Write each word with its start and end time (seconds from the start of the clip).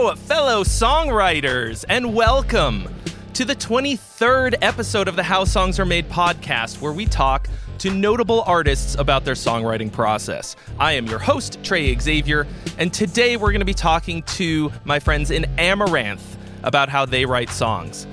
Hello, 0.00 0.14
fellow 0.14 0.64
songwriters, 0.64 1.84
and 1.86 2.14
welcome 2.14 2.88
to 3.34 3.44
the 3.44 3.54
23rd 3.54 4.54
episode 4.62 5.08
of 5.08 5.14
the 5.14 5.22
How 5.22 5.44
Songs 5.44 5.78
Are 5.78 5.84
Made 5.84 6.08
podcast, 6.08 6.80
where 6.80 6.94
we 6.94 7.04
talk 7.04 7.50
to 7.80 7.90
notable 7.90 8.40
artists 8.46 8.94
about 8.94 9.26
their 9.26 9.34
songwriting 9.34 9.92
process. 9.92 10.56
I 10.78 10.92
am 10.92 11.04
your 11.04 11.18
host, 11.18 11.62
Trey 11.62 11.94
Xavier, 11.98 12.46
and 12.78 12.94
today 12.94 13.36
we're 13.36 13.50
going 13.50 13.60
to 13.60 13.66
be 13.66 13.74
talking 13.74 14.22
to 14.22 14.72
my 14.84 14.98
friends 14.98 15.30
in 15.30 15.42
Amaranthe 15.58 16.38
about 16.62 16.88
how 16.88 17.04
they 17.04 17.26
write 17.26 17.50
songs. 17.50 18.06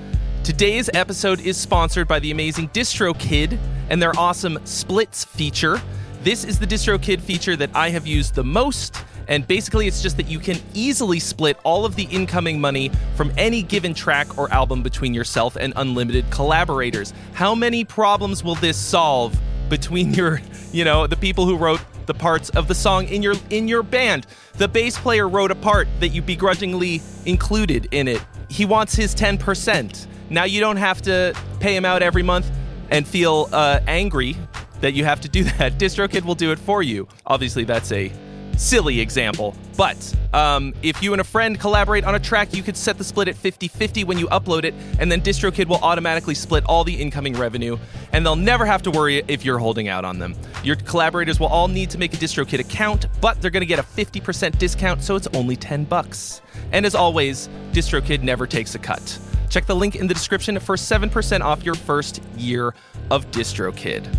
Today's 0.44 0.90
episode 0.94 1.40
is 1.40 1.56
sponsored 1.56 2.10
by 2.10 2.20
the 2.20 2.32
amazing 2.32 2.68
DistroKid 2.70 3.58
and 3.90 4.02
their 4.02 4.12
awesome 4.20 4.60
Splits 4.66 5.24
feature. 5.24 5.82
This 6.22 6.44
is 6.44 6.60
the 6.60 6.68
DistroKid 6.68 7.22
feature 7.22 7.56
that 7.56 7.70
I 7.74 7.92
have 7.92 8.06
used 8.06 8.36
the 8.36 8.44
most 8.44 9.02
and 9.28 9.46
basically, 9.48 9.88
it's 9.88 10.02
just 10.02 10.18
that 10.18 10.28
you 10.28 10.40
can 10.40 10.58
easily 10.74 11.20
split 11.20 11.58
all 11.64 11.86
of 11.86 11.96
the 11.96 12.04
incoming 12.04 12.62
money 12.62 12.92
from 13.16 13.32
any 13.38 13.62
given 13.62 13.94
track 13.94 14.38
or 14.38 14.52
album 14.54 14.84
between 14.84 15.14
yourself 15.14 15.58
and 15.58 15.74
unlimited 15.76 16.30
collaborators. 16.32 17.14
How 17.34 17.54
many 17.54 17.84
problems 17.84 18.44
will 18.44 18.56
this 18.56 18.78
solve 18.78 19.38
between 19.70 20.14
your, 20.14 20.42
you 20.72 20.86
know, 20.86 21.08
the 21.08 21.18
people 21.18 21.46
who 21.46 21.58
wrote 21.58 21.82
the 22.06 22.14
parts 22.14 22.50
of 22.52 22.70
the 22.70 22.76
song 22.76 23.08
in 23.08 23.22
your 23.22 23.36
in 23.50 23.68
your 23.68 23.84
band? 23.84 24.28
The 24.54 24.68
bass 24.68 24.98
player 24.98 25.28
wrote 25.28 25.52
a 25.52 25.56
part 25.56 25.88
that 26.00 26.10
you 26.10 26.22
begrudgingly 26.22 27.02
included 27.26 27.90
in 27.92 28.08
it. 28.08 28.26
He 28.50 28.66
wants 28.66 28.96
his 28.96 29.14
10%. 29.14 30.08
Now 30.30 30.46
you 30.46 30.60
don't 30.62 30.78
have 30.78 31.02
to 31.04 31.36
pay 31.60 31.76
him 31.76 31.84
out 31.84 32.02
every 32.02 32.24
month 32.24 32.50
and 32.90 33.06
feel 33.06 33.50
uh, 33.52 33.82
angry 33.88 34.38
that 34.80 34.94
you 34.94 35.04
have 35.04 35.20
to 35.22 35.30
do 35.30 35.44
that. 35.58 35.78
DistroKid 35.78 36.24
will 36.24 36.36
do 36.36 36.52
it 36.52 36.60
for 36.60 36.82
you. 36.82 37.08
Obviously, 37.26 37.66
that's 37.66 37.92
a 37.92 38.12
silly 38.58 39.00
example. 39.00 39.56
But 39.78 40.16
um, 40.34 40.74
if 40.82 41.02
you 41.02 41.14
and 41.14 41.22
a 41.22 41.24
friend 41.24 41.60
collaborate 41.60 42.04
on 42.04 42.16
a 42.16 42.20
track, 42.20 42.54
you 42.54 42.64
could 42.64 42.76
set 42.76 42.98
the 42.98 43.04
split 43.04 43.28
at 43.28 43.36
50 43.36 43.68
50 43.68 44.04
when 44.04 44.18
you 44.18 44.28
upload 44.28 44.64
it, 44.64 44.74
and 45.00 45.12
then 45.12 45.22
DistroKid 45.22 45.68
will 45.68 45.78
automatically 45.78 46.34
split 46.34 46.64
all 46.66 46.84
the 46.84 46.96
incoming 46.96 47.34
revenue, 47.34 47.78
and 48.12 48.26
they'll 48.26 48.36
never 48.36 48.66
have 48.66 48.82
to 48.84 48.92
worry 48.92 49.24
if 49.28 49.46
you're 49.46 49.60
holding 49.60 49.88
out 49.88 50.04
on 50.04 50.20
them. 50.20 50.36
Your 50.64 50.76
collaborators 50.76 51.40
will 51.40 51.48
all 51.48 51.68
need 51.68 51.90
to 51.92 51.98
make 51.98 52.14
a 52.14 52.18
DistroKid 52.18 52.60
account, 52.60 53.06
but 53.22 53.40
they're 53.42 53.52
going 53.52 53.62
to 53.62 53.68
get 53.68 53.80
a 53.80 53.84
50% 53.84 54.58
discount, 54.58 55.04
so 55.04 55.16
it's 55.16 55.28
only 55.34 55.56
10 55.56 55.86
bucks. 55.86 56.42
And 56.72 56.86
as 56.86 56.96
always, 56.96 57.50
DistroKid 57.72 58.24
never 58.24 58.48
takes 58.48 58.76
a 58.76 58.80
cut. 58.80 59.20
Check 59.50 59.66
the 59.66 59.76
link 59.76 59.96
in 59.96 60.08
the 60.08 60.14
description 60.14 60.60
for 60.60 60.76
7% 60.76 61.42
off 61.42 61.64
your 61.64 61.76
first 61.76 62.22
year 62.36 62.74
of 63.12 63.30
DistroKid. 63.32 64.14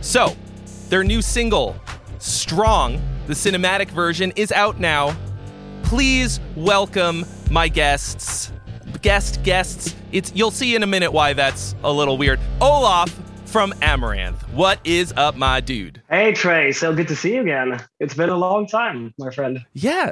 So, 0.00 0.34
their 0.88 1.04
new 1.04 1.20
single, 1.20 1.76
Strong, 2.20 3.00
the 3.30 3.36
cinematic 3.36 3.88
version, 3.90 4.32
is 4.34 4.50
out 4.50 4.80
now. 4.80 5.16
Please 5.84 6.40
welcome 6.56 7.24
my 7.48 7.68
guests. 7.68 8.52
Guest 9.02 9.42
guests. 9.44 9.94
It's 10.10 10.32
you'll 10.34 10.50
see 10.50 10.74
in 10.74 10.82
a 10.82 10.86
minute 10.86 11.12
why 11.12 11.32
that's 11.32 11.76
a 11.84 11.92
little 11.92 12.18
weird. 12.18 12.40
Olof 12.60 13.08
from 13.44 13.72
Amaranthe. 13.82 14.42
What 14.52 14.80
is 14.84 15.14
up, 15.16 15.36
my 15.36 15.60
dude? 15.60 16.02
Hey 16.10 16.32
Trey, 16.32 16.72
so 16.72 16.92
good 16.92 17.06
to 17.06 17.14
see 17.14 17.34
you 17.34 17.42
again. 17.42 17.80
It's 18.00 18.14
been 18.14 18.30
a 18.30 18.36
long 18.36 18.66
time, 18.66 19.14
my 19.16 19.30
friend. 19.30 19.64
Yeah. 19.74 20.10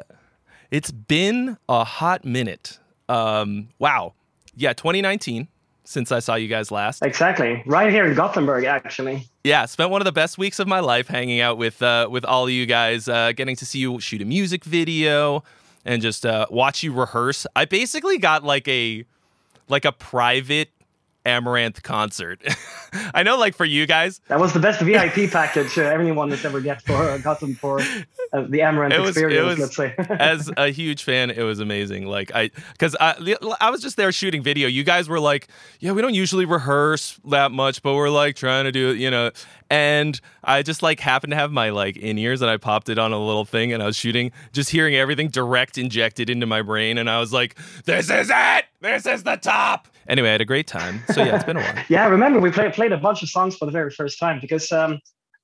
It's 0.70 0.92
been 0.92 1.56
a 1.68 1.82
hot 1.82 2.24
minute. 2.24 2.78
Um, 3.08 3.70
wow. 3.80 4.14
Yeah, 4.54 4.74
2019 4.74 5.48
since 5.88 6.12
I 6.12 6.18
saw 6.18 6.34
you 6.34 6.48
guys 6.48 6.70
last. 6.70 7.02
Exactly. 7.02 7.62
Right 7.64 7.90
here 7.90 8.04
in 8.04 8.14
Gothenburg, 8.14 8.64
actually. 8.64 9.26
Yeah, 9.42 9.64
spent 9.64 9.90
one 9.90 10.02
of 10.02 10.04
the 10.04 10.12
best 10.12 10.36
weeks 10.36 10.58
of 10.58 10.68
my 10.68 10.80
life 10.80 11.08
hanging 11.08 11.40
out 11.40 11.56
with 11.56 11.82
uh, 11.82 12.08
with 12.10 12.26
all 12.26 12.44
of 12.44 12.50
you 12.50 12.66
guys, 12.66 13.08
uh, 13.08 13.32
getting 13.32 13.56
to 13.56 13.64
see 13.64 13.78
you 13.78 13.98
shoot 13.98 14.20
a 14.20 14.26
music 14.26 14.64
video 14.64 15.42
and 15.86 16.02
just 16.02 16.26
uh, 16.26 16.46
watch 16.50 16.82
you 16.82 16.92
rehearse. 16.92 17.46
I 17.56 17.64
basically 17.64 18.18
got 18.18 18.44
like 18.44 18.68
a 18.68 19.06
like 19.68 19.86
a 19.86 19.92
private 19.92 20.68
Amaranthe 21.28 21.82
concert. 21.82 22.42
I 23.14 23.22
know, 23.22 23.36
like 23.36 23.54
for 23.54 23.66
you 23.66 23.86
guys, 23.86 24.20
that 24.28 24.40
was 24.40 24.52
the 24.52 24.60
best 24.60 24.80
VIP 24.80 25.30
package 25.30 25.78
uh, 25.78 25.82
anyone 25.82 26.30
has 26.30 26.44
ever 26.44 26.60
get 26.60 26.80
for 26.82 26.96
uh, 26.96 27.18
gotten 27.18 27.54
for 27.54 27.80
uh, 27.80 27.84
the 28.32 28.60
Amaranthe 28.60 28.98
was, 28.98 29.10
experience. 29.10 29.58
Was, 29.58 29.76
let's 29.76 29.76
say, 29.76 29.94
as 30.18 30.50
a 30.56 30.70
huge 30.70 31.04
fan, 31.04 31.30
it 31.30 31.42
was 31.42 31.60
amazing. 31.60 32.06
Like 32.06 32.34
I, 32.34 32.50
because 32.72 32.96
I, 32.98 33.36
I 33.60 33.70
was 33.70 33.82
just 33.82 33.96
there 33.96 34.10
shooting 34.10 34.42
video. 34.42 34.68
You 34.68 34.84
guys 34.84 35.08
were 35.08 35.20
like, 35.20 35.48
yeah, 35.80 35.92
we 35.92 36.00
don't 36.00 36.14
usually 36.14 36.46
rehearse 36.46 37.20
that 37.26 37.52
much, 37.52 37.82
but 37.82 37.94
we're 37.94 38.10
like 38.10 38.36
trying 38.36 38.64
to 38.64 38.72
do 38.72 38.90
it, 38.90 38.98
you 38.98 39.10
know. 39.10 39.30
And 39.70 40.18
I 40.42 40.62
just 40.62 40.82
like 40.82 40.98
happened 40.98 41.32
to 41.32 41.36
have 41.36 41.52
my 41.52 41.70
like 41.70 41.98
in 41.98 42.16
ears, 42.16 42.40
and 42.40 42.50
I 42.50 42.56
popped 42.56 42.88
it 42.88 42.98
on 42.98 43.12
a 43.12 43.18
little 43.18 43.44
thing, 43.44 43.72
and 43.72 43.82
I 43.82 43.86
was 43.86 43.96
shooting, 43.96 44.32
just 44.52 44.70
hearing 44.70 44.94
everything 44.94 45.28
direct 45.28 45.76
injected 45.76 46.30
into 46.30 46.46
my 46.46 46.62
brain, 46.62 46.96
and 46.96 47.10
I 47.10 47.20
was 47.20 47.32
like, 47.32 47.56
this 47.84 48.10
is 48.10 48.30
it. 48.32 48.64
This 48.80 49.06
is 49.06 49.24
the 49.24 49.36
top. 49.36 49.88
Anyway, 50.08 50.28
I 50.28 50.32
had 50.32 50.40
a 50.40 50.46
great 50.46 50.66
time. 50.66 51.02
So 51.12 51.22
yeah, 51.22 51.36
it's 51.36 51.44
been 51.44 51.58
a 51.58 51.60
while. 51.60 51.84
yeah, 51.88 52.04
I 52.04 52.08
remember 52.08 52.40
we 52.40 52.50
played 52.50 52.72
played 52.72 52.92
a 52.92 52.96
bunch 52.96 53.22
of 53.22 53.28
songs 53.28 53.56
for 53.56 53.66
the 53.66 53.72
very 53.72 53.90
first 53.90 54.18
time 54.18 54.40
because 54.40 54.72
um, 54.72 54.98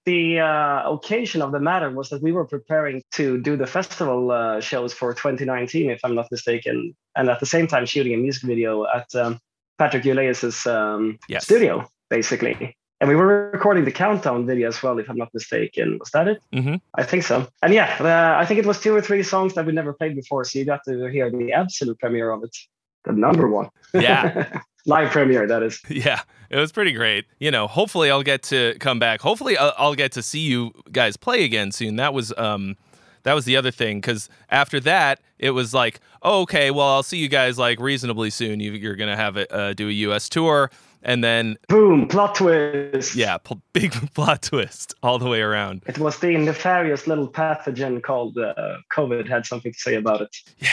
the 0.04 0.40
uh, 0.40 0.90
occasion 0.90 1.42
of 1.42 1.52
the 1.52 1.60
matter 1.60 1.90
was 1.90 2.08
that 2.10 2.22
we 2.22 2.32
were 2.32 2.44
preparing 2.44 3.02
to 3.12 3.40
do 3.40 3.56
the 3.56 3.66
festival 3.66 4.30
uh, 4.30 4.60
shows 4.60 4.92
for 4.92 5.12
2019, 5.12 5.90
if 5.90 6.00
I'm 6.04 6.14
not 6.14 6.28
mistaken, 6.30 6.94
and 7.16 7.28
at 7.28 7.40
the 7.40 7.46
same 7.46 7.66
time 7.66 7.86
shooting 7.86 8.14
a 8.14 8.16
music 8.16 8.42
video 8.42 8.86
at 8.86 9.14
um, 9.14 9.38
Patric 9.78 10.04
Ullaeus's 10.04 10.66
um, 10.66 11.18
yes. 11.28 11.44
studio, 11.44 11.86
basically. 12.10 12.76
And 13.00 13.08
we 13.08 13.16
were 13.16 13.50
recording 13.52 13.84
the 13.84 13.92
countdown 13.92 14.46
video 14.46 14.68
as 14.68 14.82
well, 14.82 14.98
if 14.98 15.10
I'm 15.10 15.16
not 15.16 15.28
mistaken. 15.34 15.98
Was 15.98 16.10
that 16.10 16.28
it? 16.28 16.42
Mm-hmm. 16.54 16.76
I 16.94 17.02
think 17.02 17.24
so. 17.24 17.48
And 17.62 17.74
yeah, 17.74 17.96
uh, 18.00 18.40
I 18.40 18.46
think 18.46 18.60
it 18.60 18.66
was 18.66 18.80
two 18.80 18.94
or 18.94 19.02
three 19.02 19.22
songs 19.22 19.54
that 19.54 19.66
we 19.66 19.72
never 19.72 19.92
played 19.92 20.16
before, 20.16 20.44
so 20.44 20.58
you 20.58 20.64
got 20.64 20.80
to 20.86 21.10
hear 21.10 21.30
the 21.30 21.52
absolute 21.52 21.98
premiere 21.98 22.30
of 22.30 22.44
it 22.44 22.56
the 23.04 23.12
number 23.12 23.48
one. 23.48 23.68
Yeah. 23.92 24.60
Live 24.86 25.10
premiere, 25.12 25.46
that 25.46 25.62
is. 25.62 25.80
Yeah, 25.88 26.20
it 26.50 26.58
was 26.58 26.70
pretty 26.70 26.92
great. 26.92 27.24
You 27.38 27.50
know, 27.50 27.66
hopefully 27.66 28.10
I'll 28.10 28.22
get 28.22 28.42
to 28.44 28.76
come 28.80 28.98
back. 28.98 29.22
Hopefully 29.22 29.56
I'll, 29.56 29.72
I'll 29.78 29.94
get 29.94 30.12
to 30.12 30.22
see 30.22 30.40
you 30.40 30.72
guys 30.92 31.16
play 31.16 31.44
again 31.44 31.72
soon. 31.72 31.96
That 31.96 32.12
was 32.12 32.34
um 32.36 32.76
that 33.24 33.32
was 33.32 33.46
the 33.46 33.56
other 33.56 33.70
thing 33.70 34.00
because 34.00 34.28
after 34.50 34.78
that 34.80 35.20
it 35.38 35.50
was 35.50 35.74
like 35.74 36.00
oh, 36.22 36.42
okay 36.42 36.70
well 36.70 36.86
i'll 36.86 37.02
see 37.02 37.16
you 37.16 37.28
guys 37.28 37.58
like 37.58 37.80
reasonably 37.80 38.30
soon 38.30 38.60
you, 38.60 38.90
are 38.90 38.94
gonna 38.94 39.16
have 39.16 39.36
it 39.36 39.50
uh, 39.52 39.74
do 39.74 39.88
a 39.88 39.92
us 39.92 40.28
tour 40.28 40.70
and 41.04 41.22
then 41.22 41.56
boom 41.68 42.08
plot 42.08 42.34
twist 42.34 43.14
yeah 43.14 43.38
pl- 43.38 43.60
big 43.72 43.92
plot 44.14 44.42
twist 44.42 44.94
all 45.02 45.18
the 45.18 45.28
way 45.28 45.40
around 45.40 45.82
it 45.86 45.98
was 45.98 46.18
the 46.18 46.36
nefarious 46.36 47.06
little 47.06 47.28
pathogen 47.28 48.02
called 48.02 48.36
uh, 48.38 48.54
covid 48.92 49.28
had 49.28 49.46
something 49.46 49.72
to 49.72 49.78
say 49.78 49.94
about 49.94 50.20
it 50.20 50.36
yeah 50.58 50.68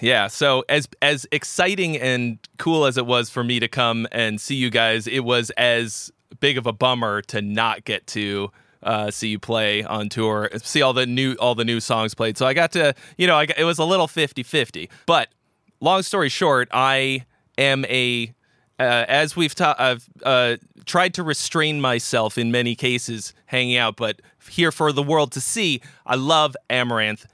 yeah 0.00 0.26
so 0.26 0.64
as 0.68 0.88
as 1.02 1.26
exciting 1.32 1.96
and 1.98 2.38
cool 2.58 2.86
as 2.86 2.96
it 2.96 3.06
was 3.06 3.30
for 3.30 3.44
me 3.44 3.60
to 3.60 3.68
come 3.68 4.06
and 4.12 4.40
see 4.40 4.54
you 4.54 4.70
guys 4.70 5.06
it 5.06 5.20
was 5.20 5.50
as 5.50 6.10
big 6.40 6.56
of 6.56 6.66
a 6.66 6.72
bummer 6.72 7.22
to 7.22 7.42
not 7.42 7.84
get 7.84 8.06
to 8.06 8.50
uh, 8.82 9.10
see 9.10 9.28
you 9.28 9.38
play 9.38 9.84
on 9.84 10.08
tour, 10.08 10.50
see 10.56 10.82
all 10.82 10.92
the 10.92 11.06
new 11.06 11.34
all 11.34 11.54
the 11.54 11.64
new 11.64 11.80
songs 11.80 12.14
played. 12.14 12.36
So 12.36 12.46
I 12.46 12.52
got 12.54 12.72
to, 12.72 12.94
you 13.16 13.26
know, 13.26 13.36
I 13.36 13.46
got, 13.46 13.58
it 13.58 13.64
was 13.64 13.78
a 13.78 13.84
little 13.84 14.08
50-50. 14.08 14.88
But 15.06 15.28
long 15.80 16.02
story 16.02 16.28
short, 16.28 16.68
I 16.72 17.24
am 17.58 17.84
a 17.84 18.34
uh, 18.78 19.04
as 19.08 19.36
we've 19.36 19.54
ta- 19.54 19.76
I've 19.78 20.08
uh, 20.22 20.56
tried 20.84 21.14
to 21.14 21.22
restrain 21.22 21.80
myself 21.80 22.38
in 22.38 22.50
many 22.50 22.74
cases 22.74 23.34
hanging 23.46 23.76
out, 23.76 23.96
but 23.96 24.20
here 24.48 24.72
for 24.72 24.92
the 24.92 25.02
world 25.02 25.32
to 25.32 25.40
see, 25.40 25.80
I 26.06 26.16
love 26.16 26.56
Amaranthe. 26.70 27.26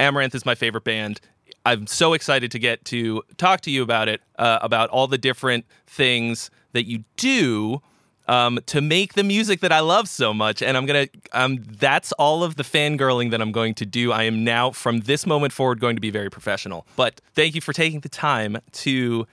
Amaranthe 0.00 0.34
is 0.34 0.46
my 0.46 0.54
favorite 0.54 0.84
band. 0.84 1.20
I'm 1.66 1.86
so 1.86 2.14
excited 2.14 2.50
to 2.52 2.58
get 2.58 2.84
to 2.86 3.22
talk 3.36 3.60
to 3.62 3.70
you 3.70 3.82
about 3.82 4.08
it, 4.08 4.22
uh, 4.38 4.58
about 4.62 4.90
all 4.90 5.06
the 5.06 5.18
different 5.18 5.66
things 5.86 6.50
that 6.72 6.86
you 6.86 7.04
do 7.16 7.82
um, 8.28 8.60
to 8.66 8.80
make 8.80 9.14
the 9.14 9.24
music 9.24 9.60
that 9.60 9.72
I 9.72 9.80
love 9.80 10.08
so 10.08 10.32
much. 10.32 10.62
And 10.62 10.76
I'm 10.76 10.86
gonna, 10.86 11.08
um, 11.32 11.62
that's 11.78 12.12
all 12.12 12.44
of 12.44 12.56
the 12.56 12.62
fangirling 12.62 13.30
that 13.30 13.40
I'm 13.40 13.52
going 13.52 13.74
to 13.74 13.86
do. 13.86 14.12
I 14.12 14.24
am 14.24 14.44
now, 14.44 14.70
from 14.70 15.00
this 15.00 15.26
moment 15.26 15.52
forward, 15.52 15.80
going 15.80 15.96
to 15.96 16.00
be 16.00 16.10
very 16.10 16.30
professional. 16.30 16.86
But 16.96 17.20
thank 17.34 17.54
you 17.54 17.60
for 17.60 17.72
taking 17.72 18.00
the 18.00 18.08
time 18.08 18.58
to 18.72 19.26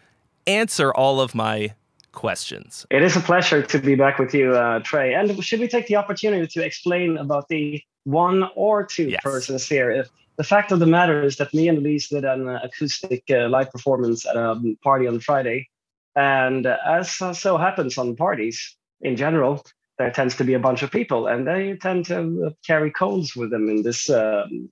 answer 0.47 0.93
all 0.93 1.21
of 1.21 1.35
my 1.35 1.73
questions. 2.11 2.85
It 2.89 3.03
is 3.03 3.15
a 3.15 3.19
pleasure 3.19 3.61
to 3.61 3.79
be 3.79 3.95
back 3.95 4.17
with 4.19 4.33
you, 4.33 4.55
uh, 4.55 4.79
Trey. 4.79 5.13
And 5.13 5.43
should 5.43 5.59
we 5.59 5.67
take 5.67 5.87
the 5.87 5.97
opportunity 5.97 6.47
to 6.47 6.63
explain 6.63 7.17
about 7.17 7.49
the 7.49 7.81
one 8.05 8.49
or 8.55 8.85
two 8.85 9.09
yes. 9.09 9.21
persons 9.21 9.67
here? 9.67 9.91
If 9.91 10.09
the 10.37 10.43
fact 10.43 10.71
of 10.71 10.79
the 10.79 10.85
matter 10.85 11.23
is 11.23 11.37
that 11.37 11.53
me 11.53 11.67
and 11.67 11.77
Elize 11.77 12.09
did 12.09 12.25
an 12.25 12.47
acoustic 12.49 13.23
uh, 13.29 13.47
live 13.49 13.71
performance 13.71 14.25
at 14.25 14.35
a 14.35 14.59
party 14.83 15.07
on 15.07 15.19
Friday. 15.19 15.69
And 16.15 16.65
as 16.65 17.11
so 17.11 17.57
happens 17.57 17.97
on 17.97 18.15
parties 18.15 18.75
in 19.01 19.15
general, 19.15 19.63
there 19.97 20.11
tends 20.11 20.35
to 20.37 20.43
be 20.43 20.53
a 20.53 20.59
bunch 20.59 20.83
of 20.83 20.91
people 20.91 21.27
and 21.27 21.47
they 21.47 21.77
tend 21.77 22.05
to 22.05 22.53
carry 22.65 22.91
colds 22.91 23.35
with 23.35 23.49
them 23.49 23.69
in 23.69 23.83
this 23.83 24.09
um, 24.09 24.69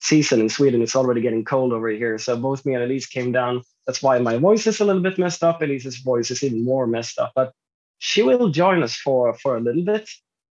season 0.00 0.40
in 0.40 0.48
Sweden. 0.48 0.82
It's 0.82 0.96
already 0.96 1.20
getting 1.20 1.44
cold 1.44 1.72
over 1.72 1.88
here. 1.88 2.18
So 2.18 2.36
both 2.36 2.64
me 2.66 2.74
and 2.74 2.90
Elize 2.90 3.08
came 3.08 3.32
down 3.32 3.62
that's 3.86 4.02
why 4.02 4.18
my 4.18 4.38
voice 4.38 4.66
is 4.66 4.80
a 4.80 4.84
little 4.84 5.02
bit 5.02 5.18
messed 5.18 5.44
up. 5.44 5.62
Elize's 5.62 5.98
voice 5.98 6.30
is 6.30 6.42
even 6.42 6.64
more 6.64 6.86
messed 6.86 7.18
up. 7.18 7.32
But 7.34 7.52
she 7.98 8.22
will 8.22 8.48
join 8.48 8.82
us 8.82 8.96
for 8.96 9.34
for 9.34 9.56
a 9.56 9.60
little 9.60 9.84
bit. 9.84 10.08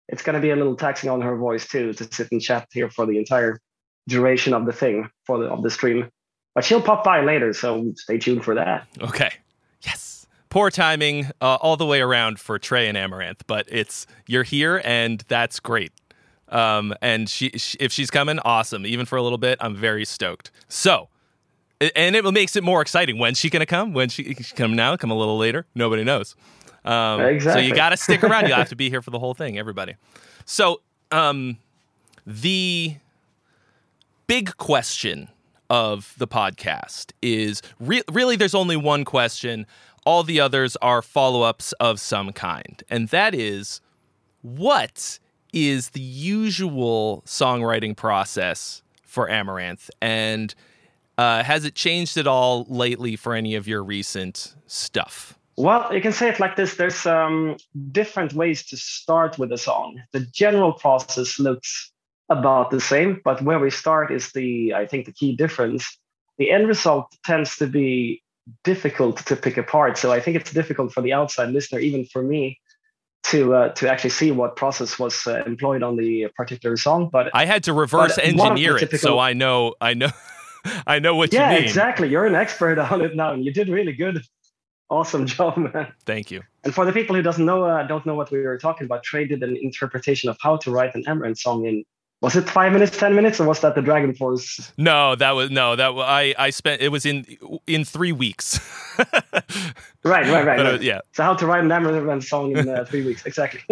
It's 0.09 0.23
going 0.23 0.35
to 0.35 0.41
be 0.41 0.51
a 0.51 0.57
little 0.57 0.77
taxing 0.77 1.11
on 1.11 1.21
her 1.23 1.37
voice 1.37 1.67
too 1.67 1.93
to 1.95 2.13
sit 2.13 2.31
and 2.33 2.41
chat 2.41 2.69
here 2.73 2.91
for 2.91 3.07
the 3.07 3.19
entire 3.19 3.59
duration 4.09 4.53
of 4.53 4.67
the 4.67 4.73
thing 4.73 5.09
for 5.27 5.39
the 5.39 5.47
of 5.47 5.63
the 5.63 5.71
stream. 5.71 6.11
but 6.55 6.65
she'll 6.65 6.83
pop 6.83 7.05
by 7.05 7.23
later, 7.23 7.53
so 7.53 7.93
stay 7.97 8.19
tuned 8.19 8.45
for 8.45 8.55
that. 8.55 8.87
Okay. 9.01 9.31
Yes. 9.83 10.27
Poor 10.51 10.71
timing 10.71 11.27
uh, 11.41 11.57
all 11.63 11.77
the 11.77 11.87
way 11.87 12.01
around 12.01 12.39
for 12.39 12.59
Trey 12.59 12.89
and 12.89 12.99
Amaranthe, 12.99 13.41
but 13.47 13.67
it's 13.69 14.07
you're 14.27 14.43
here 14.43 14.83
and 14.85 15.25
that's 15.29 15.61
great. 15.61 15.93
Um, 16.49 16.95
and 17.01 17.31
she, 17.31 17.51
she, 17.51 17.79
if 17.81 17.93
she's 17.93 18.11
coming, 18.11 18.39
awesome. 18.41 18.85
Even 18.85 19.07
for 19.07 19.17
a 19.17 19.23
little 19.23 19.39
bit, 19.39 19.57
I'm 19.63 19.75
very 19.75 20.05
stoked. 20.05 20.51
So, 20.69 21.09
and 21.97 22.17
it 22.17 22.25
makes 22.33 22.57
it 22.57 22.65
more 22.65 22.81
exciting. 22.81 23.19
When's 23.19 23.39
she 23.39 23.51
gonna 23.51 23.67
come? 23.67 23.93
When 23.93 24.09
she, 24.09 24.35
she 24.35 24.55
come 24.55 24.75
now? 24.75 24.97
Come 24.97 25.11
a 25.11 25.17
little 25.17 25.39
later? 25.39 25.67
Nobody 25.75 26.05
knows. 26.05 26.35
Um, 26.85 27.21
exactly. 27.21 27.63
So 27.63 27.69
you 27.69 27.75
got 27.75 27.91
to 27.91 27.97
stick 27.97 28.25
around. 28.25 28.49
you 28.49 28.55
have 28.55 28.69
to 28.71 28.77
be 28.77 28.91
here 28.91 29.03
for 29.03 29.11
the 29.11 29.19
whole 29.19 29.35
thing, 29.35 29.59
everybody. 29.59 29.95
So 30.45 30.81
um, 31.11 31.59
the 32.27 32.97
big 34.27 34.57
question 34.57 35.29
of 35.71 36.15
the 36.19 36.27
podcast 36.27 37.13
is 37.23 37.63
re- 37.81 38.03
really 38.11 38.37
there's 38.37 38.55
only 38.55 38.77
one 38.77 39.05
question. 39.05 39.67
All 40.05 40.25
the 40.25 40.41
others 40.41 40.77
are 40.83 41.01
follow 41.01 41.43
ups 41.43 41.73
of 41.75 42.01
some 42.01 42.33
kind, 42.33 42.83
and 42.91 43.09
that 43.09 43.35
is 43.35 43.81
what 44.43 45.21
is 45.53 45.91
the 45.91 46.01
usual 46.01 47.23
songwriting 47.25 47.97
process 47.97 48.83
for 49.05 49.29
Amaranthe, 49.29 49.91
and 50.01 50.55
uh, 51.19 51.43
has 51.43 51.65
it 51.65 51.75
changed 51.75 52.17
at 52.17 52.27
all 52.27 52.67
lately 52.69 53.17
for 53.17 53.35
any 53.35 53.55
of 53.55 53.69
your 53.69 53.83
recent 53.83 54.55
stuff? 54.67 55.39
Well, 55.57 55.95
you 55.95 56.01
can 56.01 56.13
say 56.13 56.29
it 56.29 56.41
like 56.41 56.57
this 56.57 56.77
there's 56.77 57.05
um, 57.07 57.57
different 57.91 58.33
ways 58.33 58.65
to 58.67 58.77
start 58.77 59.39
with 59.39 59.53
a 59.53 59.59
song. 59.59 60.01
The 60.13 60.21
general 60.21 60.73
process 60.73 61.39
looks 61.39 61.93
about 62.31 62.71
the 62.71 62.81
same, 62.81 63.21
but 63.25 63.43
where 63.43 63.59
we 63.59 63.71
start 63.71 64.11
is 64.11 64.33
the, 64.33 64.73
I 64.75 64.87
think, 64.87 65.05
the 65.05 65.13
key 65.13 65.37
difference. 65.37 65.99
The 66.39 66.51
end 66.51 66.67
result 66.67 67.15
tends 67.25 67.57
to 67.57 67.67
be 67.67 68.23
difficult 68.65 69.19
to 69.27 69.37
pick 69.37 69.57
apart. 69.59 69.99
So 69.99 70.11
I 70.11 70.21
think 70.21 70.37
it's 70.37 70.53
difficult 70.53 70.93
for 70.93 71.03
the 71.03 71.13
outside 71.13 71.51
listener, 71.51 71.79
even 71.81 72.07
for 72.07 72.23
me, 72.23 72.59
to 73.25 73.55
uh, 73.55 73.69
to 73.75 73.91
actually 73.91 74.11
see 74.11 74.31
what 74.33 74.57
process 74.57 74.99
was 74.99 75.27
uh, 75.27 75.45
employed 75.45 75.83
on 75.83 75.97
the 75.97 76.29
particular 76.37 76.77
song. 76.77 77.09
But 77.13 77.31
I 77.35 77.45
had 77.45 77.65
to 77.65 77.73
reverse 77.73 78.19
engineer 78.19 78.77
it, 78.77 78.81
typical... 78.81 78.99
so 78.99 79.19
I 79.19 79.33
know 79.33 79.75
I 79.81 79.95
know 79.95 80.11
I 80.87 80.99
know 80.99 81.15
what 81.15 81.33
yeah, 81.33 81.49
you 81.49 81.55
mean. 81.55 81.63
Yeah, 81.63 81.69
exactly. 81.69 82.09
You're 82.09 82.27
an 82.27 82.35
expert 82.35 82.79
on 82.79 83.03
it 83.03 83.17
now, 83.17 83.33
and 83.33 83.45
you 83.45 83.53
did 83.53 83.69
really 83.69 83.93
good 83.93 84.23
awesome 84.91 85.27
job, 85.27 85.57
man. 85.57 85.93
Thank 86.05 86.31
you. 86.31 86.43
And 86.65 86.75
for 86.75 86.85
the 86.85 86.93
people 86.93 87.17
who 87.17 87.23
doesn't 87.23 87.45
know, 87.45 87.65
uh, 87.65 87.87
don't 87.87 88.05
know 88.07 88.15
what 88.15 88.31
we 88.31 88.41
were 88.43 88.59
talking 88.59 88.85
about, 88.85 89.03
Trey 89.03 89.27
did 89.27 89.43
an 89.43 89.57
interpretation 89.61 90.29
of 90.29 90.37
how 90.41 90.57
to 90.59 90.71
write 90.71 90.95
an 90.95 91.05
Amaranthe 91.05 91.39
song 91.39 91.67
in. 91.67 91.85
Was 92.21 92.37
it 92.37 92.49
five 92.49 92.73
minutes, 92.73 92.97
ten 92.97 93.17
minutes, 93.17 93.41
or 93.41 93.49
was 93.49 93.59
that 93.63 93.75
the 93.75 93.83
Dragon 93.83 94.15
Force? 94.15 94.73
No, 94.79 95.17
that 95.17 95.33
was 95.33 95.51
no. 95.51 95.75
That 95.75 95.97
was, 95.97 96.05
I 96.07 96.33
I 96.39 96.51
spent 96.51 96.81
it 96.81 96.91
was 96.91 97.05
in 97.05 97.27
in 97.67 97.85
three 97.85 98.13
weeks. 98.13 98.61
right, 98.99 99.45
right, 100.05 100.29
right. 100.31 100.47
right. 100.47 100.81
yeah. 100.81 101.01
So 101.15 101.25
how 101.25 101.35
to 101.35 101.47
write 101.47 101.65
an 101.65 101.71
Amaranthe 101.71 102.23
song 102.23 102.57
in 102.57 102.69
uh, 102.69 102.85
three 102.85 103.05
weeks? 103.05 103.27
Exactly. 103.27 103.63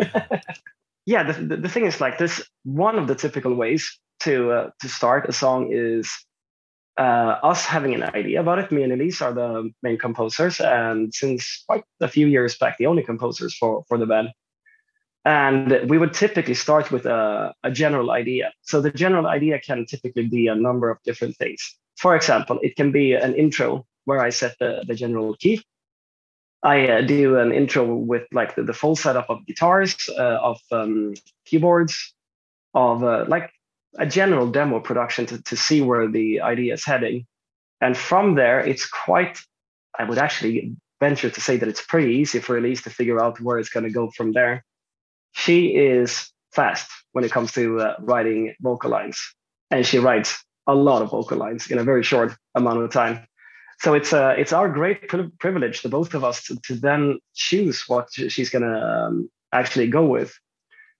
yeah, 1.06 1.22
the, 1.22 1.34
the, 1.34 1.56
the 1.58 1.69
thing 1.69 1.87
is 1.87 2.00
like 2.00 2.19
this. 2.19 2.42
One 2.64 2.98
of 2.98 3.06
the 3.06 3.14
typical 3.14 3.54
ways 3.54 4.00
to 4.20 4.50
uh, 4.50 4.70
to 4.81 4.88
start 4.88 5.28
a 5.28 5.32
song 5.32 5.69
is 5.70 6.10
uh, 7.00 7.38
us 7.43 7.64
having 7.64 7.94
an 7.94 8.02
idea 8.02 8.41
about 8.41 8.58
it. 8.58 8.70
Me 8.70 8.82
and 8.82 8.93
Elize 8.93 9.23
are 9.23 9.32
the 9.32 9.73
main 9.82 9.97
composers, 9.97 10.61
and 10.61 11.14
since 11.14 11.64
quite 11.67 11.85
a 12.00 12.08
few 12.08 12.26
years 12.26 12.58
back, 12.58 12.76
the 12.76 12.87
only 12.87 13.02
composers 13.02 13.56
for 13.56 13.85
for 13.88 13.97
the 13.99 14.06
band. 14.06 14.29
And 15.25 15.91
we 15.91 15.99
would 15.99 16.14
typically 16.14 16.55
start 16.55 16.91
with 16.91 17.05
a, 17.06 17.55
a 17.62 17.70
general 17.70 18.11
idea. 18.11 18.52
So 18.62 18.81
the 18.81 18.91
general 18.91 19.26
idea 19.26 19.58
can 19.58 19.87
typically 19.87 20.26
be 20.26 20.47
a 20.49 20.55
number 20.55 20.91
of 20.91 20.99
different 21.05 21.37
things. 21.37 21.61
For 21.97 22.17
example, 22.17 22.58
it 22.62 22.76
can 22.76 22.91
be 22.91 23.12
an 23.12 23.35
intro 23.35 23.87
where 24.06 24.20
I 24.20 24.31
set 24.31 24.56
the, 24.58 24.82
the 24.87 24.94
general 24.94 25.37
key. 25.37 25.62
I 26.62 26.88
uh, 26.88 27.00
do 27.02 27.38
an 27.38 27.52
intro 27.52 27.85
with 28.12 28.25
like 28.32 28.55
the, 28.55 28.62
the 28.62 28.73
full 28.73 28.97
setup 28.97 29.29
of 29.29 29.47
guitars, 29.47 29.97
uh, 30.08 30.38
of 30.50 30.58
um, 30.73 31.14
keyboards, 31.44 32.14
of 32.73 33.05
uh, 33.05 33.25
like 33.29 33.50
a 33.98 34.06
general 34.06 34.46
demo 34.50 34.81
production 34.81 35.26
to, 35.26 35.42
to 35.42 35.56
see 35.56 35.81
where 35.81 36.08
the 36.08 36.40
idea 36.40 36.75
is 36.75 36.84
heading. 36.84 37.26
And 37.81 37.96
from 37.96 38.34
there, 38.34 38.60
it's 38.60 38.87
quite, 38.87 39.38
I 39.98 40.04
would 40.04 40.19
actually 40.19 40.76
venture 41.00 41.31
to 41.31 41.40
say 41.40 41.56
that 41.56 41.69
it's 41.69 41.84
pretty 41.84 42.14
easy 42.14 42.38
for 42.38 42.60
Elize 42.60 42.82
to 42.82 42.90
figure 42.90 43.22
out 43.22 43.40
where 43.40 43.58
it's 43.58 43.70
going 43.70 43.84
to 43.84 43.90
go 43.90 44.10
from 44.10 44.32
there. 44.32 44.64
She 45.32 45.69
is 45.69 46.31
fast 46.52 46.90
when 47.12 47.25
it 47.25 47.32
comes 47.32 47.52
to 47.52 47.81
uh, 47.81 47.96
writing 48.00 48.54
vocal 48.60 48.90
lines, 48.90 49.19
and 49.70 49.87
she 49.87 49.98
writes 49.98 50.44
a 50.66 50.75
lot 50.75 51.02
of 51.02 51.10
vocal 51.10 51.38
lines 51.38 51.70
in 51.70 51.78
a 51.78 51.84
very 51.84 52.02
short 52.02 52.37
amount 52.54 52.82
of 52.82 52.92
time. 52.92 53.26
So 53.81 53.94
it's 53.94 54.12
uh, 54.12 54.34
it's 54.37 54.52
our 54.52 54.69
great 54.69 55.08
privilege, 55.38 55.82
the 55.82 55.88
both 55.88 56.12
of 56.12 56.22
us, 56.22 56.44
to, 56.44 56.56
to 56.64 56.75
then 56.75 57.19
choose 57.34 57.84
what 57.88 58.08
she's 58.12 58.50
going 58.50 58.64
to 58.64 58.78
um, 58.78 59.31
actually 59.52 59.87
go 59.87 60.04
with. 60.04 60.38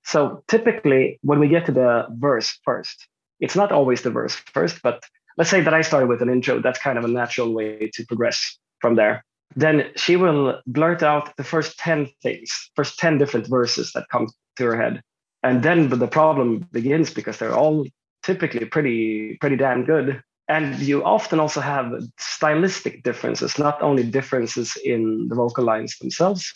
So 0.05 0.43
typically, 0.49 1.19
when 1.23 1.38
we 1.38 1.49
get 1.49 1.67
to 1.67 1.73
the 1.73 2.06
verse 2.11 2.58
first, 2.64 3.06
it's 3.41 3.56
not 3.56 3.73
always 3.73 4.02
the 4.02 4.11
verse 4.11 4.35
first, 4.35 4.82
but 4.82 5.02
let's 5.37 5.50
say 5.50 5.61
that 5.61 5.75
I 5.75 5.82
started 5.82 6.08
with 6.08 6.23
an 6.23 6.29
intro. 6.29 6.61
That's 6.61 6.79
kind 6.79 6.99
of 6.99 7.05
a 7.05 7.08
natural 7.08 7.55
way 7.55 7.91
to 7.94 8.06
progress 8.06 8.58
from 8.81 8.97
there. 8.97 9.25
Then 9.56 9.91
she 9.97 10.17
will 10.17 10.61
blurt 10.67 11.02
out 11.02 11.37
the 11.37 11.44
first 11.44 11.79
10 11.79 12.08
things, 12.23 12.70
first 12.76 12.99
10 12.99 13.19
different 13.19 13.49
verses 13.49 13.93
that 13.93 14.08
come 14.11 14.29
to 14.56 14.64
her 14.64 14.76
head. 14.76 15.02
And 15.43 15.62
then 15.62 15.88
the 15.88 16.06
problem 16.06 16.69
begins 16.70 17.11
because 17.12 17.38
they're 17.38 17.55
all 17.55 17.87
typically 18.23 18.67
pretty, 18.67 19.38
pretty 19.41 19.56
damn 19.56 19.85
good. 19.85 20.23
And 20.49 20.79
you 20.81 21.05
often 21.05 21.41
also 21.41 21.61
have 21.61 21.93
stylistic 22.19 23.02
differences, 23.02 23.58
not 23.58 23.81
only 23.82 24.02
differences 24.02 24.76
in 24.85 25.29
the 25.29 25.35
vocal 25.35 25.64
lines 25.64 25.97
themselves. 25.99 26.52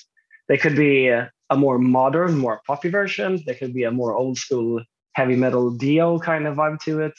They 0.49 0.59
could 0.59 0.77
be 0.77 1.11
uh, 1.11 1.27
a 1.51 1.57
more 1.57 1.79
modern, 1.79 2.39
more 2.39 2.61
poppy 2.67 2.89
version. 2.89 3.43
There 3.47 3.55
could 3.55 3.75
be 3.75 3.85
a 3.85 3.91
more 3.91 4.15
old 4.15 4.39
school 4.39 4.83
heavy 5.15 5.37
metal 5.37 5.71
Dio 5.71 6.19
kind 6.19 6.47
of 6.47 6.57
vibe 6.57 6.81
to 6.81 7.01
it. 7.01 7.15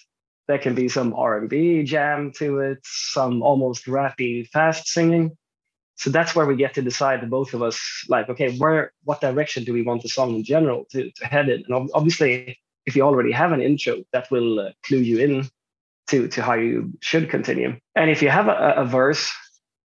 There 0.48 0.60
can 0.60 0.76
be 0.76 0.90
some 0.90 1.14
R&B 1.14 1.84
jam 1.84 2.32
to 2.38 2.60
it, 2.60 2.80
some 2.84 3.42
almost 3.42 3.86
rappy 3.86 4.48
fast 4.50 4.88
singing. 4.88 5.36
So 5.96 6.10
that's 6.10 6.36
where 6.36 6.46
we 6.46 6.56
get 6.56 6.74
to 6.76 6.82
decide, 6.82 7.28
both 7.30 7.54
of 7.54 7.62
us, 7.62 7.80
like, 8.10 8.30
okay, 8.30 8.56
where, 8.58 8.92
what 9.06 9.22
direction 9.22 9.64
do 9.64 9.74
we 9.74 9.82
want 9.82 10.04
the 10.04 10.10
song 10.10 10.36
in 10.36 10.44
general 10.44 10.86
to, 10.92 11.10
to 11.10 11.26
head 11.26 11.50
in? 11.50 11.64
And 11.68 11.90
obviously, 11.94 12.60
if 12.86 12.96
you 12.96 13.04
already 13.04 13.32
have 13.32 13.54
an 13.54 13.62
intro, 13.62 14.04
that 14.12 14.30
will 14.30 14.60
uh, 14.60 14.72
clue 14.86 15.00
you 15.00 15.20
in 15.20 15.50
to, 16.08 16.28
to 16.28 16.42
how 16.42 16.54
you 16.54 16.94
should 17.00 17.30
continue. 17.30 17.80
And 17.96 18.12
if 18.12 18.22
you 18.22 18.30
have 18.30 18.48
a, 18.48 18.74
a 18.78 18.86
verse 18.86 19.32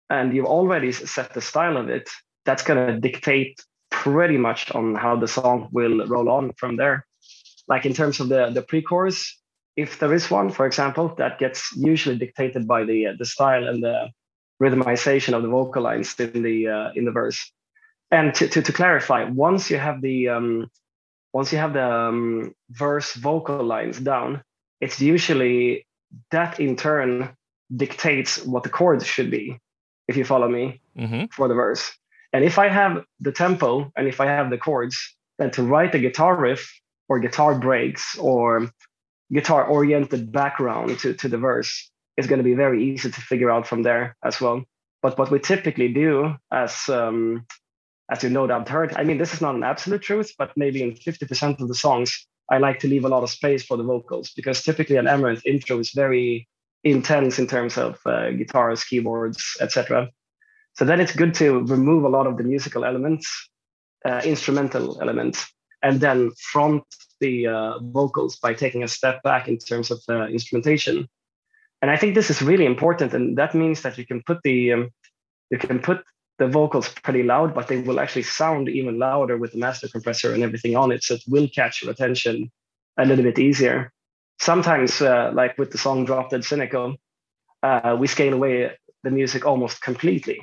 and 0.08 0.34
you've 0.34 0.46
already 0.46 0.92
set 0.92 1.34
the 1.34 1.40
style 1.40 1.76
of 1.76 1.88
it, 1.88 2.08
that's 2.44 2.62
going 2.62 2.86
to 2.86 2.98
dictate 2.98 3.60
pretty 4.04 4.38
much 4.38 4.70
on 4.78 4.94
how 4.94 5.16
the 5.16 5.28
song 5.28 5.68
will 5.72 6.06
roll 6.06 6.28
on 6.30 6.52
from 6.60 6.76
there. 6.76 7.04
Like 7.72 7.84
in 7.84 7.94
terms 7.94 8.20
of 8.20 8.28
the 8.28 8.50
the 8.56 8.62
pre-chorus, 8.62 9.18
if 9.76 9.98
there 9.98 10.14
is 10.14 10.30
one, 10.30 10.50
for 10.50 10.66
example, 10.66 11.06
that 11.18 11.38
gets 11.38 11.60
usually 11.76 12.18
dictated 12.24 12.66
by 12.66 12.84
the 12.84 12.98
uh, 13.08 13.14
the 13.18 13.26
style 13.34 13.66
and 13.68 13.82
the 13.82 13.98
rhythmization 14.62 15.34
of 15.34 15.42
the 15.42 15.48
vocal 15.48 15.82
lines 15.82 16.14
in 16.18 16.42
the 16.42 16.58
uh, 16.76 16.90
in 16.94 17.04
the 17.04 17.12
verse. 17.12 17.40
And 18.10 18.34
to, 18.36 18.48
to, 18.48 18.62
to 18.62 18.72
clarify, 18.72 19.24
once 19.24 19.70
you 19.70 19.78
have 19.78 20.00
the 20.00 20.28
um, 20.28 20.70
once 21.32 21.52
you 21.52 21.58
have 21.58 21.74
the 21.74 21.90
um, 22.08 22.54
verse 22.70 23.12
vocal 23.14 23.62
lines 23.62 24.00
down, 24.00 24.42
it's 24.80 25.00
usually 25.00 25.86
that 26.30 26.60
in 26.60 26.76
turn 26.76 27.36
dictates 27.68 28.46
what 28.46 28.62
the 28.62 28.70
chords 28.78 29.04
should 29.06 29.30
be. 29.30 29.58
If 30.08 30.16
you 30.16 30.24
follow 30.24 30.48
me 30.48 30.80
mm-hmm. 30.96 31.26
for 31.36 31.48
the 31.48 31.54
verse, 31.54 31.92
and 32.32 32.44
if 32.44 32.58
I 32.58 32.68
have 32.68 33.04
the 33.20 33.32
tempo 33.32 33.90
and 33.96 34.06
if 34.06 34.20
I 34.20 34.26
have 34.26 34.50
the 34.50 34.58
chords, 34.58 35.16
then 35.38 35.50
to 35.52 35.62
write 35.62 35.94
a 35.94 35.98
guitar 35.98 36.36
riff 36.36 36.70
or 37.08 37.18
guitar 37.20 37.58
breaks 37.58 38.18
or 38.18 38.70
guitar 39.32 39.64
oriented 39.64 40.32
background 40.32 40.98
to, 41.00 41.14
to 41.14 41.28
the 41.28 41.38
verse 41.38 41.90
is 42.16 42.26
going 42.26 42.38
to 42.38 42.44
be 42.44 42.54
very 42.54 42.84
easy 42.84 43.10
to 43.10 43.20
figure 43.20 43.50
out 43.50 43.66
from 43.66 43.82
there 43.82 44.16
as 44.24 44.40
well. 44.40 44.64
But 45.00 45.16
what 45.18 45.30
we 45.30 45.38
typically 45.38 45.92
do, 45.92 46.34
as 46.52 46.88
um, 46.88 47.46
as 48.10 48.22
you 48.22 48.30
no 48.30 48.46
doubt 48.46 48.68
heard, 48.68 48.94
I 48.96 49.04
mean, 49.04 49.18
this 49.18 49.32
is 49.32 49.40
not 49.40 49.54
an 49.54 49.62
absolute 49.62 50.02
truth, 50.02 50.32
but 50.36 50.50
maybe 50.56 50.82
in 50.82 50.92
50% 50.92 51.60
of 51.60 51.68
the 51.68 51.74
songs, 51.74 52.26
I 52.50 52.58
like 52.58 52.80
to 52.80 52.88
leave 52.88 53.04
a 53.04 53.08
lot 53.08 53.22
of 53.22 53.30
space 53.30 53.64
for 53.64 53.76
the 53.76 53.84
vocals 53.84 54.32
because 54.34 54.62
typically 54.62 54.96
an 54.96 55.04
Amaranthe 55.06 55.44
intro 55.44 55.78
is 55.78 55.92
very 55.92 56.48
intense 56.82 57.38
in 57.38 57.46
terms 57.46 57.76
of 57.76 57.98
uh, 58.06 58.30
guitars, 58.30 58.84
keyboards, 58.84 59.56
etc. 59.60 60.08
So 60.78 60.84
then 60.84 61.00
it's 61.00 61.16
good 61.16 61.34
to 61.34 61.64
remove 61.64 62.04
a 62.04 62.08
lot 62.08 62.28
of 62.28 62.36
the 62.36 62.44
musical 62.44 62.84
elements, 62.84 63.50
uh, 64.04 64.20
instrumental 64.24 65.02
elements, 65.02 65.52
and 65.82 65.98
then 65.98 66.30
front 66.52 66.84
the 67.18 67.48
uh, 67.48 67.78
vocals 67.80 68.36
by 68.36 68.54
taking 68.54 68.84
a 68.84 68.88
step 68.88 69.20
back 69.24 69.48
in 69.48 69.58
terms 69.58 69.90
of 69.90 69.98
uh, 70.08 70.26
instrumentation. 70.26 71.08
And 71.82 71.90
I 71.90 71.96
think 71.96 72.14
this 72.14 72.30
is 72.30 72.42
really 72.42 72.64
important, 72.64 73.12
and 73.12 73.36
that 73.38 73.56
means 73.56 73.82
that 73.82 73.98
you 73.98 74.06
can 74.06 74.22
put 74.22 74.38
the 74.44 74.72
um, 74.72 74.90
you 75.50 75.58
can 75.58 75.80
put 75.80 76.04
the 76.38 76.46
vocals 76.46 76.88
pretty 77.02 77.24
loud, 77.24 77.56
but 77.56 77.66
they 77.66 77.80
will 77.80 77.98
actually 77.98 78.22
sound 78.22 78.68
even 78.68 79.00
louder 79.00 79.36
with 79.36 79.50
the 79.50 79.58
master 79.58 79.88
compressor 79.88 80.32
and 80.32 80.44
everything 80.44 80.76
on 80.76 80.92
it, 80.92 81.02
so 81.02 81.14
it 81.14 81.24
will 81.26 81.48
catch 81.48 81.82
your 81.82 81.90
attention 81.90 82.52
a 82.96 83.04
little 83.04 83.24
bit 83.24 83.40
easier. 83.40 83.92
Sometimes, 84.38 85.02
uh, 85.02 85.32
like 85.34 85.58
with 85.58 85.72
the 85.72 85.78
song 85.78 86.04
"Drop 86.04 86.30
Dead 86.30 86.44
Cynical," 86.44 86.94
uh, 87.64 87.96
we 87.98 88.06
scale 88.06 88.34
away 88.34 88.70
the 89.02 89.10
music 89.10 89.44
almost 89.44 89.82
completely. 89.82 90.38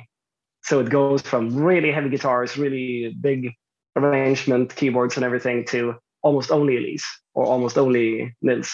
So 0.66 0.80
it 0.80 0.90
goes 0.90 1.22
from 1.22 1.54
really 1.54 1.92
heavy 1.92 2.10
guitars, 2.10 2.58
really 2.58 3.14
big 3.20 3.52
arrangement, 3.94 4.74
keyboards, 4.74 5.16
and 5.16 5.24
everything 5.24 5.64
to 5.66 5.94
almost 6.22 6.50
only 6.50 6.74
Elize 6.74 7.04
or 7.34 7.46
almost 7.46 7.78
only 7.78 8.34
Nils, 8.42 8.72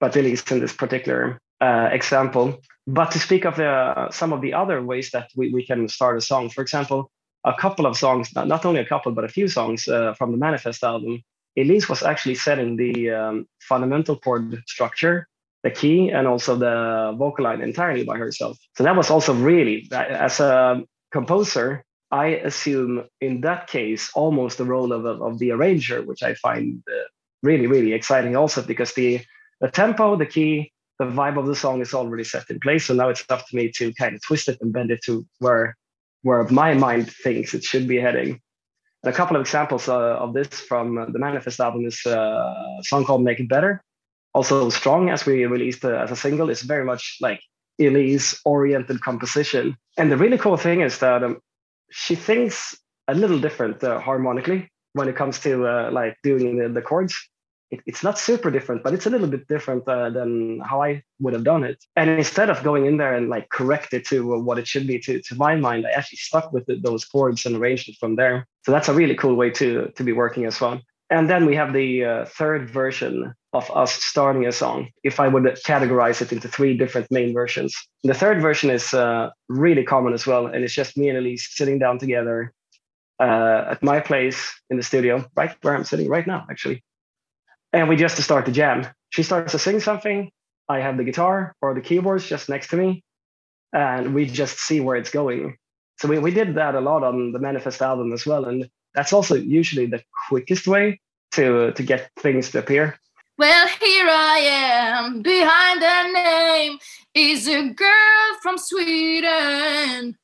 but 0.00 0.12
Elize 0.12 0.52
in 0.52 0.60
this 0.60 0.74
particular 0.74 1.38
uh, 1.62 1.88
example. 1.90 2.60
But 2.86 3.10
to 3.12 3.18
speak 3.18 3.46
of 3.46 3.56
the, 3.56 4.10
some 4.10 4.34
of 4.34 4.42
the 4.42 4.52
other 4.52 4.82
ways 4.82 5.10
that 5.12 5.30
we, 5.34 5.50
we 5.50 5.64
can 5.64 5.88
start 5.88 6.18
a 6.18 6.20
song, 6.20 6.50
for 6.50 6.60
example, 6.60 7.10
a 7.44 7.54
couple 7.54 7.86
of 7.86 7.96
songs, 7.96 8.34
not, 8.34 8.46
not 8.46 8.66
only 8.66 8.80
a 8.80 8.86
couple, 8.86 9.12
but 9.12 9.24
a 9.24 9.28
few 9.28 9.48
songs 9.48 9.88
uh, 9.88 10.12
from 10.12 10.30
the 10.30 10.36
Manifest 10.36 10.84
album, 10.84 11.22
Elize 11.56 11.88
was 11.88 12.02
actually 12.02 12.34
setting 12.34 12.76
the 12.76 13.10
um, 13.10 13.46
fundamental 13.60 14.18
chord 14.18 14.62
structure 14.66 15.26
the 15.62 15.70
key 15.70 16.10
and 16.10 16.26
also 16.26 16.54
the 16.54 17.14
vocal 17.16 17.44
line 17.44 17.62
entirely 17.62 18.04
by 18.04 18.18
herself. 18.18 18.58
So 18.76 18.84
that 18.84 18.94
was 18.94 19.10
also 19.10 19.32
really, 19.32 19.88
as 19.90 20.38
a 20.38 20.84
composer, 21.14 21.84
I 22.10 22.26
assume 22.50 22.92
in 23.20 23.40
that 23.42 23.68
case 23.68 24.10
almost 24.14 24.58
the 24.58 24.70
role 24.74 24.92
of, 24.92 25.06
of 25.06 25.38
the 25.38 25.52
arranger, 25.52 26.02
which 26.02 26.22
I 26.22 26.34
find 26.34 26.82
uh, 26.88 27.06
really, 27.42 27.68
really 27.74 27.92
exciting 27.92 28.34
also 28.36 28.60
because 28.62 28.92
the, 28.94 29.20
the 29.60 29.70
tempo, 29.70 30.16
the 30.16 30.26
key, 30.26 30.72
the 30.98 31.06
vibe 31.06 31.38
of 31.38 31.46
the 31.46 31.60
song 31.64 31.80
is 31.80 31.94
already 31.94 32.24
set 32.24 32.50
in 32.50 32.58
place. 32.58 32.86
So 32.86 32.94
now 32.94 33.08
it's 33.12 33.24
up 33.30 33.46
to 33.46 33.56
me 33.56 33.70
to 33.78 33.94
kind 33.94 34.14
of 34.14 34.20
twist 34.22 34.48
it 34.48 34.58
and 34.60 34.72
bend 34.72 34.90
it 34.90 35.02
to 35.06 35.24
where, 35.38 35.76
where 36.22 36.44
my 36.62 36.74
mind 36.74 37.12
thinks 37.24 37.54
it 37.54 37.64
should 37.64 37.86
be 37.86 38.00
heading. 38.06 38.40
And 39.02 39.12
a 39.12 39.16
couple 39.16 39.36
of 39.36 39.42
examples 39.42 39.88
uh, 39.88 40.24
of 40.24 40.34
this 40.34 40.48
from 40.70 40.86
the 41.12 41.18
Manifest 41.18 41.60
album 41.60 41.86
is 41.86 42.00
uh, 42.06 42.80
a 42.80 42.84
song 42.90 43.04
called 43.04 43.22
Make 43.22 43.40
It 43.40 43.48
Better, 43.48 43.82
also 44.34 44.68
strong 44.70 45.10
as 45.10 45.26
we 45.26 45.46
released 45.46 45.84
uh, 45.84 46.02
as 46.04 46.10
a 46.10 46.16
single 46.16 46.50
is 46.50 46.62
very 46.62 46.84
much 46.84 47.18
like 47.20 47.40
Elize 47.80 48.40
oriented 48.44 49.00
composition. 49.00 49.76
And 49.96 50.10
the 50.10 50.16
really 50.16 50.38
cool 50.38 50.56
thing 50.56 50.80
is 50.80 50.98
that 50.98 51.22
um, 51.22 51.40
she 51.90 52.14
thinks 52.14 52.76
a 53.08 53.14
little 53.14 53.38
different 53.38 53.82
uh, 53.84 54.00
harmonically 54.00 54.70
when 54.92 55.08
it 55.08 55.16
comes 55.16 55.38
to 55.40 55.66
uh, 55.66 55.90
like 55.92 56.16
doing 56.22 56.58
the, 56.58 56.68
the 56.68 56.82
chords. 56.82 57.14
It, 57.70 57.80
it's 57.86 58.02
not 58.04 58.18
super 58.18 58.50
different, 58.50 58.82
but 58.84 58.94
it's 58.94 59.06
a 59.06 59.10
little 59.10 59.26
bit 59.26 59.48
different 59.48 59.88
uh, 59.88 60.10
than 60.10 60.60
how 60.60 60.82
I 60.82 61.02
would 61.20 61.32
have 61.32 61.44
done 61.44 61.64
it. 61.64 61.84
And 61.96 62.10
instead 62.10 62.50
of 62.50 62.62
going 62.62 62.86
in 62.86 62.96
there 62.96 63.14
and 63.14 63.28
like 63.28 63.48
correct 63.48 63.92
it 63.94 64.06
to 64.06 64.40
what 64.40 64.58
it 64.58 64.68
should 64.68 64.86
be 64.86 64.98
to, 65.00 65.20
to 65.20 65.34
my 65.34 65.56
mind, 65.56 65.86
I 65.86 65.90
actually 65.90 66.18
stuck 66.18 66.52
with 66.52 66.66
the, 66.66 66.76
those 66.76 67.04
chords 67.04 67.44
and 67.44 67.56
arranged 67.56 67.88
it 67.88 67.96
from 67.98 68.16
there. 68.16 68.46
So 68.64 68.72
that's 68.72 68.88
a 68.88 68.94
really 68.94 69.14
cool 69.14 69.34
way 69.34 69.50
to 69.50 69.92
to 69.96 70.04
be 70.04 70.12
working 70.12 70.44
as 70.46 70.60
well. 70.60 70.80
And 71.10 71.28
then 71.28 71.46
we 71.46 71.54
have 71.56 71.72
the 71.72 72.04
uh, 72.04 72.24
third 72.24 72.70
version 72.70 73.34
of 73.54 73.70
us 73.70 73.94
starting 73.94 74.44
a 74.46 74.52
song, 74.52 74.88
if 75.04 75.20
I 75.20 75.28
would 75.28 75.44
categorize 75.64 76.20
it 76.20 76.32
into 76.32 76.48
three 76.48 76.76
different 76.76 77.10
main 77.10 77.32
versions. 77.32 77.74
The 78.02 78.12
third 78.12 78.42
version 78.42 78.68
is 78.68 78.92
uh, 78.92 79.30
really 79.48 79.84
common 79.84 80.12
as 80.12 80.26
well, 80.26 80.46
and 80.46 80.64
it's 80.64 80.74
just 80.74 80.96
me 80.96 81.08
and 81.08 81.18
Elize 81.18 81.40
sitting 81.40 81.78
down 81.78 81.98
together 81.98 82.52
uh, 83.20 83.66
at 83.70 83.82
my 83.82 84.00
place 84.00 84.52
in 84.70 84.76
the 84.76 84.82
studio, 84.82 85.24
right 85.36 85.54
where 85.62 85.74
I'm 85.74 85.84
sitting 85.84 86.08
right 86.08 86.26
now, 86.26 86.44
actually. 86.50 86.82
And 87.72 87.88
we 87.88 87.96
just 87.96 88.20
start 88.20 88.44
the 88.44 88.52
jam. 88.52 88.88
She 89.10 89.22
starts 89.22 89.52
to 89.52 89.58
sing 89.58 89.78
something. 89.80 90.30
I 90.68 90.80
have 90.80 90.96
the 90.96 91.04
guitar 91.04 91.54
or 91.62 91.74
the 91.74 91.80
keyboards 91.80 92.26
just 92.26 92.48
next 92.48 92.68
to 92.70 92.76
me, 92.76 93.04
and 93.72 94.14
we 94.14 94.26
just 94.26 94.58
see 94.58 94.80
where 94.80 94.96
it's 94.96 95.10
going. 95.10 95.56
So 96.00 96.08
we, 96.08 96.18
we 96.18 96.32
did 96.32 96.56
that 96.56 96.74
a 96.74 96.80
lot 96.80 97.04
on 97.04 97.30
the 97.30 97.38
Manifest 97.38 97.80
album 97.82 98.12
as 98.12 98.26
well, 98.26 98.46
and 98.46 98.68
that's 98.94 99.12
also 99.12 99.36
usually 99.36 99.86
the 99.86 100.02
quickest 100.28 100.66
way 100.66 101.00
to 101.32 101.72
to 101.72 101.82
get 101.82 102.10
things 102.18 102.50
to 102.50 102.58
appear 102.58 102.98
well, 103.38 103.66
here 103.66 104.06
I 104.08 104.38
am. 104.38 105.22
Behind 105.22 105.82
that 105.82 106.10
name 106.12 106.78
is 107.14 107.48
a 107.48 107.68
girl 107.70 108.38
from 108.42 108.58
Sweden. 108.58 110.16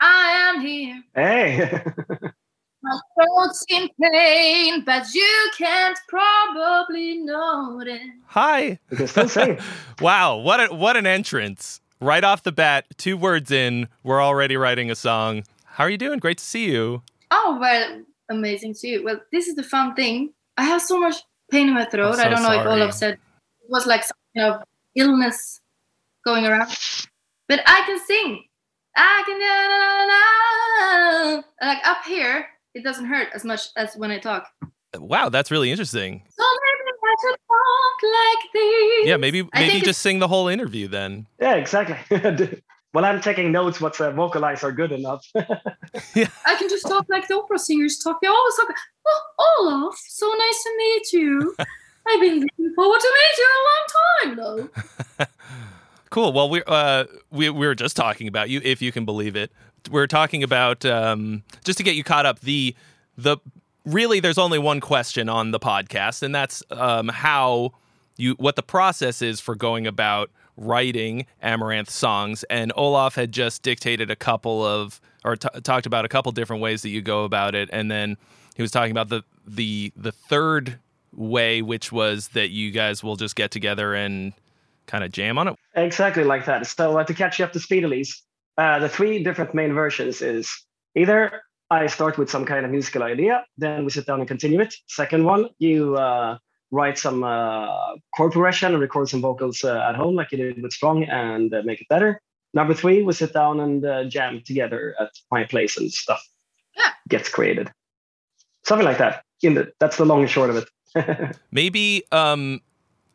I 0.00 0.52
am 0.54 0.60
here. 0.60 1.02
Hey. 1.14 1.82
My 2.82 2.98
throat's 3.14 3.64
in 3.70 3.88
pain, 4.00 4.84
but 4.84 5.14
you 5.14 5.50
can't 5.56 5.98
probably 6.06 7.16
notice. 7.16 8.00
Hi. 8.26 8.78
Still 9.06 9.28
sing. 9.28 9.58
wow, 10.02 10.36
what 10.36 10.60
a, 10.70 10.74
what 10.74 10.96
an 10.96 11.06
entrance! 11.06 11.80
Right 12.00 12.22
off 12.22 12.42
the 12.42 12.52
bat, 12.52 12.84
two 12.98 13.16
words 13.16 13.50
in, 13.50 13.88
we're 14.02 14.22
already 14.22 14.58
writing 14.58 14.90
a 14.90 14.94
song. 14.94 15.44
How 15.64 15.84
are 15.84 15.90
you 15.90 15.96
doing? 15.96 16.18
Great 16.18 16.38
to 16.38 16.44
see 16.44 16.70
you. 16.70 17.02
Oh 17.30 17.56
well, 17.58 18.02
amazing 18.28 18.74
to 18.74 18.88
you. 18.88 19.02
Well, 19.02 19.20
this 19.32 19.48
is 19.48 19.54
the 19.54 19.62
fun 19.62 19.94
thing. 19.94 20.34
I 20.58 20.64
have 20.64 20.82
so 20.82 21.00
much 21.00 21.16
pain 21.50 21.68
in 21.68 21.74
my 21.74 21.84
throat. 21.84 22.16
So 22.16 22.22
I 22.22 22.28
don't 22.28 22.42
know 22.42 22.48
sorry. 22.48 22.58
if 22.58 22.66
Olof 22.66 22.94
said 22.94 23.14
it 23.14 23.20
was 23.68 23.86
like 23.86 24.04
some 24.04 24.16
kind 24.36 24.54
of 24.54 24.62
illness 24.94 25.60
going 26.24 26.46
around. 26.46 26.70
But 27.48 27.60
I 27.66 27.82
can 27.86 28.00
sing. 28.06 28.44
I 28.96 29.22
can 31.60 31.68
like 31.68 31.86
up 31.86 32.04
here. 32.04 32.46
It 32.74 32.82
doesn't 32.82 33.06
hurt 33.06 33.28
as 33.34 33.44
much 33.44 33.68
as 33.76 33.94
when 33.94 34.10
I 34.10 34.18
talk. 34.18 34.48
Wow, 34.96 35.28
that's 35.28 35.50
really 35.50 35.70
interesting. 35.70 36.22
So 36.28 36.44
maybe 36.44 36.84
I 37.04 37.14
should 37.20 37.38
talk 37.48 38.02
like 38.02 38.52
this. 38.52 39.08
Yeah, 39.08 39.16
maybe 39.16 39.48
maybe 39.54 39.80
just 39.80 40.02
sing 40.02 40.18
the 40.18 40.28
whole 40.28 40.48
interview 40.48 40.88
then. 40.88 41.26
Yeah, 41.40 41.54
exactly. 41.54 41.96
well, 42.94 43.04
I'm 43.04 43.20
taking 43.20 43.50
notes. 43.50 43.80
What's 43.80 44.00
uh, 44.00 44.12
vocalize 44.12 44.62
are 44.62 44.70
good 44.70 44.92
enough. 44.92 45.26
yeah. 45.34 46.28
I 46.46 46.54
can 46.54 46.68
just 46.68 46.86
talk 46.86 47.04
like 47.10 47.26
the 47.26 47.34
opera 47.34 47.58
singers 47.58 47.98
talk. 47.98 48.20
They 48.22 48.28
always 48.28 48.54
talk. 48.54 48.68
Oh, 49.04 49.58
Olof, 49.58 49.98
so 50.08 50.26
nice 50.26 50.62
to 50.62 50.74
meet 50.78 51.12
you. 51.12 51.54
I've 52.06 52.20
been 52.20 52.40
looking 52.40 52.74
forward 52.76 53.00
to 53.00 53.12
meet 53.18 53.38
you 53.38 53.48
a 53.50 53.62
long 53.66 54.36
time, 54.36 54.36
though. 55.18 55.26
cool. 56.10 56.32
Well, 56.32 56.48
we 56.48 56.62
uh, 56.68 57.06
we 57.32 57.50
we 57.50 57.66
were 57.66 57.74
just 57.74 57.96
talking 57.96 58.28
about 58.28 58.48
you, 58.48 58.60
if 58.62 58.80
you 58.80 58.92
can 58.92 59.04
believe 59.04 59.34
it. 59.34 59.50
We're 59.90 60.06
talking 60.06 60.44
about 60.44 60.84
um, 60.84 61.42
just 61.64 61.78
to 61.78 61.84
get 61.84 61.96
you 61.96 62.04
caught 62.04 62.26
up. 62.26 62.40
The 62.40 62.76
the 63.18 63.38
really, 63.84 64.20
there's 64.20 64.38
only 64.38 64.60
one 64.60 64.80
question 64.80 65.28
on 65.28 65.50
the 65.50 65.58
podcast, 65.58 66.22
and 66.22 66.32
that's 66.32 66.62
um, 66.70 67.08
how 67.08 67.72
you 68.16 68.34
what 68.34 68.54
the 68.54 68.62
process 68.62 69.20
is 69.20 69.40
for 69.40 69.56
going 69.56 69.84
about 69.84 70.30
writing 70.56 71.26
Amaranthe 71.42 71.90
songs. 71.90 72.44
And 72.44 72.72
Olof 72.76 73.14
had 73.14 73.32
just 73.32 73.62
dictated 73.62 74.10
a 74.10 74.16
couple 74.16 74.64
of, 74.64 75.00
or 75.24 75.36
t- 75.36 75.48
talked 75.62 75.86
about 75.86 76.04
a 76.04 76.08
couple 76.08 76.32
different 76.32 76.62
ways 76.62 76.82
that 76.82 76.90
you 76.90 77.02
go 77.02 77.24
about 77.24 77.54
it. 77.54 77.68
And 77.72 77.90
then 77.90 78.16
he 78.54 78.62
was 78.62 78.70
talking 78.70 78.92
about 78.92 79.08
the, 79.08 79.22
the, 79.46 79.92
the 79.96 80.12
third 80.12 80.78
way, 81.12 81.62
which 81.62 81.92
was 81.92 82.28
that 82.28 82.50
you 82.50 82.70
guys 82.70 83.02
will 83.02 83.16
just 83.16 83.36
get 83.36 83.50
together 83.50 83.94
and 83.94 84.32
kind 84.86 85.04
of 85.04 85.10
jam 85.10 85.38
on 85.38 85.48
it. 85.48 85.56
Exactly 85.74 86.24
like 86.24 86.44
that. 86.46 86.66
So 86.66 86.98
uh, 86.98 87.04
to 87.04 87.14
catch 87.14 87.38
you 87.38 87.44
up 87.44 87.52
to 87.52 87.60
speed, 87.60 87.84
Elize, 87.84 88.20
uh, 88.58 88.78
the 88.78 88.88
three 88.88 89.22
different 89.22 89.54
main 89.54 89.72
versions 89.72 90.22
is 90.22 90.50
either 90.94 91.42
I 91.70 91.86
start 91.86 92.18
with 92.18 92.30
some 92.30 92.44
kind 92.44 92.64
of 92.64 92.70
musical 92.70 93.02
idea, 93.02 93.44
then 93.56 93.84
we 93.84 93.90
sit 93.90 94.06
down 94.06 94.20
and 94.20 94.28
continue 94.28 94.60
it. 94.60 94.74
Second 94.86 95.24
one, 95.24 95.48
you 95.58 95.96
uh, 95.96 96.38
write 96.74 96.98
some 96.98 97.22
uh, 97.22 97.94
chord 98.16 98.32
progression 98.32 98.72
and 98.72 98.80
record 98.80 99.08
some 99.08 99.20
vocals 99.20 99.62
uh, 99.62 99.86
at 99.88 99.94
home 99.94 100.16
like 100.16 100.32
you 100.32 100.38
did 100.38 100.60
with 100.60 100.72
Strong 100.72 101.04
and 101.04 101.54
uh, 101.54 101.62
make 101.64 101.80
it 101.80 101.88
better. 101.88 102.20
Number 102.52 102.74
three, 102.74 103.02
we 103.02 103.12
sit 103.12 103.32
down 103.32 103.60
and 103.60 103.84
uh, 103.84 104.04
jam 104.04 104.42
together 104.44 104.94
at 105.00 105.10
my 105.30 105.44
place 105.44 105.76
and 105.76 105.90
stuff 105.92 106.22
yeah. 106.76 106.90
gets 107.08 107.28
created. 107.28 107.70
Something 108.64 108.86
like 108.86 108.98
that. 108.98 109.24
In 109.42 109.54
the, 109.54 109.72
that's 109.78 109.96
the 109.96 110.04
long 110.04 110.22
and 110.22 110.30
short 110.30 110.50
of 110.50 110.56
it. 110.56 111.36
maybe 111.52 112.02
um, 112.12 112.60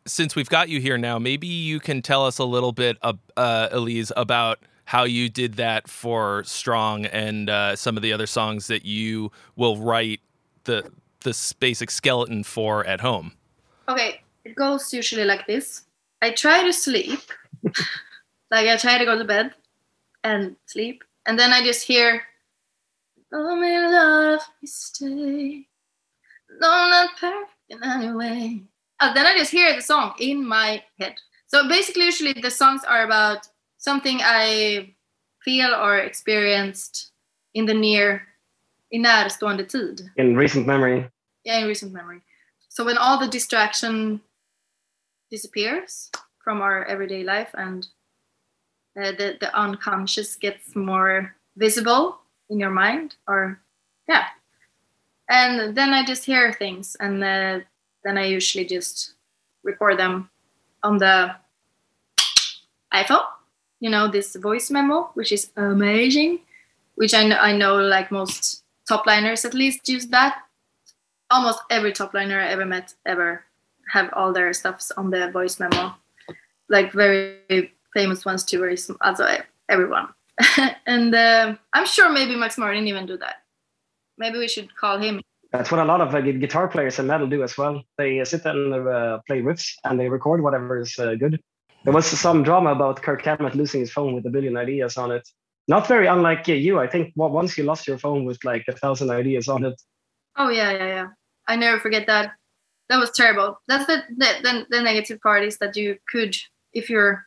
since 0.06 0.36
we've 0.36 0.50
got 0.50 0.70
you 0.70 0.80
here 0.80 0.98
now, 0.98 1.20
maybe 1.20 1.48
you 1.48 1.80
can 1.80 2.01
tell 2.01 2.25
us 2.25 2.38
a 2.38 2.46
little 2.46 2.72
bit, 2.72 2.98
uh, 3.01 3.13
Elize, 3.38 4.12
about 4.16 4.60
how 4.86 5.04
you 5.04 5.30
did 5.30 5.56
that 5.56 5.88
for 5.88 6.44
Strong 6.46 7.06
and 7.08 7.50
uh, 7.50 7.75
some 7.75 7.98
of 7.98 8.04
the 8.04 8.13
other 8.13 8.28
songs 8.28 8.68
that 8.68 8.86
you 8.86 9.32
will 9.56 9.78
write 9.78 10.22
the 10.63 10.89
the 11.22 11.54
basic 11.60 11.92
skeleton 11.92 12.44
for 12.44 12.86
at 12.86 13.01
home. 13.01 13.34
Okay, 13.89 14.22
it 14.46 14.55
goes 14.55 14.93
usually 14.93 15.25
like 15.25 15.48
this. 15.48 15.86
I 16.22 16.31
try 16.31 16.63
to 16.63 16.72
sleep, 16.72 17.22
like 18.51 18.67
I 18.67 18.77
try 18.77 19.00
to 19.00 19.05
go 19.05 19.17
to 19.17 19.24
bed 19.24 19.53
and 20.24 20.55
sleep, 20.67 21.03
and 21.25 21.39
then 21.39 21.51
I 21.51 21.63
just 21.63 21.88
hear, 21.88 22.22
"Oh, 23.34 23.55
me 23.55 23.77
love, 23.79 24.41
me 24.62 24.67
stay, 24.67 25.67
no, 26.60 26.69
not 26.89 27.17
perfect 27.17 27.51
in 27.69 27.84
any 27.84 28.12
way." 28.13 28.62
And 29.01 29.15
then 29.15 29.25
I 29.25 29.36
just 29.38 29.51
hear 29.51 29.75
the 29.75 29.81
song 29.81 30.13
in 30.19 30.46
my 30.46 30.84
head. 31.00 31.15
So 31.48 31.67
basically, 31.67 32.05
usually 32.05 32.34
the 32.34 32.51
songs 32.51 32.84
are 32.84 33.03
about 33.05 33.48
something 33.77 34.19
I 34.22 34.93
feel 35.43 35.74
or 35.74 35.98
experienced 35.98 37.12
in 37.53 37.65
the 37.65 37.74
near 37.74 38.27
i 38.91 38.98
närstående 38.98 39.65
tid. 39.65 40.12
In 40.15 40.36
recent 40.36 40.67
memory. 40.67 41.10
Yeah, 41.43 41.60
in 41.60 41.67
recent 41.67 41.93
memory. 41.93 42.22
So 42.79 42.86
when 42.86 42.98
all 42.98 43.19
the 43.19 43.27
distraction 43.27 44.21
disappears 45.29 46.09
from 46.41 46.62
our 46.62 46.86
everyday 46.86 47.25
life 47.25 47.50
and 47.53 47.86
uh, 48.95 49.12
the, 49.12 49.36
the 49.38 49.53
unconscious 49.53 50.38
gets 50.38 50.77
more 50.77 51.36
visible 51.57 52.19
in 52.50 52.57
your 52.57 52.69
mind 52.69 53.17
or 53.27 53.59
yeah 54.07 54.27
and 55.29 55.75
then 55.75 55.93
i 55.93 56.05
just 56.05 56.24
hear 56.24 56.53
things 56.53 56.95
and 57.01 57.21
uh, 57.21 57.59
then 58.05 58.17
i 58.17 58.24
usually 58.24 58.63
just 58.63 59.12
record 59.63 60.00
them 60.00 60.29
on 60.81 61.00
the 61.00 61.36
iphone 62.93 63.25
you 63.79 63.89
know, 63.89 64.09
this 64.09 64.36
voice 64.36 64.69
memo, 64.69 65.09
which 65.13 65.31
is 65.31 65.51
amazing, 65.55 66.39
which 66.95 67.13
I 67.13 67.31
I 67.31 67.55
know 67.55 67.77
like 67.77 68.12
most 68.12 68.63
top 68.88 69.05
liners 69.05 69.45
at 69.45 69.53
least 69.53 69.88
use 69.88 70.07
that. 70.07 70.43
Almost 71.31 71.62
every 71.69 71.93
top 71.93 72.13
liner 72.13 72.39
I 72.39 72.48
ever 72.48 72.65
met 72.65 72.93
ever 73.05 73.43
have 73.91 74.09
all 74.13 74.33
their 74.33 74.53
stuffs 74.53 74.91
on 74.91 75.09
the 75.09 75.31
voice 75.31 75.59
memo. 75.59 75.95
Like 76.69 76.91
very 76.93 77.74
famous 77.93 78.25
ones 78.25 78.43
too, 78.43 78.59
very 78.59 78.77
also 79.01 79.27
everyone. 79.69 80.09
and 80.86 81.13
uh, 81.13 81.55
I'm 81.74 81.86
sure 81.86 82.09
maybe 82.09 82.36
Max 82.36 82.57
Martin 82.57 82.88
even 82.88 83.05
do 83.05 83.17
that. 83.17 83.38
Maybe 84.17 84.38
we 84.38 84.48
should 84.48 84.75
call 84.75 85.00
him. 85.00 85.21
That's 85.51 85.71
what 85.71 85.79
a 85.79 85.86
lot 85.86 86.01
of 86.01 86.13
uh, 86.13 86.21
guitar 86.21 86.67
players 86.67 87.00
in 87.00 87.07
metal 87.07 87.27
do 87.27 87.41
as 87.43 87.57
well. 87.57 87.81
They 87.98 88.19
uh, 88.19 88.25
sit 88.25 88.45
and 88.45 88.74
uh, 88.74 89.19
play 89.25 89.41
riffs 89.41 89.74
and 89.83 90.00
they 90.00 90.07
record 90.07 90.41
whatever 90.41 90.79
is 90.79 90.98
uh, 91.00 91.15
good. 91.15 91.41
There 91.86 91.93
was 91.93 92.05
some 92.05 92.43
drama 92.43 92.71
about 92.71 93.01
Kirk 93.01 93.24
Hammett 93.24 93.55
losing 93.55 93.79
his 93.79 93.91
phone 93.91 94.13
with 94.13 94.25
a 94.25 94.29
billion 94.29 94.57
ideas 94.57 94.98
on 94.98 95.12
it. 95.12 95.27
Not 95.67 95.88
very 95.88 96.07
unlike 96.07 96.48
you. 96.48 96.79
I 96.79 96.88
think 96.88 97.13
once 97.15 97.57
you 97.57 97.63
lost 97.63 97.88
your 97.88 97.98
phone 97.98 98.25
with 98.25 98.43
like 98.43 98.65
a 98.67 98.74
thousand 98.74 99.12
ideas 99.12 99.48
on 99.48 99.63
it. 99.65 99.81
Oh 100.39 100.50
yeah, 100.50 100.72
yeah, 100.72 100.88
yeah. 100.88 101.08
I 101.48 101.55
never 101.58 101.79
forget 101.79 102.08
that. 102.08 102.31
That 102.88 102.98
was 102.98 103.12
terrible. 103.12 103.60
That's 103.67 103.86
the 103.86 104.03
the, 104.10 104.25
the, 104.41 104.65
the 104.69 104.81
negative 104.81 105.22
part 105.22 105.43
is 105.43 105.58
that 105.58 105.75
you 105.75 105.98
could 106.08 106.36
if 106.74 106.89
you're. 106.89 107.25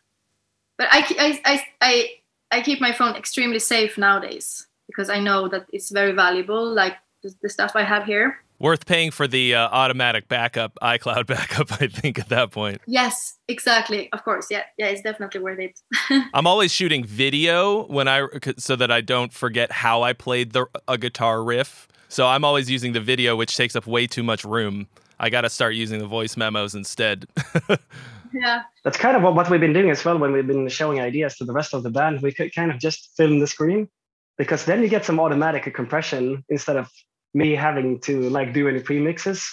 But 0.78 0.88
I, 0.90 1.04
I, 1.18 1.40
I, 1.44 1.66
I 1.80 2.10
I 2.50 2.60
keep 2.62 2.80
my 2.80 2.92
phone 2.92 3.14
extremely 3.14 3.58
safe 3.58 3.96
nowadays 3.96 4.66
because 4.86 5.10
I 5.10 5.20
know 5.20 5.48
that 5.48 5.66
it's 5.72 5.90
very 5.90 6.12
valuable, 6.12 6.66
like 6.66 6.96
the, 7.22 7.34
the 7.42 7.48
stuff 7.48 7.72
I 7.74 7.82
have 7.82 8.04
here. 8.04 8.38
Worth 8.58 8.86
paying 8.86 9.10
for 9.10 9.26
the 9.26 9.56
uh, 9.56 9.68
automatic 9.70 10.28
backup, 10.28 10.78
iCloud 10.82 11.26
backup, 11.34 11.72
I 11.72 11.88
think, 11.88 12.18
at 12.18 12.28
that 12.28 12.52
point. 12.52 12.80
Yes, 12.86 13.38
exactly. 13.48 14.12
Of 14.12 14.22
course. 14.22 14.48
Yeah. 14.50 14.62
Yeah, 14.78 14.86
it's 14.86 15.02
definitely 15.02 15.40
worth 15.40 15.58
it. 15.58 15.80
I'm 16.34 16.46
always 16.46 16.72
shooting 16.72 17.04
video 17.04 17.86
when 17.86 18.06
I, 18.06 18.26
so 18.58 18.76
that 18.76 18.92
I 18.92 19.00
don't 19.00 19.32
forget 19.32 19.72
how 19.72 20.02
I 20.02 20.12
played 20.12 20.52
the, 20.52 20.66
a 20.86 20.96
guitar 20.96 21.42
riff. 21.42 21.88
So 22.12 22.26
I'm 22.26 22.44
always 22.44 22.70
using 22.70 22.92
the 22.92 23.00
video, 23.00 23.36
which 23.36 23.56
takes 23.56 23.74
up 23.74 23.86
way 23.86 24.06
too 24.06 24.22
much 24.22 24.44
room. 24.44 24.86
I 25.18 25.30
got 25.30 25.40
to 25.40 25.48
start 25.48 25.74
using 25.74 25.98
the 25.98 26.06
voice 26.06 26.36
memos 26.36 26.74
instead. 26.74 27.24
yeah. 28.34 28.64
That's 28.84 28.98
kind 28.98 29.16
of 29.16 29.22
what 29.22 29.48
we've 29.48 29.58
been 29.58 29.72
doing 29.72 29.88
as 29.88 30.04
well 30.04 30.18
when 30.18 30.30
we've 30.30 30.46
been 30.46 30.68
showing 30.68 31.00
ideas 31.00 31.38
to 31.38 31.46
the 31.46 31.54
rest 31.54 31.72
of 31.72 31.82
the 31.82 31.88
band. 31.88 32.20
We 32.20 32.30
could 32.30 32.54
kind 32.54 32.70
of 32.70 32.78
just 32.78 33.16
film 33.16 33.38
the 33.38 33.46
screen 33.46 33.88
because 34.36 34.66
then 34.66 34.82
you 34.82 34.90
get 34.90 35.06
some 35.06 35.18
automatic 35.18 35.72
compression 35.72 36.44
instead 36.50 36.76
of 36.76 36.90
me 37.32 37.54
having 37.54 37.98
to 38.00 38.28
like 38.28 38.52
do 38.52 38.68
any 38.68 38.80
premixes. 38.80 39.46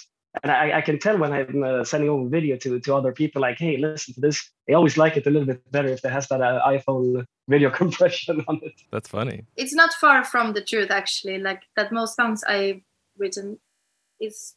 And 0.44 0.52
I, 0.52 0.78
I 0.78 0.82
can 0.82 1.00
tell 1.00 1.18
when 1.18 1.34
I'm 1.34 1.64
uh, 1.64 1.84
sending 1.84 2.10
over 2.10 2.30
video 2.30 2.56
to, 2.58 2.80
to 2.80 2.96
other 2.96 3.12
people, 3.12 3.42
like, 3.42 3.58
hey, 3.58 3.78
listen 3.78 4.14
to 4.14 4.22
this. 4.22 4.52
They 4.68 4.74
always 4.74 4.96
like 4.96 5.18
it 5.18 5.26
a 5.26 5.30
little 5.30 5.48
bit 5.48 5.72
better 5.72 5.88
if 5.90 6.06
it 6.06 6.12
has 6.12 6.28
that 6.28 6.42
uh, 6.42 6.62
iPhone 6.68 7.26
video 7.48 7.70
compression 7.82 8.44
on 8.48 8.60
it. 8.62 8.74
That's 8.92 9.10
funny. 9.10 9.46
It's 9.58 9.74
not 9.74 9.94
far 9.94 10.24
from 10.24 10.54
the 10.54 10.64
truth, 10.64 10.92
actually. 10.92 11.40
Like 11.40 11.64
that, 11.76 11.92
most 11.92 12.16
songs 12.16 12.44
I've 12.44 12.82
written 13.18 13.60
is 14.20 14.56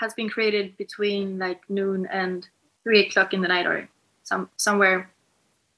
has 0.00 0.14
been 0.14 0.28
created 0.28 0.76
between 0.76 1.38
like 1.38 1.60
noon 1.68 2.06
and 2.06 2.48
three 2.82 3.06
o'clock 3.06 3.34
in 3.34 3.42
the 3.42 3.48
night 3.48 3.66
or 3.66 3.88
some 4.22 4.48
somewhere 4.56 5.10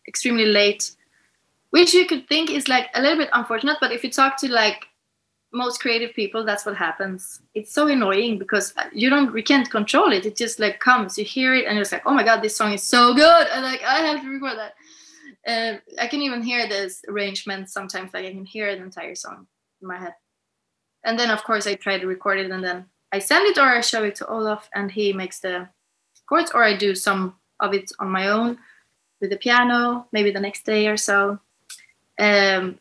extremely 0.07 0.47
late 0.47 0.93
which 1.71 1.93
you 1.93 2.07
could 2.07 2.29
think 2.29 2.51
is 2.51 2.69
like 2.69 2.89
a 2.95 3.03
little 3.03 3.19
bit 3.19 3.29
unfortunate 3.33 3.77
but 3.81 3.93
if 3.93 4.05
you 4.05 4.11
talk 4.11 4.37
to 4.37 4.51
like 4.51 4.87
most 5.55 5.81
creative 5.81 6.15
people 6.15 6.45
that's 6.45 6.67
what 6.67 6.77
happens. 6.77 7.41
It's 7.55 7.73
so 7.73 7.87
annoying 7.89 8.39
because 8.39 8.75
you 8.93 9.09
don't 9.09 9.33
we 9.33 9.43
can't 9.43 9.71
control 9.71 10.13
it. 10.13 10.27
It 10.27 10.37
just 10.37 10.59
like 10.59 10.81
comes. 10.81 11.17
You 11.17 11.25
hear 11.25 11.55
it 11.55 11.67
and 11.67 11.77
you're 11.77 11.87
like 11.91 12.03
oh 12.07 12.15
my 12.15 12.25
god 12.25 12.43
this 12.43 12.57
song 12.57 12.73
is 12.73 12.83
so 12.83 13.15
good. 13.15 13.47
And 13.53 13.65
like 13.65 13.83
i 13.83 13.99
have 14.01 14.23
to 14.23 14.29
record 14.29 14.59
that. 14.59 14.75
Uh, 15.47 15.79
i 16.01 16.07
can 16.07 16.21
even 16.23 16.43
hear 16.43 16.69
this 16.69 17.05
arrangement 17.09 17.71
sometimes. 17.71 18.13
Like 18.13 18.27
i 18.27 18.31
can 18.33 18.45
hear 18.45 18.75
the 18.75 18.83
entire 18.83 19.15
song 19.15 19.47
in 19.81 19.89
my 19.89 19.99
head. 19.99 20.15
And 21.05 21.19
then 21.19 21.31
of 21.31 21.45
course 21.45 21.67
i 21.67 21.75
try 21.75 21.99
to 21.99 22.07
record 22.07 22.39
it 22.39 22.51
and 22.51 22.63
then 22.63 22.87
i 23.13 23.19
send 23.19 23.47
it 23.47 23.59
or 23.59 23.69
i 23.69 23.81
show 23.81 24.05
it 24.05 24.17
to 24.17 24.27
olof 24.27 24.69
and 24.75 24.91
he 24.91 25.13
makes 25.13 25.41
the 25.41 25.69
chords, 26.27 26.51
or 26.55 26.65
I 26.65 26.77
do 26.77 26.95
some 26.95 27.37
of 27.61 27.75
it 27.75 27.91
on 27.99 28.11
my 28.11 28.29
own 28.29 28.59
with 29.21 29.31
the 29.31 29.37
piano, 29.37 30.07
maybe 30.13 30.31
the 30.31 30.41
next 30.41 30.65
day 30.65 30.89
or 30.89 30.97
so. 30.97 31.39
Um, 32.19 32.79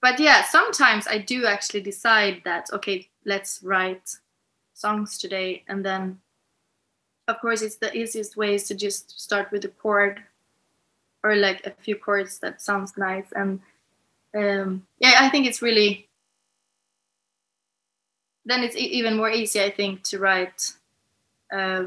but 0.00 0.20
yeah, 0.20 0.44
sometimes 0.44 1.06
I 1.06 1.18
do 1.18 1.46
actually 1.46 1.80
decide 1.80 2.42
that 2.44 2.68
okay, 2.72 3.08
let's 3.24 3.60
write 3.62 4.16
songs 4.74 5.18
today, 5.18 5.64
and 5.68 5.84
then 5.84 6.20
of 7.28 7.40
course 7.40 7.62
it's 7.62 7.76
the 7.76 7.94
easiest 7.96 8.36
way 8.36 8.54
is 8.54 8.64
to 8.64 8.74
just 8.74 9.20
start 9.20 9.50
with 9.50 9.64
a 9.64 9.68
chord 9.68 10.22
or 11.24 11.34
like 11.34 11.66
a 11.66 11.70
few 11.70 11.96
chords 11.96 12.38
that 12.38 12.62
sounds 12.62 12.96
nice 12.96 13.26
and 13.34 13.58
um, 14.36 14.86
yeah 15.00 15.14
i 15.18 15.28
think 15.28 15.44
it's 15.44 15.60
really 15.60 16.06
then 18.44 18.62
it's 18.62 18.76
even 18.76 19.16
more 19.16 19.28
easy 19.28 19.60
i 19.60 19.70
think 19.70 20.04
to 20.04 20.20
write 20.20 20.72
uh, 21.52 21.84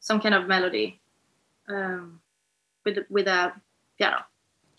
some 0.00 0.20
kind 0.20 0.34
of 0.34 0.46
melody 0.46 1.00
um, 1.68 2.20
with 2.84 2.98
with 3.10 3.26
a 3.26 3.52
piano. 3.98 4.24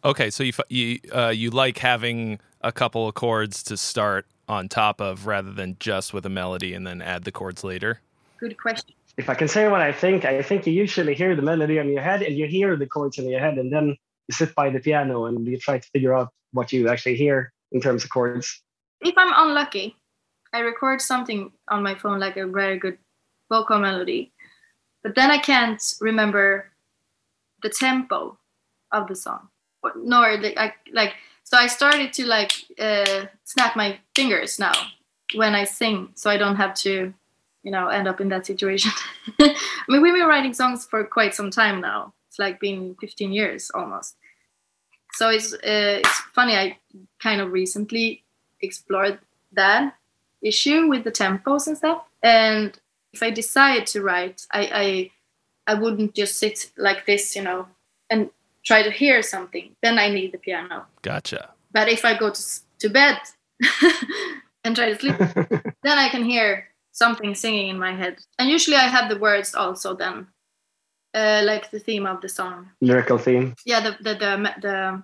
Okay, 0.04 0.30
so 0.30 0.44
you 0.44 0.54
you 0.70 1.00
uh, 1.14 1.30
you 1.30 1.50
like 1.50 1.80
having 1.80 2.40
a 2.62 2.72
couple 2.72 3.08
of 3.08 3.16
chords 3.16 3.64
to 3.64 3.78
start 3.78 4.26
on 4.48 4.70
top 4.70 5.02
of 5.02 5.28
rather 5.28 5.52
than 5.52 5.76
just 5.80 6.14
with 6.14 6.26
a 6.26 6.30
melody 6.30 6.74
and 6.74 6.88
then 6.88 7.02
add 7.02 7.24
the 7.24 7.32
chords 7.32 7.64
later. 7.64 8.00
Good 8.40 8.58
question. 8.58 8.94
If 9.18 9.30
I 9.30 9.34
can 9.34 9.48
say 9.48 9.68
what 9.68 9.82
I 9.82 9.92
think, 9.92 10.26
I 10.26 10.42
think 10.44 10.68
you 10.68 10.74
usually 10.74 11.16
hear 11.16 11.36
the 11.36 11.42
melody 11.42 11.80
in 11.80 11.90
your 11.90 12.04
head 12.04 12.22
and 12.22 12.38
you 12.38 12.48
hear 12.48 12.76
the 12.76 12.86
chords 12.86 13.18
in 13.18 13.28
your 13.28 13.40
head, 13.40 13.58
and 13.58 13.74
then 13.74 13.98
you 14.28 14.34
sit 14.34 14.54
by 14.54 14.70
the 14.70 14.80
piano 14.80 15.26
and 15.26 15.46
you 15.48 15.58
try 15.58 15.80
to 15.80 15.90
figure 15.90 16.16
out 16.16 16.30
what 16.52 16.72
you 16.72 16.88
actually 16.88 17.16
hear 17.16 17.52
in 17.72 17.82
terms 17.82 18.04
of 18.04 18.12
chords. 18.12 18.62
If 19.02 19.16
I'm 19.18 19.34
unlucky, 19.36 19.96
I 20.54 20.60
record 20.60 21.02
something 21.02 21.52
on 21.68 21.84
my 21.84 21.96
phone 21.96 22.20
like 22.20 22.38
a 22.38 22.48
very 22.48 22.78
good 22.78 22.98
vocal 23.50 23.80
melody, 23.80 24.32
but 25.04 25.16
then 25.16 25.32
I 25.32 25.40
can't 25.40 25.82
remember 26.00 26.72
the 27.64 27.70
tempo 27.70 28.38
of 28.92 29.08
the 29.08 29.16
song, 29.16 29.50
nor 29.96 30.26
I 30.26 30.74
like. 30.94 31.14
So 31.44 31.58
I 31.58 31.68
started 31.68 32.12
to 32.14 32.26
like 32.26 32.52
uh, 32.80 33.26
snap 33.44 33.76
my 33.76 34.00
fingers 34.16 34.60
now 34.60 34.74
when 35.34 35.56
I 35.56 35.64
sing, 35.64 36.10
so 36.16 36.30
I 36.30 36.38
don't 36.38 36.58
have 36.58 36.74
to, 36.76 37.14
you 37.64 37.72
know, 37.72 37.88
end 37.88 38.08
up 38.08 38.20
in 38.20 38.30
that 38.30 38.46
situation. 38.46 38.92
I 39.40 39.56
mean, 39.88 40.02
we've 40.02 40.14
been 40.14 40.28
writing 40.28 40.54
songs 40.54 40.86
for 40.86 41.04
quite 41.04 41.34
some 41.34 41.52
time 41.52 41.82
now. 41.82 42.14
It's 42.28 42.40
like 42.40 42.60
been 42.60 42.96
15 43.00 43.32
years 43.32 43.72
almost. 43.74 44.16
So 45.14 45.30
it's 45.30 45.54
uh, 45.54 45.58
it's 46.04 46.20
funny. 46.34 46.56
I 46.56 46.78
kind 47.20 47.42
of 47.42 47.52
recently 47.52 48.24
explored 48.62 49.20
that 49.54 49.96
issue 50.42 50.88
with 50.88 51.04
the 51.04 51.12
tempos 51.12 51.68
and 51.68 51.78
stuff, 51.78 52.04
and 52.22 52.78
if 53.14 53.24
I 53.24 53.32
decide 53.32 53.88
to 53.88 54.02
write, 54.02 54.46
I, 54.52 54.70
I 54.74 55.12
I 55.68 55.74
wouldn't 55.74 56.14
just 56.14 56.38
sit 56.38 56.72
like 56.78 57.06
this, 57.06 57.36
you 57.36 57.42
know, 57.42 57.68
and 58.10 58.30
try 58.68 58.84
to 58.84 58.92
hear 58.92 59.22
something. 59.24 59.76
Then 59.82 59.98
I 59.98 60.10
need 60.10 60.32
the 60.32 60.38
piano. 60.38 60.86
Gotcha. 61.02 61.54
But 61.72 61.88
if 61.88 62.04
I 62.06 62.18
go 62.18 62.30
to 62.30 62.44
to 62.80 62.90
bed 62.90 63.18
and 64.64 64.76
try 64.76 64.92
to 64.92 65.00
sleep, 65.00 65.18
then 65.84 65.98
I 65.98 66.10
can 66.10 66.24
hear 66.24 66.68
something 66.92 67.34
singing 67.36 67.70
in 67.70 67.80
my 67.80 67.94
head. 67.96 68.18
And 68.38 68.50
usually 68.50 68.78
I 68.78 68.88
have 68.88 69.10
the 69.10 69.18
words 69.18 69.56
also 69.56 69.96
then, 69.96 70.28
uh, 71.14 71.42
like 71.46 71.72
the 71.72 71.80
theme 71.80 72.06
of 72.06 72.22
the 72.22 72.30
song. 72.30 72.70
Lyrical 72.82 73.18
theme. 73.18 73.56
Yeah, 73.66 73.82
the 73.82 73.92
the 74.02 74.14
the 74.14 74.54
the, 74.62 75.04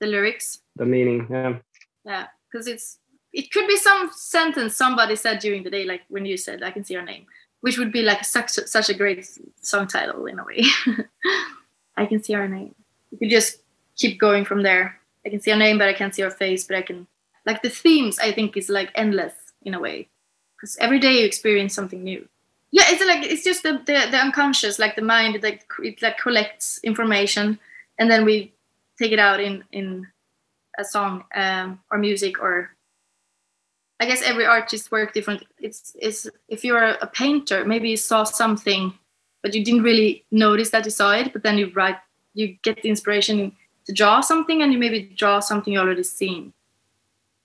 the 0.00 0.06
lyrics. 0.06 0.60
The 0.76 0.86
meaning. 0.86 1.26
Yeah. 1.30 1.58
Yeah, 2.04 2.26
because 2.46 2.66
it's 2.66 2.98
it 3.32 3.50
could 3.52 3.66
be 3.66 3.76
some 3.76 4.10
sentence 4.12 4.76
somebody 4.76 5.16
said 5.16 5.38
during 5.40 5.62
the 5.62 5.70
day, 5.70 5.84
like 5.84 6.02
when 6.08 6.26
you 6.26 6.36
said, 6.36 6.62
"I 6.62 6.70
can 6.70 6.84
see 6.84 6.94
your 6.94 7.04
name." 7.04 7.26
which 7.60 7.78
would 7.78 7.92
be 7.92 8.02
like 8.02 8.24
such 8.24 8.50
such 8.50 8.88
a 8.88 8.94
great 8.94 9.26
song 9.60 9.86
title 9.86 10.26
in 10.26 10.38
a 10.38 10.44
way. 10.44 10.62
I 11.96 12.06
can 12.06 12.22
see 12.22 12.34
our 12.34 12.48
name. 12.48 12.74
You 13.10 13.18
could 13.18 13.30
just 13.30 13.60
keep 13.96 14.18
going 14.18 14.44
from 14.44 14.62
there. 14.62 14.98
I 15.24 15.28
can 15.28 15.40
see 15.40 15.50
your 15.50 15.58
name, 15.58 15.78
but 15.78 15.88
I 15.88 15.92
can't 15.92 16.14
see 16.14 16.22
your 16.22 16.30
face. 16.30 16.64
But 16.64 16.76
I 16.76 16.82
can 16.82 17.06
like 17.46 17.62
the 17.62 17.70
themes. 17.70 18.18
I 18.18 18.32
think 18.32 18.56
is 18.56 18.68
like 18.68 18.90
endless 18.94 19.34
in 19.62 19.74
a 19.74 19.80
way, 19.80 20.08
because 20.56 20.76
every 20.78 20.98
day 20.98 21.20
you 21.20 21.26
experience 21.26 21.74
something 21.74 22.02
new. 22.02 22.26
Yeah, 22.70 22.84
it's 22.86 23.04
like 23.04 23.24
it's 23.24 23.44
just 23.44 23.62
the 23.62 23.72
the, 23.84 24.08
the 24.10 24.18
unconscious, 24.18 24.78
like 24.78 24.96
the 24.96 25.02
mind 25.02 25.42
that 25.42 25.64
it 25.82 26.02
like 26.02 26.18
collects 26.18 26.80
information, 26.84 27.58
and 27.98 28.10
then 28.10 28.24
we 28.24 28.52
take 28.98 29.12
it 29.12 29.18
out 29.18 29.40
in 29.40 29.64
in 29.72 30.06
a 30.78 30.84
song 30.84 31.24
um, 31.34 31.80
or 31.90 31.98
music 31.98 32.40
or 32.40 32.70
I 34.00 34.06
guess 34.06 34.22
every 34.22 34.46
artist 34.46 34.90
work 34.90 35.12
different. 35.12 35.44
It's 35.58 35.94
is 36.00 36.30
if 36.48 36.64
you're 36.64 36.82
a 36.82 37.06
painter, 37.06 37.66
maybe 37.66 37.90
you 37.90 37.98
saw 37.98 38.24
something, 38.24 38.94
but 39.42 39.54
you 39.54 39.62
didn't 39.62 39.82
really 39.82 40.24
notice 40.30 40.70
that 40.70 40.86
you 40.86 40.90
saw 40.90 41.12
it. 41.12 41.34
But 41.34 41.42
then 41.42 41.58
you 41.58 41.70
write, 41.74 41.98
you 42.40 42.56
get 42.62 42.82
the 42.82 42.88
inspiration 42.88 43.52
to 43.86 43.92
draw 43.92 44.20
something, 44.20 44.62
and 44.62 44.72
you 44.72 44.78
maybe 44.78 45.02
draw 45.16 45.40
something 45.40 45.72
you 45.72 45.78
already 45.78 46.02
seen, 46.02 46.52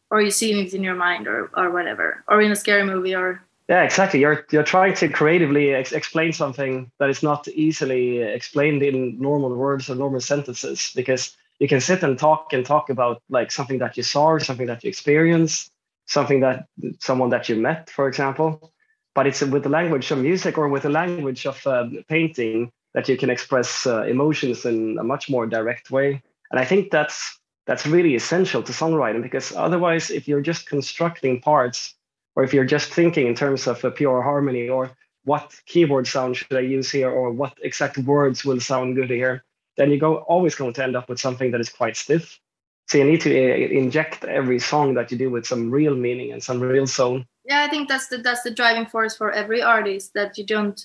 or 0.09 0.21
you 0.21 0.31
see 0.31 0.59
it 0.59 0.73
in 0.73 0.83
your 0.83 0.95
mind, 0.95 1.27
or 1.27 1.51
or 1.55 1.71
whatever, 1.71 2.23
or 2.27 2.41
in 2.41 2.51
a 2.51 2.55
scary 2.55 2.83
movie, 2.83 3.15
or 3.15 3.41
yeah, 3.67 3.83
exactly. 3.83 4.19
You're 4.19 4.45
you're 4.51 4.63
trying 4.63 4.93
to 4.95 5.09
creatively 5.09 5.73
ex- 5.73 5.91
explain 5.91 6.33
something 6.33 6.91
that 6.99 7.09
is 7.09 7.23
not 7.23 7.47
easily 7.47 8.19
explained 8.19 8.83
in 8.83 9.19
normal 9.19 9.55
words 9.55 9.89
or 9.89 9.95
normal 9.95 10.21
sentences 10.21 10.91
because 10.95 11.35
you 11.59 11.67
can 11.67 11.81
sit 11.81 12.03
and 12.03 12.19
talk 12.19 12.53
and 12.53 12.65
talk 12.65 12.89
about 12.89 13.23
like 13.29 13.51
something 13.51 13.79
that 13.79 13.97
you 13.97 14.03
saw 14.03 14.27
or 14.27 14.39
something 14.39 14.67
that 14.67 14.83
you 14.83 14.89
experienced, 14.89 15.71
something 16.05 16.41
that 16.41 16.67
someone 16.99 17.31
that 17.31 17.49
you 17.49 17.55
met, 17.55 17.89
for 17.89 18.07
example. 18.07 18.71
But 19.15 19.25
it's 19.27 19.41
with 19.41 19.63
the 19.63 19.69
language 19.69 20.11
of 20.11 20.19
music 20.19 20.57
or 20.57 20.67
with 20.67 20.83
the 20.83 20.89
language 20.89 21.47
of 21.47 21.65
uh, 21.65 21.87
painting 22.07 22.71
that 22.95 23.09
you 23.09 23.17
can 23.17 23.29
express 23.29 23.85
uh, 23.85 24.03
emotions 24.03 24.65
in 24.65 24.97
a 24.97 25.03
much 25.03 25.29
more 25.29 25.45
direct 25.45 25.91
way. 25.91 26.23
And 26.49 26.59
I 26.59 26.65
think 26.65 26.91
that's 26.91 27.37
that's 27.67 27.85
really 27.85 28.15
essential 28.15 28.63
to 28.63 28.71
songwriting 28.71 29.21
because 29.21 29.53
otherwise, 29.55 30.09
if 30.09 30.27
you're 30.27 30.41
just 30.41 30.67
constructing 30.67 31.41
parts, 31.41 31.95
or 32.35 32.43
if 32.43 32.53
you're 32.53 32.65
just 32.65 32.91
thinking 32.91 33.27
in 33.27 33.35
terms 33.35 33.67
of 33.67 33.83
a 33.83 33.91
pure 33.91 34.21
harmony, 34.21 34.69
or 34.69 34.91
what 35.25 35.53
keyboard 35.65 36.07
sound 36.07 36.37
should 36.37 36.53
I 36.53 36.61
use 36.61 36.89
here, 36.89 37.09
or 37.09 37.31
what 37.31 37.57
exact 37.61 37.97
words 37.97 38.45
will 38.45 38.59
sound 38.59 38.95
good 38.95 39.09
here, 39.09 39.43
then 39.77 39.91
you 39.91 39.99
go 39.99 40.17
always 40.17 40.55
going 40.55 40.73
to 40.73 40.83
end 40.83 40.95
up 40.95 41.09
with 41.09 41.19
something 41.19 41.51
that 41.51 41.61
is 41.61 41.69
quite 41.69 41.97
stiff. 41.97 42.39
So 42.87 42.99
you 42.99 43.03
need 43.03 43.21
to 43.21 43.31
uh, 43.31 43.55
inject 43.81 44.23
every 44.23 44.59
song 44.59 44.93
that 44.93 45.11
you 45.11 45.17
do 45.17 45.29
with 45.29 45.45
some 45.45 45.71
real 45.71 45.95
meaning 45.95 46.31
and 46.31 46.41
some 46.41 46.59
real 46.61 46.87
soul. 46.87 47.23
Yeah, 47.43 47.63
I 47.63 47.67
think 47.67 47.89
that's 47.89 48.07
the 48.07 48.19
that's 48.19 48.43
the 48.43 48.51
driving 48.51 48.85
force 48.85 49.17
for 49.17 49.31
every 49.31 49.61
artist 49.61 50.13
that 50.13 50.37
you 50.37 50.45
don't. 50.45 50.79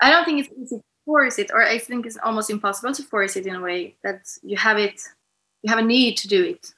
I 0.00 0.10
don't 0.10 0.24
think 0.24 0.40
it's 0.40 0.54
easy 0.56 0.80
force 1.10 1.38
it, 1.42 1.50
or 1.52 1.62
I 1.76 1.78
think 1.78 2.06
it's 2.06 2.20
almost 2.22 2.50
impossible 2.50 2.94
to 2.94 3.02
force 3.02 3.34
it 3.38 3.44
in 3.46 3.56
a 3.56 3.60
way 3.68 3.80
that 4.04 4.20
you 4.50 4.56
have 4.56 4.78
it, 4.86 4.98
you 5.62 5.68
have 5.72 5.82
a 5.84 5.88
need 5.96 6.14
to 6.22 6.28
do 6.36 6.40
it, 6.54 6.72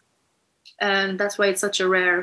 and 0.80 1.20
that's 1.20 1.36
why 1.38 1.46
it's 1.50 1.60
such 1.60 1.80
a 1.80 1.88
rare 1.98 2.20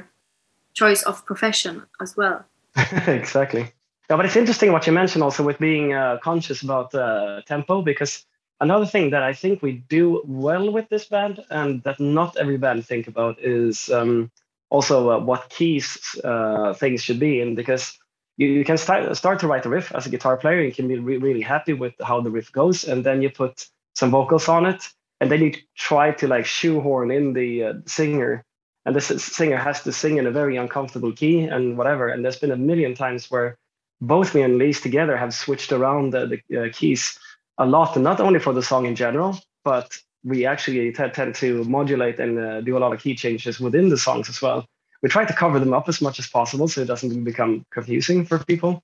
choice 0.74 1.04
of 1.04 1.26
profession 1.32 1.76
as 2.02 2.18
well. 2.18 2.38
exactly. 3.22 3.64
Yeah, 4.10 4.18
but 4.18 4.26
it's 4.26 4.36
interesting 4.36 4.72
what 4.72 4.88
you 4.88 4.94
mentioned 4.94 5.24
also 5.24 5.44
with 5.44 5.60
being 5.60 5.94
uh, 5.94 6.18
conscious 6.30 6.64
about 6.64 6.96
uh, 6.96 7.42
tempo 7.46 7.84
because 7.84 8.26
another 8.60 8.88
thing 8.94 9.12
that 9.12 9.22
I 9.22 9.34
think 9.42 9.62
we 9.62 9.74
do 9.98 10.24
well 10.26 10.72
with 10.72 10.90
this 10.90 11.06
band 11.06 11.36
and 11.52 11.84
that 11.84 12.00
not 12.00 12.38
every 12.38 12.58
band 12.58 12.88
think 12.88 13.08
about 13.08 13.36
is 13.40 13.90
um, 13.90 14.32
also 14.70 15.12
uh, 15.12 15.20
what 15.20 15.50
keys 15.50 15.86
uh, 16.24 16.74
things 16.74 17.04
should 17.04 17.20
be 17.20 17.40
in 17.42 17.54
because 17.54 18.00
you, 18.48 18.66
can 18.66 18.78
start 18.78 19.16
start 19.16 19.40
to 19.40 19.48
write 19.48 19.66
a 19.66 19.70
riff 19.70 19.94
as 19.94 20.06
a 20.06 20.10
guitar 20.10 20.38
player 20.38 20.62
you 20.62 20.72
can 20.72 20.88
be 20.88 20.98
re- 20.98 21.18
really 21.18 21.42
happy 21.42 21.74
with 21.74 21.94
how 22.02 22.22
the 22.22 22.32
riff 22.32 22.52
goes 22.52 22.84
and 22.84 23.04
then 23.04 23.22
you 23.22 23.30
put 23.30 23.68
some 23.96 24.12
vocals 24.12 24.48
on 24.48 24.66
it 24.66 24.82
and 25.20 25.30
then 25.32 25.42
you 25.42 25.52
try 25.76 26.12
to 26.12 26.28
like 26.28 26.46
shoehorn 26.46 27.12
in 27.12 27.34
the 27.34 27.64
uh, 27.64 27.74
singer 27.86 28.44
and 28.86 28.96
the 28.96 29.02
singer 29.02 29.58
has 29.58 29.84
to 29.84 29.92
sing 29.92 30.18
in 30.18 30.26
a 30.26 30.32
very 30.32 30.56
uncomfortable 30.58 31.12
key 31.12 31.42
and 31.42 31.78
whatever 31.78 32.08
and 32.08 32.24
there's 32.24 32.40
been 32.40 32.52
a 32.52 32.58
million 32.70 32.96
times 32.96 33.30
where 33.30 33.58
both 34.02 34.34
me 34.34 34.42
and 34.42 34.58
Lise 34.58 34.82
together 34.82 35.18
have 35.18 35.34
switched 35.34 35.72
around 35.72 36.14
the, 36.14 36.42
the 36.50 36.66
uh, 36.66 36.70
keys 36.72 37.20
a 37.58 37.66
lot, 37.66 37.96
and 37.96 38.04
not 38.04 38.20
only 38.20 38.40
for 38.40 38.54
the 38.54 38.64
song 38.64 38.86
in 38.86 38.96
general, 38.96 39.38
but 39.64 39.98
we 40.24 40.46
actually 40.46 40.92
t- 40.92 41.10
tend 41.10 41.36
to 41.36 41.64
modulate 41.66 42.20
and 42.20 42.40
uh, 42.40 42.62
do 42.62 42.78
a 42.78 42.80
lot 42.80 42.94
of 42.94 43.02
key 43.02 43.16
changes 43.16 43.60
within 43.60 43.90
the 43.90 43.98
songs 43.98 44.30
as 44.30 44.42
well. 44.42 44.66
We 45.02 45.10
try 45.10 45.26
to 45.26 45.34
cover 45.34 45.60
them 45.60 45.74
up 45.74 45.88
as 45.88 46.02
much 46.02 46.20
as 46.20 46.28
possible 46.28 46.68
so 46.68 46.82
it 46.82 46.88
doesn't 46.88 47.24
become 47.24 47.66
confusing 47.72 48.26
for 48.26 48.40
people. 48.40 48.84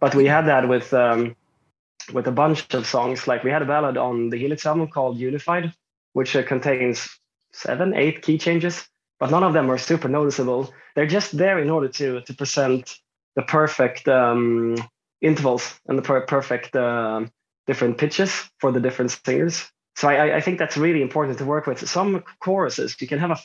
But 0.00 0.14
we 0.14 0.26
had 0.26 0.46
that 0.46 0.68
with 0.68 0.92
um, 0.92 1.36
with 2.12 2.26
a 2.26 2.32
bunch 2.32 2.74
of 2.74 2.86
songs. 2.86 3.28
Like 3.28 3.44
we 3.44 3.50
had 3.50 3.62
a 3.62 3.66
ballad 3.66 3.96
on 3.96 4.30
the 4.30 4.36
Helix 4.36 4.66
album 4.66 4.88
called 4.88 5.18
Unified, 5.18 5.72
which 6.12 6.34
uh, 6.34 6.42
contains 6.42 7.08
seven, 7.52 7.94
eight 7.94 8.22
key 8.22 8.38
changes, 8.38 8.88
but 9.20 9.30
none 9.30 9.44
of 9.44 9.52
them 9.52 9.70
are 9.70 9.78
super 9.78 10.08
noticeable. 10.08 10.72
They're 10.94 11.06
just 11.06 11.36
there 11.36 11.58
in 11.60 11.70
order 11.70 11.88
to 11.88 12.20
to 12.22 12.34
present 12.34 12.98
the 13.36 13.42
perfect 13.42 14.08
um, 14.08 14.76
intervals 15.20 15.78
and 15.86 15.96
the 15.96 16.02
per- 16.02 16.26
perfect 16.26 16.74
uh, 16.74 17.24
different 17.66 17.98
pitches 17.98 18.50
for 18.58 18.72
the 18.72 18.80
different 18.80 19.12
singers. 19.12 19.70
So 19.94 20.08
I, 20.08 20.36
I, 20.36 20.40
think 20.40 20.58
that's 20.58 20.76
really 20.76 21.02
important 21.02 21.38
to 21.38 21.44
work 21.44 21.66
with. 21.66 21.88
Some 21.88 22.22
choruses, 22.40 22.96
you 23.00 23.08
can 23.08 23.18
have 23.18 23.32
a 23.32 23.38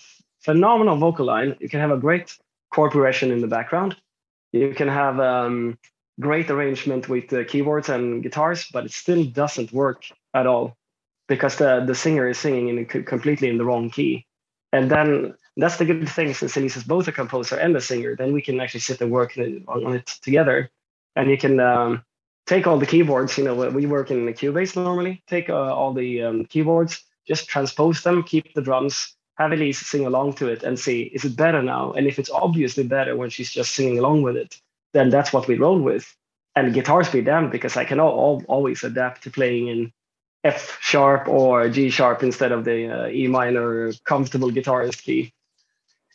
phenomenal 0.43 0.97
vocal 0.97 1.25
line, 1.25 1.56
you 1.60 1.69
can 1.69 1.79
have 1.79 1.91
a 1.91 1.97
great 1.97 2.38
chord 2.71 2.91
progression 2.91 3.32
in 3.32 3.41
the 3.41 3.47
background, 3.47 3.95
you 4.51 4.73
can 4.73 4.88
have 4.88 5.19
um, 5.19 5.77
great 6.19 6.49
arrangement 6.49 7.10
with 7.10 7.27
the 7.29 7.43
keyboards 7.45 7.89
and 7.89 8.21
guitars, 8.21 8.67
but 8.71 8.86
it 8.86 8.91
still 8.91 9.23
doesn't 9.23 9.71
work 9.71 10.06
at 10.34 10.45
all 10.45 10.77
because 11.27 11.56
the, 11.56 11.84
the 11.86 11.95
singer 11.95 12.27
is 12.27 12.38
singing 12.38 12.69
in 12.69 12.86
completely 12.86 13.49
in 13.49 13.58
the 13.58 13.65
wrong 13.65 13.89
key. 13.89 14.25
And 14.71 14.89
then 14.89 15.36
that's 15.58 15.77
the 15.77 15.86
good 15.86 16.08
thing 16.10 16.34
since 16.34 16.56
Elize 16.56 16.77
is 16.77 16.84
both 16.84 17.08
a 17.08 17.12
composer 17.12 17.58
and 17.58 17.75
a 17.75 17.82
singer, 17.82 18.15
then 18.15 18.34
we 18.34 18.41
can 18.41 18.60
actually 18.60 18.82
sit 18.82 19.01
and 19.01 19.12
work 19.12 19.38
on 19.38 19.93
it 19.93 20.08
together. 20.21 20.69
And 21.15 21.29
you 21.29 21.38
can 21.38 21.60
um, 21.60 22.03
take 22.47 22.67
all 22.67 22.79
the 22.79 22.86
keyboards, 22.86 23.38
you 23.38 23.43
know, 23.43 23.56
we 23.69 23.86
work 23.86 24.12
in 24.12 24.25
the 24.25 24.34
Cubase 24.34 24.75
normally, 24.75 25.23
take 25.27 25.49
uh, 25.49 25.73
all 25.73 25.93
the 25.93 26.23
um, 26.23 26.45
keyboards, 26.45 27.03
just 27.27 27.47
transpose 27.47 28.01
them, 28.01 28.23
keep 28.23 28.53
the 28.53 28.62
drums, 28.62 29.15
have 29.38 29.52
Elize 29.52 29.76
sing 29.76 30.06
along 30.06 30.34
to 30.34 30.48
it 30.48 30.63
and 30.63 30.80
see, 30.80 31.04
is 31.04 31.26
it 31.26 31.36
better 31.36 31.62
now? 31.62 31.91
And 31.93 32.08
if 32.08 32.19
it's 32.19 32.30
obviously 32.30 32.84
better 32.84 33.15
when 33.15 33.30
she's 33.30 33.52
just 33.52 33.74
singing 33.74 34.00
along 34.00 34.22
with 34.22 34.38
it, 34.38 34.60
then 34.93 35.10
that's 35.10 35.34
what 35.34 35.48
we 35.48 35.56
roll 35.56 35.80
with. 35.80 36.15
And 36.56 36.74
guitars 36.74 37.10
be 37.10 37.22
damned 37.22 37.52
because 37.52 37.76
I 37.78 37.86
can 37.86 38.00
all, 38.00 38.43
always 38.48 38.84
adapt 38.84 39.24
to 39.24 39.32
playing 39.32 39.67
in 39.67 39.91
F 40.43 40.78
sharp 40.82 41.28
or 41.28 41.69
G 41.69 41.89
sharp 41.89 42.22
instead 42.22 42.52
of 42.52 42.63
the 42.65 43.06
uh, 43.06 43.08
E 43.08 43.28
minor 43.28 43.91
comfortable 44.06 44.52
guitarist 44.52 45.02
key 45.02 45.34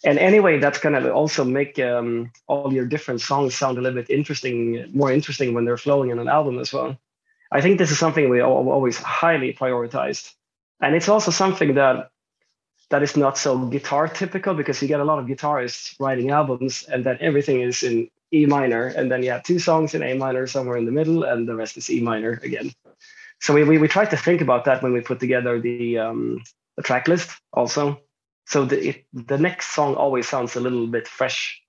and 0.05 0.19
anyway 0.19 0.59
that's 0.59 0.79
going 0.79 1.01
to 1.01 1.13
also 1.13 1.45
make 1.45 1.79
um, 1.79 2.31
all 2.47 2.73
your 2.73 2.87
different 2.87 3.21
songs 3.21 3.55
sound 3.55 3.79
a 3.79 3.81
little 3.81 4.01
bit 4.01 4.11
interesting 4.11 4.89
more 4.95 5.11
interesting 5.11 5.55
when 5.55 5.65
they're 5.65 5.77
flowing 5.77 6.11
in 6.11 6.19
an 6.19 6.29
album 6.29 6.59
as 6.59 6.73
well 6.73 6.97
i 7.51 7.61
think 7.61 7.79
this 7.79 7.91
is 7.91 7.99
something 7.99 8.29
we 8.29 8.41
always 8.41 8.99
highly 8.99 9.53
prioritized 9.53 10.35
and 10.81 10.95
it's 10.95 11.09
also 11.09 11.31
something 11.31 11.75
that 11.75 12.11
that 12.91 13.03
is 13.03 13.17
not 13.17 13.37
so 13.37 13.59
guitar 13.59 14.09
typical 14.09 14.55
because 14.55 14.81
you 14.81 14.89
get 14.89 15.01
a 15.01 15.05
lot 15.05 15.19
of 15.19 15.27
guitarists 15.27 15.95
writing 16.01 16.31
albums 16.31 16.85
and 16.85 17.05
then 17.05 17.19
everything 17.21 17.61
is 17.61 17.83
in 17.83 18.09
e 18.33 18.47
minor 18.47 18.87
and 18.87 19.11
then 19.11 19.23
you 19.23 19.31
have 19.31 19.43
two 19.43 19.59
songs 19.59 19.95
in 19.95 20.03
a 20.03 20.15
minor 20.15 20.47
somewhere 20.47 20.77
in 20.77 20.85
the 20.85 20.93
middle 20.93 21.25
and 21.25 21.49
the 21.49 21.55
rest 21.55 21.77
is 21.77 21.91
e 21.91 22.01
minor 22.01 22.41
again 22.43 22.73
so 23.41 23.55
we, 23.55 23.63
we, 23.65 23.79
we 23.79 23.89
tried 23.89 24.11
to 24.11 24.17
think 24.17 24.41
about 24.41 24.65
that 24.65 24.83
when 24.83 24.93
we 24.93 25.01
put 25.01 25.21
together 25.21 25.61
the 25.61 25.99
um, 25.99 26.43
the 26.77 26.83
track 26.83 27.09
list 27.09 27.31
also 27.53 28.01
so 28.49 28.65
the 28.65 28.89
it, 28.89 29.05
the 29.13 29.37
next 29.37 29.75
song 29.75 29.95
always 29.95 30.27
sounds 30.27 30.57
a 30.57 30.61
little 30.61 30.87
bit 30.87 31.07
fresh. 31.07 31.61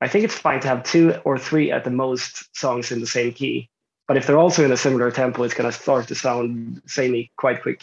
I 0.00 0.08
think 0.08 0.24
it's 0.24 0.34
fine 0.34 0.60
to 0.60 0.68
have 0.68 0.82
two 0.82 1.14
or 1.24 1.38
three 1.38 1.70
at 1.70 1.84
the 1.84 1.90
most 1.90 2.56
songs 2.56 2.90
in 2.90 3.00
the 3.00 3.06
same 3.06 3.32
key, 3.32 3.70
but 4.08 4.16
if 4.16 4.26
they're 4.26 4.38
also 4.38 4.64
in 4.64 4.72
a 4.72 4.76
similar 4.76 5.12
tempo, 5.12 5.44
it's 5.44 5.54
going 5.54 5.70
to 5.70 5.76
start 5.76 6.08
to 6.08 6.16
sound 6.16 6.82
samey 6.86 7.30
quite 7.36 7.62
quick. 7.62 7.82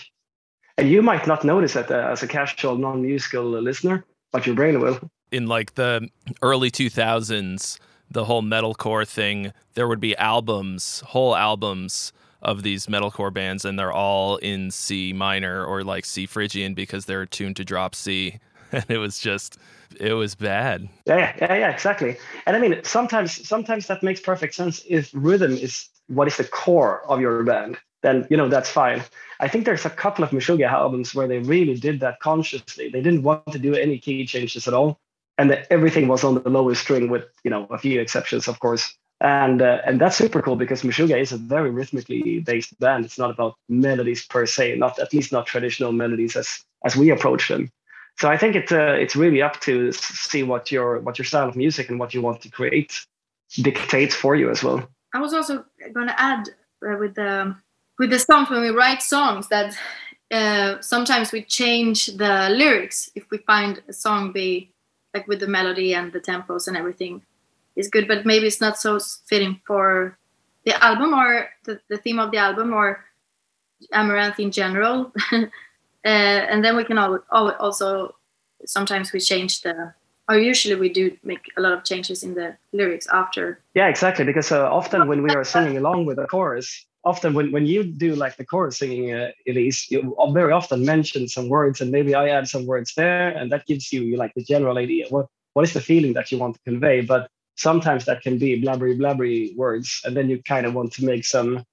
And 0.78 0.90
you 0.90 1.02
might 1.02 1.26
not 1.26 1.44
notice 1.44 1.74
that 1.74 1.90
uh, 1.90 2.10
as 2.12 2.22
a 2.24 2.28
casual, 2.28 2.78
non-musical 2.78 3.44
listener, 3.44 4.04
but 4.32 4.46
your 4.46 4.56
brain 4.56 4.80
will. 4.82 5.00
In 5.32 5.48
like 5.48 5.76
the 5.76 6.10
early 6.42 6.70
2000s, 6.70 7.80
the 8.12 8.26
whole 8.26 8.42
metalcore 8.42 9.08
thing, 9.08 9.54
there 9.74 9.88
would 9.88 10.00
be 10.00 10.16
albums, 10.18 11.02
whole 11.08 11.36
albums 11.36 12.12
of 12.42 12.64
these 12.64 12.88
metalcore 12.88 13.34
bands, 13.34 13.66
and 13.66 13.80
they're 13.80 13.92
all 13.92 14.38
in 14.38 14.70
C 14.70 15.14
minor 15.14 15.66
or 15.66 15.84
like 15.84 16.06
C 16.06 16.26
Phrygian 16.26 16.74
because 16.74 17.06
they're 17.06 17.26
tuned 17.26 17.56
to 17.58 17.66
drop 17.66 17.96
C. 17.96 18.40
And 18.72 18.84
it 18.90 18.98
was 18.98 19.20
just, 19.20 19.58
it 20.02 20.14
was 20.14 20.36
bad. 20.36 20.90
Yeah, 21.06 21.34
yeah, 21.40 21.56
yeah, 21.56 21.70
exactly. 21.70 22.18
And 22.46 22.58
I 22.58 22.60
mean, 22.60 22.82
sometimes, 22.84 23.48
sometimes 23.48 23.88
that 23.88 24.04
makes 24.04 24.20
perfect 24.20 24.56
sense 24.56 24.84
if 24.90 25.12
rhythm 25.14 25.54
is 25.54 25.88
what 26.08 26.28
is 26.28 26.36
the 26.36 26.44
core 26.44 27.04
of 27.08 27.22
your 27.22 27.44
band. 27.44 27.78
Then 28.06 28.28
you 28.30 28.38
know 28.38 28.50
that's 28.50 28.70
fine. 28.70 29.04
I 29.40 29.48
think 29.48 29.66
there's 29.66 29.86
a 29.86 29.90
couple 30.04 30.24
of 30.24 30.32
Meshuggah 30.32 30.72
albums 30.82 31.16
where 31.16 31.28
they 31.28 31.40
really 31.40 31.76
did 31.88 32.00
that 32.02 32.20
consciously. 32.20 32.88
They 32.90 33.02
didn't 33.02 33.24
want 33.24 33.52
to 33.52 33.60
do 33.60 33.74
any 33.74 33.98
key 34.06 34.26
changes 34.26 34.68
at 34.68 34.74
all, 34.74 35.00
and 35.38 35.50
that 35.50 35.68
everything 35.70 36.08
was 36.08 36.24
on 36.24 36.36
the 36.36 36.50
lowest 36.50 36.82
string, 36.82 37.10
with 37.10 37.26
you 37.44 37.52
know 37.52 37.66
a 37.78 37.78
few 37.78 38.00
exceptions, 38.00 38.48
of 38.48 38.60
course 38.60 38.96
and 39.22 39.62
uh, 39.62 39.82
and 39.86 40.00
that's 40.00 40.18
super 40.18 40.42
cool 40.42 40.56
because 40.56 40.84
Meshuggah 40.84 41.20
is 41.20 41.32
a 41.32 41.38
very 41.38 41.70
rhythmically 41.70 42.40
based 42.40 42.78
band. 42.80 43.06
It's 43.06 43.18
not 43.18 43.32
about 43.32 43.56
melodies 43.70 44.26
per 44.26 44.46
se, 44.46 44.76
not 44.76 45.00
at 45.00 45.14
least 45.14 45.32
not 45.32 45.48
traditional 45.48 45.92
melodies 45.92 46.36
as 46.36 46.64
as 46.84 46.96
we 46.96 47.10
approach 47.10 47.48
them. 47.48 47.72
So 48.20 48.30
I 48.30 48.38
think 48.38 48.56
it's 48.56 48.72
uh, 48.72 48.96
it's 49.00 49.16
really 49.16 49.42
up 49.42 49.60
to 49.62 49.92
see 49.94 50.44
what 50.44 50.72
your 50.72 51.00
what 51.00 51.18
your 51.18 51.26
style 51.26 51.48
of 51.48 51.56
music 51.56 51.90
and 51.90 52.00
what 52.00 52.14
you 52.14 52.22
want 52.22 52.42
to 52.42 52.50
create 52.50 53.06
dictates 53.56 54.16
for 54.16 54.36
you 54.36 54.50
as 54.50 54.64
well. 54.64 54.88
I 55.14 55.20
was 55.20 55.34
also 55.34 55.66
going 55.94 56.08
to 56.08 56.22
add 56.22 56.50
uh, 56.86 56.98
with 57.00 57.16
the 57.16 57.56
with 57.98 58.10
the 58.10 58.20
songs 58.20 58.50
when 58.50 58.62
we 58.62 58.70
write 58.70 59.02
songs 59.02 59.48
that 59.50 59.76
uh, 60.32 60.82
sometimes 60.82 61.32
we 61.32 61.44
change 61.44 62.08
the 62.08 62.50
lyrics 62.50 63.10
if 63.16 63.30
we 63.32 63.38
find 63.40 63.82
a 63.88 63.94
song 63.94 64.32
be 64.32 64.72
like 65.14 65.28
with 65.28 65.40
the 65.40 65.48
melody 65.48 65.94
and 65.94 66.12
the 66.12 66.20
tempos 66.20 66.68
and 66.68 66.76
everything 66.76 67.22
is 67.76 67.90
good, 67.90 68.08
but 68.08 68.26
maybe 68.26 68.48
it's 68.48 68.62
not 68.62 68.78
so 68.78 69.00
fitting 69.26 69.60
for 69.66 70.18
the 70.66 70.84
album 70.84 71.14
or 71.14 71.50
the, 71.64 71.80
the 71.90 71.98
theme 71.98 72.20
of 72.20 72.32
the 72.32 72.38
album 72.38 72.74
or 72.74 73.06
amaranthe 73.94 74.40
in 74.40 74.52
general. 74.52 75.14
uh, 75.32 75.48
and 76.04 76.64
then 76.64 76.76
we 76.76 76.84
can 76.84 76.98
all, 76.98 77.20
all, 77.32 77.52
also 77.54 78.16
sometimes 78.66 79.14
we 79.14 79.20
change 79.20 79.62
the 79.62 79.94
or 80.28 80.40
usually 80.40 80.76
we 80.76 80.90
do 80.90 81.16
make 81.24 81.52
a 81.56 81.62
lot 81.62 81.72
of 81.72 81.84
changes 81.84 82.24
in 82.24 82.34
the 82.34 82.58
lyrics 82.74 83.08
after 83.14 83.60
yeah 83.76 83.88
exactly 83.88 84.26
because 84.26 84.52
uh, 84.52 84.68
often 84.72 85.08
when 85.08 85.22
we 85.22 85.30
are 85.36 85.44
singing 85.44 85.78
along 85.78 86.06
with 86.06 86.18
a 86.18 86.26
chorus 86.26 86.86
often 87.06 87.34
when, 87.34 87.52
when 87.52 87.66
you 87.66 87.84
do 87.84 88.16
like 88.16 88.36
the 88.36 88.46
chorus 88.46 88.80
singing, 88.80 89.14
uh, 89.14 89.32
Elize, 89.48 89.90
you 89.92 90.16
very 90.32 90.52
often 90.52 90.84
mention 90.84 91.28
some 91.28 91.48
words, 91.48 91.80
and 91.80 91.92
maybe 91.92 92.16
I 92.16 92.30
add 92.30 92.48
some 92.48 92.66
words 92.66 92.94
there, 92.96 93.30
and 93.30 93.52
that 93.52 93.68
gives 93.68 93.94
you 93.94 94.18
like 94.18 94.34
the 94.36 94.44
general 94.44 94.78
idea. 94.78 95.06
What 95.10 95.28
what 95.54 95.64
is 95.64 95.74
the 95.74 95.82
feeling 95.82 96.14
that 96.14 96.32
you 96.32 96.38
want 96.38 96.56
to 96.56 96.62
convey? 96.64 97.02
But 97.02 97.30
sometimes 97.56 98.06
that 98.06 98.22
can 98.22 98.38
be 98.38 98.62
blabbery 98.62 98.98
blabbery 98.98 99.56
words, 99.56 100.02
and 100.04 100.18
then 100.18 100.30
you 100.30 100.42
kind 100.44 100.66
of 100.66 100.74
want 100.74 100.94
to 100.94 101.06
make 101.06 101.26
some 101.26 101.64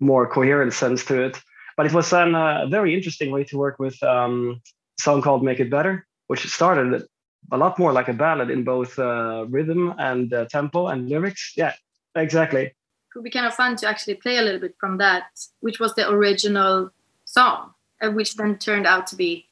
more 0.00 0.28
coherent 0.28 0.72
sense 0.72 1.04
to 1.06 1.22
it. 1.22 1.40
But 1.76 1.86
it 1.86 1.92
was 1.92 2.12
a 2.12 2.20
uh, 2.20 2.66
very 2.66 2.94
interesting 2.94 3.30
way 3.30 3.44
to 3.44 3.56
work 3.56 3.78
with 3.78 4.00
um, 4.02 4.60
a 4.98 5.02
song 5.02 5.22
called 5.22 5.42
"Make 5.42 5.60
It 5.60 5.70
Better," 5.70 6.06
which 6.26 6.46
started 6.46 7.04
a 7.50 7.56
lot 7.56 7.78
more 7.78 7.92
like 7.92 8.08
a 8.08 8.12
ballad 8.12 8.50
in 8.50 8.64
both 8.64 8.98
uh, 8.98 9.46
rhythm 9.48 9.94
and 9.98 10.32
uh, 10.32 10.44
tempo 10.46 10.88
and 10.88 11.08
lyrics. 11.08 11.54
Yeah, 11.56 11.72
exactly. 12.14 12.74
Would 13.14 13.24
be 13.24 13.30
kind 13.30 13.46
of 13.46 13.54
fun 13.54 13.74
to 13.76 13.88
actually 13.88 14.14
play 14.14 14.36
a 14.36 14.42
little 14.42 14.60
bit 14.60 14.76
from 14.78 14.98
that, 14.98 15.24
which 15.60 15.80
was 15.80 15.94
the 15.94 16.08
original 16.08 16.90
song, 17.24 17.72
uh, 18.00 18.10
which 18.10 18.36
then 18.36 18.58
turned 18.58 18.86
out 18.86 19.06
to 19.08 19.16
be 19.16 19.46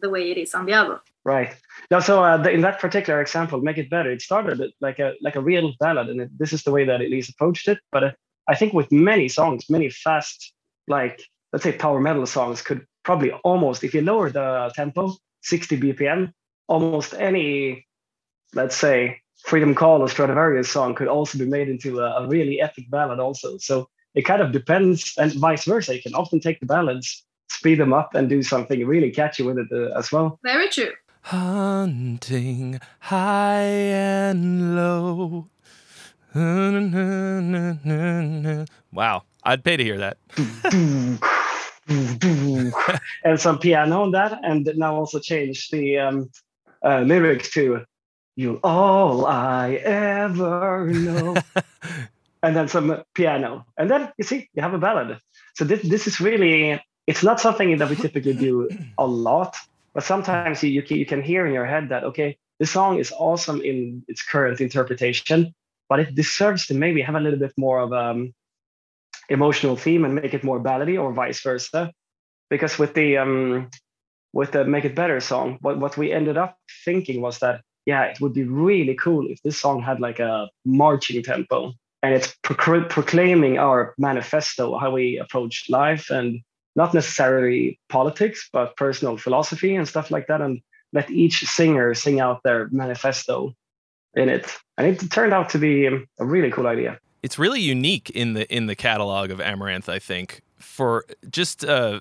the 0.00 0.10
way 0.10 0.30
it 0.30 0.38
is 0.38 0.54
on 0.54 0.66
the 0.66 0.72
album. 0.72 1.00
Right. 1.24 1.56
Now, 1.90 2.00
so 2.00 2.22
uh, 2.22 2.36
the, 2.36 2.50
in 2.50 2.60
that 2.62 2.80
particular 2.80 3.20
example, 3.20 3.60
"Make 3.60 3.78
It 3.78 3.90
Better," 3.90 4.10
it 4.10 4.22
started 4.22 4.62
like 4.80 4.98
a 4.98 5.14
like 5.20 5.36
a 5.36 5.40
real 5.40 5.72
ballad, 5.80 6.08
and 6.08 6.20
it, 6.20 6.38
this 6.38 6.52
is 6.52 6.62
the 6.62 6.70
way 6.70 6.84
that 6.84 7.00
Elize 7.00 7.28
approached 7.28 7.68
it. 7.68 7.78
But 7.90 8.04
uh, 8.04 8.12
I 8.48 8.54
think 8.54 8.72
with 8.72 8.90
many 8.92 9.28
songs, 9.28 9.68
many 9.68 9.90
fast, 9.90 10.54
like 10.86 11.22
let's 11.52 11.64
say 11.64 11.72
power 11.72 12.00
metal 12.00 12.26
songs, 12.26 12.62
could 12.62 12.86
probably 13.04 13.32
almost, 13.42 13.84
if 13.84 13.94
you 13.94 14.02
lower 14.02 14.30
the 14.30 14.70
tempo 14.74 15.14
60 15.42 15.78
BPM, 15.78 16.32
almost 16.66 17.14
any, 17.14 17.86
let's 18.54 18.76
say, 18.76 19.20
Freedom 19.44 19.74
Call 19.74 20.02
or 20.02 20.08
Stratovarius 20.08 20.66
song 20.66 20.94
could 20.94 21.08
also 21.08 21.38
be 21.38 21.46
made 21.46 21.68
into 21.68 22.00
a, 22.00 22.22
a 22.22 22.28
really 22.28 22.60
epic 22.60 22.90
ballad 22.90 23.20
also. 23.20 23.56
So 23.58 23.88
it 24.14 24.22
kind 24.22 24.42
of 24.42 24.52
depends, 24.52 25.14
and 25.18 25.32
vice 25.34 25.64
versa. 25.64 25.94
You 25.94 26.02
can 26.02 26.14
often 26.14 26.40
take 26.40 26.60
the 26.60 26.66
ballads, 26.66 27.24
speed 27.48 27.78
them 27.78 27.92
up, 27.92 28.14
and 28.14 28.28
do 28.28 28.42
something 28.42 28.84
really 28.86 29.10
catchy 29.10 29.42
with 29.42 29.58
it 29.58 29.68
uh, 29.72 29.98
as 29.98 30.10
well. 30.10 30.38
Very 30.42 30.68
true. 30.68 30.92
Hunting 31.22 32.80
high 33.00 33.62
and 33.62 34.76
low. 34.76 35.48
Wow, 38.90 39.24
I'd 39.44 39.64
pay 39.64 39.76
to 39.76 39.84
hear 39.84 39.98
that. 39.98 40.16
and 43.24 43.40
some 43.40 43.58
piano 43.58 44.02
on 44.02 44.12
that, 44.12 44.38
and 44.42 44.70
now 44.76 44.94
also 44.94 45.18
change 45.18 45.68
the 45.70 45.98
um, 45.98 46.30
uh, 46.84 47.00
lyrics 47.00 47.50
to 47.52 47.84
"You 48.38 48.60
All 48.62 49.26
I 49.26 49.82
Ever 49.82 50.86
Know," 50.86 51.34
and 52.44 52.54
then 52.54 52.68
some 52.68 53.02
piano, 53.12 53.66
and 53.76 53.90
then 53.90 54.12
you 54.16 54.22
see 54.22 54.48
you 54.54 54.62
have 54.62 54.74
a 54.74 54.78
ballad. 54.78 55.18
So 55.56 55.64
this 55.64 55.82
this 55.82 56.06
is 56.06 56.20
really 56.20 56.80
it's 57.08 57.24
not 57.24 57.40
something 57.40 57.76
that 57.78 57.90
we 57.90 57.96
typically 57.96 58.34
do 58.34 58.68
a 58.96 59.04
lot, 59.04 59.56
but 59.92 60.04
sometimes 60.04 60.62
you 60.62 60.84
you 60.86 61.04
can 61.04 61.20
hear 61.20 61.46
in 61.48 61.52
your 61.52 61.66
head 61.66 61.88
that 61.88 62.04
okay, 62.04 62.38
this 62.60 62.70
song 62.70 62.98
is 62.98 63.12
awesome 63.18 63.60
in 63.60 64.04
its 64.06 64.22
current 64.22 64.60
interpretation, 64.60 65.52
but 65.88 65.98
it 65.98 66.14
deserves 66.14 66.66
to 66.66 66.74
maybe 66.74 67.02
have 67.02 67.16
a 67.16 67.20
little 67.20 67.40
bit 67.40 67.54
more 67.56 67.80
of 67.80 67.90
a 67.90 68.04
um, 68.14 68.34
emotional 69.28 69.74
theme 69.74 70.04
and 70.04 70.14
make 70.14 70.32
it 70.32 70.44
more 70.44 70.60
ballady, 70.60 70.94
or 70.94 71.12
vice 71.12 71.42
versa. 71.42 71.92
Because 72.50 72.78
with 72.78 72.94
the 72.94 73.18
um, 73.18 73.68
with 74.32 74.52
the 74.52 74.64
Make 74.64 74.84
It 74.84 74.94
Better 74.94 75.20
song, 75.20 75.58
what, 75.60 75.78
what 75.78 75.96
we 75.96 76.12
ended 76.12 76.36
up 76.36 76.56
thinking 76.84 77.20
was 77.20 77.38
that, 77.40 77.62
yeah, 77.88 78.02
it 78.04 78.20
would 78.20 78.34
be 78.34 78.44
really 78.44 78.94
cool 78.94 79.26
if 79.30 79.42
this 79.42 79.58
song 79.58 79.80
had 79.80 79.98
like 79.98 80.18
a 80.18 80.50
marching 80.66 81.22
tempo 81.22 81.72
and 82.02 82.12
it's 82.14 82.36
pro- 82.42 82.84
proclaiming 82.84 83.58
our 83.58 83.94
manifesto, 83.96 84.76
how 84.76 84.90
we 84.90 85.16
approach 85.16 85.64
life 85.70 86.10
and 86.10 86.40
not 86.76 86.92
necessarily 86.92 87.80
politics, 87.88 88.50
but 88.52 88.76
personal 88.76 89.16
philosophy 89.16 89.74
and 89.74 89.88
stuff 89.88 90.10
like 90.10 90.26
that. 90.26 90.42
And 90.42 90.60
let 90.92 91.10
each 91.10 91.44
singer 91.46 91.94
sing 91.94 92.20
out 92.20 92.42
their 92.44 92.68
manifesto 92.70 93.54
in 94.14 94.28
it. 94.28 94.54
And 94.76 94.86
it 94.86 95.10
turned 95.10 95.32
out 95.32 95.48
to 95.50 95.58
be 95.58 95.86
a 95.86 96.24
really 96.24 96.50
cool 96.50 96.66
idea. 96.66 96.98
It's 97.22 97.38
really 97.38 97.62
unique 97.62 98.10
in 98.10 98.34
the 98.34 98.44
in 98.54 98.66
the 98.66 98.76
catalog 98.76 99.30
of 99.30 99.38
Amaranthe, 99.38 99.88
I 99.88 99.98
think, 99.98 100.42
for 100.58 101.06
just 101.30 101.64
uh, 101.64 102.00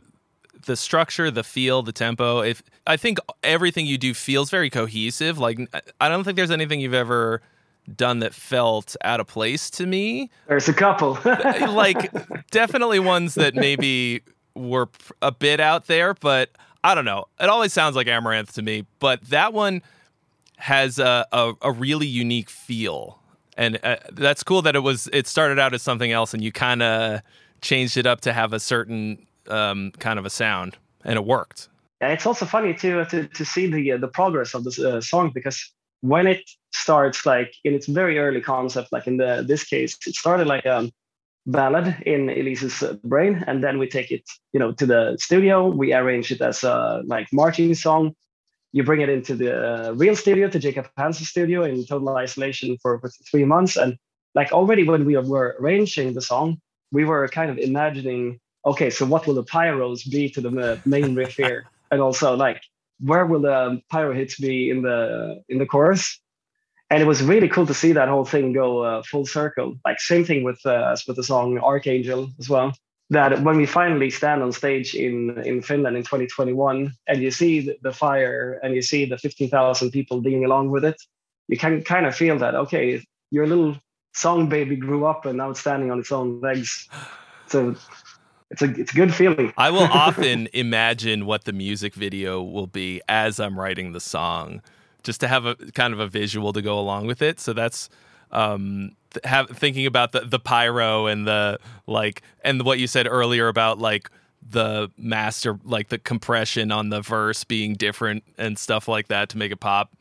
the 0.66 0.76
structure, 0.76 1.30
the 1.32 1.44
feel, 1.44 1.82
the 1.82 1.92
tempo. 1.92 2.42
If 2.42 2.64
I 2.86 2.98
think 2.98 3.20
everything 3.44 3.86
you 3.86 3.98
do 3.98 4.14
feels 4.14 4.50
very 4.50 4.70
cohesive. 4.70 5.38
Like 5.38 5.60
I 6.00 6.10
don't 6.10 6.24
think 6.24 6.38
there's 6.38 6.52
anything 6.52 6.80
you've 6.80 6.94
ever 6.94 7.42
done 7.96 8.20
that 8.20 8.34
felt 8.34 8.96
out 9.04 9.20
of 9.20 9.28
place 9.28 9.70
to 9.72 9.86
me. 9.86 10.30
There's 10.48 10.68
a 10.68 10.74
couple. 10.74 11.18
like 11.26 12.12
definitely 12.52 13.00
ones 13.00 13.36
that 13.36 13.56
maybe 13.56 14.22
were 14.56 14.90
a 15.22 15.32
bit 15.32 15.60
out 15.60 15.88
there, 15.88 16.14
but 16.16 16.50
I 16.84 16.96
don't 16.96 17.06
know. 17.06 17.26
It 17.40 17.50
always 17.50 17.74
sounds 17.74 17.96
like 17.96 18.08
Amaranthe 18.08 18.54
to 18.54 18.62
me, 18.62 18.86
but 19.00 19.22
that 19.30 19.54
one 19.54 19.82
has 20.58 21.00
a, 21.00 21.26
a, 21.32 21.54
a 21.62 21.72
really 21.72 22.08
unique 22.08 22.50
feel. 22.50 23.20
And 23.58 23.80
uh, 23.84 23.98
that's 24.12 24.44
cool 24.44 24.62
that 24.64 24.76
it 24.76 24.80
was 24.80 25.10
it 25.14 25.28
started 25.28 25.60
out 25.60 25.74
as 25.74 25.82
something 25.82 26.12
else 26.12 26.34
and 26.34 26.44
you 26.44 26.52
kind 26.52 26.82
of 26.84 27.22
changed 27.62 27.98
it 27.98 28.06
up 28.06 28.22
to 28.22 28.34
have 28.34 28.54
a 28.54 28.60
certain 28.60 29.27
um, 29.50 29.92
kind 30.00 30.20
of 30.20 30.26
a 30.26 30.30
sound, 30.30 30.78
and 31.04 31.16
it 31.16 31.26
worked. 31.26 31.70
It's 32.02 32.26
also 32.26 32.46
funny 32.46 32.74
to 32.76 33.06
to, 33.06 33.28
to 33.28 33.46
see 33.46 33.68
the 33.68 33.94
uh, 33.94 33.98
the 33.98 34.08
progress 34.08 34.54
of 34.54 34.64
this 34.64 34.80
uh, 34.80 35.02
song 35.02 35.32
because 35.34 35.74
when 36.02 36.28
it 36.28 36.50
starts 36.72 37.26
like 37.26 37.54
in 37.64 37.74
its 37.74 37.88
very 37.88 38.20
early 38.20 38.42
concept, 38.42 38.92
like 38.92 39.08
in 39.08 39.18
the 39.18 39.44
this 39.48 39.64
case, 39.64 39.98
it 40.06 40.16
started 40.16 40.48
like 40.48 40.66
a 40.66 40.92
ballad 41.48 41.96
in 42.06 42.30
Elize's 42.30 42.84
uh, 42.84 42.94
brain, 43.04 43.44
and 43.48 43.64
then 43.64 43.80
we 43.80 43.88
take 43.88 44.12
it, 44.12 44.24
you 44.54 44.60
know, 44.60 44.72
to 44.74 44.86
the 44.86 45.18
studio. 45.20 45.68
We 45.70 45.94
arrange 45.94 46.32
it 46.32 46.42
as 46.42 46.64
a 46.64 47.02
like 47.06 47.28
marching 47.32 47.74
song. 47.74 48.14
You 48.74 48.84
bring 48.84 49.02
it 49.02 49.10
into 49.10 49.34
the 49.34 49.52
uh, 49.90 49.92
real 49.94 50.16
studio, 50.16 50.50
to 50.50 50.60
Jacob 50.60 50.88
Hansen's 50.98 51.30
studio, 51.30 51.64
in 51.64 51.86
total 51.86 52.16
isolation 52.18 52.78
for, 52.82 53.00
for 53.00 53.10
three 53.32 53.46
months, 53.46 53.78
and 53.78 53.98
like 54.36 54.52
already 54.52 54.84
when 54.84 55.06
we 55.06 55.18
were 55.18 55.56
arranging 55.60 56.14
the 56.14 56.22
song, 56.22 56.60
we 56.92 57.06
were 57.06 57.28
kind 57.30 57.50
of 57.50 57.58
imagining 57.58 58.40
okay, 58.68 58.90
so 58.90 59.06
what 59.06 59.26
will 59.26 59.34
the 59.34 59.44
pyros 59.44 60.10
be 60.10 60.30
to 60.30 60.42
the 60.42 60.82
main 60.86 61.16
riff 61.16 61.36
here? 61.36 61.66
and 61.92 62.02
also 62.02 62.36
like 62.36 62.62
where 63.00 63.26
will 63.26 63.42
the 63.42 63.82
pyro 63.92 64.14
hits 64.14 64.40
be 64.40 64.70
in 64.70 64.82
the 64.82 65.44
in 65.50 65.58
the 65.58 65.66
chorus? 65.66 66.20
And 66.90 67.02
it 67.02 67.06
was 67.06 67.22
really 67.22 67.50
cool 67.50 67.68
to 67.68 67.74
see 67.74 67.92
that 67.92 68.08
whole 68.08 68.24
thing 68.24 68.54
go 68.54 68.84
uh, 68.84 69.04
full 69.04 69.26
circle. 69.26 69.78
Like 69.86 70.00
same 70.00 70.24
thing 70.24 70.44
with 70.44 70.66
uh, 70.66 70.96
with 71.08 71.16
the 71.16 71.24
song 71.24 71.58
Archangel 71.60 72.30
as 72.40 72.50
well. 72.50 72.74
That 73.10 73.42
when 73.42 73.56
we 73.58 73.66
finally 73.66 74.10
stand 74.10 74.42
on 74.42 74.52
stage 74.52 74.96
in 74.96 75.42
in 75.44 75.62
Finland 75.62 75.98
in 75.98 76.04
2021, 76.04 76.92
and 77.08 77.22
you 77.22 77.32
see 77.32 77.62
the, 77.62 77.78
the 77.82 77.92
fire 77.92 78.60
and 78.64 78.76
you 78.76 78.82
see 78.82 79.06
the 79.06 79.18
15,000 79.18 79.92
people 79.92 80.20
digging 80.22 80.44
along 80.44 80.72
with 80.72 80.84
it, 80.84 81.02
you 81.48 81.58
can 81.58 81.84
kind 81.84 82.06
of 82.06 82.16
feel 82.16 82.38
that 82.40 82.56
okay, 82.56 83.02
your 83.32 83.48
little 83.48 83.78
song 84.14 84.50
baby 84.50 84.76
grew 84.76 85.06
up 85.06 85.26
and 85.26 85.38
now 85.38 85.50
it's 85.52 85.60
standing 85.60 85.92
on 85.92 86.00
its 86.00 86.12
own 86.12 86.40
legs. 86.42 86.90
So 87.48 87.76
it's 88.50 88.62
a 88.62 88.66
it's 88.80 88.92
a 88.92 88.96
good 88.96 89.14
feeling. 89.14 89.54
I 89.58 89.70
will 89.72 89.82
often 89.92 90.48
imagine 90.54 91.26
what 91.26 91.46
the 91.46 91.54
music 91.54 91.94
video 91.94 92.42
will 92.42 92.68
be 92.68 93.02
as 93.10 93.40
I'm 93.40 93.60
writing 93.60 93.92
the 93.92 94.00
song, 94.00 94.62
just 95.04 95.20
to 95.22 95.28
have 95.28 95.46
a 95.46 95.56
kind 95.56 95.94
of 95.94 96.00
a 96.00 96.08
visual 96.08 96.54
to 96.54 96.62
go 96.62 96.80
along 96.80 97.08
with 97.08 97.22
it. 97.22 97.40
So 97.40 97.54
that's 97.54 97.90
um 98.32 98.92
th- 99.12 99.26
have 99.26 99.50
thinking 99.50 99.86
about 99.86 100.12
the 100.12 100.22
the 100.22 100.40
pyro 100.40 101.08
and 101.08 101.28
the 101.28 101.60
like 101.88 102.22
and 102.44 102.64
what 102.64 102.80
you 102.80 102.88
said 102.88 103.08
earlier 103.08 103.48
about 103.48 103.80
like 103.80 104.10
the 104.50 104.90
master 104.98 105.60
like 105.64 105.90
the 105.90 105.98
compression 105.98 106.72
on 106.72 106.90
the 106.90 107.02
verse 107.02 107.44
being 107.44 107.74
different 107.74 108.24
and 108.38 108.58
stuff 108.58 108.88
like 108.88 109.08
that 109.08 109.30
to 109.30 109.38
make 109.38 109.52
it 109.52 109.60
pop. 109.60 109.92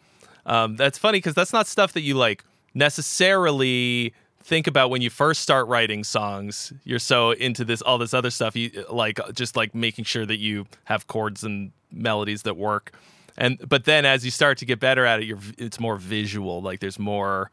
Um, 0.45 0.77
that's 0.77 0.99
funny 0.99 1.19
because 1.19 1.35
that's 1.35 1.53
not 1.53 1.67
stuff 1.67 1.93
that 1.95 2.03
you 2.03 2.15
like 2.15 2.45
necessarily 2.75 4.15
think 4.47 4.69
about 4.69 4.91
when 4.91 5.03
you 5.03 5.11
first 5.11 5.43
start 5.43 5.67
writing 5.67 6.05
songs 6.05 6.73
you're 6.85 7.01
so 7.01 7.33
into 7.33 7.65
this 7.65 7.83
all 7.83 7.99
this 7.99 8.15
other 8.15 8.31
stuff 8.31 8.55
you 8.55 8.71
like 8.89 9.19
just 9.35 9.57
like 9.57 9.75
making 9.75 10.05
sure 10.05 10.25
that 10.25 10.39
you 10.39 10.65
have 10.85 11.09
chords 11.09 11.43
and 11.43 11.73
melodies 11.91 12.43
that 12.43 12.57
work. 12.57 12.93
And 13.37 13.59
but 13.69 13.85
then 13.85 14.05
as 14.05 14.25
you 14.25 14.31
start 14.31 14.59
to 14.59 14.65
get 14.65 14.79
better 14.79 15.05
at 15.05 15.21
it 15.21 15.27
you're 15.27 15.41
it's 15.59 15.81
more 15.81 15.97
visual 15.97 16.63
like 16.63 16.79
there's 16.79 16.99
more 16.99 17.51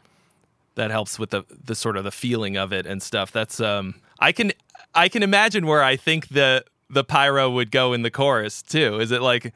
that 0.76 0.92
helps 0.92 1.18
with 1.18 1.32
the 1.32 1.44
the 1.50 1.74
sort 1.74 1.98
of 1.98 2.04
the 2.04 2.12
feeling 2.12 2.58
of 2.58 2.72
it 2.72 2.86
and 2.86 3.02
stuff. 3.02 3.32
That's 3.32 3.60
um 3.60 3.96
i 4.20 4.32
can 4.32 4.52
i 4.94 5.10
can 5.10 5.24
imagine 5.24 5.66
where 5.66 5.84
i 5.84 5.96
think 5.96 6.28
the 6.28 6.64
the 6.92 7.04
pyro 7.04 7.50
would 7.50 7.72
go 7.72 7.94
in 7.94 8.04
the 8.04 8.12
chorus 8.12 8.62
too. 8.62 9.00
Is 9.00 9.10
it 9.12 9.24
like 9.24 9.52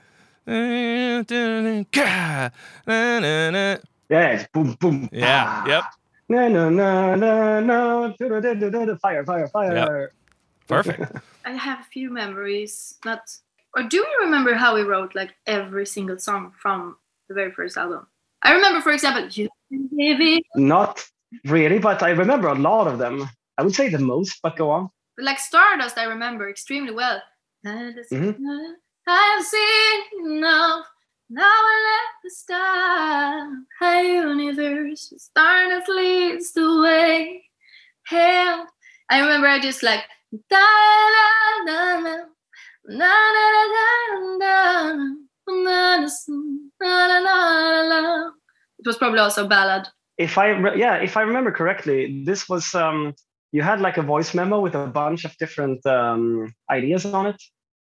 yeah 4.10 4.28
it's 4.30 4.48
boom 4.54 4.76
boom 4.80 5.10
yeah 5.12 5.68
yep 5.68 5.84
no, 6.30 6.48
no, 6.48 7.16
no, 7.16 7.16
no, 7.16 8.14
no, 8.14 8.98
fire, 8.98 9.26
fire, 9.26 9.48
fire. 9.48 9.76
Yep. 9.76 10.12
Perfect. 10.68 11.18
I 11.46 11.52
have 11.52 11.80
a 11.80 11.84
few 11.84 12.10
memories. 12.10 12.98
Not, 13.06 13.22
or 13.76 13.84
do 13.84 13.98
you 13.98 14.06
remember 14.22 14.54
how 14.54 14.76
we 14.76 14.82
wrote 14.82 15.16
like 15.16 15.36
every 15.46 15.86
single 15.86 16.20
song 16.20 16.54
from 16.60 16.98
the 17.30 17.36
very 17.36 17.52
first 17.52 17.78
album? 17.78 18.08
I 18.44 18.54
remember, 18.54 18.82
for 18.82 18.92
example, 18.92 19.28
you 19.30 19.50
Not 20.56 21.04
really, 21.46 21.80
but 21.80 22.04
I 22.04 22.10
remember 22.10 22.48
a 22.50 22.56
lot 22.56 22.88
of 22.88 23.00
them. 23.00 23.28
I 23.58 23.64
would 23.64 23.74
say 23.74 23.90
the 23.90 24.00
most, 24.00 24.40
but 24.44 24.56
go 24.56 24.70
on. 24.70 24.90
But 25.16 25.26
like 25.26 25.40
Stardust, 25.40 25.98
I 25.98 26.04
remember 26.04 26.50
extremely 26.50 26.94
well. 26.94 27.22
Mhm. 27.66 28.76
I've 29.08 29.46
seen 29.46 30.02
enough. 30.26 30.86
Now 31.30 31.44
I 31.44 31.76
let 31.90 32.24
the 32.24 32.30
stop. 32.30 33.50
Hey, 33.82 34.14
universe, 34.16 35.14
Stardust 35.18 35.90
leads 35.90 36.54
the 36.54 36.82
way. 36.82 37.44
Hell, 38.06 38.66
I 39.10 39.20
remember 39.20 39.48
I 39.48 39.60
just 39.60 39.84
like 39.84 40.04
da 40.32 40.56
da 40.56 41.66
da 41.66 42.02
da 42.02 42.12
da 42.88 42.98
da 42.98 43.12
da 43.34 43.44
da 43.44 43.68
da 43.68 44.28
da 46.80 47.08
da 47.20 47.90
da. 47.90 48.30
It 48.80 48.86
was 48.86 48.98
probably 48.98 49.20
also 49.20 49.44
a 49.44 49.50
ballad. 49.50 49.90
If 50.18 50.38
I 50.38 50.48
re- 50.52 50.80
yeah, 50.80 50.96
if 50.96 51.18
I 51.18 51.24
remember 51.24 51.52
correctly, 51.52 52.24
this 52.26 52.48
was 52.48 52.74
um 52.74 53.14
you 53.52 53.64
had 53.64 53.82
like 53.82 53.98
a 53.98 54.02
voice 54.02 54.34
memo 54.34 54.62
with 54.62 54.76
a 54.76 54.88
bunch 54.88 55.26
of 55.26 55.36
different 55.40 55.86
um 55.86 56.54
ideas 56.72 57.06
on 57.06 57.26
it, 57.26 57.44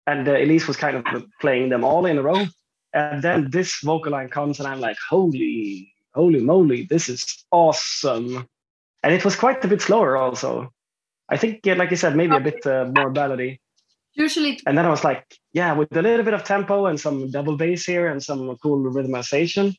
and 0.08 0.28
uh, 0.28 0.34
Elize 0.34 0.68
was 0.68 0.78
kind 0.78 0.98
of 0.98 1.06
playing 1.40 1.70
them 1.70 1.84
all 1.84 2.08
in 2.08 2.18
a 2.18 2.24
row. 2.24 2.48
And 2.98 3.22
then 3.22 3.52
this 3.52 3.80
vocal 3.84 4.12
line 4.12 4.30
comes, 4.30 4.60
and 4.60 4.68
I'm 4.68 4.80
like, 4.80 4.98
holy, 5.08 5.94
holy 6.16 6.42
moly, 6.42 6.88
this 6.90 7.10
is 7.10 7.46
awesome. 7.52 8.48
And 9.04 9.14
it 9.14 9.24
was 9.24 9.36
quite 9.36 9.64
a 9.64 9.68
bit 9.68 9.82
slower 9.84 10.18
also. 10.18 10.74
I 11.30 11.38
think, 11.38 11.60
yeah, 11.64 11.76
like 11.76 11.92
you 11.92 11.98
said, 11.98 12.16
maybe 12.16 12.36
a 12.36 12.40
bit 12.40 12.66
uh, 12.66 12.86
more 12.86 13.14
ballady. 13.14 13.60
Usually, 14.16 14.60
And 14.66 14.76
then 14.76 14.88
I 14.88 14.90
was 14.90 15.04
like, 15.04 15.24
yeah, 15.54 15.74
with 15.74 15.96
a 15.96 16.02
little 16.02 16.26
bit 16.26 16.34
of 16.34 16.44
tempo 16.44 16.88
and 16.88 17.00
some 17.00 17.30
double 17.30 17.56
bass 17.56 17.86
here 17.86 18.08
and 18.08 18.24
some 18.24 18.58
cool 18.64 18.80
rhythmization, 18.92 19.76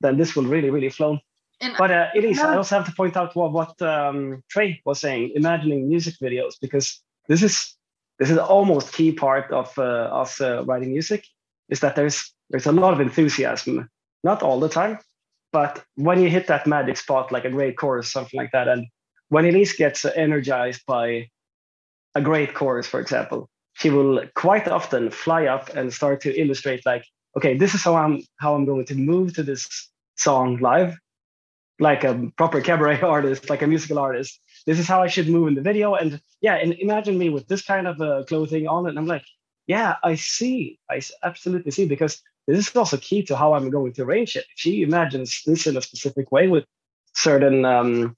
then 0.00 0.16
this 0.16 0.34
will 0.34 0.48
really, 0.54 0.70
really 0.70 0.90
flow. 0.90 1.20
and 1.60 1.76
But 1.78 1.90
uh, 1.92 2.08
Elize, 2.16 2.38
I 2.38 2.56
also 2.56 2.74
have 2.78 2.86
to 2.86 2.94
point 2.96 3.16
out 3.16 3.36
what 3.36 3.52
what 3.52 3.80
um, 3.80 4.42
Trey 4.48 4.82
was 4.84 4.98
saying, 4.98 5.32
imagining 5.36 5.86
music 5.86 6.14
videos, 6.20 6.54
because 6.60 7.00
this 7.28 7.42
is 7.42 7.76
this 8.18 8.30
is 8.30 8.38
almost 8.38 8.92
key 8.92 9.12
part 9.12 9.52
of 9.52 9.78
uh, 9.78 10.22
us 10.22 10.40
uh, 10.40 10.64
writing 10.66 10.90
music, 10.90 11.22
is 11.68 11.78
that 11.80 11.94
there's 11.94 12.34
there's 12.50 12.66
a 12.66 12.72
lot 12.72 12.92
of 12.92 13.00
enthusiasm, 13.00 13.88
not 14.22 14.42
all 14.42 14.60
the 14.60 14.68
time, 14.68 14.98
but 15.52 15.82
when 15.94 16.20
you 16.20 16.28
hit 16.28 16.46
that 16.48 16.66
magic 16.66 16.96
spot, 16.96 17.32
like 17.32 17.44
a 17.44 17.50
great 17.50 17.76
chorus, 17.76 18.12
something 18.12 18.38
like 18.38 18.52
that, 18.52 18.68
and 18.68 18.86
when 19.28 19.44
Elize 19.44 19.76
gets 19.76 20.04
energized 20.04 20.82
by 20.86 21.28
a 22.14 22.20
great 22.20 22.54
chorus, 22.54 22.86
for 22.86 23.00
example, 23.00 23.48
she 23.74 23.90
will 23.90 24.24
quite 24.34 24.68
often 24.68 25.10
fly 25.10 25.46
up 25.46 25.74
and 25.76 25.92
start 25.92 26.20
to 26.22 26.40
illustrate, 26.40 26.84
like, 26.84 27.04
okay, 27.36 27.56
this 27.56 27.74
is 27.74 27.82
how 27.82 27.94
I'm 27.94 28.22
how 28.38 28.54
I'm 28.54 28.66
going 28.66 28.84
to 28.86 28.94
move 28.94 29.34
to 29.34 29.42
this 29.42 29.68
song 30.16 30.58
live 30.58 30.98
like 31.80 32.04
a 32.04 32.30
proper 32.36 32.60
cabaret 32.60 33.00
artist, 33.16 33.50
like 33.50 33.62
a 33.62 33.66
musical 33.66 33.98
artist. 33.98 34.38
This 34.66 34.78
is 34.78 34.86
how 34.86 35.02
I 35.02 35.08
should 35.08 35.28
move 35.28 35.48
in 35.48 35.54
the 35.54 35.62
video. 35.62 35.94
And 35.94 36.20
yeah, 36.40 36.56
and 36.56 36.74
imagine 36.74 37.18
me 37.18 37.30
with 37.30 37.48
this 37.48 37.62
kind 37.62 37.88
of 37.88 38.00
uh, 38.00 38.24
clothing 38.28 38.68
on, 38.68 38.86
and 38.86 38.98
I'm 38.98 39.06
like, 39.06 39.24
yeah, 39.66 39.96
I 40.04 40.14
see, 40.14 40.78
I 40.90 41.00
absolutely 41.24 41.70
see, 41.70 41.86
because 41.86 42.20
this 42.56 42.68
is 42.68 42.76
also 42.76 42.96
key 42.96 43.22
to 43.24 43.36
how 43.36 43.54
I'm 43.54 43.70
going 43.70 43.92
to 43.92 44.02
arrange 44.02 44.36
it. 44.36 44.44
She 44.54 44.82
imagines 44.82 45.42
this 45.46 45.66
in 45.66 45.76
a 45.76 45.82
specific 45.82 46.32
way 46.32 46.48
with 46.48 46.64
certain 47.14 47.64
um, 47.64 48.14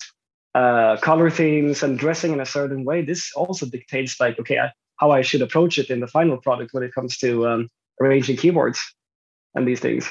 uh, 0.54 0.96
color 0.98 1.30
themes 1.30 1.82
and 1.82 1.98
dressing 1.98 2.32
in 2.32 2.40
a 2.40 2.46
certain 2.46 2.84
way, 2.84 3.02
this 3.02 3.32
also 3.34 3.66
dictates 3.66 4.20
like, 4.20 4.38
okay, 4.38 4.58
I, 4.58 4.70
how 4.96 5.10
I 5.10 5.22
should 5.22 5.42
approach 5.42 5.78
it 5.78 5.90
in 5.90 6.00
the 6.00 6.06
final 6.06 6.36
product 6.36 6.74
when 6.74 6.82
it 6.82 6.94
comes 6.94 7.16
to 7.18 7.46
um, 7.48 7.68
arranging 8.00 8.36
keyboards 8.36 8.80
and 9.54 9.66
these 9.66 9.80
things. 9.80 10.06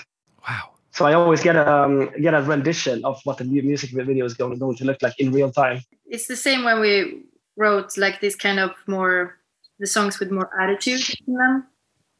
Wow. 0.48 0.70
So 0.92 1.06
I 1.06 1.14
always 1.14 1.42
get 1.42 1.56
a 1.56 1.72
um, 1.72 2.10
get 2.20 2.34
a 2.34 2.42
rendition 2.42 3.06
of 3.06 3.22
what 3.24 3.38
the 3.38 3.46
mu- 3.46 3.62
music 3.62 3.92
video 3.92 4.26
is 4.26 4.34
going, 4.34 4.58
going 4.60 4.76
to 4.78 4.84
look 4.84 5.02
like 5.02 5.18
in 5.20 5.32
real 5.32 5.52
time. 5.52 5.82
it's 6.06 6.28
the 6.28 6.36
same 6.36 6.66
when 6.66 6.82
we 6.82 7.24
wrote 7.56 7.98
like 7.98 8.20
this 8.20 8.36
kind 8.36 8.60
of 8.60 8.72
more 8.88 9.38
the 9.80 9.88
songs 9.88 10.20
with 10.20 10.32
more 10.32 10.50
attitude 10.62 11.02
in 11.28 11.36
them. 11.36 11.68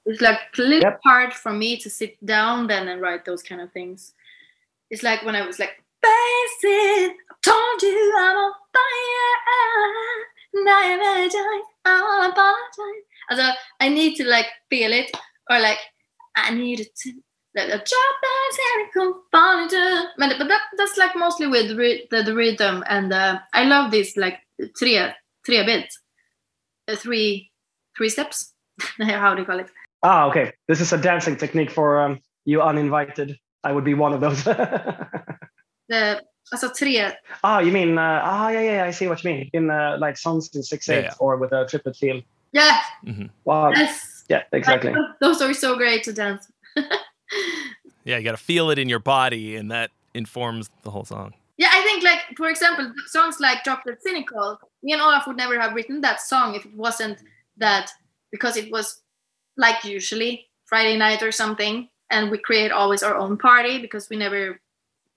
It's 0.06 0.22
like 0.22 0.40
a 0.58 0.62
little 0.62 0.90
Yep. 0.90 1.00
hard 1.06 1.34
for 1.34 1.52
me 1.54 1.78
to 1.78 1.90
sit 1.90 2.24
down 2.26 2.68
then 2.68 2.88
and 2.88 3.02
write 3.02 3.26
those 3.26 3.44
kind 3.44 3.62
of 3.62 3.72
things. 3.72 4.14
It's 4.90 5.04
like 5.04 5.24
when 5.24 5.36
I 5.36 5.46
was 5.46 5.60
like, 5.60 5.84
Face 6.04 6.64
it, 6.64 7.12
I 7.30 7.36
told 7.44 7.82
you 7.84 8.14
I'm 8.18 8.36
on 8.38 8.54
fire. 8.74 10.64
Now 10.66 10.80
I'm 10.82 11.00
energized, 11.00 11.68
I'll 11.86 12.32
apologize. 12.32 13.04
Also, 13.30 13.44
I 13.80 13.90
need 13.90 14.16
to 14.16 14.26
like 14.28 14.48
feel 14.70 14.92
it, 14.92 15.12
or 15.50 15.60
like 15.60 15.78
I 16.36 16.54
needed 16.54 16.88
to 17.04 17.14
like 17.56 17.68
a 17.68 17.78
drop 17.78 18.22
and 18.24 18.88
it 18.88 18.94
come. 18.94 19.22
But, 20.18 20.38
but 20.40 20.48
that, 20.48 20.62
that's 20.78 20.98
like 20.98 21.16
mostly 21.16 21.48
with 21.48 21.78
the, 21.78 22.24
the 22.24 22.36
rhythm, 22.36 22.84
and 22.90 23.14
uh, 23.14 23.40
I 23.54 23.66
love 23.66 23.92
this 23.92 24.18
like 24.18 24.40
three 24.78 25.00
three 25.46 25.64
bit, 25.64 25.94
uh, 26.88 26.96
three 26.96 27.52
three 27.96 28.10
steps. 28.10 28.54
How 29.00 29.36
do 29.36 29.42
you 29.42 29.46
call 29.46 29.60
it? 29.60 29.70
Ah, 30.04 30.26
okay. 30.26 30.52
This 30.68 30.82
is 30.82 30.94
a 30.94 30.98
dancing 30.98 31.36
technique 31.36 31.72
for 31.72 32.02
um, 32.02 32.20
you 32.46 32.62
uninvited. 32.62 33.38
I 33.64 33.72
would 33.72 33.84
be 33.86 33.94
one 33.94 34.14
of 34.14 34.22
those. 34.22 34.44
The 35.90 36.22
alltså 36.54 36.70
tre. 36.70 37.12
ah, 37.44 37.60
you 37.60 37.72
mean? 37.72 37.98
Uh, 37.98 38.22
ah, 38.24 38.50
yeah, 38.50 38.62
yeah. 38.62 38.86
I 38.86 38.92
see 38.92 39.08
what 39.10 39.22
you 39.24 39.32
mean. 39.32 39.50
In 39.52 39.70
uh, 39.70 39.98
like 40.00 40.18
songs 40.18 40.50
in 40.56 40.62
6-8 40.62 40.88
yeah. 40.88 41.14
or 41.20 41.36
with 41.36 41.52
a 41.52 41.66
triplet 41.66 41.98
feel. 41.98 42.22
Yeah, 42.54 42.80
hmm 43.04 43.26
Wow. 43.44 43.72
yes. 43.72 44.24
Yeah, 44.30 44.44
exactly. 44.54 44.94
Those 45.20 45.42
are 45.42 45.54
so 45.54 45.76
great 45.76 46.04
to 46.04 46.14
dance. 46.14 46.48
Yeah, 48.04 48.18
you 48.18 48.24
got 48.24 48.32
to 48.32 48.44
feel 48.44 48.72
it 48.72 48.80
in 48.80 48.90
your 48.90 49.00
body, 49.00 49.56
and 49.56 49.70
that 49.72 49.92
informs 50.14 50.70
the 50.84 50.90
whole 50.90 51.06
song. 51.06 51.34
Yeah, 51.58 51.70
I 51.72 51.84
think 51.84 52.04
like 52.04 52.20
for 52.36 52.50
example, 52.50 52.92
songs 53.08 53.40
like 53.40 53.64
Chocolate 53.64 54.02
Cynical, 54.02 54.60
me 54.82 54.94
and 54.94 55.02
Olof 55.02 55.28
would 55.28 55.38
never 55.38 55.60
have 55.60 55.74
written 55.76 56.02
that 56.02 56.20
song 56.20 56.56
if 56.56 56.66
it 56.66 56.74
wasn't 56.74 57.20
that 57.58 57.92
because 58.32 58.58
it 58.58 58.72
was 58.72 59.02
like 59.58 59.84
usually 59.84 60.48
Friday 60.66 60.98
night 60.98 61.22
or 61.22 61.32
something, 61.32 61.90
and 62.10 62.32
we 62.32 62.38
create 62.38 62.72
always 62.72 63.04
our 63.04 63.16
own 63.16 63.38
party 63.38 63.80
because 63.80 64.10
we 64.10 64.18
never 64.18 64.60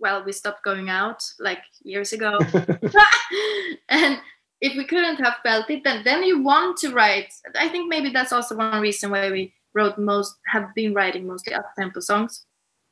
well, 0.01 0.25
we 0.25 0.33
stopped 0.33 0.65
going 0.65 0.91
out 0.91 1.23
like 1.39 1.63
years 1.83 2.13
ago. 2.13 2.39
and 3.89 4.21
if 4.61 4.77
we 4.77 4.85
couldn't 4.85 5.17
have 5.17 5.37
felt 5.43 5.71
it, 5.71 5.85
then 5.85 6.03
then 6.05 6.23
you 6.23 6.43
want 6.43 6.77
to 6.79 6.91
write. 6.93 7.33
I 7.55 7.69
think 7.69 7.89
maybe 7.89 8.11
that's 8.11 8.33
also 8.33 8.57
one 8.57 8.81
reason 8.81 9.11
why 9.11 9.31
we 9.31 9.53
wrote 9.73 9.99
most 9.99 10.37
have 10.47 10.75
been 10.75 10.95
writing 10.95 11.27
mostly 11.27 11.55
up 11.55 11.75
tempo 11.77 12.01
songs. 12.01 12.45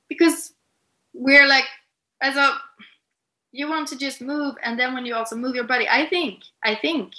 Because 0.09 0.55
we're 1.15 1.47
like 1.47 1.67
as 2.21 2.37
a 2.37 2.59
you 3.53 3.69
want 3.69 3.87
to 3.89 3.99
just 3.99 4.21
move 4.21 4.55
and 4.63 4.79
then 4.79 4.95
when 4.95 5.05
you 5.05 5.15
also 5.15 5.37
move 5.37 5.55
your 5.55 5.65
body 5.65 5.87
i 5.91 6.07
think 6.07 6.41
i 6.65 6.75
think 6.75 7.13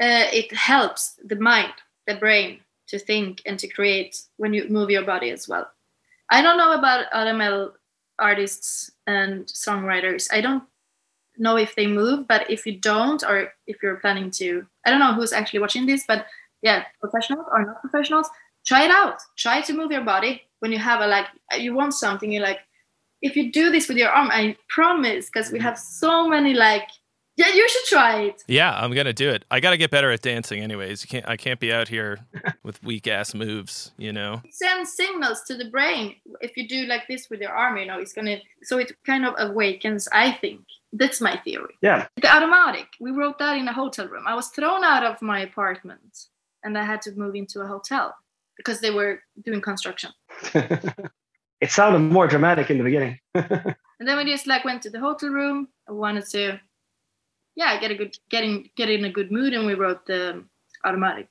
uh, 0.00 0.28
it 0.32 0.52
helps 0.52 1.18
the 1.24 1.36
mind 1.36 1.72
the 2.06 2.14
brain 2.14 2.60
to 2.88 2.98
think 2.98 3.42
and 3.46 3.58
to 3.58 3.68
create 3.68 4.16
when 4.36 4.52
you 4.54 4.68
move 4.68 4.90
your 4.90 5.04
body 5.04 5.30
as 5.30 5.48
well. 5.48 5.68
I 6.30 6.42
don't 6.42 6.58
know 6.58 6.72
about 6.72 7.10
rml 7.12 7.72
artists 8.18 8.90
and 9.06 9.46
songwriters. 9.46 10.28
I 10.32 10.40
don't 10.40 10.64
know 11.38 11.56
if 11.56 11.74
they 11.74 11.86
move 11.86 12.26
but 12.26 12.50
if 12.50 12.64
you 12.64 12.78
don't 12.80 13.22
or 13.22 13.52
if 13.66 13.76
you're 13.82 13.96
planning 13.96 14.30
to 14.30 14.64
i 14.86 14.90
don't 14.90 15.00
know 15.00 15.12
who's 15.12 15.34
actually 15.34 15.58
watching 15.58 15.84
this 15.84 16.02
but 16.08 16.24
yeah 16.62 16.84
professionals 16.98 17.44
or 17.52 17.66
not 17.66 17.78
professionals 17.82 18.30
try 18.64 18.84
it 18.84 18.90
out. 18.90 19.20
Try 19.36 19.60
to 19.60 19.72
move 19.72 19.92
your 19.92 20.00
body 20.00 20.42
when 20.60 20.72
you 20.72 20.78
have 20.78 21.02
a 21.02 21.06
like 21.06 21.26
you 21.58 21.74
want 21.74 21.92
something 21.92 22.32
you're 22.32 22.42
like 22.42 22.60
if 23.22 23.36
you 23.36 23.50
do 23.50 23.70
this 23.70 23.88
with 23.88 23.96
your 23.96 24.10
arm, 24.10 24.28
I 24.30 24.56
promise, 24.68 25.26
because 25.26 25.50
we 25.50 25.58
have 25.60 25.78
so 25.78 26.28
many 26.28 26.54
like, 26.54 26.88
yeah, 27.36 27.48
you 27.52 27.68
should 27.68 27.84
try 27.84 28.20
it. 28.22 28.42
Yeah, 28.48 28.74
I'm 28.74 28.92
gonna 28.92 29.12
do 29.12 29.28
it. 29.30 29.44
I 29.50 29.60
got 29.60 29.70
to 29.70 29.76
get 29.76 29.90
better 29.90 30.10
at 30.10 30.22
dancing, 30.22 30.60
anyways. 30.62 31.02
You 31.02 31.08
can't. 31.08 31.28
I 31.28 31.36
can't 31.36 31.60
be 31.60 31.72
out 31.72 31.88
here 31.88 32.18
with 32.62 32.82
weak 32.82 33.06
ass 33.06 33.34
moves. 33.34 33.92
You 33.98 34.12
know. 34.12 34.40
It 34.44 34.54
sends 34.54 34.94
signals 34.94 35.42
to 35.44 35.56
the 35.56 35.66
brain. 35.66 36.16
If 36.40 36.56
you 36.56 36.66
do 36.66 36.86
like 36.86 37.06
this 37.08 37.28
with 37.28 37.40
your 37.40 37.50
arm, 37.50 37.76
you 37.76 37.86
know, 37.86 37.98
it's 37.98 38.14
gonna. 38.14 38.38
So 38.62 38.78
it 38.78 38.92
kind 39.04 39.26
of 39.26 39.34
awakens. 39.38 40.08
I 40.12 40.32
think 40.32 40.60
that's 40.92 41.20
my 41.20 41.36
theory. 41.44 41.74
Yeah. 41.82 42.06
The 42.16 42.34
automatic. 42.34 42.86
We 43.00 43.10
wrote 43.10 43.38
that 43.38 43.56
in 43.58 43.68
a 43.68 43.72
hotel 43.72 44.08
room. 44.08 44.24
I 44.26 44.34
was 44.34 44.48
thrown 44.48 44.82
out 44.82 45.04
of 45.04 45.20
my 45.20 45.40
apartment, 45.40 46.26
and 46.64 46.78
I 46.78 46.84
had 46.84 47.02
to 47.02 47.12
move 47.12 47.34
into 47.34 47.60
a 47.60 47.66
hotel 47.66 48.14
because 48.56 48.80
they 48.80 48.90
were 48.90 49.20
doing 49.44 49.60
construction. 49.60 50.10
it 50.54 51.70
sounded 51.70 51.98
more 51.98 52.26
dramatic 52.26 52.70
in 52.70 52.78
the 52.78 52.84
beginning. 52.84 53.18
And 53.98 54.08
then 54.08 54.16
we 54.16 54.24
just 54.24 54.46
like 54.46 54.64
went 54.64 54.82
to 54.82 54.90
the 54.90 55.00
hotel 55.00 55.30
room. 55.30 55.68
I 55.88 55.92
wanted 55.92 56.26
to, 56.30 56.60
yeah, 57.56 57.80
get 57.80 57.90
a 57.90 57.94
good, 57.94 58.16
getting, 58.28 58.70
get 58.76 58.90
in 58.90 59.04
a 59.04 59.10
good 59.10 59.32
mood, 59.32 59.54
and 59.54 59.66
we 59.66 59.74
wrote 59.74 60.06
the 60.06 60.44
automatic. 60.84 61.28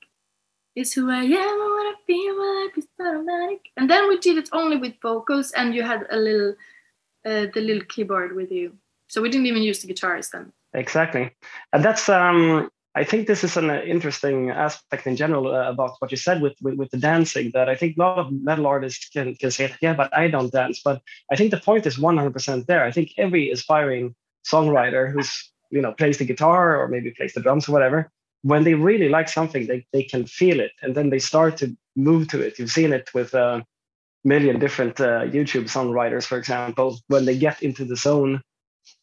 It's 0.75 0.91
who 0.91 1.09
I 1.09 1.23
am 1.23 1.29
what 1.31 1.85
I 1.87 1.93
feel 2.05 2.35
when 2.37 2.47
I 2.47 2.69
it's 2.75 2.87
automatic. 2.99 3.61
And 3.77 3.89
then 3.89 4.09
we 4.09 4.17
did 4.17 4.37
it 4.37 4.49
only 4.51 4.75
with 4.75 4.95
vocals, 5.01 5.51
and 5.51 5.73
you 5.73 5.83
had 5.83 6.05
a 6.09 6.17
little, 6.17 6.55
uh, 7.25 7.45
the 7.53 7.61
little 7.61 7.85
keyboard 7.87 8.35
with 8.35 8.51
you. 8.51 8.73
So 9.07 9.21
we 9.21 9.29
didn't 9.29 9.45
even 9.45 9.63
use 9.63 9.79
the 9.79 9.87
guitars 9.87 10.29
then. 10.31 10.51
Exactly, 10.73 11.31
and 11.71 11.85
that's 11.85 12.09
um, 12.09 12.69
I 12.95 13.03
think 13.03 13.27
this 13.27 13.43
is 13.43 13.55
an 13.57 13.69
uh, 13.69 13.81
interesting 13.81 14.49
aspect 14.49 15.05
in 15.05 15.15
general 15.17 15.53
uh, 15.53 15.69
about 15.69 15.95
what 15.99 16.11
you 16.11 16.17
said 16.17 16.41
with, 16.41 16.55
with 16.61 16.75
with 16.75 16.91
the 16.91 16.97
dancing. 16.97 17.51
That 17.53 17.69
I 17.69 17.75
think 17.75 17.95
a 17.95 18.01
lot 18.01 18.17
of 18.17 18.31
metal 18.31 18.67
artists 18.67 19.09
can 19.09 19.35
can 19.35 19.51
say, 19.51 19.73
yeah, 19.81 19.93
but 19.93 20.15
I 20.17 20.27
don't 20.27 20.51
dance. 20.51 20.81
But 20.83 21.01
I 21.31 21.35
think 21.35 21.51
the 21.51 21.59
point 21.59 21.85
is 21.85 21.97
100% 21.97 22.65
there. 22.65 22.83
I 22.83 22.91
think 22.91 23.11
every 23.17 23.51
aspiring 23.51 24.15
songwriter 24.45 25.11
who's 25.11 25.51
you 25.71 25.81
know 25.81 25.93
plays 25.93 26.17
the 26.17 26.25
guitar 26.25 26.77
or 26.77 26.87
maybe 26.87 27.11
plays 27.11 27.33
the 27.33 27.41
drums 27.41 27.67
or 27.67 27.71
whatever, 27.71 28.11
when 28.45 28.63
they 28.63 28.75
really 28.75 29.09
like 29.09 29.27
something, 29.27 29.65
they, 29.65 29.83
they 29.91 30.03
can 30.03 30.23
feel 30.25 30.59
it 30.59 30.71
and 30.83 30.93
then 30.93 31.09
they 31.09 31.17
start 31.17 31.57
to 31.57 31.75
move 31.95 32.27
to 32.27 32.39
it. 32.39 32.59
You've 32.59 32.69
seen 32.69 32.93
it 32.93 33.09
with 33.11 33.33
a 33.33 33.65
million 34.23 34.59
different 34.59 34.99
uh, 35.01 35.21
YouTube 35.23 35.65
songwriters, 35.65 36.25
for 36.25 36.37
example, 36.37 36.99
when 37.07 37.25
they 37.25 37.35
get 37.35 37.63
into 37.63 37.85
the 37.85 37.95
zone. 37.95 38.41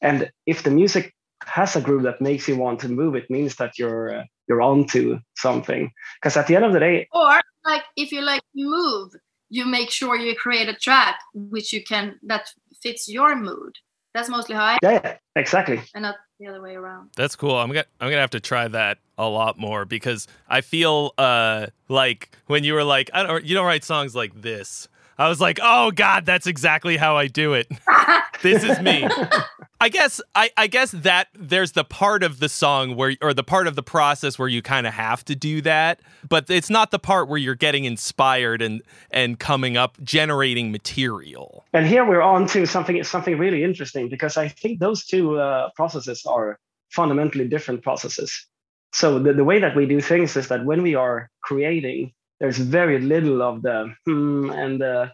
And 0.01 0.31
if 0.47 0.63
the 0.63 0.71
music 0.71 1.13
has 1.45 1.75
a 1.75 1.81
groove 1.81 2.05
that 2.05 2.21
makes 2.21 2.47
you 2.47 2.57
want 2.57 2.79
to 2.81 2.89
move, 2.89 3.17
it 3.17 3.29
means 3.31 3.57
that 3.57 3.81
you're 3.81 4.15
uh, 4.15 4.25
you're 4.47 4.63
onto 4.63 5.19
something. 5.37 5.91
Because 6.21 6.37
at 6.37 6.47
the 6.47 6.55
end 6.55 6.65
of 6.65 6.73
the 6.73 6.79
day, 6.79 7.09
or 7.13 7.41
like 7.65 7.83
if 7.97 8.13
you 8.13 8.23
like 8.23 8.43
move, 8.55 9.13
you 9.51 9.65
make 9.65 9.91
sure 9.91 10.15
you 10.15 10.37
create 10.37 10.69
a 10.69 10.75
track 10.75 11.19
which 11.35 11.73
you 11.73 11.83
can 11.83 12.21
that 12.23 12.49
fits 12.81 13.09
your 13.09 13.35
mood. 13.35 13.75
That's 14.15 14.29
mostly 14.29 14.55
how 14.55 14.65
I. 14.65 14.79
Yeah, 14.83 15.17
exactly. 15.35 15.81
And 15.95 16.03
not 16.03 16.17
the 16.43 16.49
other 16.49 16.61
way 16.61 16.75
around. 16.75 17.11
That's 17.17 17.37
cool. 17.37 17.55
I'm 17.57 17.69
gonna 17.69 17.85
I'm 18.01 18.09
gonna 18.09 18.21
have 18.21 18.31
to 18.31 18.41
try 18.41 18.69
that 18.69 18.99
a 19.19 19.29
lot 19.29 19.59
more 19.59 19.85
because 19.85 20.27
I 20.49 20.61
feel 20.61 21.13
uh 21.19 21.69
like 21.89 22.31
when 22.47 22.65
you 22.65 22.75
were 22.75 22.85
like 22.85 23.11
I 23.15 23.23
don't 23.23 23.45
you 23.45 23.55
don't 23.55 23.67
write 23.67 23.85
songs 23.85 24.15
like 24.15 24.41
this. 24.41 24.89
I 25.19 25.29
was 25.29 25.41
like, 25.41 25.59
oh 25.63 25.91
God, 25.91 26.25
that's 26.27 26.47
exactly 26.47 26.97
how 26.97 27.17
I 27.17 27.27
do 27.27 27.55
it. 27.55 27.71
this 28.43 28.65
is 28.65 28.81
me. 28.81 29.07
I 29.81 29.89
guess 29.89 30.21
I, 30.37 30.51
I 30.57 30.69
guess 30.69 30.93
that 30.93 31.27
there's 31.35 31.73
the 31.73 31.83
part 31.83 32.23
of 32.23 32.39
the 32.39 32.49
song 32.49 32.95
where 32.95 33.17
or 33.21 33.35
the 33.35 33.43
part 33.43 33.67
of 33.67 33.75
the 33.75 33.83
process 33.83 34.39
where 34.39 34.47
you 34.47 34.63
kind 34.63 34.87
of 34.87 34.95
have 34.95 35.25
to 35.25 35.35
do 35.35 35.61
that, 35.63 36.01
but 36.29 36.49
it's 36.49 36.71
not 36.71 36.93
the 36.93 37.01
part 37.01 37.29
where 37.29 37.39
you're 37.39 37.57
getting 37.57 37.85
inspired 37.85 38.63
and 38.63 38.83
and 39.11 39.41
coming 39.41 39.77
up 39.77 39.99
generating 40.05 40.71
material. 40.71 41.65
And 41.73 41.85
here 41.85 42.05
we're 42.05 42.23
on 42.23 42.47
to 42.49 42.65
something 42.65 43.03
something 43.03 43.37
really 43.37 43.65
interesting 43.65 44.09
because 44.09 44.37
I 44.37 44.47
think 44.47 44.79
those 44.79 45.05
two 45.05 45.41
uh, 45.41 45.71
processes 45.75 46.25
are 46.27 46.61
fundamentally 46.91 47.49
different 47.49 47.83
processes. 47.83 48.47
So 48.93 49.19
the, 49.19 49.33
the 49.33 49.45
way 49.45 49.59
that 49.59 49.75
we 49.75 49.87
do 49.87 50.01
things 50.01 50.37
is 50.37 50.47
that 50.47 50.65
when 50.65 50.83
we 50.83 50.95
are 50.95 51.29
creating, 51.43 52.13
there's 52.43 52.59
very 52.59 52.99
little 52.99 53.41
of 53.41 53.63
the 53.63 53.95
hmm 54.05 54.51
and 54.51 54.81
the 54.81 55.13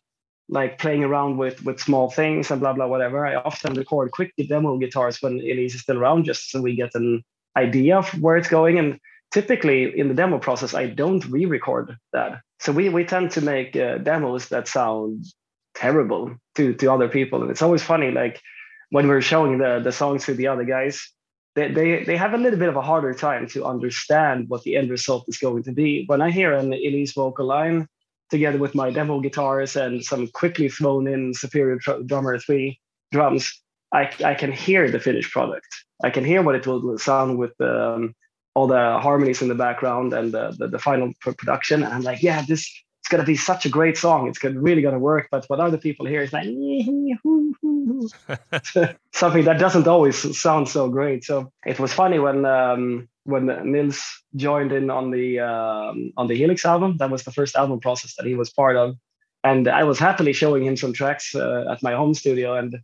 like 0.48 0.78
playing 0.78 1.04
around 1.04 1.36
with 1.36 1.62
with 1.62 1.78
small 1.78 2.10
things 2.10 2.50
and 2.50 2.58
blah 2.58 2.72
blah 2.72 2.86
whatever. 2.86 3.26
I 3.26 3.34
often 3.34 3.74
record 3.74 4.10
quick 4.12 4.32
demo 4.48 4.78
guitars 4.78 5.20
when 5.20 5.38
Elize 5.38 5.74
is 5.74 5.82
still 5.82 5.98
around, 5.98 6.24
just 6.24 6.50
so 6.50 6.62
we 6.62 6.74
get 6.74 6.94
an 6.94 7.22
idea 7.54 7.98
of 7.98 8.08
where 8.22 8.38
it's 8.38 8.48
going. 8.48 8.78
And 8.78 8.98
typically 9.30 9.98
in 9.98 10.08
the 10.08 10.14
demo 10.14 10.38
process, 10.38 10.72
I 10.72 10.86
don't 10.86 11.24
re-record 11.26 11.98
that. 12.14 12.40
So 12.60 12.72
we 12.72 12.88
we 12.88 13.04
tend 13.04 13.30
to 13.32 13.42
make 13.42 13.76
uh, 13.76 13.98
demos 13.98 14.48
that 14.48 14.66
sound 14.66 15.26
terrible 15.74 16.34
to 16.54 16.72
to 16.72 16.90
other 16.90 17.08
people, 17.08 17.42
and 17.42 17.50
it's 17.50 17.62
always 17.62 17.82
funny 17.82 18.10
like 18.10 18.40
when 18.88 19.06
we're 19.06 19.20
showing 19.32 19.58
the 19.58 19.80
the 19.84 19.92
songs 19.92 20.24
to 20.24 20.34
the 20.34 20.46
other 20.46 20.64
guys. 20.64 21.12
They, 21.58 21.72
they, 21.72 22.04
they 22.04 22.16
have 22.16 22.34
a 22.34 22.38
little 22.38 22.58
bit 22.58 22.68
of 22.68 22.76
a 22.76 22.82
harder 22.82 23.12
time 23.12 23.48
to 23.48 23.64
understand 23.64 24.48
what 24.48 24.62
the 24.62 24.76
end 24.76 24.90
result 24.90 25.24
is 25.26 25.38
going 25.38 25.64
to 25.64 25.72
be. 25.72 26.04
When 26.06 26.22
I 26.22 26.30
hear 26.30 26.52
an 26.52 26.70
Elize 26.70 27.14
vocal 27.14 27.46
line, 27.46 27.88
together 28.30 28.58
with 28.58 28.76
my 28.76 28.92
demo 28.92 29.18
guitars 29.18 29.74
and 29.74 30.04
some 30.04 30.28
quickly 30.28 30.68
thrown 30.68 31.08
in 31.08 31.34
Superior 31.34 31.78
Drummer 32.06 32.38
3 32.38 32.78
drums, 33.10 33.60
I, 33.92 34.08
I 34.24 34.34
can 34.34 34.52
hear 34.52 34.88
the 34.88 35.00
finished 35.00 35.32
product. 35.32 35.66
I 36.04 36.10
can 36.10 36.24
hear 36.24 36.42
what 36.42 36.54
it 36.54 36.64
will 36.64 36.96
sound 36.98 37.38
with 37.38 37.60
um, 37.60 38.14
all 38.54 38.68
the 38.68 39.00
harmonies 39.00 39.42
in 39.42 39.48
the 39.48 39.56
background 39.56 40.12
and 40.12 40.30
the, 40.30 40.54
the, 40.56 40.68
the 40.68 40.78
final 40.78 41.12
production. 41.20 41.82
And 41.82 41.92
I'm 41.92 42.02
like, 42.02 42.22
yeah, 42.22 42.44
this 42.46 42.70
it's 43.08 43.14
gonna 43.14 43.24
be 43.24 43.36
such 43.36 43.64
a 43.64 43.70
great 43.70 43.96
song. 43.96 44.28
It's 44.28 44.38
gonna, 44.38 44.60
really 44.60 44.82
gonna 44.82 44.98
work. 44.98 45.28
But 45.30 45.46
what 45.46 45.60
other 45.60 45.78
people 45.78 46.04
hear 46.04 46.20
is 46.20 46.30
like 46.30 46.44
something 49.12 49.44
that 49.44 49.58
doesn't 49.58 49.88
always 49.88 50.38
sound 50.38 50.68
so 50.68 50.90
great. 50.90 51.24
So 51.24 51.50
it 51.64 51.80
was 51.80 51.90
funny 51.90 52.18
when 52.18 52.44
um, 52.44 53.08
when 53.24 53.46
Nils 53.72 54.04
joined 54.36 54.72
in 54.72 54.90
on 54.90 55.10
the 55.10 55.40
um, 55.40 56.12
on 56.18 56.26
the 56.26 56.34
Helix 56.34 56.66
album. 56.66 56.98
That 56.98 57.08
was 57.08 57.22
the 57.22 57.32
first 57.32 57.56
album 57.56 57.80
process 57.80 58.14
that 58.16 58.26
he 58.26 58.34
was 58.34 58.50
part 58.50 58.76
of, 58.76 58.96
and 59.42 59.68
I 59.68 59.84
was 59.84 59.98
happily 59.98 60.34
showing 60.34 60.66
him 60.66 60.76
some 60.76 60.92
tracks 60.92 61.34
uh, 61.34 61.64
at 61.70 61.82
my 61.82 61.94
home 61.94 62.12
studio, 62.12 62.58
and 62.58 62.76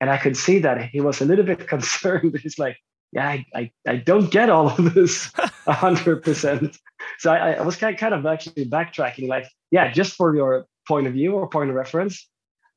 and 0.00 0.10
I 0.10 0.16
could 0.16 0.36
see 0.36 0.58
that 0.58 0.88
he 0.88 1.00
was 1.00 1.20
a 1.20 1.24
little 1.24 1.44
bit 1.44 1.68
concerned. 1.74 2.36
He's 2.42 2.58
like, 2.58 2.78
"Yeah, 3.12 3.28
I 3.28 3.46
I, 3.54 3.70
I 3.86 3.96
don't 3.96 4.30
get 4.30 4.50
all 4.50 4.68
of 4.68 4.94
this 4.94 5.30
hundred 5.66 6.22
percent." 6.22 6.78
So 7.18 7.32
I, 7.32 7.52
I 7.52 7.62
was 7.62 7.76
kind 7.76 7.96
kind 7.96 8.14
of 8.14 8.26
actually 8.26 8.66
backtracking, 8.66 9.28
like, 9.28 9.46
"Yeah, 9.70 9.92
just 9.92 10.14
for 10.14 10.34
your 10.34 10.66
point 10.86 11.06
of 11.06 11.12
view 11.12 11.32
or 11.32 11.48
point 11.48 11.70
of 11.70 11.76
reference." 11.76 12.28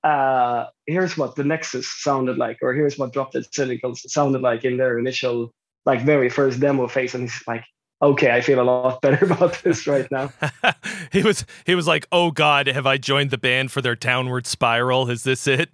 Uh, 0.03 0.65
here's 0.87 1.15
what 1.15 1.35
the 1.35 1.43
Nexus 1.43 1.87
sounded 1.87 2.37
like, 2.37 2.57
or 2.63 2.73
here's 2.73 2.97
what 2.97 3.13
Drop 3.13 3.33
Dead 3.33 3.45
Cynicals 3.51 4.11
sounded 4.11 4.41
like 4.41 4.65
in 4.65 4.77
their 4.77 4.97
initial 4.97 5.53
like 5.85 6.01
very 6.01 6.29
first 6.29 6.59
demo 6.59 6.87
phase 6.87 7.13
and 7.13 7.23
he's 7.23 7.43
like 7.47 7.63
okay 8.01 8.31
i 8.31 8.41
feel 8.41 8.59
a 8.59 8.63
lot 8.63 9.01
better 9.01 9.25
about 9.33 9.61
this 9.63 9.87
right 9.87 10.09
now 10.11 10.31
he 11.11 11.23
was 11.23 11.45
he 11.65 11.75
was 11.75 11.87
like 11.87 12.07
oh 12.11 12.31
god 12.31 12.67
have 12.67 12.85
i 12.85 12.97
joined 12.97 13.31
the 13.31 13.37
band 13.37 13.71
for 13.71 13.81
their 13.81 13.95
downward 13.95 14.45
spiral 14.45 15.09
is 15.09 15.23
this 15.23 15.47
it 15.47 15.69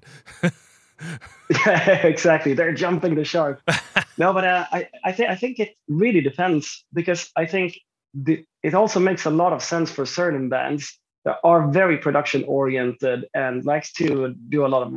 yeah 1.50 1.92
exactly 2.04 2.54
they're 2.54 2.74
jumping 2.74 3.16
the 3.16 3.24
shark 3.24 3.62
no 4.18 4.34
but 4.34 4.44
uh, 4.44 4.66
i 4.72 4.88
I 5.04 5.12
think 5.12 5.30
i 5.30 5.36
think 5.36 5.60
it 5.60 5.76
really 5.88 6.22
depends 6.22 6.86
because 6.94 7.30
i 7.36 7.46
think 7.46 7.80
the, 8.14 8.46
it 8.64 8.74
also 8.74 9.00
makes 9.00 9.26
a 9.26 9.30
lot 9.30 9.54
of 9.54 9.62
sense 9.62 9.92
for 9.92 10.06
certain 10.06 10.50
bands 10.50 10.98
that 11.26 11.38
are 11.44 11.68
very 11.68 11.98
production 11.98 12.44
oriented 12.46 13.26
and 13.34 13.66
likes 13.66 13.92
to 13.94 14.34
do 14.50 14.66
a 14.66 14.70
lot 14.74 14.84
of 14.88 14.94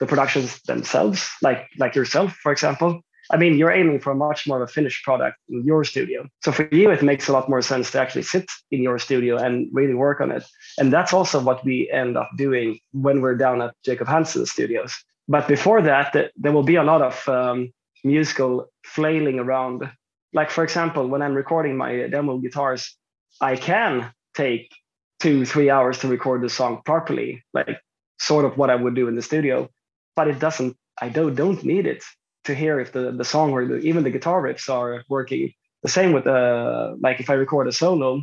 the 0.00 0.06
productions 0.06 0.60
themselves 0.62 1.28
like 1.42 1.68
like 1.78 1.94
yourself 1.94 2.32
for 2.42 2.52
example 2.52 3.00
I 3.32 3.36
mean, 3.36 3.56
you're 3.56 3.70
aiming 3.70 4.00
for 4.00 4.14
much 4.14 4.46
more 4.46 4.62
of 4.62 4.68
a 4.68 4.72
finished 4.72 5.04
product 5.04 5.36
in 5.48 5.64
your 5.64 5.84
studio. 5.84 6.28
So 6.42 6.50
for 6.50 6.68
you, 6.72 6.90
it 6.90 7.02
makes 7.02 7.28
a 7.28 7.32
lot 7.32 7.48
more 7.48 7.62
sense 7.62 7.90
to 7.92 8.00
actually 8.00 8.22
sit 8.22 8.50
in 8.70 8.82
your 8.82 8.98
studio 8.98 9.36
and 9.36 9.68
really 9.72 9.94
work 9.94 10.20
on 10.20 10.32
it. 10.32 10.44
And 10.78 10.92
that's 10.92 11.12
also 11.12 11.40
what 11.40 11.64
we 11.64 11.88
end 11.92 12.16
up 12.16 12.28
doing 12.36 12.80
when 12.92 13.20
we're 13.20 13.36
down 13.36 13.62
at 13.62 13.74
Jacob 13.84 14.08
Hansen 14.08 14.46
studios. 14.46 14.92
But 15.28 15.48
before 15.48 15.82
that, 15.82 16.32
there 16.36 16.52
will 16.52 16.62
be 16.62 16.76
a 16.76 16.82
lot 16.82 17.02
of 17.02 17.28
um, 17.28 17.72
musical 18.04 18.66
flailing 18.84 19.38
around. 19.38 19.90
Like, 20.32 20.50
for 20.50 20.64
example, 20.64 21.06
when 21.06 21.22
I'm 21.22 21.34
recording 21.34 21.76
my 21.76 22.08
demo 22.08 22.38
guitars, 22.38 22.96
I 23.40 23.56
can 23.56 24.12
take 24.34 24.72
two, 25.20 25.44
three 25.44 25.70
hours 25.70 25.98
to 25.98 26.08
record 26.08 26.42
the 26.42 26.48
song 26.48 26.82
properly, 26.84 27.44
like 27.52 27.78
sort 28.18 28.44
of 28.44 28.56
what 28.56 28.70
I 28.70 28.74
would 28.74 28.94
do 28.94 29.08
in 29.08 29.16
the 29.16 29.22
studio. 29.22 29.68
But 30.16 30.28
it 30.28 30.38
doesn't, 30.38 30.76
I 31.00 31.08
don't, 31.08 31.34
don't 31.34 31.62
need 31.64 31.86
it 31.86 32.02
to 32.44 32.54
hear 32.54 32.80
if 32.80 32.92
the, 32.92 33.12
the 33.12 33.24
song 33.24 33.52
or 33.52 33.66
the, 33.66 33.76
even 33.78 34.04
the 34.04 34.10
guitar 34.10 34.42
riffs 34.42 34.68
are 34.68 35.04
working. 35.08 35.52
The 35.82 35.88
same 35.88 36.12
with 36.12 36.24
the 36.24 36.96
like 37.00 37.20
if 37.20 37.30
I 37.30 37.34
record 37.34 37.68
a 37.68 37.72
solo 37.72 38.22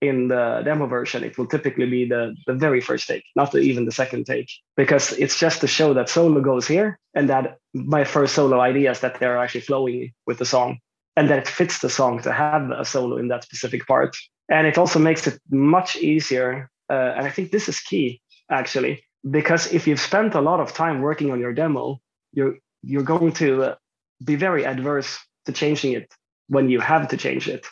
in 0.00 0.28
the 0.28 0.62
demo 0.64 0.86
version, 0.86 1.22
it 1.24 1.36
will 1.36 1.46
typically 1.46 1.86
be 1.86 2.08
the, 2.08 2.34
the 2.46 2.54
very 2.54 2.80
first 2.80 3.06
take, 3.06 3.24
not 3.36 3.52
the, 3.52 3.58
even 3.58 3.84
the 3.84 3.92
second 3.92 4.24
take, 4.24 4.50
because 4.76 5.12
it's 5.12 5.38
just 5.38 5.60
to 5.60 5.66
show 5.66 5.92
that 5.94 6.08
solo 6.08 6.40
goes 6.40 6.66
here 6.66 6.98
and 7.14 7.28
that 7.28 7.58
my 7.74 8.04
first 8.04 8.34
solo 8.34 8.60
ideas 8.60 9.00
that 9.00 9.20
they're 9.20 9.38
actually 9.38 9.60
flowing 9.60 10.12
with 10.26 10.38
the 10.38 10.44
song 10.44 10.78
and 11.16 11.28
that 11.28 11.38
it 11.38 11.48
fits 11.48 11.80
the 11.80 11.90
song 11.90 12.22
to 12.22 12.32
have 12.32 12.70
a 12.70 12.84
solo 12.84 13.18
in 13.18 13.28
that 13.28 13.44
specific 13.44 13.86
part. 13.86 14.16
And 14.48 14.66
it 14.66 14.78
also 14.78 14.98
makes 14.98 15.26
it 15.26 15.38
much 15.50 15.96
easier. 15.96 16.70
Uh, 16.88 17.14
and 17.16 17.26
I 17.26 17.30
think 17.30 17.50
this 17.50 17.68
is 17.68 17.80
key 17.80 18.20
actually, 18.50 19.04
because 19.30 19.72
if 19.72 19.86
you've 19.86 20.00
spent 20.00 20.34
a 20.34 20.40
lot 20.40 20.60
of 20.60 20.72
time 20.72 21.02
working 21.02 21.30
on 21.30 21.40
your 21.40 21.52
demo, 21.52 22.00
you're 22.32 22.56
you're 22.82 23.02
going 23.02 23.32
to 23.32 23.62
uh, 23.62 23.74
be 24.24 24.36
very 24.36 24.64
adverse 24.64 25.18
to 25.44 25.52
changing 25.52 25.92
it 25.92 26.10
when 26.48 26.70
you 26.70 26.80
have 26.80 27.08
to 27.08 27.16
change 27.16 27.48
it. 27.48 27.66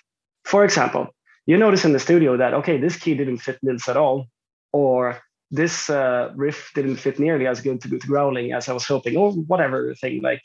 For 0.45 0.65
example, 0.65 1.09
you 1.49 1.57
notice 1.57 1.87
in 1.87 1.95
the 1.95 1.99
studio 1.99 2.37
that, 2.37 2.53
okay, 2.53 2.77
this 2.79 2.97
key 2.97 3.15
didn't 3.15 3.39
fit 3.39 3.59
Nils 3.63 3.89
at 3.89 3.97
all, 3.97 4.27
or 4.71 5.19
this 5.51 5.89
uh, 5.89 6.31
riff 6.37 6.71
didn't 6.75 6.97
fit 6.97 7.19
nearly 7.19 7.47
as 7.47 7.63
good 7.63 7.81
to, 7.81 7.89
to 7.89 8.07
growling 8.07 8.53
as 8.53 8.69
I 8.69 8.75
was 8.75 8.85
hoping, 8.85 9.17
or 9.17 9.33
whatever 9.33 9.95
thing. 9.95 10.21
Like 10.21 10.43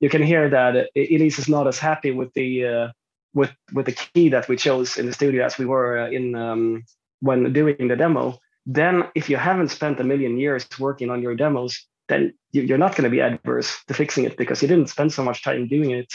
you 0.00 0.10
can 0.10 0.22
hear 0.22 0.50
that 0.50 0.90
Elize 0.94 1.38
is 1.38 1.48
not 1.48 1.66
as 1.66 1.78
happy 1.78 2.10
with 2.10 2.34
the 2.34 2.66
uh, 2.66 2.88
with 3.32 3.50
with 3.72 3.86
the 3.86 3.92
key 3.92 4.28
that 4.28 4.46
we 4.46 4.56
chose 4.56 4.98
in 4.98 5.06
the 5.06 5.14
studio 5.14 5.42
as 5.42 5.56
we 5.56 5.64
were 5.64 6.00
uh, 6.00 6.10
in 6.10 6.34
um, 6.34 6.84
when 7.20 7.50
doing 7.54 7.88
the 7.88 7.96
demo. 7.96 8.38
Then, 8.66 9.04
if 9.14 9.30
you 9.30 9.38
haven't 9.38 9.70
spent 9.70 10.00
a 10.00 10.04
million 10.04 10.38
years 10.38 10.68
working 10.78 11.08
on 11.08 11.22
your 11.22 11.34
demos, 11.34 11.84
then 12.08 12.34
you're 12.52 12.76
not 12.76 12.94
going 12.94 13.04
to 13.04 13.16
be 13.16 13.22
adverse 13.22 13.82
to 13.88 13.94
fixing 13.94 14.24
it 14.24 14.36
because 14.36 14.60
you 14.60 14.68
didn't 14.68 14.90
spend 14.90 15.14
so 15.14 15.24
much 15.24 15.42
time 15.42 15.66
doing 15.66 15.92
it 15.92 16.12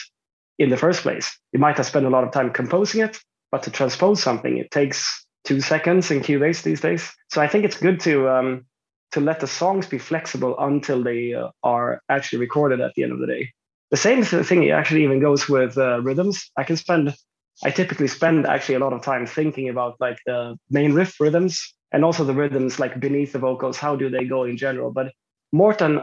in 0.59 0.69
the 0.69 0.77
first 0.77 1.01
place. 1.01 1.39
You 1.53 1.59
might 1.59 1.77
have 1.77 1.87
spent 1.87 2.05
a 2.05 2.09
lot 2.09 2.23
of 2.23 2.31
time 2.31 2.51
composing 2.51 3.01
it, 3.01 3.19
but 3.51 3.63
to 3.63 3.71
transpose 3.71 4.21
something, 4.21 4.57
it 4.57 4.71
takes 4.71 5.25
two 5.45 5.61
seconds 5.61 6.11
in 6.11 6.21
Cubase 6.21 6.63
these 6.63 6.81
days. 6.81 7.11
So 7.29 7.41
I 7.41 7.47
think 7.47 7.65
it's 7.65 7.79
good 7.79 7.99
to 8.01 8.29
um, 8.29 8.65
to 9.11 9.21
let 9.21 9.39
the 9.39 9.47
songs 9.47 9.87
be 9.87 9.97
flexible 9.97 10.55
until 10.59 11.03
they 11.03 11.33
uh, 11.33 11.49
are 11.63 12.01
actually 12.09 12.39
recorded 12.39 12.81
at 12.81 12.93
the 12.95 13.03
end 13.03 13.13
of 13.13 13.19
the 13.19 13.27
day. 13.27 13.53
The 13.89 13.97
same 13.97 14.23
thing 14.23 14.69
actually 14.69 15.03
even 15.03 15.21
goes 15.21 15.47
with 15.47 15.77
uh, 15.77 16.01
rhythms. 16.01 16.51
I 16.57 16.63
can 16.63 16.75
spend, 16.75 17.15
I 17.63 17.71
typically 17.71 18.07
spend 18.07 18.45
actually 18.45 18.75
a 18.75 18.79
lot 18.79 18.91
of 18.91 19.01
time 19.01 19.25
thinking 19.25 19.69
about 19.69 19.95
like 20.01 20.17
the 20.25 20.57
main 20.69 20.93
riff 20.93 21.19
rhythms 21.21 21.73
and 21.93 22.03
also 22.03 22.25
the 22.25 22.33
rhythms 22.33 22.79
like 22.79 22.99
beneath 22.99 23.31
the 23.31 23.39
vocals. 23.39 23.77
How 23.77 23.95
do 23.95 24.09
they 24.09 24.25
go 24.25 24.43
in 24.43 24.57
general? 24.57 24.91
But 24.91 25.13
Morten 25.53 26.01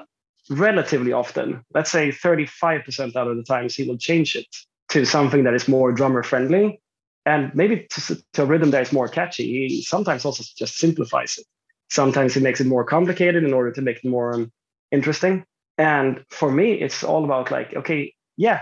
relatively 0.48 1.12
often, 1.12 1.62
let's 1.74 1.90
say 1.90 2.08
35% 2.08 3.16
out 3.16 3.28
of 3.28 3.36
the 3.36 3.42
times, 3.42 3.74
he 3.74 3.86
will 3.86 3.98
change 3.98 4.34
it 4.34 4.46
to 4.88 5.04
something 5.04 5.44
that 5.44 5.54
is 5.54 5.68
more 5.68 5.92
drummer 5.92 6.22
friendly. 6.22 6.80
And 7.26 7.54
maybe 7.54 7.86
to, 7.90 8.22
to 8.34 8.42
a 8.42 8.46
rhythm 8.46 8.70
that 8.70 8.82
is 8.82 8.92
more 8.92 9.08
catchy, 9.08 9.68
he 9.68 9.82
sometimes 9.82 10.24
also 10.24 10.44
just 10.56 10.76
simplifies 10.76 11.38
it. 11.38 11.46
Sometimes 11.90 12.34
he 12.34 12.40
makes 12.40 12.60
it 12.60 12.66
more 12.66 12.84
complicated 12.84 13.44
in 13.44 13.52
order 13.52 13.72
to 13.72 13.82
make 13.82 13.98
it 13.98 14.08
more 14.08 14.34
um, 14.34 14.52
interesting. 14.90 15.44
And 15.78 16.24
for 16.30 16.50
me, 16.50 16.72
it's 16.72 17.02
all 17.02 17.24
about 17.24 17.50
like, 17.50 17.74
okay, 17.74 18.14
yeah, 18.36 18.60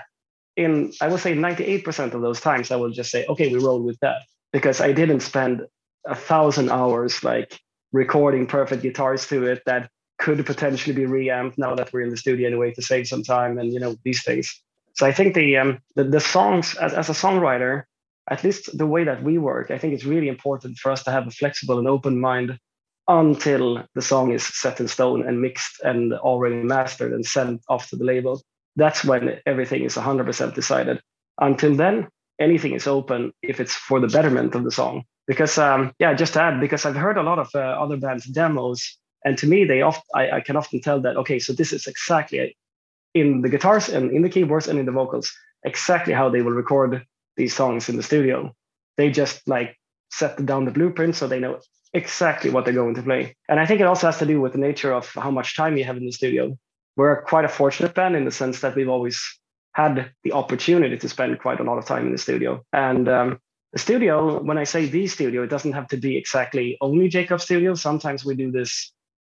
in 0.57 0.93
I 1.01 1.09
would 1.09 1.21
say 1.21 1.35
98% 1.35 2.15
of 2.15 2.21
those 2.23 2.41
times, 2.41 2.71
I 2.71 2.77
will 2.77 2.91
just 2.91 3.11
say, 3.11 3.27
okay, 3.27 3.53
we 3.53 3.59
roll 3.59 3.83
with 3.83 3.99
that 4.01 4.23
because 4.53 4.81
I 4.81 4.93
didn't 4.93 5.21
spend 5.21 5.63
a 6.07 6.15
thousand 6.15 6.71
hours 6.71 7.23
like 7.23 7.59
recording 7.93 8.47
perfect 8.47 8.83
guitars 8.83 9.27
to 9.29 9.47
it 9.47 9.63
that 9.67 9.91
could 10.19 10.45
potentially 10.47 10.95
be 10.95 11.07
reamped 11.07 11.59
now 11.59 11.75
that 11.75 11.93
we're 11.93 12.03
in 12.03 12.11
the 12.11 12.17
studio 12.17 12.47
anyway 12.47 12.73
to 12.73 12.83
save 12.83 13.09
some 13.09 13.23
time 13.23 13.59
and 13.59 13.73
you 13.73 13.81
know 13.81 13.97
these 14.05 14.23
things. 14.23 14.63
So 14.95 15.07
I 15.07 15.13
think 15.13 15.35
the 15.35 15.57
um, 15.57 15.79
the, 15.97 16.05
the 16.05 16.21
songs 16.21 16.75
as, 16.77 16.93
as 16.93 17.09
a 17.09 17.13
songwriter, 17.13 17.85
at 18.31 18.45
least 18.45 18.77
the 18.77 18.87
way 18.87 19.05
that 19.05 19.23
we 19.23 19.39
work, 19.39 19.71
I 19.71 19.79
think 19.79 19.95
it's 19.95 20.05
really 20.05 20.29
important 20.29 20.79
for 20.79 20.93
us 20.93 21.03
to 21.05 21.11
have 21.11 21.27
a 21.27 21.31
flexible 21.31 21.79
and 21.79 21.89
open 21.89 22.21
mind 22.21 22.59
until 23.09 23.85
the 23.95 24.03
song 24.03 24.33
is 24.33 24.45
set 24.45 24.81
in 24.81 24.89
stone 24.89 25.27
and 25.27 25.41
mixed 25.41 25.81
and 25.83 26.13
already 26.15 26.57
mastered 26.57 27.13
and 27.13 27.27
sent 27.27 27.63
off 27.69 27.89
to 27.91 27.97
the 27.97 28.05
label. 28.05 28.41
That's 28.77 29.05
when 29.05 29.41
everything 29.45 29.83
is 29.83 29.97
100% 29.97 30.55
decided. 30.55 31.01
Until 31.41 31.75
then, 31.75 32.09
anything 32.41 32.75
is 32.75 32.87
open 32.87 33.33
if 33.43 33.59
it's 33.61 33.75
for 33.75 33.99
the 33.99 34.07
betterment 34.07 34.55
of 34.55 34.65
the 34.65 34.71
song. 34.71 35.05
Because, 35.27 35.59
um, 35.59 35.93
yeah, 35.99 36.15
just 36.15 36.35
to 36.35 36.43
add, 36.43 36.61
because 36.61 36.85
I've 36.85 36.97
heard 36.97 37.19
a 37.19 37.23
lot 37.23 37.39
of 37.39 37.49
uh, 37.55 37.59
other 37.59 37.97
bands' 37.97 38.27
demos, 38.27 38.99
and 39.25 39.39
to 39.39 39.47
me, 39.47 39.65
they 39.65 39.83
oft 39.83 40.05
I, 40.15 40.31
I 40.31 40.41
can 40.41 40.57
often 40.57 40.81
tell 40.81 41.01
that 41.01 41.17
okay, 41.17 41.39
so 41.39 41.53
this 41.53 41.73
is 41.73 41.87
exactly 41.87 42.57
in 43.15 43.43
the 43.43 43.49
guitars 43.49 43.89
and 43.89 44.11
in 44.11 44.23
the 44.23 44.29
keyboards 44.29 44.69
and 44.69 44.79
in 44.79 44.87
the 44.87 44.93
vocals 44.93 45.33
exactly 45.65 46.13
how 46.13 46.29
they 46.29 46.43
will 46.43 46.53
record 46.53 47.07
these 47.37 47.55
songs 47.55 47.89
in 47.89 47.97
the 47.97 48.03
studio. 48.03 48.55
They 48.97 49.11
just 49.11 49.47
like 49.49 49.77
set 50.11 50.45
down 50.45 50.65
the 50.65 50.71
blueprint 50.71 51.17
so 51.17 51.27
they 51.27 51.41
know 51.41 51.61
exactly 51.95 52.51
what 52.51 52.65
they're 52.65 52.75
going 52.75 52.95
to 52.95 53.03
play. 53.03 53.37
And 53.49 53.61
I 53.61 53.67
think 53.67 53.81
it 53.81 53.87
also 53.87 54.07
has 54.07 54.19
to 54.19 54.27
do 54.27 54.41
with 54.41 54.53
the 54.53 54.59
nature 54.59 54.93
of 54.93 55.09
how 55.15 55.31
much 55.31 55.57
time 55.57 55.77
you 55.77 55.85
have 55.85 55.97
in 55.97 56.07
the 56.07 56.13
studio. 56.13 56.57
We're 56.97 57.23
quite 57.23 57.45
a 57.45 57.49
fortunate 57.49 57.95
band 57.95 58.17
in 58.17 58.25
the 58.25 58.31
sense 58.31 58.61
that 58.61 58.75
we've 58.75 58.89
always 58.89 59.23
had 59.75 60.13
the 60.25 60.33
opportunity 60.33 60.99
to 60.99 61.09
spend 61.09 61.39
quite 61.41 61.61
a 61.61 61.65
lot 61.65 61.79
of 61.79 61.87
time 61.87 62.07
in 62.07 62.13
the 62.13 62.19
studio. 62.19 62.65
And 62.73 63.09
um, 63.09 63.41
the 63.73 63.79
studio, 63.79 64.43
when 64.43 64.59
I 64.59 64.65
say 64.65 64.87
the 64.87 65.07
studio, 65.07 65.43
it 65.43 65.51
doesn't 65.51 65.73
have 65.73 65.89
to 65.89 65.97
be 65.97 66.17
exactly 66.17 66.77
only 66.81 67.09
Jacob 67.09 67.41
Studio. 67.41 67.75
Sometimes 67.75 68.25
we 68.25 68.35
do 68.35 68.51
this 68.51 68.93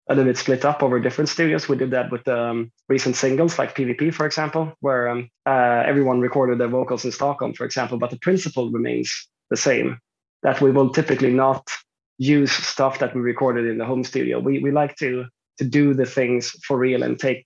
a 0.09 0.15
little 0.15 0.29
bit 0.29 0.37
split 0.37 0.65
up 0.65 0.81
over 0.81 0.99
different 0.99 1.29
studios. 1.29 1.69
We 1.69 1.77
did 1.77 1.91
that 1.91 2.11
with 2.11 2.27
um, 2.27 2.71
recent 2.89 3.15
singles 3.15 3.59
like 3.59 3.75
PvP, 3.75 4.11
for 4.13 4.25
example, 4.25 4.73
where 4.79 5.07
um, 5.07 5.29
uh, 5.45 5.83
everyone 5.85 6.19
recorded 6.19 6.57
their 6.57 6.67
vocals 6.67 7.05
in 7.05 7.11
Stockholm, 7.11 7.53
for 7.53 7.63
example, 7.63 7.99
but 7.99 8.09
the 8.09 8.17
principle 8.17 8.71
remains 8.71 9.29
the 9.51 9.57
same 9.57 9.99
that 10.41 10.61
we 10.61 10.71
will 10.71 10.89
typically 10.89 11.31
not 11.31 11.69
use 12.17 12.51
stuff 12.51 12.99
that 12.99 13.13
we 13.13 13.21
recorded 13.21 13.65
in 13.65 13.77
the 13.77 13.85
home 13.85 14.03
studio. 14.03 14.39
We, 14.39 14.59
we 14.59 14.71
like 14.71 14.95
to, 14.97 15.25
to 15.59 15.63
do 15.63 15.93
the 15.93 16.05
things 16.05 16.51
for 16.65 16.77
real 16.77 17.03
and 17.03 17.19
take 17.19 17.45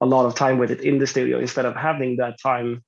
a 0.00 0.06
lot 0.06 0.24
of 0.24 0.34
time 0.34 0.58
with 0.58 0.70
it 0.70 0.80
in 0.80 0.98
the 0.98 1.06
studio 1.06 1.38
instead 1.38 1.66
of 1.66 1.76
having 1.76 2.16
that 2.16 2.40
time 2.42 2.82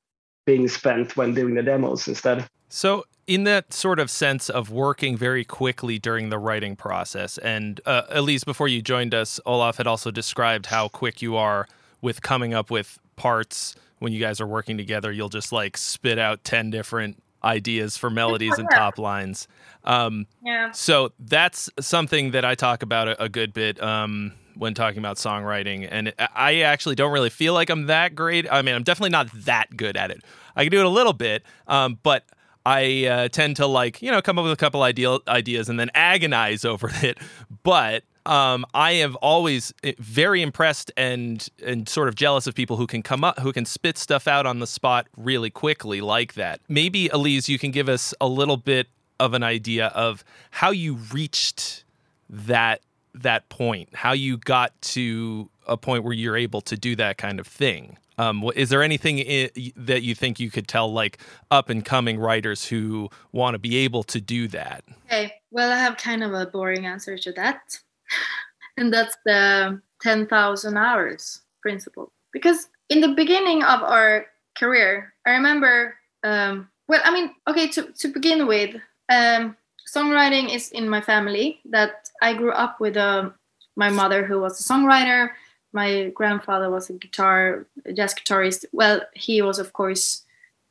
being 0.46 0.66
spent 0.68 1.16
when 1.16 1.34
doing 1.34 1.54
the 1.54 1.62
demos 1.62 2.08
instead. 2.08 2.48
So, 2.74 3.04
in 3.26 3.44
that 3.44 3.74
sort 3.74 4.00
of 4.00 4.10
sense 4.10 4.48
of 4.48 4.70
working 4.70 5.14
very 5.14 5.44
quickly 5.44 5.98
during 5.98 6.30
the 6.30 6.38
writing 6.38 6.74
process, 6.74 7.36
and 7.36 7.78
uh, 7.84 8.04
at 8.08 8.24
least 8.24 8.46
before 8.46 8.66
you 8.66 8.80
joined 8.80 9.12
us, 9.12 9.38
Olof 9.44 9.76
had 9.76 9.86
also 9.86 10.10
described 10.10 10.66
how 10.66 10.88
quick 10.88 11.20
you 11.20 11.36
are 11.36 11.68
with 12.00 12.22
coming 12.22 12.54
up 12.54 12.70
with 12.70 12.98
parts 13.14 13.74
when 13.98 14.14
you 14.14 14.18
guys 14.18 14.40
are 14.40 14.46
working 14.46 14.78
together. 14.78 15.12
You'll 15.12 15.28
just 15.28 15.52
like 15.52 15.76
spit 15.76 16.18
out 16.18 16.44
10 16.44 16.70
different 16.70 17.22
ideas 17.44 17.98
for 17.98 18.08
melodies 18.08 18.56
and 18.56 18.66
top 18.74 18.98
lines. 18.98 19.48
Um, 19.84 20.26
yeah. 20.42 20.70
So 20.70 21.12
that's 21.18 21.68
something 21.78 22.30
that 22.30 22.46
I 22.46 22.54
talk 22.54 22.82
about 22.82 23.06
a, 23.06 23.24
a 23.24 23.28
good 23.28 23.52
bit. 23.52 23.82
Um, 23.82 24.32
when 24.54 24.72
talking 24.74 24.98
about 24.98 25.16
songwriting. 25.16 25.88
And 25.90 26.12
I 26.18 26.60
actually 26.60 26.94
don't 26.94 27.12
really 27.12 27.30
feel 27.30 27.54
like 27.54 27.70
I'm 27.70 27.86
that 27.86 28.14
great. 28.14 28.46
I 28.50 28.60
mean, 28.60 28.74
I'm 28.74 28.82
definitely 28.82 29.10
not 29.10 29.30
that 29.44 29.74
good 29.76 29.96
at 29.96 30.10
it. 30.10 30.22
I 30.54 30.64
can 30.64 30.70
do 30.70 30.80
it 30.80 30.84
a 30.84 30.90
little 30.90 31.14
bit, 31.14 31.42
um, 31.66 31.98
but 32.02 32.26
I 32.64 33.06
uh, 33.06 33.28
tend 33.28 33.56
to 33.56 33.66
like, 33.66 34.02
you 34.02 34.10
know, 34.10 34.22
come 34.22 34.38
up 34.38 34.44
with 34.44 34.52
a 34.52 34.56
couple 34.56 34.82
ideal 34.82 35.20
ideas 35.28 35.68
and 35.68 35.78
then 35.78 35.90
agonize 35.94 36.64
over 36.64 36.90
it. 37.02 37.18
But 37.62 38.04
um, 38.24 38.64
I 38.72 38.94
have 38.94 39.16
always 39.16 39.74
eh, 39.82 39.92
very 39.98 40.42
impressed 40.42 40.92
and 40.96 41.46
and 41.64 41.88
sort 41.88 42.08
of 42.08 42.14
jealous 42.14 42.46
of 42.46 42.54
people 42.54 42.76
who 42.76 42.86
can 42.86 43.02
come 43.02 43.24
up, 43.24 43.38
who 43.40 43.52
can 43.52 43.64
spit 43.64 43.98
stuff 43.98 44.28
out 44.28 44.46
on 44.46 44.60
the 44.60 44.66
spot 44.66 45.08
really 45.16 45.50
quickly 45.50 46.00
like 46.00 46.34
that. 46.34 46.60
Maybe 46.68 47.08
Elize, 47.08 47.48
you 47.48 47.58
can 47.58 47.70
give 47.70 47.88
us 47.88 48.14
a 48.20 48.28
little 48.28 48.56
bit 48.56 48.88
of 49.18 49.34
an 49.34 49.42
idea 49.42 49.88
of 49.88 50.24
how 50.50 50.70
you 50.70 50.94
reached 51.12 51.84
that 52.28 52.80
that 53.14 53.48
point, 53.48 53.94
how 53.94 54.12
you 54.12 54.36
got 54.36 54.80
to 54.82 55.50
a 55.66 55.76
point 55.76 56.04
where 56.04 56.12
you're 56.12 56.36
able 56.36 56.60
to 56.62 56.76
do 56.76 56.96
that 56.96 57.18
kind 57.18 57.38
of 57.38 57.46
thing. 57.46 57.98
Um, 58.18 58.44
is 58.54 58.68
there 58.68 58.82
anything 58.82 59.20
I- 59.20 59.50
that 59.76 60.02
you 60.02 60.14
think 60.14 60.38
you 60.38 60.50
could 60.50 60.68
tell 60.68 60.92
like 60.92 61.18
up 61.50 61.70
and 61.70 61.84
coming 61.84 62.18
writers 62.18 62.66
who 62.66 63.08
want 63.32 63.54
to 63.54 63.58
be 63.58 63.76
able 63.78 64.02
to 64.04 64.20
do 64.20 64.48
that? 64.48 64.84
Okay, 65.06 65.32
well, 65.50 65.70
I 65.70 65.76
have 65.76 65.96
kind 65.96 66.22
of 66.22 66.32
a 66.32 66.46
boring 66.46 66.86
answer 66.86 67.16
to 67.18 67.32
that, 67.32 67.78
and 68.76 68.92
that's 68.92 69.16
the 69.24 69.80
10,000 70.02 70.76
hours 70.76 71.42
principle. 71.60 72.12
Because 72.32 72.68
in 72.88 73.00
the 73.00 73.08
beginning 73.08 73.62
of 73.62 73.82
our 73.82 74.26
career, 74.56 75.14
I 75.26 75.30
remember, 75.30 75.94
um, 76.24 76.68
well, 76.88 77.00
I 77.04 77.12
mean, 77.12 77.30
okay, 77.48 77.68
to, 77.68 77.92
to 77.92 78.08
begin 78.08 78.46
with, 78.46 78.76
um, 79.08 79.56
songwriting 79.92 80.54
is 80.54 80.70
in 80.70 80.88
my 80.88 81.00
family 81.00 81.60
that 81.70 82.08
I 82.20 82.34
grew 82.34 82.52
up 82.52 82.80
with 82.80 82.96
uh, 82.96 83.30
my 83.76 83.90
mother 83.90 84.24
who 84.24 84.40
was 84.40 84.58
a 84.60 84.72
songwriter 84.72 85.30
my 85.72 86.10
grandfather 86.14 86.70
was 86.70 86.90
a 86.90 86.94
guitar 86.94 87.66
jazz 87.94 88.14
guitarist. 88.14 88.64
Well 88.72 89.02
he 89.14 89.42
was 89.42 89.58
of 89.58 89.72
course 89.72 90.24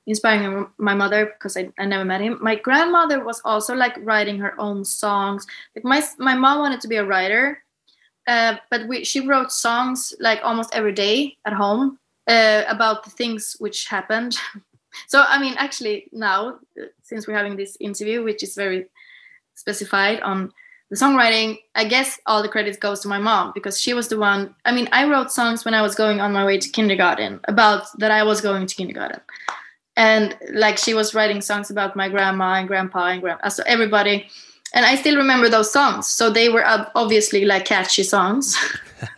inspiring 0.08 0.68
my 0.78 0.96
mother 0.96 1.26
because 1.26 1.56
I, 1.56 1.70
I 1.78 1.86
never 1.86 2.06
met 2.06 2.22
him. 2.22 2.40
My 2.42 2.56
grandmother 2.56 3.24
was 3.24 3.42
also 3.46 3.76
like 3.76 3.96
writing 4.00 4.40
her 4.40 4.60
own 4.60 4.84
songs. 4.86 5.46
Like 5.76 5.86
my 5.86 6.04
my 6.18 6.36
mom 6.36 6.60
wanted 6.60 6.82
to 6.82 6.88
be 6.88 6.98
a 6.98 7.06
writer 7.06 7.64
uh, 8.28 8.56
but 8.70 8.88
we, 8.88 9.04
she 9.04 9.28
wrote 9.28 9.52
songs 9.52 10.14
like 10.20 10.40
almost 10.44 10.74
every 10.74 10.94
day 10.94 11.38
at 11.46 11.54
home 11.54 11.98
uh, 12.28 12.64
about 12.68 13.04
the 13.04 13.10
things 13.10 13.56
which 13.60 13.88
happened. 13.88 14.38
So 15.08 15.24
i 15.26 15.40
mean 15.40 15.56
actually 15.58 16.10
now 16.12 16.60
since 17.02 17.26
we're 17.26 17.38
having 17.38 17.56
this 17.56 17.78
interview 17.80 18.26
which 18.26 18.44
is 18.44 18.56
very 18.56 18.88
specified 19.56 20.20
on 20.20 20.52
the 20.92 20.98
songwriting 20.98 21.58
i 21.74 21.84
guess 21.84 22.20
all 22.28 22.44
the 22.44 22.50
credit 22.50 22.80
goes 22.80 23.00
to 23.00 23.08
my 23.08 23.18
mom 23.18 23.52
because 23.56 23.82
she 23.82 23.94
was 23.94 24.10
the 24.10 24.20
one 24.20 24.54
i 24.66 24.72
mean 24.72 24.88
i 24.92 25.10
wrote 25.10 25.32
songs 25.32 25.66
when 25.66 25.74
i 25.74 25.82
was 25.82 25.96
going 25.96 26.22
on 26.22 26.32
my 26.32 26.46
way 26.46 26.58
to 26.58 26.70
kindergarten 26.70 27.40
about 27.46 27.86
that 27.98 28.12
i 28.12 28.22
was 28.22 28.42
going 28.42 28.68
to 28.68 28.76
kindergarten. 28.76 29.20
And 29.98 30.38
like 30.54 30.78
she 30.78 30.94
was 30.94 31.14
writing 31.14 31.42
songs 31.42 31.70
about 31.70 31.96
my 31.96 32.08
grandma 32.08 32.56
and 32.56 32.68
grandpa 32.68 33.08
and 33.08 33.22
grandpa 33.22 33.48
uh, 33.48 33.50
so 33.50 33.64
everybody 33.66 34.30
and 34.74 34.86
i 34.86 34.96
still 34.96 35.18
remember 35.18 35.50
those 35.50 35.72
songs. 35.72 36.08
So 36.08 36.30
they 36.30 36.50
were 36.50 36.64
obviously 36.96 37.46
like 37.46 37.66
catchy 37.66 38.04
songs 38.04 38.58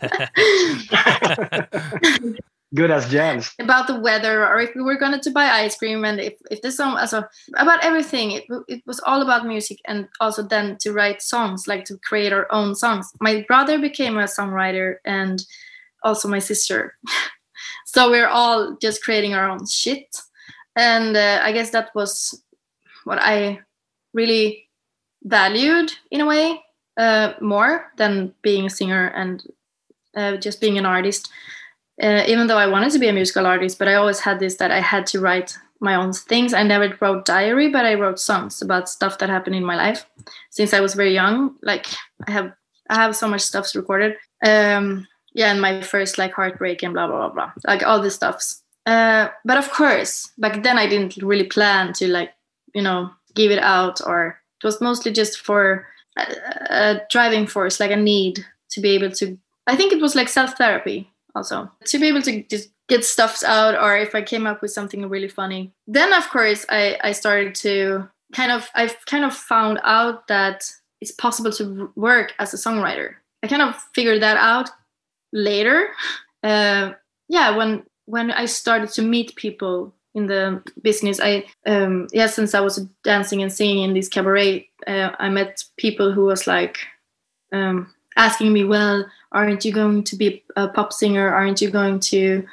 good 2.74 2.90
as 2.90 3.08
jams. 3.08 3.52
About 3.58 3.86
the 3.86 4.00
weather 4.00 4.46
or 4.46 4.60
if 4.60 4.74
we 4.74 4.82
were 4.82 4.98
going 4.98 5.18
to 5.18 5.30
buy 5.30 5.48
ice 5.48 5.76
cream 5.76 6.04
and 6.04 6.20
if, 6.20 6.34
if 6.50 6.60
this 6.62 6.76
song 6.76 6.96
also 6.96 7.24
about 7.56 7.84
everything 7.84 8.32
it, 8.32 8.44
it 8.68 8.82
was 8.86 9.00
all 9.00 9.22
about 9.22 9.46
music 9.46 9.78
and 9.86 10.08
also 10.20 10.42
then 10.42 10.76
to 10.78 10.92
write 10.92 11.22
songs 11.22 11.66
like 11.66 11.84
to 11.84 11.98
create 11.98 12.32
our 12.32 12.46
own 12.50 12.74
songs. 12.74 13.12
My 13.20 13.44
brother 13.46 13.78
became 13.78 14.18
a 14.18 14.24
songwriter 14.24 14.96
and 15.04 15.44
also 16.02 16.28
my 16.28 16.40
sister. 16.40 16.96
So 17.86 18.10
we're 18.10 18.26
all 18.26 18.76
just 18.82 19.04
creating 19.04 19.34
our 19.34 19.48
own 19.48 19.66
shit. 19.66 20.16
And 20.74 21.16
uh, 21.16 21.38
i 21.42 21.52
guess 21.52 21.70
that 21.70 21.94
was 21.94 22.42
what 23.04 23.18
i 23.20 23.60
really 24.12 24.68
valued 25.22 25.92
in 26.10 26.20
a 26.20 26.26
way 26.26 26.60
uh, 26.96 27.34
more 27.40 27.92
than 27.96 28.34
being 28.42 28.66
a 28.66 28.70
singer 28.70 29.08
and 29.14 29.44
uh, 30.16 30.36
just 30.36 30.60
being 30.60 30.78
an 30.78 30.86
artist 30.86 31.30
uh, 32.02 32.24
even 32.26 32.46
though 32.46 32.58
I 32.58 32.66
wanted 32.66 32.92
to 32.92 32.98
be 32.98 33.08
a 33.08 33.12
musical 33.12 33.46
artist, 33.46 33.78
but 33.78 33.88
I 33.88 33.94
always 33.94 34.20
had 34.20 34.40
this 34.40 34.56
that 34.56 34.70
I 34.70 34.80
had 34.80 35.06
to 35.08 35.20
write 35.20 35.56
my 35.80 35.94
own 35.94 36.12
things. 36.12 36.52
I 36.52 36.62
never 36.62 36.96
wrote 37.00 37.24
diary, 37.24 37.68
but 37.68 37.84
I 37.84 37.94
wrote 37.94 38.18
songs 38.18 38.62
about 38.62 38.88
stuff 38.88 39.18
that 39.18 39.28
happened 39.28 39.56
in 39.56 39.64
my 39.64 39.76
life 39.76 40.06
since 40.50 40.72
I 40.72 40.80
was 40.80 40.94
very 40.94 41.14
young. 41.14 41.54
Like 41.62 41.86
I 42.26 42.32
have 42.32 42.52
I 42.90 42.96
have 42.96 43.16
so 43.16 43.28
much 43.28 43.42
stuff 43.42 43.74
recorded. 43.74 44.16
Um, 44.44 45.06
yeah, 45.34 45.50
and 45.50 45.60
my 45.60 45.82
first 45.82 46.18
like 46.18 46.32
heartbreak 46.32 46.82
and 46.82 46.94
blah 46.94 47.06
blah 47.06 47.28
blah 47.28 47.34
blah, 47.34 47.52
like 47.66 47.84
all 47.84 48.00
these 48.00 48.14
stuffs. 48.14 48.62
Uh, 48.86 49.28
but 49.44 49.56
of 49.56 49.70
course, 49.70 50.32
back 50.38 50.62
then 50.62 50.78
I 50.78 50.86
didn't 50.86 51.16
really 51.18 51.46
plan 51.46 51.92
to 51.94 52.08
like 52.08 52.30
you 52.74 52.82
know 52.82 53.10
give 53.34 53.52
it 53.52 53.60
out, 53.60 54.00
or 54.04 54.40
it 54.62 54.66
was 54.66 54.80
mostly 54.80 55.12
just 55.12 55.40
for 55.40 55.86
a, 56.18 56.22
a 56.70 57.00
driving 57.10 57.46
force, 57.46 57.78
like 57.78 57.92
a 57.92 57.96
need 57.96 58.44
to 58.70 58.80
be 58.80 58.90
able 58.90 59.12
to. 59.12 59.38
I 59.66 59.76
think 59.76 59.92
it 59.92 60.02
was 60.02 60.14
like 60.14 60.28
self 60.28 60.56
therapy 60.58 61.10
also 61.34 61.70
to 61.84 61.98
be 61.98 62.08
able 62.08 62.22
to 62.22 62.42
just 62.44 62.70
get 62.88 63.04
stuffs 63.04 63.42
out 63.42 63.74
or 63.74 63.96
if 63.96 64.14
i 64.14 64.20
came 64.20 64.46
up 64.46 64.60
with 64.60 64.70
something 64.70 65.08
really 65.08 65.28
funny 65.28 65.72
then 65.86 66.12
of 66.12 66.28
course 66.28 66.66
i 66.68 66.98
i 67.02 67.12
started 67.12 67.54
to 67.54 68.08
kind 68.34 68.52
of 68.52 68.68
I've 68.74 68.96
kind 69.06 69.24
of 69.24 69.34
found 69.34 69.80
out 69.84 70.28
that 70.28 70.70
it's 71.00 71.12
possible 71.12 71.52
to 71.52 71.90
work 71.96 72.34
as 72.38 72.52
a 72.52 72.56
songwriter. 72.56 73.14
I 73.42 73.46
kind 73.46 73.62
of 73.62 73.76
figured 73.94 74.22
that 74.22 74.36
out 74.36 74.70
later. 75.32 75.88
Uh, 76.42 76.92
yeah, 77.26 77.56
when 77.56 77.82
when 78.04 78.30
I 78.30 78.44
started 78.44 78.90
to 78.90 79.00
meet 79.00 79.34
people 79.34 79.94
in 80.14 80.26
the 80.26 80.62
business, 80.82 81.18
I 81.18 81.46
um, 81.64 82.06
yeah, 82.12 82.26
since 82.26 82.54
I 82.54 82.60
was 82.60 82.86
dancing 83.02 83.40
and 83.42 83.50
singing 83.50 83.82
in 83.82 83.94
this 83.94 84.10
cabaret, 84.10 84.68
uh, 84.86 85.12
I 85.18 85.30
met 85.30 85.64
people 85.78 86.12
who 86.12 86.26
was 86.26 86.46
like 86.46 86.80
um, 87.50 87.94
asking 88.14 88.52
me, 88.52 88.64
"Well, 88.64 89.06
aren't 89.34 89.64
you 89.64 89.72
going 89.72 90.04
to 90.04 90.16
be 90.16 90.42
a 90.56 90.68
pop 90.68 90.92
singer? 90.92 91.28
Aren't 91.28 91.60
you 91.60 91.70
going 91.70 92.00
to 92.14 92.46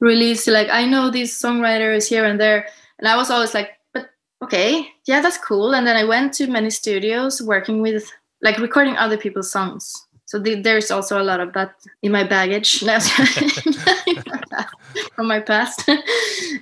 release 0.00 0.46
like 0.46 0.68
I 0.70 0.86
know 0.86 1.10
these 1.10 1.32
songwriters 1.34 2.08
here 2.08 2.24
and 2.24 2.40
there?" 2.40 2.66
And 2.98 3.08
I 3.08 3.16
was 3.16 3.30
always 3.30 3.54
like, 3.54 3.70
"But 3.92 4.10
okay, 4.42 4.88
yeah, 5.06 5.20
that's 5.20 5.38
cool." 5.38 5.74
And 5.74 5.86
then 5.86 5.96
I 5.96 6.04
went 6.04 6.32
to 6.34 6.46
many 6.46 6.70
studios 6.70 7.42
working 7.42 7.82
with 7.82 8.10
like 8.40 8.58
recording 8.58 8.96
other 8.96 9.18
people's 9.18 9.50
songs 9.50 10.08
so 10.28 10.38
the, 10.38 10.56
there's 10.56 10.90
also 10.90 11.20
a 11.20 11.24
lot 11.24 11.40
of 11.40 11.54
that 11.54 11.74
in 12.02 12.12
my 12.12 12.22
baggage 12.22 12.80
from 15.14 15.26
my 15.26 15.40
past 15.40 15.88
and, 15.88 16.02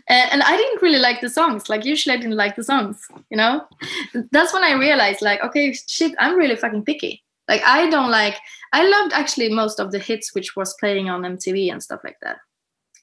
and 0.09 0.43
i 0.43 0.57
didn't 0.57 0.81
really 0.83 1.01
like 1.01 1.21
the 1.21 1.29
songs 1.29 1.69
like 1.69 1.85
usually 1.85 2.15
i 2.15 2.17
didn't 2.17 2.37
like 2.37 2.55
the 2.55 2.63
songs 2.63 3.09
you 3.29 3.37
know 3.37 3.65
that's 4.31 4.55
when 4.55 4.63
i 4.63 4.73
realized 4.73 5.21
like 5.21 5.43
okay 5.43 5.73
shit 5.89 6.15
i'm 6.19 6.37
really 6.37 6.55
fucking 6.55 6.85
picky 6.85 7.25
like 7.49 7.61
i 7.67 7.91
don't 7.91 8.11
like 8.11 8.37
i 8.77 8.83
loved 8.95 9.13
actually 9.13 9.49
most 9.49 9.81
of 9.81 9.91
the 9.93 9.99
hits 9.99 10.35
which 10.35 10.55
was 10.57 10.75
playing 10.81 11.09
on 11.09 11.23
mtv 11.23 11.71
and 11.73 11.83
stuff 11.83 12.01
like 12.05 12.19
that 12.23 12.39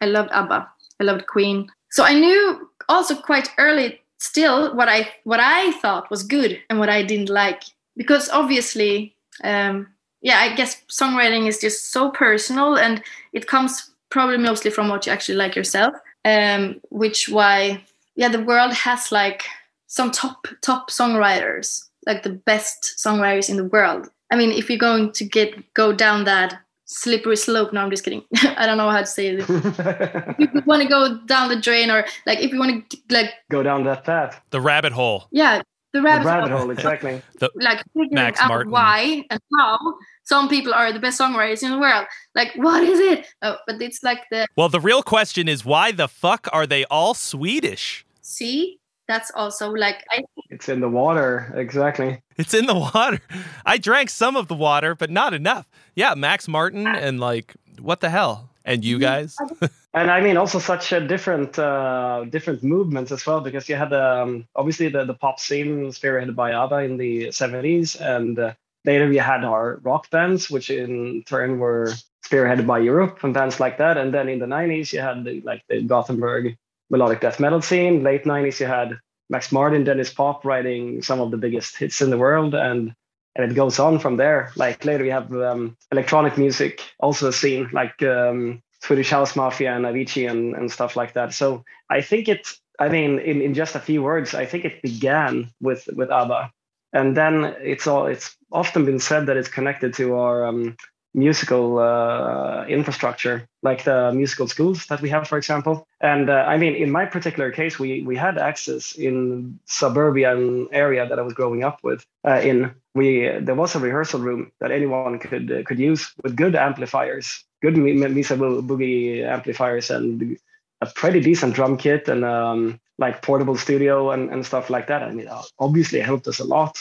i 0.02 0.06
loved 0.06 0.30
abba 0.32 0.68
i 1.00 1.04
loved 1.04 1.26
queen 1.28 1.68
so 1.92 2.04
i 2.04 2.14
knew 2.14 2.70
also 2.90 3.16
quite 3.16 3.50
early 3.58 4.00
still 4.20 4.74
what 4.76 4.90
i 4.90 5.00
what 5.24 5.40
i 5.40 5.72
thought 5.82 6.10
was 6.10 6.24
good 6.24 6.60
and 6.70 6.80
what 6.80 6.90
i 6.90 7.04
didn't 7.04 7.30
like 7.30 7.64
because 7.96 8.30
obviously 8.30 9.16
um, 9.44 9.88
yeah, 10.24 10.40
I 10.40 10.56
guess 10.56 10.82
songwriting 10.90 11.48
is 11.48 11.60
just 11.60 11.92
so 11.92 12.10
personal 12.10 12.78
and 12.78 13.04
it 13.34 13.46
comes 13.46 13.92
probably 14.10 14.38
mostly 14.38 14.72
from 14.72 14.88
what 14.88 15.06
you 15.06 15.12
actually 15.12 15.36
like 15.36 15.56
yourself. 15.56 15.94
Um, 16.26 16.80
which 16.90 17.28
why 17.28 17.84
yeah, 18.16 18.30
the 18.30 18.42
world 18.42 18.74
has 18.74 19.12
like 19.12 19.44
some 19.88 20.12
top 20.12 20.48
top 20.62 20.90
songwriters, 20.90 21.90
like 22.08 22.24
the 22.24 22.30
best 22.30 22.96
songwriters 22.98 23.50
in 23.50 23.58
the 23.58 23.66
world. 23.66 24.10
I 24.34 24.36
mean, 24.36 24.52
if 24.52 24.68
you're 24.68 24.80
going 24.80 25.12
to 25.12 25.24
get 25.24 25.76
go 25.76 25.94
down 25.94 26.24
that 26.24 26.60
slippery 26.86 27.36
slope, 27.36 27.72
no, 27.72 27.82
I'm 27.82 27.92
just 27.92 28.04
kidding. 28.04 28.24
I 28.58 28.66
don't 28.66 28.78
know 28.78 28.90
how 28.90 29.02
to 29.02 29.06
say 29.06 29.28
it. 29.28 29.40
if 29.48 30.54
you 30.56 30.62
want 30.66 30.82
to 30.82 30.88
go 30.88 31.20
down 31.28 31.50
the 31.50 31.56
drain, 31.56 31.92
or 31.92 32.04
like 32.26 32.40
if 32.40 32.52
you 32.52 32.58
want 32.58 32.90
to 32.90 32.98
like 33.12 33.30
go 33.52 33.62
down 33.62 33.84
that 33.84 34.04
path, 34.06 34.42
the 34.50 34.60
rabbit 34.60 34.92
hole. 34.92 35.28
Yeah, 35.30 35.62
the 35.92 36.02
rabbit, 36.02 36.24
the 36.24 36.30
rabbit 36.30 36.52
hole, 36.52 36.72
exactly. 36.72 37.22
the, 37.40 37.52
like 37.58 37.84
figuring 37.94 38.10
Max 38.16 38.42
out 38.42 38.48
Martin. 38.48 38.72
why 38.72 39.24
and 39.30 39.40
how 39.60 39.78
some 40.24 40.50
people 40.50 40.74
are 40.74 40.92
the 40.92 41.00
best 41.00 41.22
songwriters 41.22 41.62
in 41.62 41.70
the 41.70 41.78
world. 41.78 42.08
Like, 42.34 42.54
what 42.56 42.82
is 42.82 43.00
it? 43.00 43.28
Oh, 43.44 43.58
but 43.68 43.80
it's 43.84 44.02
like 44.02 44.22
the. 44.32 44.48
Well, 44.56 44.70
the 44.70 44.80
real 44.80 45.04
question 45.04 45.48
is 45.48 45.64
why 45.64 45.92
the 45.92 46.08
fuck 46.08 46.48
are 46.52 46.66
they 46.66 46.86
all 46.86 47.14
Swedish? 47.14 48.04
See, 48.24 48.80
that's 49.08 49.32
also 49.36 49.72
like 49.72 50.06
I. 50.12 50.24
It's 50.50 50.70
in 50.70 50.80
the 50.80 50.90
water, 50.90 51.52
exactly. 51.56 52.22
It's 52.38 52.54
in 52.54 52.66
the 52.66 52.76
water. 52.76 53.20
I 53.66 53.78
drank 53.78 54.10
some 54.10 54.36
of 54.36 54.48
the 54.48 54.56
water, 54.56 54.96
but 54.96 55.10
not 55.10 55.34
enough. 55.34 55.70
Yeah, 55.96 56.14
Max 56.16 56.48
Martin 56.48 56.88
and 56.88 57.20
like, 57.20 57.54
what 57.80 58.02
the 58.02 58.10
hell? 58.10 58.50
And 58.66 58.86
you 58.86 58.98
guys? 58.98 59.36
and 59.94 60.10
I 60.10 60.22
mean, 60.22 60.38
also 60.38 60.58
such 60.58 60.94
a 60.94 61.06
different, 61.06 61.60
uh, 61.60 62.26
different 62.30 62.64
movements 62.64 63.12
as 63.12 63.26
well, 63.26 63.42
because 63.42 63.68
you 63.68 63.76
had 63.76 63.92
um, 63.94 64.48
obviously 64.56 64.88
the, 64.88 65.04
the 65.04 65.14
pop 65.14 65.40
scene 65.40 65.88
spearheaded 65.88 66.36
by 66.36 66.54
ABBA 66.54 66.78
in 66.84 66.98
the 66.98 67.28
70s, 67.28 68.00
and 68.00 68.40
uh, 68.40 68.54
later 68.86 69.10
we 69.10 69.18
had 69.18 69.44
our 69.44 69.80
rock 69.84 70.10
bands, 70.12 70.50
which 70.50 70.70
in 70.70 71.24
turn 71.26 71.60
were 71.60 71.94
spearheaded 72.26 72.66
by 72.66 72.80
Europe 72.80 73.24
and 73.24 73.34
bands 73.34 73.60
like 73.60 73.78
that. 73.78 73.98
And 73.98 74.14
then 74.14 74.30
in 74.30 74.40
the 74.40 74.46
90s, 74.46 74.94
you 74.94 75.02
had 75.02 75.24
the, 75.26 75.42
like 75.42 75.64
the 75.68 75.82
Gothenburg 75.82 76.58
melodic 76.94 77.22
death 77.22 77.40
metal 77.40 77.62
scene. 77.62 78.04
Late 78.04 78.24
90s, 78.24 78.60
you 78.60 78.68
had 78.68 79.00
Max 79.28 79.52
Martin, 79.52 79.84
Denniz 79.84 80.14
Pop 80.14 80.46
writing 80.46 81.02
some 81.02 81.20
of 81.20 81.32
the 81.32 81.38
biggest 81.38 81.76
hits 81.76 82.02
in 82.02 82.12
the 82.12 82.18
world. 82.18 82.54
And 82.54 82.94
and 83.36 83.52
it 83.52 83.56
goes 83.56 83.80
on 83.80 83.98
from 83.98 84.16
there. 84.18 84.52
Like 84.56 84.86
later, 84.86 85.04
we 85.04 85.10
have 85.10 85.34
um, 85.34 85.76
electronic 85.92 86.38
music, 86.38 86.82
also 87.00 87.30
a 87.30 87.34
scene 87.34 87.68
like 87.74 88.04
um, 88.04 88.62
Swedish 88.84 89.10
House 89.10 89.36
Mafia 89.36 89.76
and 89.76 89.86
Avicii 89.86 90.30
and, 90.30 90.54
and 90.56 90.72
stuff 90.72 90.96
like 90.96 91.14
that. 91.14 91.34
So 91.34 91.66
I 91.90 92.02
think 92.02 92.30
it, 92.30 92.48
I 92.80 92.90
mean, 92.90 93.18
in, 93.18 93.42
in 93.42 93.56
just 93.56 93.74
a 93.74 93.80
few 93.80 94.04
words, 94.04 94.36
I 94.36 94.46
think 94.46 94.66
it 94.66 94.84
began 94.84 95.50
with 95.60 95.90
with 95.96 96.12
ABBA 96.12 96.52
and 96.94 97.18
then 97.18 97.56
it's 97.60 97.88
all 97.88 98.06
it's 98.06 98.38
often 98.52 98.86
been 98.86 99.00
said 99.00 99.26
that 99.26 99.36
it's 99.36 99.50
connected 99.50 99.96
to 99.96 100.16
our 100.16 100.46
um, 100.46 100.78
musical 101.14 101.80
uh, 101.80 102.66
infrastructure, 102.68 103.48
like 103.62 103.84
the 103.84 104.12
musical 104.14 104.48
schools 104.48 104.86
that 104.88 105.02
we 105.02 105.10
have, 105.10 105.28
for 105.28 105.38
example. 105.38 105.88
And 106.02 106.30
uh, 106.30 106.46
I 106.48 106.58
mean, 106.58 106.76
in 106.76 106.92
my 106.92 107.06
particular 107.06 107.52
case, 107.52 107.80
we 107.80 108.02
we 108.02 108.16
had 108.16 108.38
access 108.38 108.94
in 108.94 109.60
suburban 109.66 110.68
area 110.72 111.08
that 111.08 111.20
I 111.20 111.22
was 111.22 111.34
growing 111.34 111.64
up 111.64 111.80
with. 111.84 112.06
Uh, 112.28 112.42
in 112.44 112.74
we 112.96 113.30
there 113.42 113.56
was 113.56 113.76
a 113.76 113.80
rehearsal 113.80 114.20
room 114.22 114.52
that 114.60 114.72
anyone 114.72 115.20
could 115.20 115.52
uh, 115.52 115.64
could 115.64 115.80
use 115.80 116.12
with 116.24 116.36
good 116.36 116.56
amplifiers, 116.56 117.44
good 117.62 117.78
Mesa 117.78 118.36
Boogie 118.36 119.24
amplifiers, 119.24 119.90
and 119.90 120.38
a 120.82 120.86
pretty 120.88 121.22
decent 121.22 121.56
drum 121.56 121.78
kit 121.78 122.08
and 122.10 122.26
um, 122.26 122.80
like 122.98 123.22
portable 123.22 123.56
studio 123.56 124.12
and, 124.12 124.30
and 124.32 124.46
stuff 124.46 124.70
like 124.70 124.88
that. 124.88 125.02
I 125.02 125.12
mean, 125.12 125.30
obviously 125.58 126.00
it 126.00 126.06
helped 126.06 126.28
us 126.28 126.40
a 126.40 126.44
lot. 126.44 126.78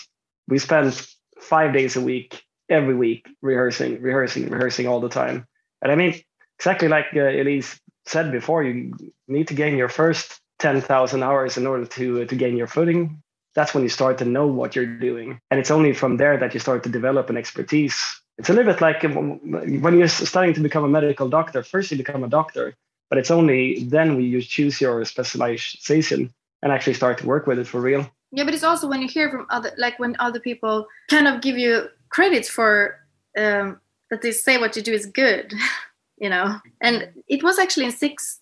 We 0.48 0.58
spent 0.58 1.06
five 1.38 1.72
days 1.72 1.96
a 1.96 2.00
week, 2.00 2.44
every 2.68 2.94
week, 2.94 3.26
rehearsing, 3.40 4.00
rehearsing, 4.00 4.48
rehearsing 4.48 4.86
all 4.86 5.00
the 5.00 5.08
time. 5.08 5.46
And 5.80 5.92
I 5.92 5.94
mean, 5.94 6.20
exactly 6.58 6.88
like 6.88 7.06
uh, 7.12 7.18
Elize 7.18 7.78
said 8.06 8.32
before, 8.32 8.62
you 8.62 8.94
need 9.28 9.48
to 9.48 9.54
gain 9.54 9.76
your 9.76 9.88
first 9.88 10.40
10,000 10.58 11.22
hours 11.22 11.56
in 11.56 11.66
order 11.66 11.86
to, 11.86 12.24
to 12.24 12.36
gain 12.36 12.56
your 12.56 12.66
footing. 12.66 13.22
That's 13.54 13.74
when 13.74 13.82
you 13.82 13.88
start 13.88 14.18
to 14.18 14.24
know 14.24 14.46
what 14.46 14.74
you're 14.74 14.86
doing. 14.86 15.40
And 15.50 15.60
it's 15.60 15.70
only 15.70 15.92
from 15.92 16.16
there 16.16 16.38
that 16.38 16.54
you 16.54 16.60
start 16.60 16.84
to 16.84 16.88
develop 16.88 17.28
an 17.30 17.36
expertise. 17.36 17.96
It's 18.38 18.48
a 18.48 18.52
little 18.54 18.72
bit 18.72 18.80
like 18.80 19.04
um, 19.04 19.40
when 19.82 19.98
you're 19.98 20.08
starting 20.08 20.54
to 20.54 20.60
become 20.60 20.84
a 20.84 20.88
medical 20.88 21.28
doctor, 21.28 21.62
first 21.62 21.90
you 21.90 21.98
become 21.98 22.24
a 22.24 22.28
doctor, 22.28 22.74
but 23.10 23.18
it's 23.18 23.30
only 23.30 23.84
then 23.84 24.16
we 24.16 24.24
you 24.24 24.40
choose 24.40 24.80
your 24.80 25.04
specialization 25.04 26.32
and 26.62 26.72
actually 26.72 26.94
start 26.94 27.18
to 27.18 27.26
work 27.26 27.46
with 27.46 27.58
it 27.58 27.66
for 27.66 27.80
real. 27.80 28.10
Yeah, 28.30 28.44
but 28.44 28.54
it's 28.54 28.64
also 28.64 28.88
when 28.88 29.02
you 29.02 29.08
hear 29.08 29.30
from 29.30 29.46
other, 29.50 29.72
like 29.76 29.98
when 29.98 30.16
other 30.18 30.40
people 30.40 30.86
kind 31.10 31.28
of 31.28 31.42
give 31.42 31.58
you 31.58 31.88
credits 32.12 32.48
for 32.48 32.98
um, 33.36 33.80
that 34.10 34.22
they 34.22 34.30
say 34.30 34.58
what 34.58 34.76
you 34.76 34.82
do 34.82 34.92
is 34.92 35.06
good, 35.06 35.52
you 36.18 36.28
know. 36.28 36.60
And 36.80 37.08
it 37.28 37.42
was 37.42 37.58
actually 37.58 37.86
in 37.86 37.92
sixth 37.92 38.40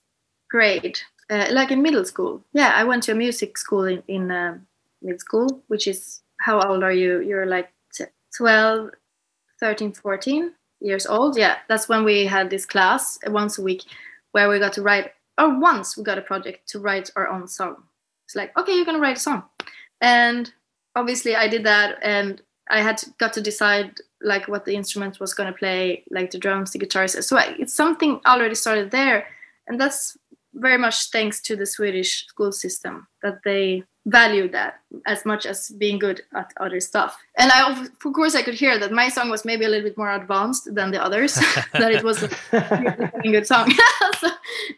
grade, 0.50 0.98
uh, 1.30 1.46
like 1.52 1.70
in 1.70 1.80
middle 1.80 2.04
school. 2.04 2.44
Yeah, 2.52 2.72
I 2.74 2.84
went 2.84 3.04
to 3.04 3.12
a 3.12 3.14
music 3.14 3.56
school 3.56 3.84
in, 3.84 4.02
in 4.08 4.30
uh, 4.30 4.58
mid 5.00 5.20
school, 5.20 5.62
which 5.68 5.86
is 5.86 6.20
how 6.40 6.60
old 6.60 6.82
are 6.82 6.92
you? 6.92 7.20
You're 7.20 7.46
like 7.46 7.72
12, 8.36 8.90
13, 9.60 9.92
14 9.92 10.52
years 10.80 11.06
old. 11.06 11.38
Yeah, 11.38 11.56
that's 11.68 11.88
when 11.88 12.04
we 12.04 12.26
had 12.26 12.50
this 12.50 12.66
class 12.66 13.18
once 13.26 13.58
a 13.58 13.62
week 13.62 13.84
where 14.32 14.48
we 14.48 14.58
got 14.58 14.72
to 14.74 14.82
write, 14.82 15.12
or 15.38 15.58
once 15.58 15.96
we 15.96 16.02
got 16.02 16.18
a 16.18 16.22
project 16.22 16.68
to 16.70 16.80
write 16.80 17.10
our 17.16 17.28
own 17.28 17.46
song. 17.46 17.76
It's 18.26 18.36
like, 18.36 18.56
okay, 18.56 18.74
you're 18.74 18.84
gonna 18.84 19.00
write 19.00 19.16
a 19.16 19.20
song, 19.20 19.42
and 20.00 20.52
obviously 20.94 21.34
I 21.34 21.48
did 21.48 21.64
that, 21.64 21.98
and 22.02 22.40
I 22.70 22.80
had 22.80 22.98
to, 22.98 23.10
got 23.18 23.32
to 23.34 23.40
decide 23.40 23.98
like 24.22 24.48
what 24.48 24.64
the 24.64 24.74
instrument 24.74 25.20
was 25.20 25.34
gonna 25.34 25.52
play, 25.52 26.04
like 26.10 26.30
the 26.30 26.38
drums, 26.38 26.70
the 26.70 26.78
guitars. 26.78 27.26
So 27.26 27.38
it's 27.38 27.74
something 27.74 28.20
already 28.26 28.54
started 28.54 28.90
there, 28.90 29.26
and 29.66 29.80
that's 29.80 30.16
very 30.54 30.78
much 30.78 31.10
thanks 31.10 31.40
to 31.42 31.56
the 31.56 31.66
Swedish 31.66 32.26
school 32.26 32.52
system 32.52 33.06
that 33.22 33.40
they 33.44 33.84
value 34.06 34.48
that 34.48 34.80
as 35.06 35.24
much 35.26 35.46
as 35.46 35.70
being 35.70 35.98
good 35.98 36.22
at 36.34 36.52
other 36.58 36.80
stuff. 36.80 37.16
And 37.36 37.52
I, 37.52 37.70
of 37.70 37.98
course, 38.00 38.34
I 38.34 38.42
could 38.42 38.54
hear 38.54 38.78
that 38.78 38.92
my 38.92 39.08
song 39.08 39.30
was 39.30 39.44
maybe 39.44 39.64
a 39.64 39.68
little 39.68 39.88
bit 39.88 39.96
more 39.96 40.10
advanced 40.10 40.74
than 40.74 40.90
the 40.90 41.02
others. 41.02 41.34
that 41.72 41.92
it 41.92 42.02
was 42.02 42.22
a 42.22 42.30
really 42.52 43.32
good 43.32 43.46
song. 43.46 43.70
so 44.18 44.28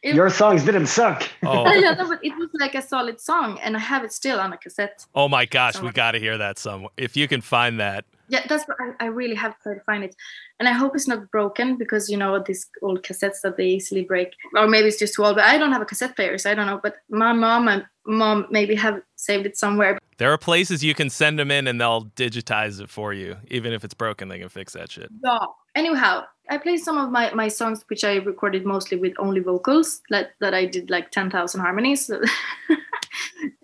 it, 0.03 0.14
Your 0.14 0.29
songs 0.29 0.64
didn't 0.64 0.87
suck. 0.87 1.29
Oh. 1.45 1.73
yeah, 1.73 1.95
no, 1.95 2.09
but 2.09 2.25
it 2.25 2.37
was 2.37 2.49
like 2.55 2.75
a 2.75 2.83
solid 2.83 3.20
song, 3.20 3.59
and 3.61 3.77
I 3.77 3.81
have 3.81 4.05
it 4.05 4.12
still 4.12 4.41
on 4.41 4.53
a 4.53 4.57
cassette. 4.57 5.07
Oh 5.14 5.29
my 5.29 5.47
gosh, 5.47 5.75
somewhere. 5.75 5.91
we 5.91 5.95
got 5.95 6.12
to 6.12 6.18
hear 6.18 6.39
that 6.39 6.59
some. 6.59 6.89
If 6.97 7.16
you 7.16 7.29
can 7.29 7.41
find 7.41 7.81
that, 7.81 8.05
yeah 8.29 8.45
that's 8.49 8.66
what 8.66 8.77
I, 8.81 9.05
I 9.05 9.09
really 9.09 9.35
have 9.35 9.59
to 9.61 9.81
find 9.87 10.05
it. 10.05 10.14
And 10.59 10.68
i 10.68 10.73
hope 10.73 10.95
it's 10.95 11.09
not 11.09 11.31
broken 11.31 11.77
because 11.77 12.09
you 12.11 12.16
know 12.16 12.43
these 12.47 12.68
old 12.83 13.03
cassettes 13.03 13.41
that 13.43 13.57
they 13.57 13.66
easily 13.66 14.05
break. 14.05 14.29
Or 14.57 14.66
maybe 14.68 14.89
it's 14.89 14.99
just 14.99 15.14
too 15.14 15.25
old 15.25 15.37
but 15.37 15.45
i 15.45 15.59
don't 15.59 15.73
have 15.73 15.83
a 15.83 15.87
cassette 15.87 16.16
player 16.16 16.39
so 16.39 16.51
i 16.51 16.55
don't 16.55 16.66
know. 16.66 16.81
But 16.83 16.97
my 17.09 17.33
mom 17.33 17.68
and 17.68 17.85
mom 18.07 18.47
maybe 18.51 18.75
have 18.75 19.01
saved 19.16 19.47
it 19.47 19.57
somewhere. 19.57 19.99
There 20.18 20.33
are 20.33 20.39
places 20.39 20.85
you 20.85 20.95
can 20.95 21.11
send 21.11 21.39
them 21.39 21.51
in 21.51 21.66
and 21.66 21.81
they'll 21.81 22.07
digitize 22.16 22.81
it 22.81 22.91
for 22.91 23.12
you. 23.12 23.37
Even 23.49 23.73
if 23.73 23.85
it's 23.85 23.95
broken 23.95 24.29
they 24.29 24.39
can 24.39 24.49
fix 24.49 24.73
that 24.73 24.91
shit. 24.91 25.11
Yeah. 25.25 25.47
Anyhow 25.75 26.25
i 26.51 26.59
played 26.59 26.81
some 26.81 26.99
of 26.99 27.11
my, 27.11 27.33
my 27.35 27.49
songs 27.49 27.85
which 27.89 28.05
i 28.05 28.16
recorded 28.16 28.66
mostly 28.66 28.99
with 28.99 29.14
only 29.18 29.41
vocals 29.41 30.03
like 30.11 30.31
that 30.41 30.55
i 30.55 30.66
did 30.66 30.91
like 30.91 31.11
10000 31.11 31.61
harmonies. 31.61 32.11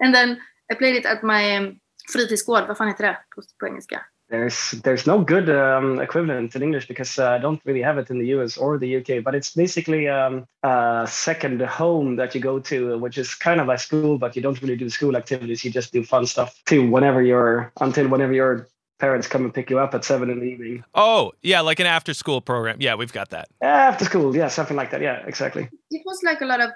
And 0.01 0.15
then 0.15 0.41
i 0.71 0.75
played 0.75 0.97
it 0.97 1.07
at 1.07 1.23
my 1.23 1.57
um, 1.57 1.81
fritidsgård, 2.13 2.67
vad 2.67 2.77
fan 2.77 2.89
heter 2.89 3.05
det? 3.05 3.19
På 3.61 3.67
engelska? 3.67 4.05
There's 4.29 4.73
there's 4.85 5.07
no 5.07 5.23
good 5.23 5.49
um, 5.49 6.01
equivalent 6.01 6.55
in 6.55 6.63
English 6.63 6.87
because 6.87 7.19
uh, 7.19 7.31
I 7.31 7.39
don't 7.39 7.61
really 7.65 7.81
have 7.81 7.97
it 7.97 8.11
in 8.11 8.19
the 8.19 8.27
US 8.39 8.59
or 8.59 8.77
the 8.79 8.97
UK. 8.99 9.25
But 9.25 9.35
it's 9.35 9.55
basically 9.55 10.07
um, 10.09 10.47
a 10.63 11.07
second 11.09 11.63
home 11.63 12.17
that 12.17 12.35
you 12.35 12.41
go 12.41 12.59
to, 12.59 12.99
which 12.99 13.17
is 13.17 13.35
kind 13.35 13.61
of 13.61 13.67
like 13.67 13.81
school, 13.81 14.19
but 14.19 14.37
you 14.37 14.43
don't 14.43 14.61
really 14.61 14.77
do 14.77 14.91
school 14.91 15.17
activities. 15.17 15.65
You 15.65 15.71
just 15.71 15.93
do 15.93 16.05
fun 16.05 16.27
stuff 16.27 16.61
too. 16.67 16.91
Whenever 16.91 17.23
you're 17.23 17.73
until 17.81 18.09
whenever 18.09 18.35
your 18.35 18.69
parents 18.99 19.29
come 19.29 19.45
and 19.45 19.55
pick 19.55 19.71
you 19.71 19.79
up 19.79 19.95
at 19.95 20.05
seven 20.05 20.29
in 20.29 20.41
the 20.41 20.47
evening. 20.47 20.85
Oh 20.95 21.33
yeah, 21.43 21.61
like 21.61 21.81
an 21.81 21.87
after 21.87 22.13
school 22.13 22.43
program. 22.43 22.77
Yeah, 22.81 22.97
we've 22.97 23.13
got 23.13 23.31
that. 23.31 23.49
After 23.63 24.05
school, 24.05 24.37
yeah, 24.37 24.49
something 24.49 24.77
like 24.77 24.91
that. 24.91 25.01
Yeah, 25.01 25.25
exactly. 25.27 25.69
It 25.91 26.03
was 26.05 26.21
like 26.23 26.43
a 26.43 26.47
lot 26.47 26.61
of 26.61 26.71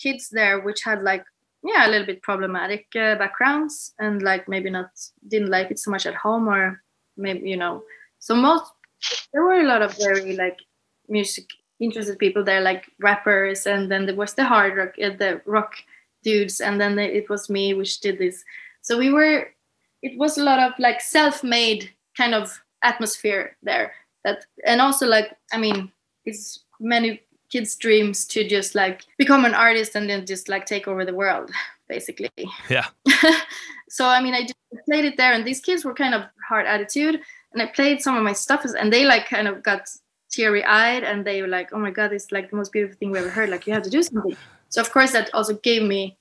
kids 0.00 0.30
there, 0.30 0.60
which 0.60 0.80
had 0.82 1.02
like 1.02 1.24
yeah 1.62 1.86
a 1.86 1.90
little 1.90 2.06
bit 2.06 2.22
problematic 2.22 2.86
uh, 2.94 3.16
backgrounds 3.16 3.92
and 3.98 4.22
like 4.22 4.48
maybe 4.48 4.70
not 4.70 4.90
didn't 5.28 5.50
like 5.50 5.70
it 5.70 5.78
so 5.78 5.90
much 5.90 6.06
at 6.06 6.14
home 6.14 6.48
or 6.48 6.82
maybe 7.16 7.48
you 7.48 7.56
know. 7.56 7.82
So 8.18 8.34
most 8.34 8.72
there 9.32 9.42
were 9.42 9.60
a 9.60 9.68
lot 9.68 9.82
of 9.82 9.96
very 9.98 10.36
like 10.36 10.58
music 11.08 11.46
interested 11.80 12.18
people 12.18 12.44
there 12.44 12.60
like 12.60 12.90
rappers 13.00 13.66
and 13.66 13.90
then 13.90 14.06
there 14.06 14.14
was 14.14 14.34
the 14.34 14.44
hard 14.44 14.76
rock 14.76 14.94
uh, 15.02 15.10
the 15.18 15.40
rock 15.44 15.74
dudes 16.22 16.60
and 16.60 16.80
then 16.80 16.98
it 16.98 17.28
was 17.28 17.50
me 17.50 17.74
which 17.74 18.00
did 18.00 18.18
this. 18.18 18.44
So 18.82 18.98
we 18.98 19.10
were 19.12 19.48
it 20.02 20.18
was 20.18 20.38
a 20.38 20.44
lot 20.44 20.58
of 20.58 20.72
like 20.78 21.00
self-made 21.00 21.90
kind 22.16 22.34
of 22.34 22.60
atmosphere 22.82 23.56
there 23.62 23.92
that 24.24 24.44
and 24.66 24.80
also 24.80 25.06
like 25.06 25.34
i 25.52 25.58
mean 25.58 25.90
it's 26.26 26.64
many 26.78 27.20
kids 27.50 27.76
dreams 27.76 28.26
to 28.26 28.46
just 28.46 28.74
like 28.74 29.02
become 29.16 29.44
an 29.44 29.54
artist 29.54 29.94
and 29.94 30.08
then 30.08 30.26
just 30.26 30.48
like 30.48 30.66
take 30.66 30.88
over 30.88 31.04
the 31.04 31.14
world 31.14 31.50
basically. 31.88 32.30
Yeah. 32.68 32.86
So 33.88 34.06
i 34.06 34.20
mean 34.20 34.34
i 34.34 34.42
just 34.42 34.56
played 34.86 35.04
it 35.04 35.16
there 35.16 35.32
and 35.32 35.46
these 35.46 35.60
kids 35.60 35.84
were 35.84 35.94
kind 35.94 36.14
of 36.14 36.22
hard 36.48 36.66
attitude 36.66 37.20
and 37.52 37.62
i 37.62 37.66
played 37.66 38.00
some 38.00 38.16
of 38.16 38.22
my 38.22 38.32
stuff 38.32 38.64
and 38.78 38.92
they 38.92 39.04
like 39.04 39.28
kind 39.28 39.48
of 39.48 39.62
got 39.62 39.88
teary 40.30 40.64
eyed 40.64 41.04
and 41.04 41.24
they 41.24 41.40
were 41.42 41.48
like 41.48 41.72
oh 41.72 41.78
my 41.78 41.90
god 41.90 42.12
it's 42.12 42.32
like 42.32 42.50
the 42.50 42.56
most 42.56 42.72
beautiful 42.72 42.96
thing 42.96 43.10
we 43.10 43.18
ever 43.18 43.30
heard 43.30 43.48
like 43.48 43.66
you 43.66 43.72
have 43.72 43.82
to 43.82 43.90
do 43.90 44.02
something. 44.02 44.36
So 44.68 44.80
of 44.80 44.90
course 44.90 45.12
that 45.12 45.30
also 45.32 45.54
gave 45.54 45.82
me 45.82 46.18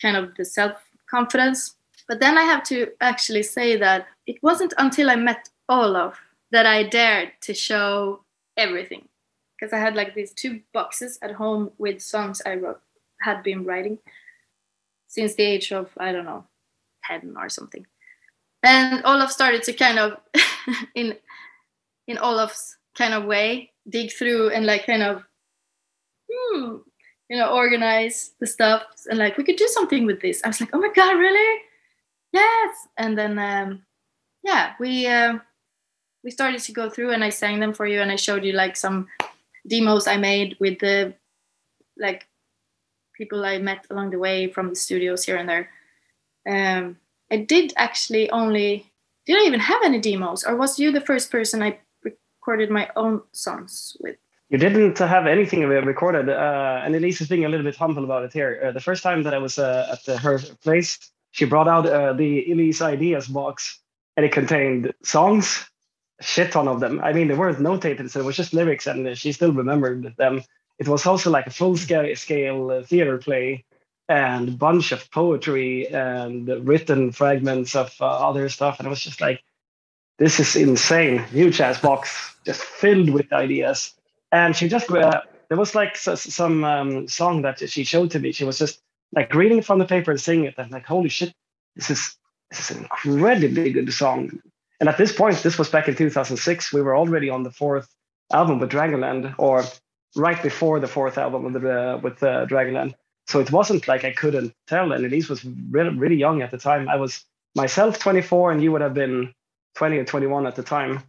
kind 0.00 0.16
of 0.16 0.34
the 0.36 0.44
self 0.44 0.72
confidence 1.10 1.74
but 2.06 2.20
then 2.20 2.38
i 2.38 2.42
have 2.42 2.62
to 2.62 2.88
actually 3.00 3.42
say 3.42 3.76
that 3.76 4.06
it 4.26 4.36
wasn't 4.42 4.72
until 4.78 5.10
i 5.10 5.16
met 5.16 5.48
olof 5.68 6.20
that 6.50 6.66
i 6.66 6.82
dared 6.82 7.32
to 7.40 7.54
show 7.54 8.22
everything 8.56 9.08
because 9.56 9.72
i 9.72 9.78
had 9.78 9.96
like 9.96 10.14
these 10.14 10.32
two 10.32 10.60
boxes 10.72 11.18
at 11.22 11.32
home 11.32 11.70
with 11.78 12.00
songs 12.00 12.42
i 12.46 12.54
wrote 12.54 12.80
had 13.22 13.42
been 13.42 13.64
writing 13.64 13.98
since 15.08 15.34
the 15.34 15.42
age 15.42 15.72
of 15.72 15.90
i 15.98 16.12
don't 16.12 16.24
know 16.24 16.44
10 17.06 17.34
or 17.36 17.48
something 17.48 17.86
and 18.62 19.04
Olof 19.04 19.30
started 19.30 19.62
to 19.64 19.72
kind 19.72 19.98
of 19.98 20.18
in 20.94 21.16
in 22.06 22.16
Olof's 22.18 22.76
kind 22.96 23.14
of 23.14 23.24
way 23.24 23.72
dig 23.88 24.12
through 24.12 24.50
and 24.50 24.66
like 24.66 24.86
kind 24.86 25.02
of 25.02 25.22
hmm, 26.30 26.76
you 27.28 27.38
know 27.38 27.52
organize 27.52 28.32
the 28.40 28.46
stuff 28.46 28.82
and 29.08 29.18
like 29.18 29.36
we 29.36 29.44
could 29.44 29.56
do 29.56 29.68
something 29.68 30.06
with 30.06 30.20
this. 30.20 30.42
I 30.44 30.48
was 30.48 30.60
like, 30.60 30.70
oh 30.72 30.78
my 30.78 30.92
god, 30.94 31.12
really? 31.18 31.62
Yes. 32.32 32.88
And 32.96 33.16
then 33.16 33.38
um, 33.38 33.82
yeah, 34.42 34.74
we 34.80 35.06
uh, 35.06 35.38
we 36.24 36.30
started 36.30 36.60
to 36.60 36.72
go 36.72 36.90
through 36.90 37.12
and 37.12 37.24
I 37.24 37.30
sang 37.30 37.60
them 37.60 37.72
for 37.72 37.86
you 37.86 38.00
and 38.00 38.10
I 38.10 38.16
showed 38.16 38.44
you 38.44 38.52
like 38.52 38.76
some 38.76 39.08
demos 39.66 40.06
I 40.06 40.16
made 40.16 40.56
with 40.60 40.78
the 40.78 41.14
like 41.96 42.26
people 43.14 43.44
I 43.44 43.58
met 43.58 43.86
along 43.90 44.10
the 44.10 44.18
way 44.18 44.48
from 44.48 44.70
the 44.70 44.76
studios 44.76 45.24
here 45.24 45.36
and 45.36 45.48
there. 45.48 45.70
Um, 46.48 46.96
I 47.30 47.36
did 47.36 47.72
actually 47.76 48.30
only 48.30 48.86
did 49.28 49.36
I 49.36 49.46
even 49.46 49.60
have 49.60 49.82
any 49.84 50.00
demos, 50.00 50.42
or 50.42 50.56
was 50.56 50.78
you 50.78 50.90
the 50.90 51.02
first 51.02 51.30
person 51.30 51.62
I 51.62 51.78
recorded 52.02 52.70
my 52.70 52.88
own 52.96 53.20
songs 53.32 53.94
with? 54.00 54.16
You 54.48 54.56
didn't 54.56 54.98
have 54.98 55.26
anything 55.26 55.66
recorded, 55.66 56.30
uh, 56.30 56.80
and 56.82 56.94
Elize 56.94 57.20
is 57.20 57.28
being 57.28 57.44
a 57.44 57.48
little 57.50 57.64
bit 57.64 57.76
humble 57.76 58.04
about 58.04 58.24
it 58.24 58.32
here. 58.32 58.58
Uh, 58.64 58.72
the 58.72 58.80
first 58.80 59.02
time 59.02 59.22
that 59.24 59.34
I 59.34 59.38
was 59.38 59.58
uh, 59.58 59.86
at 59.92 60.02
the, 60.06 60.16
her 60.16 60.38
place, 60.64 60.98
she 61.32 61.44
brought 61.44 61.68
out 61.68 61.84
uh, 61.84 62.14
the 62.14 62.46
Elize 62.48 62.80
Ideas 62.80 63.28
box, 63.28 63.78
and 64.16 64.24
it 64.24 64.32
contained 64.32 64.94
songs, 65.02 65.68
shit 66.22 66.50
ton 66.52 66.66
of 66.66 66.80
them. 66.80 66.98
I 67.00 67.12
mean, 67.12 67.28
they 67.28 67.34
weren't 67.34 67.58
notated, 67.58 68.08
so 68.08 68.20
it 68.20 68.24
was 68.24 68.36
just 68.36 68.54
lyrics, 68.54 68.86
and 68.86 69.14
she 69.18 69.32
still 69.32 69.52
remembered 69.52 70.14
them. 70.16 70.42
It 70.78 70.88
was 70.88 71.04
also 71.04 71.28
like 71.28 71.48
a 71.48 71.50
full 71.50 71.76
scale, 71.76 72.16
scale 72.16 72.70
uh, 72.70 72.82
theater 72.82 73.18
play 73.18 73.66
and 74.08 74.58
bunch 74.58 74.92
of 74.92 75.10
poetry 75.10 75.86
and 75.88 76.48
written 76.66 77.12
fragments 77.12 77.76
of 77.76 77.94
uh, 78.00 78.06
other 78.06 78.48
stuff. 78.48 78.78
And 78.78 78.86
I 78.86 78.90
was 78.90 79.00
just 79.00 79.20
like, 79.20 79.42
this 80.18 80.40
is 80.40 80.56
insane. 80.56 81.18
Huge 81.24 81.60
ass 81.60 81.80
box, 81.80 82.34
just 82.44 82.62
filled 82.62 83.10
with 83.10 83.32
ideas. 83.32 83.94
And 84.32 84.56
she 84.56 84.68
just, 84.68 84.90
uh, 84.90 85.20
there 85.48 85.58
was 85.58 85.74
like 85.74 85.96
some 85.96 86.64
um, 86.64 87.08
song 87.08 87.42
that 87.42 87.68
she 87.68 87.84
showed 87.84 88.10
to 88.12 88.18
me. 88.18 88.32
She 88.32 88.44
was 88.44 88.58
just 88.58 88.80
like 89.12 89.34
reading 89.34 89.62
from 89.62 89.78
the 89.78 89.84
paper 89.84 90.10
and 90.10 90.20
singing 90.20 90.46
it. 90.46 90.54
And 90.56 90.70
like, 90.70 90.86
holy 90.86 91.10
shit, 91.10 91.34
this 91.76 91.90
is, 91.90 92.16
this 92.50 92.70
is 92.70 92.76
an 92.76 92.82
incredibly 92.82 93.72
good 93.72 93.92
song. 93.92 94.40
And 94.80 94.88
at 94.88 94.96
this 94.96 95.12
point, 95.12 95.36
this 95.42 95.58
was 95.58 95.68
back 95.68 95.88
in 95.88 95.96
2006. 95.96 96.72
We 96.72 96.82
were 96.82 96.96
already 96.96 97.28
on 97.28 97.42
the 97.42 97.50
fourth 97.50 97.88
album 98.32 98.58
with 98.58 98.70
Dragonland, 98.70 99.34
or 99.38 99.64
right 100.16 100.42
before 100.42 100.80
the 100.80 100.86
fourth 100.86 101.18
album 101.18 101.52
with, 101.52 101.64
uh, 101.64 101.98
with 102.02 102.22
uh, 102.22 102.46
Dragonland 102.46 102.94
so 103.28 103.40
it 103.40 103.52
wasn't 103.52 103.86
like 103.86 104.04
I 104.04 104.12
couldn't 104.12 104.54
tell. 104.66 104.92
And 104.92 105.04
Elize 105.04 105.28
was 105.28 105.44
really, 105.44 105.90
really 105.90 106.16
young 106.16 106.40
at 106.40 106.50
the 106.50 106.56
time. 106.56 106.88
I 106.88 106.96
was 106.96 107.24
myself 107.54 107.98
24, 107.98 108.52
and 108.52 108.62
you 108.62 108.72
would 108.72 108.80
have 108.80 108.94
been 108.94 109.34
20 109.76 109.98
or 109.98 110.04
21 110.04 110.46
at 110.46 110.56
the 110.56 110.62
time. 110.62 111.02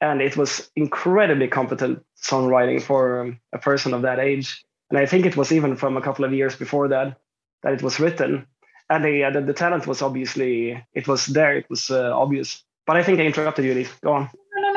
And 0.00 0.22
it 0.22 0.38
was 0.38 0.70
incredibly 0.74 1.48
competent 1.48 2.02
songwriting 2.20 2.80
for 2.80 3.20
um, 3.20 3.40
a 3.52 3.58
person 3.58 3.92
of 3.92 4.02
that 4.02 4.18
age. 4.18 4.64
And 4.88 4.98
I 4.98 5.04
think 5.04 5.26
it 5.26 5.36
was 5.36 5.52
even 5.52 5.76
from 5.76 5.98
a 5.98 6.00
couple 6.00 6.24
of 6.24 6.32
years 6.32 6.56
before 6.56 6.88
that 6.88 7.18
that 7.62 7.74
it 7.74 7.82
was 7.82 8.00
written. 8.00 8.46
And 8.88 9.04
the 9.04 9.24
uh, 9.24 9.30
the, 9.30 9.42
the, 9.42 9.52
talent 9.52 9.86
was 9.86 10.00
obviously 10.00 10.82
it 10.94 11.06
was 11.06 11.26
there. 11.26 11.58
It 11.58 11.68
was 11.68 11.90
uh, 11.90 12.18
obvious. 12.18 12.64
But 12.86 12.96
I 12.96 13.02
think 13.02 13.20
I 13.20 13.24
interrupted 13.24 13.66
you, 13.66 13.72
Elise. 13.72 13.92
Go 14.02 14.14
on 14.14 14.30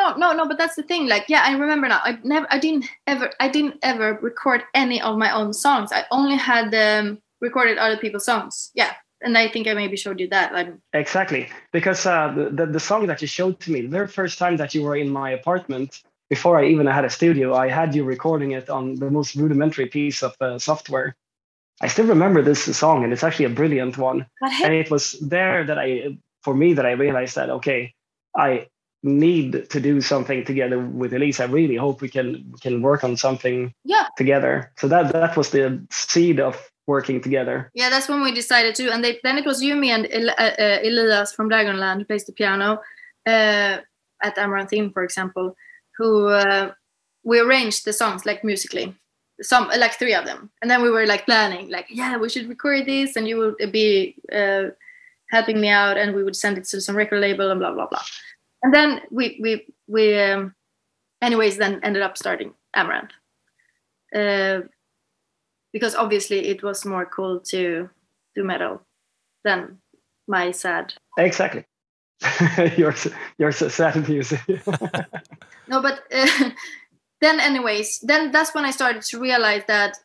no, 0.04 0.16
no, 0.18 0.34
no. 0.34 0.48
But 0.48 0.58
that's 0.58 0.76
the 0.76 0.84
thing. 0.84 1.08
Like, 1.08 1.26
yeah, 1.28 1.44
I 1.46 1.54
remember 1.54 1.88
now. 1.88 2.02
I 2.04 2.18
never, 2.24 2.48
I 2.50 2.60
didn't 2.60 2.86
ever, 3.08 3.32
I 3.40 3.50
didn't 3.50 3.78
ever 3.82 4.20
record 4.22 4.64
any 4.74 5.02
of 5.02 5.18
my 5.18 5.34
own 5.34 5.54
songs. 5.54 5.92
I 5.92 6.06
only 6.12 6.36
had 6.36 6.74
um, 6.74 7.20
recorded 7.42 7.78
other 7.78 7.98
people's 7.98 8.26
songs. 8.26 8.72
Yeah, 8.74 8.94
and 9.22 9.38
I 9.38 9.50
think 9.50 9.68
I 9.68 9.74
maybe 9.74 9.98
showed 9.98 10.20
you 10.20 10.28
that. 10.30 10.54
Like, 10.54 10.74
exactly, 10.94 11.50
because 11.72 12.06
uh, 12.06 12.34
the, 12.36 12.50
the 12.50 12.66
the 12.66 12.80
song 12.80 13.08
that 13.08 13.22
you 13.22 13.28
showed 13.28 13.60
to 13.62 13.72
me, 13.72 13.82
the 13.82 13.88
very 13.88 14.08
first 14.08 14.38
time 14.38 14.58
that 14.58 14.74
you 14.74 14.84
were 14.84 14.96
in 14.96 15.10
my 15.10 15.32
apartment, 15.32 16.04
before 16.30 16.60
I 16.60 16.66
even 16.66 16.88
had 16.88 17.06
a 17.06 17.10
studio, 17.10 17.54
I 17.56 17.70
had 17.70 17.96
you 17.96 18.04
recording 18.04 18.52
it 18.52 18.70
on 18.70 18.96
the 18.96 19.10
most 19.10 19.36
rudimentary 19.36 19.88
piece 19.88 20.24
of 20.24 20.36
uh, 20.42 20.60
software. 20.60 21.16
I 21.82 21.88
still 21.88 22.06
remember 22.06 22.42
this 22.42 22.64
song, 22.78 23.04
and 23.04 23.12
it's 23.12 23.24
actually 23.24 23.46
a 23.46 23.50
brilliant 23.50 23.98
one. 23.98 24.26
And 24.64 24.74
it 24.74 24.90
was 24.92 25.14
there 25.20 25.64
that 25.66 25.78
I, 25.78 26.18
for 26.42 26.54
me, 26.54 26.74
that 26.74 26.86
I 26.86 26.92
realized 26.92 27.36
that 27.36 27.50
okay, 27.50 27.94
I 28.36 28.68
need 29.04 29.70
to 29.70 29.80
do 29.80 30.02
something 30.02 30.46
together 30.46 30.80
with 30.80 31.12
Elize. 31.12 31.40
I 31.40 31.46
really 31.46 31.76
hope 31.76 32.02
we 32.02 32.10
can 32.10 32.54
can 32.62 32.82
work 32.82 33.04
on 33.04 33.18
something 33.18 33.74
yeah. 33.84 34.08
together. 34.18 34.72
So 34.78 34.88
that 34.88 35.12
that 35.12 35.36
was 35.38 35.50
the 35.50 35.86
seed 35.92 36.40
of 36.40 36.72
working 36.88 37.22
together. 37.22 37.70
Yeah, 37.74 37.90
that's 37.90 38.10
when 38.10 38.22
we 38.22 38.34
decided 38.34 38.76
to. 38.76 38.92
And 38.92 39.04
they, 39.04 39.20
then 39.24 39.38
it 39.38 39.46
was 39.46 39.62
you, 39.62 39.76
me, 39.76 39.92
and 39.92 40.08
El- 40.12 40.30
uh, 40.30 40.56
uh, 40.60 40.80
Elias 40.84 41.34
from 41.34 41.50
Dragonland 41.50 42.00
who 42.00 42.06
plays 42.06 42.26
the 42.26 42.34
piano 42.34 42.82
uh, 43.26 43.78
at 44.22 44.36
Amaranthe 44.38 44.74
Inn, 44.74 44.92
for 44.92 45.04
example, 45.04 45.56
who 45.98 46.28
uh, 46.28 46.72
we 47.24 47.40
arranged 47.40 47.86
the 47.86 47.94
songs 47.94 48.26
like 48.26 48.44
musically. 48.44 48.96
Some 49.42 49.68
like 49.68 49.94
three 49.94 50.14
of 50.14 50.26
them, 50.26 50.52
and 50.62 50.70
then 50.70 50.82
we 50.84 50.92
were 50.92 51.08
like 51.08 51.26
planning, 51.26 51.68
like, 51.68 51.88
yeah, 51.90 52.18
we 52.18 52.30
should 52.30 52.48
record 52.48 52.86
this, 52.86 53.16
and 53.16 53.28
you 53.28 53.38
would 53.38 53.72
be 53.72 54.16
uh, 54.32 54.66
helping 55.32 55.60
me 55.60 55.70
out, 55.70 55.98
and 55.98 56.16
we 56.16 56.24
would 56.24 56.36
send 56.36 56.58
it 56.58 56.66
to 56.66 56.80
some 56.80 56.96
record 56.96 57.20
label, 57.20 57.50
and 57.50 57.60
blah 57.60 57.74
blah 57.74 57.88
blah 57.88 58.04
and 58.64 58.74
then 58.74 59.02
we 59.12 59.38
we 59.42 59.66
we 59.88 60.20
um, 60.20 60.56
anyways 61.22 61.58
then 61.58 61.80
ended 61.84 62.02
up 62.02 62.18
starting 62.18 62.54
Amaranthe 62.76 63.12
uh, 64.16 64.62
because 65.72 65.96
obviously 65.96 66.48
it 66.48 66.64
was 66.64 66.86
more 66.86 67.06
cool 67.06 67.40
to 67.40 67.90
do 68.36 68.44
metal 68.44 68.82
than 69.44 69.80
my 70.28 70.52
sad. 70.52 70.94
Exactly. 71.18 71.66
your 72.78 72.96
your 73.38 73.52
sad 73.52 74.08
music. 74.08 74.40
no, 75.68 75.82
but 75.82 76.04
uh, 76.14 76.50
then 77.22 77.40
anyways, 77.40 78.00
then 78.00 78.32
that's 78.32 78.56
when 78.56 78.66
I 78.66 78.72
started 78.72 79.02
to 79.04 79.20
realize 79.20 79.64
that 79.68 79.98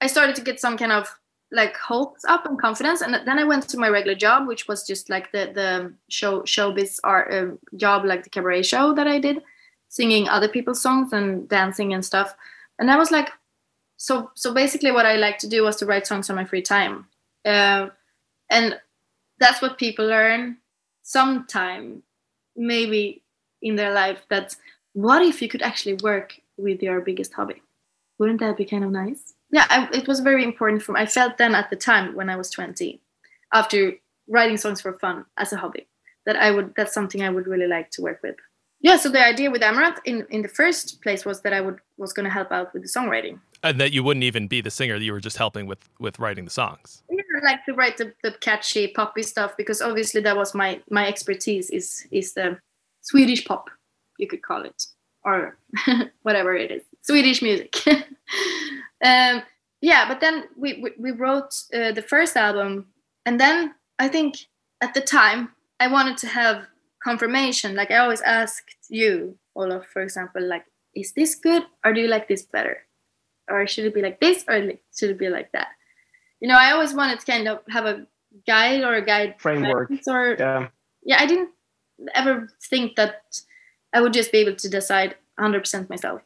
I 0.00 0.08
started 0.08 0.34
to 0.36 0.42
get 0.42 0.58
some 0.60 0.76
kind 0.76 0.92
of 0.92 1.08
like 1.52 1.76
hopes 1.76 2.24
up 2.24 2.46
and 2.46 2.58
confidence. 2.58 3.02
And 3.02 3.14
then 3.14 3.38
i 3.38 3.44
went 3.44 3.68
to 3.68 3.78
my 3.78 3.88
regular 3.88 4.16
job 4.16 4.48
which 4.48 4.66
was 4.66 4.86
just 4.86 5.10
like 5.10 5.30
the 5.32 5.52
the 5.54 5.92
show 6.08 6.42
showbiz 6.42 6.98
art 7.04 7.32
uh, 7.32 7.54
job 7.76 8.04
like 8.04 8.24
the 8.24 8.30
cabaret 8.30 8.62
show 8.62 8.94
that 8.94 9.06
i 9.06 9.18
did 9.18 9.42
singing 9.88 10.28
other 10.28 10.48
people's 10.48 10.80
songs 10.80 11.12
and 11.12 11.48
dancing 11.48 11.92
and 11.92 12.04
stuff. 12.04 12.34
And 12.78 12.90
i 12.90 12.96
was 12.96 13.10
like 13.10 13.30
so 13.98 14.30
so 14.34 14.52
basically 14.54 14.90
what 14.90 15.06
i 15.06 15.16
like 15.16 15.38
to 15.38 15.48
do 15.48 15.62
was 15.62 15.76
to 15.76 15.86
write 15.86 16.06
songs 16.06 16.30
on 16.30 16.36
my 16.36 16.44
free 16.44 16.62
time. 16.62 17.06
Uh, 17.44 17.88
and 18.50 18.80
that's 19.38 19.60
what 19.60 19.78
people 19.78 20.06
learn 20.06 20.56
sometime 21.02 22.02
maybe 22.56 23.22
in 23.60 23.76
their 23.76 23.92
life 23.92 24.20
that 24.28 24.56
what 24.94 25.22
if 25.22 25.42
you 25.42 25.48
could 25.48 25.62
actually 25.62 25.94
work 26.02 26.38
with 26.56 26.82
your 26.82 27.00
biggest 27.00 27.32
hobby? 27.32 27.62
Wouldn't 28.18 28.40
that 28.40 28.56
be 28.56 28.64
kind 28.64 28.84
of 28.84 28.90
nice 28.90 29.34
yeah 29.52 29.66
I, 29.70 29.88
it 29.92 30.08
was 30.08 30.20
very 30.20 30.42
important 30.42 30.82
for 30.82 30.92
me 30.92 31.00
i 31.00 31.06
felt 31.06 31.38
then 31.38 31.54
at 31.54 31.70
the 31.70 31.76
time 31.76 32.14
when 32.14 32.28
i 32.28 32.36
was 32.36 32.50
20 32.50 33.00
after 33.52 33.92
writing 34.28 34.56
songs 34.56 34.80
for 34.80 34.98
fun 34.98 35.24
as 35.36 35.52
a 35.52 35.56
hobby 35.56 35.86
that 36.26 36.36
i 36.36 36.50
would 36.50 36.74
that's 36.76 36.94
something 36.94 37.22
i 37.22 37.30
would 37.30 37.46
really 37.46 37.68
like 37.68 37.90
to 37.92 38.02
work 38.02 38.20
with. 38.22 38.36
Yeah 38.80 38.96
so 38.96 39.08
the 39.08 39.24
idea 39.24 39.50
with 39.50 39.62
amaranthe 39.62 39.98
in 40.04 40.26
in 40.30 40.42
the 40.42 40.48
first 40.48 41.00
place 41.02 41.24
was 41.24 41.42
that 41.42 41.52
i 41.52 41.60
would 41.60 41.78
was 41.98 42.12
going 42.12 42.24
to 42.24 42.30
help 42.30 42.50
out 42.50 42.72
with 42.72 42.82
the 42.82 42.88
songwriting. 42.88 43.38
And 43.64 43.80
that 43.80 43.92
you 43.92 44.02
wouldn't 44.02 44.24
even 44.24 44.48
be 44.48 44.60
the 44.60 44.72
singer 44.72 44.96
you 44.96 45.12
were 45.12 45.20
just 45.20 45.36
helping 45.36 45.66
with 45.66 45.88
with 46.00 46.18
writing 46.18 46.44
the 46.44 46.50
songs? 46.50 47.02
Yeah 47.08 47.22
I 47.36 47.44
like 47.44 47.64
to 47.66 47.72
write 47.72 47.96
the, 47.96 48.12
the 48.22 48.32
catchy 48.32 48.88
poppy 48.88 49.22
stuff 49.22 49.56
because 49.56 49.80
obviously 49.80 50.20
that 50.22 50.36
was 50.36 50.54
my 50.54 50.80
my 50.90 51.06
expertise 51.06 51.70
is 51.70 52.06
is 52.10 52.34
the 52.34 52.58
swedish 53.00 53.44
pop 53.44 53.70
you 54.18 54.26
could 54.26 54.42
call 54.42 54.64
it 54.64 54.86
or 55.24 55.56
whatever 56.22 56.54
it 56.54 56.70
is 56.70 56.82
swedish 57.02 57.42
music 57.42 57.76
um 59.02 59.42
yeah 59.80 60.06
but 60.08 60.20
then 60.20 60.44
we 60.56 60.80
we, 60.82 60.90
we 60.98 61.10
wrote 61.10 61.54
uh, 61.74 61.92
the 61.92 62.02
first 62.02 62.36
album 62.36 62.86
and 63.26 63.40
then 63.40 63.74
i 63.98 64.08
think 64.08 64.36
at 64.80 64.94
the 64.94 65.00
time 65.00 65.50
i 65.80 65.86
wanted 65.88 66.16
to 66.16 66.26
have 66.26 66.66
confirmation. 67.02 67.74
Like 67.74 67.90
i 67.90 67.96
always 67.96 68.22
asked 68.22 68.76
you 68.88 69.36
olof 69.56 69.86
for 69.86 70.02
example 70.02 70.42
like 70.42 70.64
is 70.94 71.12
this 71.12 71.34
good 71.34 71.64
or 71.84 71.92
do 71.92 72.00
you 72.00 72.08
like 72.08 72.28
this 72.28 72.42
better? 72.42 72.78
Or 73.50 73.66
should 73.66 73.86
it 73.86 73.94
be 73.94 74.02
like 74.02 74.20
this 74.20 74.44
or 74.48 74.72
should 74.96 75.10
it 75.10 75.18
be 75.18 75.28
like 75.28 75.50
that? 75.52 75.68
You 76.40 76.48
know 76.48 76.56
i 76.56 76.70
always 76.72 76.94
wanted 76.94 77.20
to 77.20 77.26
kind 77.26 77.48
of 77.48 77.60
have 77.68 77.86
a 77.86 78.06
guide 78.46 78.82
or 78.82 78.94
a 78.94 79.04
guide 79.04 79.34
framework 79.38 79.90
or 80.06 80.36
yeah. 80.38 80.68
Yeah 81.04 81.20
i 81.20 81.26
didn't 81.26 81.50
ever 82.14 82.48
think 82.70 82.96
that 82.96 83.22
i 83.92 84.00
would 84.00 84.12
just 84.12 84.32
be 84.32 84.38
able 84.38 84.56
to 84.56 84.68
decide 84.68 85.16
100% 85.38 85.90
myself. 85.90 86.22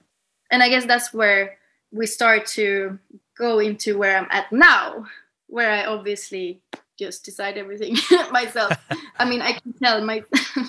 And 0.51 0.62
i 0.62 0.68
guess 0.68 0.87
that's 0.87 1.12
where 1.12 1.59
we 1.93 2.07
start 2.07 2.47
to 2.47 2.99
go 3.37 3.59
into 3.59 3.99
where 3.99 4.16
i'm 4.16 4.28
at 4.30 4.51
now 4.53 5.05
where 5.47 5.70
i 5.70 5.84
obviously 5.84 6.61
just 6.99 7.24
decide 7.24 7.59
everything 7.59 7.97
myself 8.30 8.72
i 9.18 9.24
mean 9.24 9.43
i 9.43 9.53
can 9.53 9.72
tell 9.74 10.03
my 10.05 10.22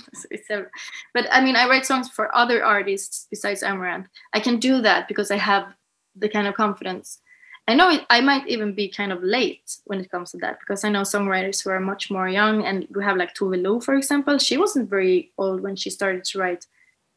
but 1.13 1.25
i 1.31 1.41
mean 1.41 1.55
i 1.55 1.67
write 1.67 1.85
songs 1.85 2.09
for 2.09 2.35
other 2.35 2.63
artists 2.63 3.27
besides 3.29 3.63
amaranthe 3.63 4.07
i 4.33 4.39
can 4.39 4.59
do 4.59 4.81
that 4.81 5.07
because 5.07 5.31
i 5.31 5.37
have 5.37 5.73
the 6.15 6.29
kind 6.29 6.47
of 6.47 6.55
confidence 6.55 7.19
I 7.67 7.75
know 7.75 7.89
it, 7.89 8.05
I 8.09 8.21
might 8.21 8.47
even 8.47 8.73
be 8.73 8.87
kind 8.87 9.11
of 9.11 9.21
late 9.21 9.77
when 9.85 9.99
it 9.99 10.09
comes 10.09 10.31
to 10.31 10.37
that 10.37 10.59
because 10.61 10.85
I 10.85 10.89
know 10.89 11.01
songwriters 11.01 11.61
who 11.61 11.69
are 11.69 11.81
much 11.81 12.09
more 12.09 12.29
young, 12.29 12.63
and 12.63 12.87
we 12.91 13.03
have 13.03 13.17
like 13.17 13.35
Tove 13.35 13.61
Lo, 13.61 13.81
for 13.81 13.93
example. 13.95 14.37
She 14.37 14.57
wasn't 14.57 14.89
very 14.89 15.31
old 15.37 15.61
when 15.61 15.75
she 15.75 15.89
started 15.89 16.23
to 16.25 16.39
write 16.39 16.65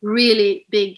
really 0.02 0.66
big 0.68 0.96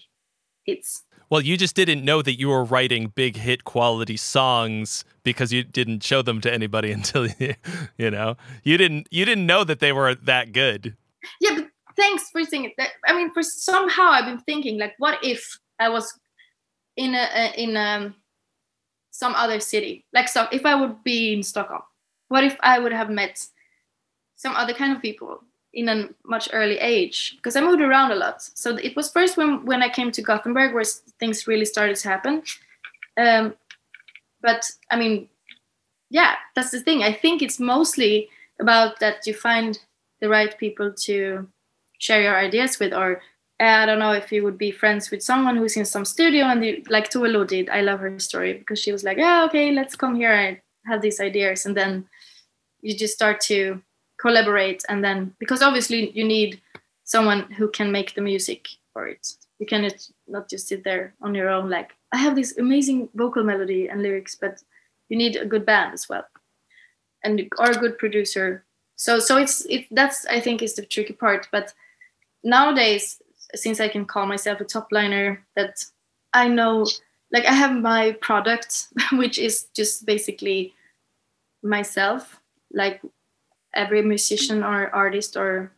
hits. 0.63 1.03
Well, 1.33 1.41
you 1.41 1.57
just 1.57 1.75
didn't 1.75 2.05
know 2.05 2.21
that 2.21 2.37
you 2.39 2.49
were 2.49 2.63
writing 2.63 3.07
big 3.07 3.37
hit 3.37 3.63
quality 3.63 4.17
songs 4.17 5.03
because 5.23 5.51
you 5.51 5.63
didn't 5.63 6.03
show 6.03 6.21
them 6.21 6.41
to 6.41 6.53
anybody 6.53 6.91
until 6.97 7.25
you, 7.39 7.55
you 7.97 8.11
know, 8.11 8.37
you 8.61 8.77
didn't 8.77 9.07
you 9.09 9.25
didn't 9.25 9.47
know 9.47 9.63
that 9.63 9.79
they 9.79 9.91
were 9.91 10.13
that 10.13 10.51
good. 10.51 10.95
Yeah, 11.41 11.55
but 11.55 11.69
thanks 11.97 12.29
for 12.29 12.43
saying 12.43 12.71
it. 12.77 12.89
I 13.07 13.15
mean, 13.15 13.33
for 13.33 13.41
somehow 13.41 14.11
I've 14.11 14.25
been 14.25 14.41
thinking 14.41 14.77
like, 14.77 14.93
what 14.99 15.23
if 15.23 15.57
I 15.79 15.89
was 15.89 16.13
in 16.97 17.15
a 17.15 17.51
in 17.57 17.75
a 17.77 18.13
some 19.09 19.33
other 19.33 19.59
city 19.59 20.05
like 20.13 20.27
so 20.27 20.47
if 20.51 20.65
i 20.65 20.75
would 20.75 21.03
be 21.03 21.33
in 21.33 21.41
stockholm 21.41 21.81
what 22.29 22.43
if 22.43 22.55
i 22.61 22.77
would 22.77 22.91
have 22.91 23.09
met 23.09 23.43
some 24.35 24.55
other 24.55 24.73
kind 24.73 24.95
of 24.95 25.01
people 25.01 25.39
in 25.73 25.89
a 25.89 26.09
much 26.25 26.49
early 26.53 26.77
age 26.77 27.33
because 27.37 27.55
i 27.55 27.61
moved 27.61 27.81
around 27.81 28.11
a 28.11 28.15
lot 28.15 28.41
so 28.41 28.75
it 28.77 28.95
was 28.95 29.11
first 29.11 29.37
when 29.37 29.65
when 29.65 29.81
i 29.81 29.89
came 29.89 30.11
to 30.11 30.21
gothenburg 30.21 30.73
where 30.73 30.83
things 31.19 31.47
really 31.47 31.65
started 31.65 31.95
to 31.95 32.07
happen 32.07 32.43
um, 33.17 33.53
but 34.41 34.69
i 34.91 34.97
mean 34.97 35.27
yeah 36.09 36.35
that's 36.55 36.71
the 36.71 36.79
thing 36.79 37.03
i 37.03 37.11
think 37.11 37.41
it's 37.41 37.59
mostly 37.59 38.29
about 38.59 38.99
that 38.99 39.25
you 39.25 39.33
find 39.33 39.79
the 40.21 40.29
right 40.29 40.57
people 40.57 40.91
to 40.93 41.47
share 41.97 42.21
your 42.21 42.37
ideas 42.37 42.79
with 42.79 42.93
or 42.93 43.21
I 43.59 43.85
don't 43.85 43.99
know 43.99 44.11
if 44.11 44.31
you 44.31 44.43
would 44.43 44.57
be 44.57 44.71
friends 44.71 45.11
with 45.11 45.23
someone 45.23 45.55
who's 45.55 45.77
in 45.77 45.85
some 45.85 46.05
studio 46.05 46.45
and 46.45 46.65
you, 46.65 46.83
like 46.89 47.09
Tove 47.09 47.31
Lo 47.31 47.43
did. 47.43 47.69
I 47.69 47.81
love 47.81 47.99
her 47.99 48.19
story 48.19 48.53
because 48.53 48.79
she 48.79 48.91
was 48.91 49.03
like, 49.03 49.17
yeah, 49.17 49.45
okay, 49.45 49.71
let's 49.71 49.95
come 49.95 50.15
here 50.15 50.33
and 50.33 50.57
have 50.85 51.01
these 51.01 51.19
ideas. 51.21 51.65
And 51.65 51.77
then 51.77 52.05
you 52.81 52.97
just 52.97 53.13
start 53.13 53.39
to 53.41 53.81
collaborate. 54.23 54.81
And 54.89 55.03
then, 55.03 55.35
because 55.39 55.61
obviously 55.61 56.11
you 56.11 56.23
need 56.23 56.61
someone 57.03 57.51
who 57.57 57.67
can 57.69 57.91
make 57.91 58.15
the 58.15 58.21
music 58.21 58.67
for 58.93 59.07
it. 59.07 59.27
You 59.59 59.67
cannot 59.67 60.09
not 60.27 60.49
just 60.49 60.67
sit 60.67 60.83
there 60.83 61.13
on 61.21 61.35
your 61.35 61.49
own, 61.49 61.69
like, 61.69 61.91
I 62.13 62.17
have 62.17 62.35
this 62.35 62.57
amazing 62.57 63.09
vocal 63.13 63.43
melody 63.43 63.89
and 63.89 64.01
lyrics, 64.01 64.35
but 64.35 64.63
you 65.09 65.17
need 65.17 65.35
a 65.35 65.45
good 65.45 65.65
band 65.65 65.93
as 65.93 66.07
well. 66.07 66.25
And 67.23 67.49
or 67.59 67.71
a 67.71 67.81
good 67.83 67.97
producer. 67.97 68.65
So 68.95 69.19
so 69.19 69.37
it's 69.37 69.65
it 69.65 69.85
that's 69.91 70.25
I 70.25 70.39
think 70.39 70.61
is 70.61 70.75
the 70.75 70.85
tricky 70.85 71.13
part. 71.13 71.47
But 71.51 71.73
nowadays 72.43 73.21
since 73.55 73.79
I 73.79 73.87
can 73.87 74.05
call 74.05 74.25
myself 74.25 74.59
a 74.59 74.65
top 74.65 74.87
liner, 74.91 75.45
that 75.55 75.85
I 76.33 76.47
know, 76.47 76.85
like 77.31 77.45
I 77.45 77.53
have 77.53 77.75
my 77.75 78.13
product, 78.21 78.87
which 79.13 79.37
is 79.37 79.67
just 79.75 80.05
basically 80.05 80.73
myself, 81.61 82.39
like 82.71 83.01
every 83.73 84.01
musician 84.01 84.63
or 84.63 84.89
artist 84.93 85.35
or 85.35 85.71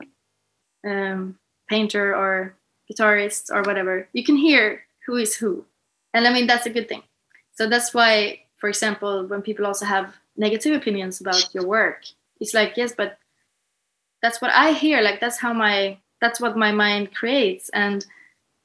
um, 0.86 1.38
painter 1.70 2.16
or 2.16 2.56
guitarist 2.92 3.52
or 3.52 3.64
whatever. 3.64 4.08
You 4.14 4.24
can 4.24 4.36
hear 4.36 4.84
who 5.06 5.16
is 5.16 5.36
who, 5.36 5.66
and 6.14 6.28
I 6.28 6.34
mean 6.34 6.48
that's 6.48 6.66
a 6.66 6.72
good 6.72 6.88
thing. 6.88 7.04
So 7.54 7.68
that's 7.68 7.94
why, 7.94 8.42
for 8.58 8.70
example, 8.70 9.26
when 9.28 9.42
people 9.42 9.66
also 9.66 9.86
have 9.86 10.16
negative 10.38 10.76
opinions 10.76 11.22
about 11.22 11.54
your 11.54 11.66
work, 11.66 12.04
it's 12.40 12.54
like 12.54 12.74
yes, 12.76 12.94
but 12.96 13.18
that's 14.22 14.42
what 14.42 14.52
I 14.52 14.72
hear. 14.72 15.02
Like 15.02 15.20
that's 15.20 15.40
how 15.40 15.54
my 15.54 15.98
that's 16.22 16.40
what 16.40 16.58
my 16.58 16.72
mind 16.72 17.14
creates 17.14 17.70
and 17.70 18.06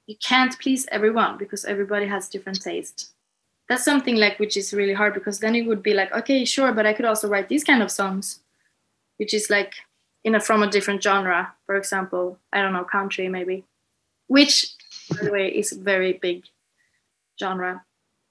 you 0.07 0.17
can't 0.17 0.59
please 0.59 0.87
everyone 0.91 1.39
because 1.39 1.65
everybody 1.65 2.07
has 2.07 2.29
different 2.29 2.61
taste 2.63 3.13
that's 3.69 3.85
something 3.85 4.17
like 4.17 4.39
which 4.39 4.57
is 4.57 4.75
really 4.75 4.93
hard 4.93 5.15
because 5.15 5.39
then 5.41 5.55
it 5.55 5.67
would 5.67 5.83
be 5.83 5.95
like 5.95 6.13
okay 6.13 6.45
sure 6.45 6.73
but 6.73 6.87
i 6.87 6.93
could 6.93 7.05
also 7.05 7.29
write 7.29 7.49
these 7.49 7.65
kind 7.65 7.83
of 7.83 7.91
songs 7.91 8.40
which 9.21 9.35
is 9.35 9.51
like 9.51 9.75
in 10.25 10.35
a 10.35 10.41
from 10.41 10.63
a 10.63 10.71
different 10.71 11.03
genre 11.03 11.53
for 11.67 11.77
example 11.77 12.39
i 12.53 12.61
don't 12.61 12.73
know 12.73 12.85
country 12.85 13.29
maybe 13.29 13.65
which 14.27 14.75
by 15.11 15.23
the 15.25 15.31
way 15.31 15.49
is 15.49 15.73
a 15.73 15.79
very 15.79 16.15
big 16.15 16.45
genre 17.39 17.85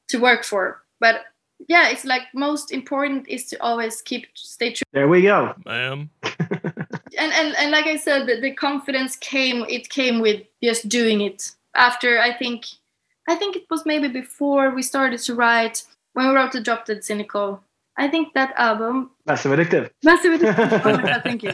to 0.10 0.18
work 0.18 0.44
for 0.44 0.82
but 1.00 1.22
yeah 1.68 1.90
it's 1.90 2.06
like 2.06 2.24
most 2.34 2.72
important 2.72 3.28
is 3.28 3.46
to 3.46 3.56
always 3.62 4.02
keep 4.02 4.26
stay 4.36 4.74
true 4.74 4.84
there 4.92 5.08
we 5.08 5.22
go 5.22 5.54
ma'am 5.66 6.10
and, 7.18 7.34
and 7.34 7.56
and 7.58 7.72
like 7.72 7.86
I 7.86 7.98
said, 7.98 8.28
the, 8.28 8.40
the 8.40 8.52
confidence 8.52 9.16
came. 9.16 9.66
It 9.70 9.90
came 9.90 10.20
with 10.20 10.44
just 10.64 10.90
doing 10.90 11.22
it. 11.22 11.52
After 11.76 12.20
I 12.20 12.34
think, 12.34 12.66
I 13.28 13.36
think 13.36 13.56
it 13.56 13.66
was 13.70 13.86
maybe 13.86 14.08
before 14.08 14.72
we 14.72 14.82
started 14.82 15.20
to 15.22 15.36
write 15.36 15.84
when 16.14 16.28
we 16.28 16.34
wrote 16.34 16.52
the 16.52 16.62
Drop 16.62 16.86
Dead 16.86 17.04
Cynical. 17.04 17.62
I 18.00 18.08
think 18.08 18.34
that 18.34 18.54
album. 18.58 19.12
Massive 19.26 19.52
addictive. 19.52 19.90
Massive 20.04 20.40
addictive. 20.40 20.82
oh 20.86 20.98
God, 20.98 21.22
thank 21.24 21.44
you. 21.44 21.54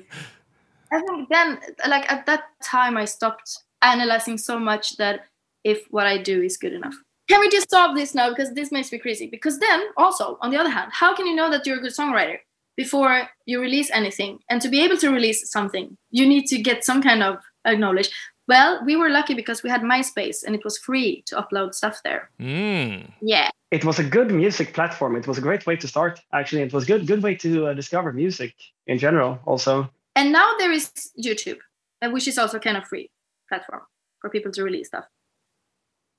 I 0.92 1.02
think 1.02 1.30
then, 1.30 1.60
like 1.88 2.10
at 2.10 2.26
that 2.28 2.44
time, 2.64 2.96
I 2.96 3.06
stopped 3.06 3.64
analyzing 3.82 4.38
so 4.38 4.60
much 4.60 4.98
that 4.98 5.26
if 5.64 5.86
what 5.90 6.08
I 6.08 6.18
do 6.18 6.42
is 6.42 6.58
good 6.58 6.74
enough. 6.74 6.96
Can 7.28 7.40
we 7.40 7.50
just 7.50 7.70
solve 7.70 7.96
this 7.96 8.14
now? 8.14 8.30
Because 8.30 8.54
this 8.54 8.72
makes 8.72 8.92
me 8.92 9.00
crazy. 9.00 9.28
Because 9.28 9.60
then, 9.60 9.82
also, 9.98 10.38
on 10.42 10.52
the 10.52 10.58
other 10.58 10.70
hand, 10.70 10.92
how 10.94 11.16
can 11.16 11.26
you 11.26 11.36
know 11.36 11.50
that 11.50 11.66
you're 11.66 11.80
a 11.80 11.82
good 11.82 11.92
songwriter? 11.92 12.38
before 12.78 13.30
you 13.46 13.62
release 13.62 13.90
anything. 13.92 14.40
And 14.50 14.62
to 14.62 14.70
be 14.70 14.84
able 14.84 14.98
to 14.98 15.10
release 15.10 15.50
something, 15.50 15.98
you 16.12 16.28
need 16.28 16.46
to 16.48 16.62
get 16.62 16.84
some 16.84 17.02
kind 17.02 17.24
of 17.24 17.38
acknowledge. 17.66 18.10
Well, 18.48 18.84
we 18.86 18.96
were 18.96 19.10
lucky 19.10 19.34
because 19.34 19.64
we 19.64 19.70
had 19.70 19.82
MySpace 19.82 20.44
and 20.46 20.56
it 20.56 20.64
was 20.64 20.78
free 20.78 21.24
to 21.28 21.36
upload 21.36 21.74
stuff 21.74 22.02
there. 22.04 22.30
Mm. 22.40 23.12
Yeah. 23.22 23.50
It 23.72 23.84
was 23.84 24.00
a 24.00 24.04
good 24.04 24.32
music 24.32 24.74
platform. 24.74 25.16
It 25.16 25.28
was 25.28 25.38
a 25.38 25.42
great 25.42 25.66
way 25.66 25.76
to 25.76 25.88
start. 25.88 26.22
Actually, 26.34 26.62
it 26.62 26.74
was 26.74 26.86
good 26.86 27.08
good 27.08 27.24
way 27.24 27.36
to 27.36 27.68
uh, 27.68 27.74
discover 27.74 28.14
music 28.14 28.54
in 28.88 28.98
general 28.98 29.40
also. 29.46 29.90
And 30.16 30.32
now 30.32 30.52
there 30.58 30.72
is 30.72 30.92
YouTube, 31.22 31.60
uh, 32.02 32.10
which 32.10 32.28
is 32.28 32.38
also 32.38 32.60
kind 32.60 32.78
of 32.78 32.86
free 32.86 33.10
platform 33.50 33.82
for 34.22 34.30
people 34.30 34.52
to 34.52 34.64
release 34.64 34.88
stuff. 34.88 35.06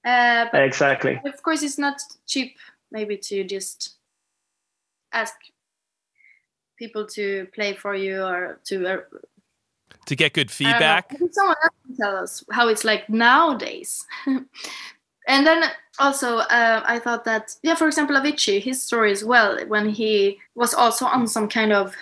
Uh, 0.04 0.46
but 0.52 0.62
exactly. 0.62 1.20
Of 1.24 1.42
course, 1.42 1.62
it's 1.62 1.78
not 1.78 2.00
cheap. 2.26 2.56
Maybe 2.90 3.16
to 3.16 3.44
just 3.44 3.96
ask 5.12 5.34
people 6.78 7.06
to 7.06 7.48
play 7.54 7.74
for 7.74 7.94
you 7.94 8.22
or 8.22 8.60
to 8.66 8.86
uh, 8.86 8.96
to 10.06 10.14
get 10.14 10.32
good 10.32 10.50
feedback. 10.50 11.16
Someone 11.32 11.56
else 11.62 11.74
can 11.86 11.96
tell 11.96 12.16
us 12.16 12.44
how 12.52 12.68
it's 12.68 12.84
like 12.84 13.08
nowadays. 13.08 14.06
and 15.26 15.46
then 15.46 15.64
also, 15.98 16.38
uh, 16.38 16.82
I 16.86 16.98
thought 16.98 17.24
that 17.24 17.56
yeah, 17.62 17.74
for 17.74 17.86
example, 17.86 18.16
Avicii, 18.16 18.60
his 18.60 18.82
story 18.82 19.10
as 19.10 19.24
well, 19.24 19.58
when 19.66 19.88
he 19.88 20.38
was 20.54 20.74
also 20.74 21.06
on 21.06 21.26
some 21.26 21.48
kind 21.48 21.72
of 21.72 21.94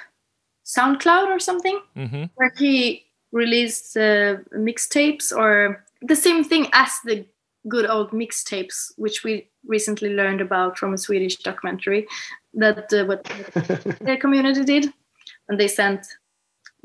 SoundCloud 0.65 1.29
or 1.29 1.39
something, 1.39 1.81
mm-hmm. 1.97 2.25
where 2.35 2.53
he 2.59 3.05
released 3.33 3.97
uh, 3.97 4.37
mixtapes 4.57 5.37
or 5.37 5.85
the 6.03 6.17
same 6.17 6.45
thing 6.45 6.69
as 6.73 6.91
the 7.05 7.25
good 7.69 7.87
old 7.89 8.11
mixtapes, 8.11 8.93
which 8.97 9.25
we 9.25 9.49
recently 9.67 10.15
learned 10.15 10.41
about 10.41 10.79
from 10.79 10.93
a 10.93 10.99
Swedish 10.99 11.37
documentary 11.37 12.07
that 12.53 12.93
uh, 12.93 13.05
what 13.07 13.25
the 14.01 14.19
community 14.21 14.65
did, 14.65 14.93
and 15.49 15.59
they 15.59 15.69
sent 15.69 16.07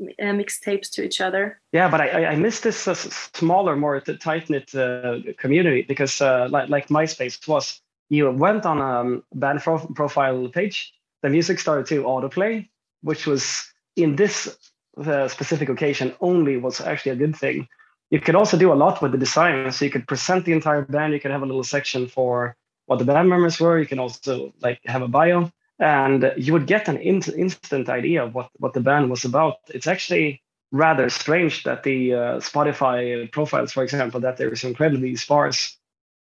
uh, 0.00 0.32
mixtapes 0.32 0.90
to 0.92 1.04
each 1.04 1.20
other. 1.20 1.60
Yeah, 1.72 1.90
but 1.90 2.00
I 2.00 2.26
I 2.26 2.36
missed 2.36 2.62
this 2.62 2.88
uh, 2.88 2.94
smaller, 2.94 3.76
more 3.76 4.00
tight 4.00 4.50
knit 4.50 4.74
uh, 4.74 5.18
community 5.38 5.82
because 5.82 6.20
uh, 6.20 6.48
like 6.50 6.68
like 6.68 6.88
MySpace 6.88 7.46
was, 7.46 7.80
you 8.08 8.30
went 8.30 8.66
on 8.66 8.78
a 8.78 9.00
um, 9.00 9.24
band 9.34 9.60
pro- 9.60 9.86
profile 9.94 10.48
page, 10.48 10.92
the 11.22 11.28
music 11.28 11.58
started 11.58 11.86
to 11.86 12.04
autoplay, 12.04 12.68
which 13.02 13.26
was 13.26 13.64
in 13.96 14.16
this 14.16 14.56
uh, 14.96 15.28
specific 15.28 15.68
occasion 15.68 16.14
only 16.20 16.56
was 16.56 16.80
actually 16.80 17.12
a 17.12 17.16
good 17.16 17.36
thing 17.36 17.68
you 18.10 18.20
could 18.20 18.34
also 18.34 18.58
do 18.58 18.72
a 18.72 18.74
lot 18.74 19.00
with 19.00 19.12
the 19.12 19.18
design. 19.18 19.70
So 19.70 19.84
you 19.84 19.90
could 19.90 20.06
present 20.06 20.44
the 20.44 20.52
entire 20.52 20.82
band. 20.82 21.12
You 21.12 21.20
could 21.20 21.30
have 21.30 21.42
a 21.42 21.46
little 21.46 21.64
section 21.64 22.08
for 22.08 22.56
what 22.86 22.98
the 22.98 23.04
band 23.04 23.28
members 23.28 23.60
were. 23.60 23.78
You 23.78 23.86
can 23.86 24.00
also 24.00 24.52
like 24.60 24.80
have 24.84 25.02
a 25.02 25.08
bio, 25.08 25.50
and 25.80 26.32
you 26.36 26.52
would 26.52 26.66
get 26.66 26.88
an 26.88 26.98
in- 26.98 27.22
instant 27.36 27.88
idea 27.88 28.22
of 28.22 28.34
what 28.34 28.50
what 28.58 28.74
the 28.74 28.80
band 28.80 29.10
was 29.10 29.24
about. 29.24 29.56
It's 29.68 29.86
actually 29.86 30.42
rather 30.70 31.08
strange 31.08 31.64
that 31.64 31.82
the 31.82 32.14
uh, 32.14 32.18
Spotify 32.38 33.30
profiles, 33.32 33.72
for 33.72 33.82
example, 33.82 34.20
that 34.20 34.36
they're 34.36 34.54
so 34.54 34.68
incredibly 34.68 35.16
sparse. 35.16 35.76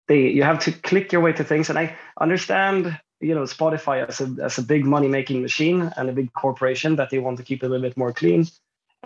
They 0.08 0.30
you 0.30 0.43
have 0.43 0.60
to 0.60 0.72
click 0.72 1.12
your 1.12 1.22
way 1.22 1.34
to 1.34 1.43
things, 1.43 1.70
and 1.70 1.78
I 1.78 1.95
understand 2.20 2.97
you 3.20 3.36
know 3.36 3.43
Spotify 3.43 4.08
as 4.08 4.22
a 4.22 4.36
as 4.41 4.58
a 4.58 4.64
big 4.64 4.86
money 4.86 5.10
making 5.10 5.41
machine 5.41 5.91
and 5.97 6.10
a 6.10 6.14
big 6.14 6.34
corporation 6.34 6.95
that 6.95 7.10
they 7.10 7.20
want 7.20 7.38
to 7.38 7.43
keep 7.43 7.62
a 7.62 7.68
little 7.68 7.88
bit 7.88 7.97
more 7.97 8.14
clean, 8.14 8.47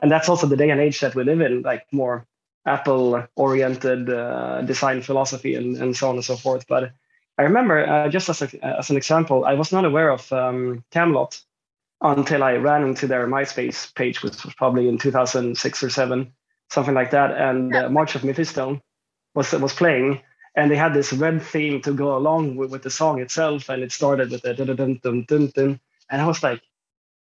and 0.02 0.12
that's 0.12 0.30
also 0.30 0.48
the 0.48 0.58
day 0.58 0.70
and 0.70 0.80
age 0.80 1.00
that 1.00 1.16
we 1.16 1.24
live 1.24 1.42
in, 1.42 1.64
like 1.64 1.86
more 1.92 2.28
Apple 2.68 3.28
oriented 3.36 4.10
uh, 4.10 4.62
design 4.62 5.02
philosophy 5.02 5.56
and, 5.56 5.76
and 5.78 5.98
so 5.98 6.10
on 6.10 6.16
and 6.16 6.26
so 6.26 6.36
forth. 6.36 6.66
But 6.68 6.94
I 7.38 7.44
remember, 7.44 7.86
uh, 7.86 8.10
just 8.10 8.30
as, 8.30 8.42
a, 8.42 8.66
as 8.66 8.90
an 8.90 8.98
example, 8.98 9.46
I 9.46 9.54
was 9.54 9.72
not 9.72 9.86
aware 9.86 10.10
of 10.10 10.32
um, 10.32 10.84
Kamelot 10.92 11.42
until 12.02 12.44
I 12.44 12.56
ran 12.56 12.84
into 12.84 13.08
their 13.08 13.28
MySpace 13.28 13.94
page, 13.96 14.24
which 14.24 14.44
was 14.44 14.54
probably 14.54 14.88
in 14.88 14.98
2006 14.98 15.84
or 15.84 15.90
seven, 15.90 16.34
something 16.70 16.94
like 16.94 17.12
that. 17.12 17.32
And 17.32 17.76
uh, 17.76 17.90
March 17.90 18.16
of 18.16 18.24
Mephisto 18.24 18.82
was 19.34 19.52
was 19.52 19.74
playing, 19.74 20.22
and 20.56 20.72
they 20.72 20.78
had 20.78 20.94
this 20.94 21.12
red 21.12 21.42
theme 21.42 21.82
to 21.82 21.94
go 21.94 22.16
along 22.16 22.56
with, 22.56 22.72
with 22.72 22.84
the 22.84 22.90
song 22.90 23.20
itself, 23.20 23.70
and 23.70 23.84
it 23.84 23.92
started 23.92 24.32
with 24.32 24.42
the 24.44 24.54
dun 24.54 24.76
dun 24.76 25.00
dun 25.04 25.26
dun 25.28 25.52
dun, 25.54 25.80
and 26.10 26.22
I 26.22 26.28
was 26.28 26.42
like, 26.42 26.62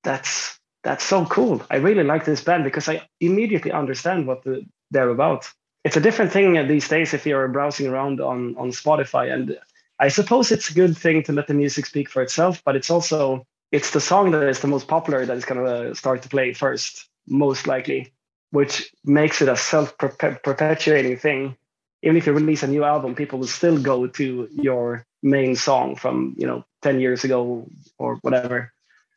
that's 0.02 0.58
that's 0.82 1.04
so 1.04 1.26
cool. 1.26 1.62
I 1.70 1.76
really 1.76 2.04
like 2.04 2.24
this 2.24 2.42
band 2.42 2.64
because 2.64 2.88
I 2.88 3.06
immediately 3.20 3.72
understand 3.72 4.26
what 4.26 4.42
the 4.42 4.66
about." 4.94 5.48
It's 5.82 5.96
a 5.96 6.00
different 6.00 6.30
thing 6.30 6.68
these 6.68 6.88
days 6.88 7.14
if 7.14 7.24
you're 7.24 7.48
browsing 7.48 7.86
around 7.86 8.20
on, 8.20 8.54
on 8.58 8.70
Spotify. 8.70 9.32
And 9.32 9.58
I 10.00 10.08
suppose 10.08 10.50
it's 10.50 10.70
a 10.70 10.74
good 10.74 10.96
thing 10.96 11.22
to 11.24 11.32
let 11.32 11.46
the 11.46 11.54
music 11.54 11.84
speak 11.84 12.08
for 12.08 12.22
itself, 12.22 12.62
but 12.64 12.74
it's 12.74 12.90
also 12.90 13.46
it's 13.70 13.90
the 13.90 14.00
song 14.00 14.30
that 14.30 14.48
is 14.48 14.60
the 14.60 14.66
most 14.66 14.88
popular 14.88 15.26
that 15.26 15.36
is 15.36 15.44
going 15.44 15.64
to 15.64 15.94
start 15.94 16.22
to 16.22 16.28
play 16.28 16.54
first, 16.54 17.08
most 17.28 17.66
likely, 17.66 18.12
which 18.50 18.92
makes 19.04 19.42
it 19.42 19.48
a 19.48 19.56
self-perpetuating 19.56 21.18
thing. 21.18 21.54
Even 22.02 22.16
if 22.16 22.26
you 22.26 22.32
release 22.32 22.62
a 22.62 22.66
new 22.66 22.82
album, 22.82 23.14
people 23.14 23.38
will 23.38 23.46
still 23.46 23.78
go 23.78 24.06
to 24.06 24.48
your 24.50 25.04
main 25.22 25.54
song 25.54 25.94
from 25.96 26.34
you 26.38 26.46
know 26.46 26.64
10 26.80 26.98
years 26.98 27.22
ago 27.22 27.68
or 27.98 28.16
whatever. 28.22 28.72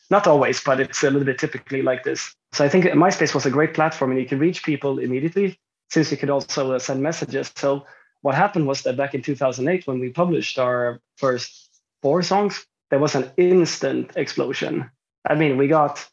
Not 0.09 0.27
always, 0.27 0.61
but 0.61 0.81
it's 0.81 1.01
a 1.01 1.09
little 1.09 1.25
bit 1.25 1.39
typically 1.39 1.81
like 1.81 2.03
this. 2.03 2.35
So 2.51 2.65
I 2.65 2.69
think 2.69 2.83
MySpace 2.85 3.33
was 3.33 3.45
a 3.45 3.49
great 3.49 3.73
platform 3.73 4.11
and 4.11 4.19
you 4.19 4.27
can 4.27 4.37
reach 4.37 4.63
people 4.63 4.99
immediately 4.99 5.57
since 5.89 6.11
you 6.11 6.17
could 6.17 6.29
also 6.29 6.73
uh, 6.73 6.79
send 6.79 7.01
messages. 7.01 7.51
So 7.55 7.85
what 8.23 8.35
happened 8.35 8.65
was 8.65 8.81
that 8.83 8.97
back 8.97 9.13
in 9.13 9.21
2008, 9.21 9.85
when 9.85 9.99
we 9.99 10.09
published 10.09 10.57
our 10.57 10.99
first 11.17 11.69
four 12.01 12.23
songs, 12.23 12.65
there 12.89 12.99
was 12.99 13.15
an 13.15 13.29
instant 13.37 14.11
explosion. 14.15 14.89
I 15.25 15.35
mean, 15.35 15.57
we 15.57 15.67
got 15.67 16.05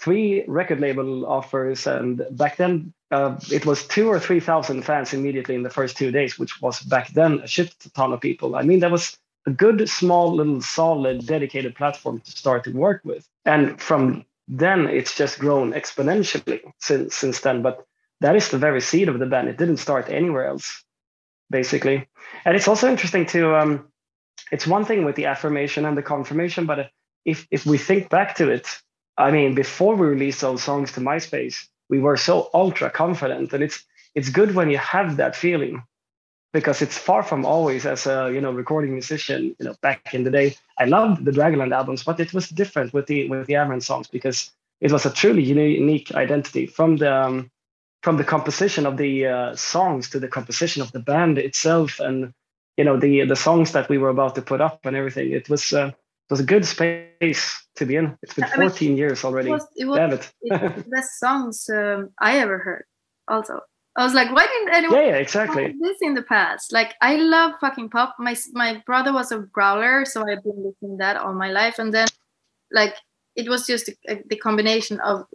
three 0.00 0.44
record 0.46 0.80
label 0.80 1.26
offers, 1.26 1.86
and 1.86 2.24
back 2.30 2.56
then 2.56 2.94
uh, 3.10 3.36
it 3.50 3.66
was 3.66 3.86
two 3.86 4.08
or 4.08 4.20
three 4.20 4.40
thousand 4.40 4.82
fans 4.82 5.12
immediately 5.12 5.56
in 5.56 5.64
the 5.64 5.70
first 5.70 5.96
two 5.96 6.12
days, 6.12 6.38
which 6.38 6.62
was 6.62 6.80
back 6.80 7.08
then 7.08 7.40
a 7.40 7.46
shit 7.48 7.74
ton 7.94 8.12
of 8.12 8.20
people. 8.20 8.54
I 8.54 8.62
mean, 8.62 8.80
that 8.80 8.92
was 8.92 9.18
a 9.46 9.50
good, 9.50 9.88
small, 9.88 10.34
little, 10.34 10.60
solid, 10.60 11.26
dedicated 11.26 11.74
platform 11.74 12.20
to 12.20 12.30
start 12.30 12.64
to 12.64 12.70
work 12.70 13.00
with. 13.04 13.28
And 13.44 13.80
from 13.80 14.24
then 14.46 14.86
it's 14.86 15.16
just 15.16 15.40
grown 15.40 15.72
exponentially 15.72 16.60
since 16.78 17.16
since 17.16 17.40
then. 17.40 17.62
But 17.62 17.84
that 18.20 18.36
is 18.36 18.48
the 18.48 18.58
very 18.58 18.80
seed 18.80 19.08
of 19.08 19.18
the 19.18 19.26
band. 19.26 19.48
It 19.48 19.58
didn't 19.58 19.78
start 19.78 20.08
anywhere 20.08 20.46
else, 20.46 20.84
basically. 21.50 22.06
And 22.44 22.56
it's 22.56 22.68
also 22.68 22.88
interesting 22.88 23.26
to 23.26 23.56
um, 23.56 23.88
it's 24.52 24.66
one 24.66 24.84
thing 24.84 25.04
with 25.04 25.16
the 25.16 25.26
affirmation 25.26 25.84
and 25.84 25.96
the 25.96 26.02
confirmation, 26.02 26.66
but 26.66 26.90
if 27.24 27.46
if 27.50 27.66
we 27.66 27.78
think 27.78 28.08
back 28.08 28.36
to 28.36 28.50
it, 28.50 28.66
I 29.16 29.30
mean, 29.30 29.54
before 29.54 29.96
we 29.96 30.06
released 30.06 30.40
those 30.40 30.62
songs 30.62 30.92
to 30.92 31.00
MySpace, 31.00 31.66
we 31.88 31.98
were 31.98 32.16
so 32.16 32.50
ultra 32.54 32.90
confident, 32.90 33.52
and 33.52 33.62
it's 33.62 33.84
it's 34.14 34.30
good 34.30 34.54
when 34.54 34.70
you 34.70 34.78
have 34.78 35.16
that 35.16 35.36
feeling 35.36 35.82
because 36.52 36.80
it's 36.80 36.96
far 36.96 37.22
from 37.22 37.44
always 37.44 37.84
as 37.84 38.06
a 38.06 38.30
you 38.32 38.40
know 38.40 38.50
recording 38.50 38.92
musician 38.92 39.54
you 39.58 39.66
know 39.66 39.74
back 39.82 40.14
in 40.14 40.24
the 40.24 40.30
day 40.30 40.56
i 40.78 40.84
loved 40.84 41.24
the 41.24 41.30
dragonland 41.30 41.74
albums 41.74 42.02
but 42.02 42.18
it 42.20 42.32
was 42.32 42.48
different 42.48 42.92
with 42.94 43.06
the 43.06 43.28
with 43.28 43.46
the 43.46 43.52
Amaranthe 43.54 43.82
songs 43.82 44.08
because 44.08 44.50
it 44.80 44.90
was 44.90 45.04
a 45.04 45.10
truly 45.10 45.42
unique 45.42 46.14
identity 46.14 46.66
from 46.66 46.96
the 46.96 47.12
um, 47.12 47.50
from 48.02 48.16
the 48.16 48.24
composition 48.24 48.86
of 48.86 48.96
the 48.96 49.26
uh, 49.26 49.56
songs 49.56 50.08
to 50.10 50.20
the 50.20 50.28
composition 50.28 50.82
of 50.82 50.92
the 50.92 51.00
band 51.00 51.38
itself 51.38 52.00
and 52.00 52.32
you 52.76 52.84
know 52.84 52.96
the 52.96 53.24
the 53.24 53.36
songs 53.36 53.72
that 53.72 53.88
we 53.88 53.98
were 53.98 54.08
about 54.08 54.34
to 54.34 54.42
put 54.42 54.60
up 54.60 54.80
and 54.84 54.96
everything 54.96 55.32
it 55.32 55.48
was 55.48 55.72
uh, 55.72 55.88
it 55.88 56.30
was 56.30 56.40
a 56.40 56.44
good 56.44 56.64
space 56.64 57.66
to 57.74 57.84
be 57.86 57.96
in 57.96 58.16
it's 58.22 58.34
been 58.34 58.46
14 58.48 58.58
I 58.58 58.88
mean, 58.88 58.96
years 58.96 59.24
already 59.24 59.50
it 59.50 59.52
was, 59.52 59.66
it 59.76 59.84
was, 59.86 59.96
Damn 59.96 60.12
it. 60.12 60.32
it, 60.42 60.90
best 60.90 61.18
songs 61.18 61.68
um, 61.68 62.10
i 62.20 62.38
ever 62.38 62.58
heard 62.58 62.84
also 63.26 63.60
I 63.96 64.04
was 64.04 64.14
like, 64.14 64.30
why 64.30 64.46
didn't 64.46 64.74
anyone 64.74 64.96
yeah, 64.96 65.08
yeah 65.08 65.16
exactly 65.16 65.74
this 65.80 65.96
in 66.02 66.14
the 66.14 66.22
past? 66.22 66.72
Like, 66.72 66.94
I 67.02 67.16
love 67.16 67.54
fucking 67.60 67.90
pop. 67.90 68.14
My 68.20 68.36
my 68.52 68.80
brother 68.86 69.12
was 69.12 69.32
a 69.32 69.40
growler, 69.40 70.04
so 70.04 70.20
I've 70.20 70.44
been 70.44 70.62
listening 70.64 70.98
that 70.98 71.16
all 71.16 71.32
my 71.32 71.50
life, 71.50 71.80
and 71.80 71.92
then 71.92 72.06
like 72.70 72.94
it 73.34 73.48
was 73.48 73.66
just 73.66 73.88
a, 74.08 74.22
the 74.30 74.36
combination 74.36 75.00
of 75.00 75.26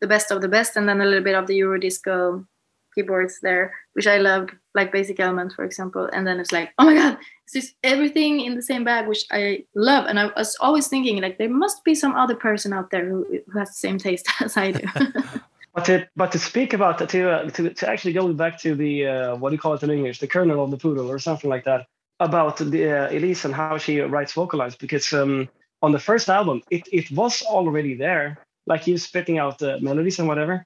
the 0.00 0.06
best 0.06 0.30
of 0.30 0.40
the 0.40 0.48
best, 0.48 0.76
and 0.76 0.88
then 0.88 1.00
a 1.00 1.04
little 1.04 1.24
bit 1.24 1.34
of 1.34 1.46
the 1.46 1.58
Eurodisco 1.60 2.46
keyboards 2.94 3.40
there, 3.42 3.74
which 3.92 4.06
I 4.06 4.18
loved, 4.18 4.50
like 4.74 4.92
Basic 4.92 5.20
Element, 5.20 5.52
for 5.52 5.64
example. 5.64 6.08
And 6.12 6.26
then 6.26 6.40
it's 6.40 6.52
like, 6.52 6.72
oh 6.78 6.84
my 6.84 6.94
god, 6.94 7.18
it's 7.44 7.52
just 7.52 7.74
everything 7.82 8.40
in 8.40 8.54
the 8.54 8.62
same 8.62 8.84
bag, 8.84 9.06
which 9.06 9.24
I 9.30 9.64
love. 9.74 10.06
And 10.06 10.18
I 10.18 10.26
was 10.36 10.56
always 10.60 10.88
thinking, 10.88 11.20
like, 11.20 11.38
there 11.38 11.50
must 11.50 11.84
be 11.84 11.94
some 11.94 12.14
other 12.14 12.34
person 12.34 12.72
out 12.72 12.90
there 12.90 13.08
who, 13.08 13.26
who 13.50 13.58
has 13.58 13.68
the 13.68 13.74
same 13.74 13.98
taste 13.98 14.26
as 14.40 14.56
I 14.56 14.72
do. 14.72 14.86
But 15.74 15.84
to 15.84 16.08
but 16.16 16.32
to 16.32 16.40
speak 16.40 16.72
about 16.72 17.08
to 17.08 17.30
uh, 17.30 17.50
to 17.50 17.70
to 17.72 17.88
actually 17.88 18.12
go 18.12 18.32
back 18.32 18.58
to 18.62 18.74
the 18.74 19.06
uh, 19.06 19.36
what 19.36 19.50
do 19.50 19.54
you 19.54 19.60
call 19.60 19.74
it 19.74 19.82
in 19.84 19.90
English, 19.90 20.18
the 20.18 20.26
kernel 20.26 20.64
of 20.64 20.72
the 20.72 20.76
poodle 20.76 21.08
or 21.08 21.20
something 21.20 21.48
like 21.48 21.64
that 21.66 21.86
about 22.18 22.56
the 22.56 22.82
uh, 22.90 23.10
Elize 23.10 23.44
and 23.44 23.54
how 23.54 23.78
she 23.78 24.00
writes 24.00 24.32
vocalized, 24.32 24.80
because 24.80 25.12
um, 25.12 25.48
on 25.80 25.92
the 25.92 26.00
first 26.00 26.28
album 26.28 26.62
it 26.70 26.82
it 26.90 27.08
was 27.12 27.42
already 27.42 27.94
there, 27.94 28.38
like 28.68 28.86
you 28.86 28.98
spitting 28.98 29.38
out 29.38 29.58
the 29.58 29.80
melodies 29.80 30.18
and 30.18 30.28
whatever. 30.28 30.64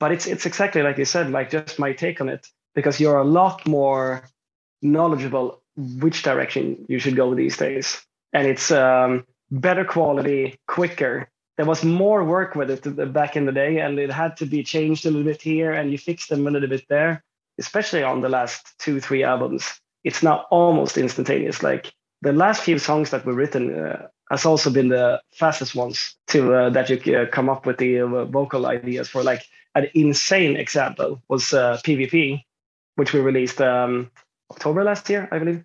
But 0.00 0.12
it's 0.12 0.26
it's 0.26 0.46
exactly 0.46 0.82
like 0.82 0.98
you 0.98 1.04
said, 1.04 1.30
like 1.30 1.50
just 1.50 1.78
my 1.78 1.92
take 1.92 2.20
on 2.20 2.28
it. 2.28 2.46
Because 2.74 2.98
you're 3.00 3.18
a 3.18 3.24
lot 3.24 3.66
more 3.66 4.28
knowledgeable 4.82 5.62
which 5.76 6.22
direction 6.22 6.84
you 6.88 6.98
should 6.98 7.16
go 7.16 7.34
these 7.34 7.56
days, 7.56 8.04
and 8.32 8.46
it's 8.46 8.70
um, 8.70 9.24
better 9.50 9.84
quality, 9.84 10.58
quicker, 10.66 11.28
there 11.56 11.66
was 11.66 11.84
more 11.84 12.24
work 12.24 12.54
with 12.56 12.70
it 12.70 13.12
back 13.12 13.36
in 13.36 13.46
the 13.46 13.52
day 13.52 13.78
and 13.78 13.98
it 13.98 14.10
had 14.10 14.36
to 14.38 14.46
be 14.46 14.64
changed 14.64 15.06
a 15.06 15.10
little 15.10 15.24
bit 15.24 15.40
here 15.40 15.72
and 15.72 15.92
you 15.92 15.98
fixed 15.98 16.28
them 16.28 16.46
a 16.46 16.50
little 16.50 16.68
bit 16.68 16.84
there 16.88 17.22
especially 17.58 18.02
on 18.02 18.20
the 18.20 18.28
last 18.28 18.74
two 18.78 19.00
three 19.00 19.22
albums. 19.22 19.80
It's 20.02 20.22
now 20.22 20.46
almost 20.50 20.98
instantaneous. 20.98 21.62
Like 21.62 21.92
the 22.22 22.32
last 22.32 22.62
few 22.62 22.78
songs 22.78 23.10
that 23.10 23.24
were 23.24 23.34
written 23.34 23.78
uh, 23.78 24.08
has 24.30 24.46
also 24.46 24.70
been 24.70 24.88
the 24.88 25.20
fastest 25.32 25.74
ones 25.74 26.16
to 26.28 26.54
uh, 26.54 26.70
that 26.70 26.88
you 26.88 27.16
uh, 27.16 27.26
come 27.26 27.48
up 27.48 27.66
with 27.66 27.78
the 27.78 28.00
uh, 28.00 28.24
vocal 28.24 28.66
ideas 28.66 29.08
for 29.08 29.22
like 29.22 29.42
an 29.74 29.88
insane 29.94 30.56
example 30.56 31.22
was 31.28 31.44
pvp 31.44 32.34
uh, 32.34 32.38
which 32.96 33.12
we 33.12 33.20
released 33.20 33.60
um, 33.60 34.10
october 34.50 34.84
last 34.84 35.10
year 35.10 35.28
i 35.32 35.38
believe 35.38 35.64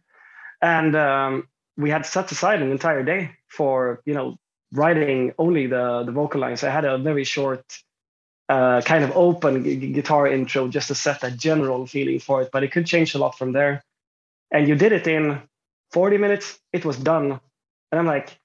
and 0.62 0.96
um, 0.96 1.48
we 1.78 1.90
had 1.90 2.06
set 2.06 2.32
aside 2.32 2.62
an 2.62 2.72
entire 2.72 3.04
day 3.04 3.32
for 3.48 4.02
you 4.06 4.14
know 4.14 4.38
writing 4.72 5.34
only 5.38 5.68
the 5.68 6.04
the 6.04 6.12
vocal 6.12 6.42
lines. 6.42 6.64
I 6.64 6.70
had 6.70 6.86
a 6.86 6.98
very 6.98 7.24
short, 7.24 7.64
uh, 8.50 8.82
kind 8.82 9.04
of 9.04 9.12
open 9.16 9.64
guitar 9.94 10.28
intro 10.28 10.68
just 10.68 10.90
to 10.90 10.96
set 10.96 11.24
a 11.24 11.32
general 11.32 11.86
feeling 11.88 12.20
for 12.20 12.42
it, 12.42 12.50
but 12.52 12.64
it 12.64 12.72
could 12.72 12.86
change 12.86 13.16
a 13.16 13.18
lot 13.18 13.38
from 13.38 13.52
there. 13.54 13.84
And 14.52 14.68
you 14.68 14.76
did 14.76 14.92
it 14.92 15.08
in 15.08 15.42
40 15.92 16.18
minutes. 16.18 16.60
It 16.74 16.86
was 16.86 16.98
done, 16.98 17.40
and 17.92 18.00
I'm 18.00 18.06
like, 18.06 18.38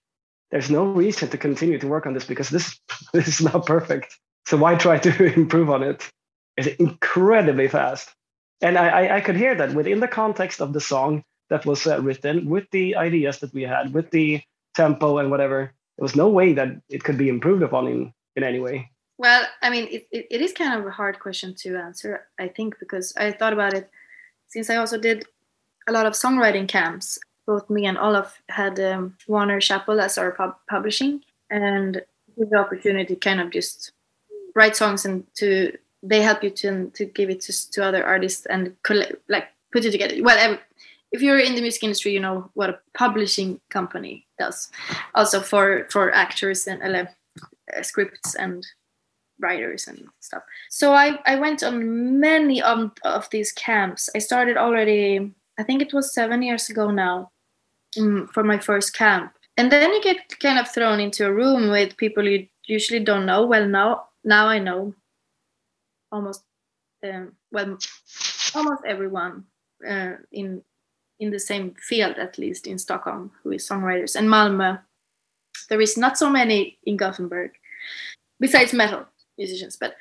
there's 0.50 0.70
no 0.70 0.84
reason 0.84 1.28
to 1.30 1.38
continue 1.38 1.78
to 1.78 1.86
work 1.86 2.06
on 2.06 2.14
this 2.14 2.24
because 2.24 2.50
this 2.50 2.78
this 3.12 3.28
is 3.28 3.40
not 3.40 3.66
perfect. 3.66 4.18
So 4.46 4.56
why 4.56 4.74
try 4.74 4.98
to 4.98 5.34
improve 5.40 5.70
on 5.70 5.82
it? 5.82 6.10
it? 6.56 6.66
is 6.66 6.76
incredibly 6.76 7.68
fast. 7.68 8.10
And 8.60 8.78
I, 8.78 8.88
I, 8.88 9.16
I 9.16 9.20
could 9.20 9.36
hear 9.36 9.54
that 9.54 9.74
within 9.74 10.00
the 10.00 10.08
context 10.08 10.60
of 10.60 10.72
the 10.72 10.80
song 10.80 11.24
that 11.50 11.66
was 11.66 11.86
uh, 11.86 12.00
written, 12.00 12.48
with 12.48 12.70
the 12.70 12.96
ideas 12.96 13.40
that 13.40 13.52
we 13.52 13.62
had, 13.62 13.92
with 13.92 14.10
the 14.10 14.40
tempo 14.74 15.18
and 15.18 15.30
whatever, 15.30 15.72
there 15.96 16.02
was 16.02 16.16
no 16.16 16.28
way 16.28 16.52
that 16.52 16.68
it 16.88 17.04
could 17.04 17.18
be 17.18 17.28
improved 17.28 17.62
upon 17.62 17.86
in, 17.86 18.12
in 18.36 18.42
any 18.42 18.60
way. 18.60 18.90
Well, 19.18 19.44
I 19.62 19.70
mean, 19.70 19.86
it, 19.90 20.08
it, 20.10 20.26
it 20.30 20.40
is 20.40 20.52
kind 20.52 20.78
of 20.78 20.86
a 20.86 20.90
hard 20.90 21.20
question 21.20 21.54
to 21.58 21.76
answer, 21.76 22.26
I 22.38 22.48
think, 22.48 22.78
because 22.80 23.12
I 23.16 23.32
thought 23.32 23.52
about 23.52 23.74
it 23.74 23.90
since 24.48 24.70
I 24.70 24.76
also 24.76 24.98
did 24.98 25.24
a 25.86 25.92
lot 25.92 26.06
of 26.06 26.14
songwriting 26.14 26.66
camps. 26.66 27.18
Both 27.46 27.68
me 27.70 27.86
and 27.86 27.98
Olof 27.98 28.40
had 28.48 28.80
um, 28.80 29.16
Warner 29.28 29.60
Chappell 29.60 30.00
as 30.00 30.18
our 30.18 30.32
pub- 30.32 30.56
publishing, 30.68 31.22
and 31.50 32.02
the 32.36 32.58
opportunity 32.58 33.16
kind 33.16 33.40
of 33.40 33.50
just 33.50 33.92
write 34.54 34.76
songs 34.76 35.04
and 35.04 35.24
to 35.34 35.76
they 36.02 36.22
help 36.22 36.42
you 36.42 36.50
to 36.50 36.90
to 36.90 37.04
give 37.04 37.30
it 37.30 37.40
to, 37.42 37.70
to 37.72 37.84
other 37.84 38.04
artists 38.04 38.46
and 38.46 38.74
collect, 38.82 39.14
like 39.28 39.48
put 39.72 39.84
it 39.84 39.90
together. 39.92 40.14
Well, 40.22 40.58
if 41.12 41.22
you're 41.22 41.38
in 41.38 41.54
the 41.54 41.62
music 41.62 41.84
industry, 41.84 42.12
you 42.12 42.20
know 42.20 42.50
what 42.54 42.70
a 42.70 42.80
publishing 42.94 43.60
company 43.70 44.26
does. 44.38 44.70
Also 45.14 45.40
for 45.40 45.86
for 45.90 46.12
actors 46.12 46.66
and 46.66 46.82
uh, 46.82 47.06
scripts 47.82 48.34
and 48.34 48.66
writers 49.40 49.88
and 49.88 50.08
stuff. 50.20 50.42
So 50.70 50.92
I, 50.92 51.18
I 51.26 51.36
went 51.36 51.62
on 51.62 52.20
many 52.20 52.62
of, 52.62 52.92
of 53.04 53.28
these 53.30 53.52
camps. 53.52 54.08
I 54.14 54.18
started 54.18 54.56
already, 54.56 55.32
I 55.58 55.62
think 55.62 55.82
it 55.82 55.92
was 55.92 56.14
seven 56.14 56.42
years 56.42 56.70
ago 56.70 56.90
now, 56.90 57.30
for 58.32 58.44
my 58.44 58.58
first 58.58 58.94
camp. 58.94 59.32
And 59.56 59.70
then 59.70 59.92
you 59.92 60.02
get 60.02 60.38
kind 60.40 60.58
of 60.58 60.68
thrown 60.68 61.00
into 61.00 61.26
a 61.26 61.32
room 61.32 61.70
with 61.70 61.96
people 61.96 62.26
you 62.28 62.48
usually 62.66 63.00
don't 63.00 63.26
know. 63.26 63.46
Well, 63.46 63.68
now 63.68 64.08
now 64.24 64.48
I 64.48 64.58
know 64.58 64.94
almost, 66.10 66.42
um, 67.04 67.32
well, 67.52 67.78
almost 68.54 68.82
everyone 68.86 69.44
uh, 69.86 70.12
in 70.32 70.62
in 71.20 71.30
the 71.30 71.38
same 71.38 71.74
field, 71.78 72.16
at 72.18 72.38
least 72.38 72.66
in 72.66 72.78
Stockholm, 72.78 73.30
who 73.42 73.52
is 73.52 73.68
songwriters. 73.68 74.16
And 74.16 74.28
Malmö, 74.28 74.80
there 75.68 75.80
is 75.80 75.96
not 75.96 76.18
so 76.18 76.28
many 76.28 76.78
in 76.84 76.96
Gothenburg, 76.96 77.52
besides 78.40 78.72
metal 78.72 79.06
musicians, 79.38 79.76
but 79.76 79.96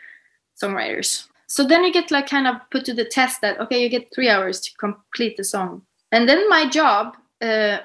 songwriters. 0.62 1.28
So 1.48 1.64
then 1.64 1.84
you 1.84 1.94
get 1.94 2.10
like 2.10 2.28
kind 2.28 2.48
of 2.48 2.56
put 2.72 2.86
to 2.86 2.94
the 2.94 3.06
test 3.06 3.42
that 3.42 3.60
okay, 3.60 3.82
you 3.82 3.90
get 3.90 4.14
three 4.14 4.30
hours 4.30 4.60
to 4.62 4.72
complete 4.78 5.38
the 5.38 5.44
song, 5.44 5.84
and 6.12 6.28
then 6.28 6.50
my 6.50 6.68
job, 6.68 7.16
uh, 7.44 7.80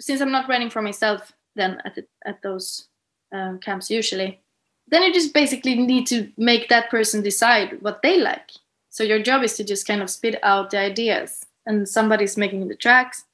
since 0.00 0.20
I'm 0.20 0.32
not 0.32 0.48
writing 0.48 0.70
for 0.70 0.82
myself, 0.82 1.32
then 1.54 1.80
at 1.84 1.94
the, 1.94 2.06
at 2.26 2.42
those 2.42 2.88
um, 3.32 3.58
camps 3.60 3.90
usually, 3.90 4.40
then 4.88 5.02
you 5.02 5.12
just 5.12 5.32
basically 5.32 5.76
need 5.76 6.06
to 6.08 6.30
make 6.36 6.68
that 6.68 6.90
person 6.90 7.22
decide 7.22 7.80
what 7.80 8.02
they 8.02 8.18
like. 8.20 8.50
So 8.90 9.04
your 9.04 9.22
job 9.22 9.42
is 9.42 9.56
to 9.56 9.64
just 9.64 9.86
kind 9.86 10.02
of 10.02 10.10
spit 10.10 10.38
out 10.42 10.70
the 10.70 10.78
ideas, 10.78 11.44
and 11.66 11.88
somebody's 11.88 12.36
making 12.36 12.68
the 12.68 12.76
tracks, 12.76 13.24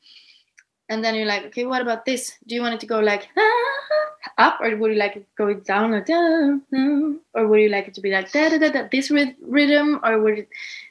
and 0.88 1.04
then 1.04 1.14
you're 1.14 1.26
like, 1.26 1.44
okay, 1.46 1.64
what 1.64 1.82
about 1.82 2.04
this? 2.04 2.32
Do 2.46 2.54
you 2.54 2.62
want 2.62 2.74
it 2.74 2.80
to 2.80 2.86
go 2.86 3.00
like 3.00 3.28
ah, 3.36 3.68
up, 4.38 4.60
or 4.60 4.76
would 4.76 4.92
you 4.92 4.98
like 4.98 5.16
it 5.16 5.20
to 5.20 5.34
go 5.36 5.54
down, 5.54 5.94
or 5.94 6.02
da, 6.02 6.14
da, 6.14 7.14
or 7.34 7.46
would 7.46 7.60
you 7.60 7.68
like 7.68 7.88
it 7.88 7.94
to 7.94 8.00
be 8.00 8.10
like 8.10 8.30
da 8.32 8.48
da 8.48 8.58
da, 8.58 8.70
da 8.70 8.88
this 8.90 9.10
rhythm, 9.10 10.00
or 10.02 10.20
would 10.20 10.38
it 10.40 10.48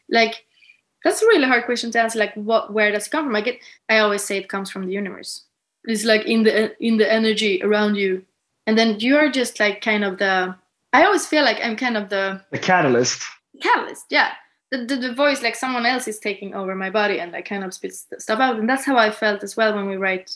like? 0.10 0.46
That's 1.04 1.22
a 1.22 1.28
really 1.28 1.48
hard 1.48 1.66
question 1.66 1.92
to 1.92 2.02
answer. 2.02 2.20
Like, 2.20 2.34
what, 2.34 2.74
where 2.74 2.92
does 2.92 3.08
it 3.08 3.10
come 3.10 3.26
from? 3.26 3.36
I 3.36 3.42
get, 3.42 3.60
I 3.88 4.00
always 4.00 4.24
say 4.24 4.38
it 4.38 4.50
comes 4.50 4.70
from 4.70 4.86
the 4.86 4.94
universe. 4.94 5.46
It's 5.86 6.04
like 6.04 6.26
in 6.26 6.44
the 6.44 6.76
in 6.86 6.98
the 6.98 7.12
energy 7.12 7.64
around 7.64 7.96
you, 7.96 8.26
and 8.68 8.78
then 8.78 9.00
you 9.00 9.16
are 9.16 9.30
just 9.30 9.60
like 9.60 9.82
kind 9.82 10.04
of 10.04 10.18
the. 10.18 10.56
I 10.92 11.06
always 11.06 11.26
feel 11.26 11.44
like 11.44 11.60
I'm 11.64 11.78
kind 11.78 11.96
of 11.96 12.10
the 12.10 12.42
the 12.52 12.60
catalyst. 12.60 13.24
Catalyst, 13.62 14.06
yeah 14.10 14.32
the, 14.72 14.86
the, 14.86 14.96
the, 14.96 15.14
voice 15.14 15.42
like 15.42 15.56
someone 15.56 15.86
else 15.86 16.08
is 16.08 16.20
taking 16.20 16.54
over 16.54 16.76
my 16.76 16.90
body 16.90 17.20
and 17.20 17.36
I 17.36 17.42
kind 17.42 17.64
of 17.64 17.74
spit 17.74 17.96
stuff 17.96 18.40
out. 18.40 18.60
And 18.60 18.70
that's 18.70 18.86
how 18.86 18.98
I 18.98 19.12
felt 19.12 19.44
as 19.44 19.58
well 19.58 19.76
when 19.76 19.88
we 19.88 19.98
write 19.98 20.36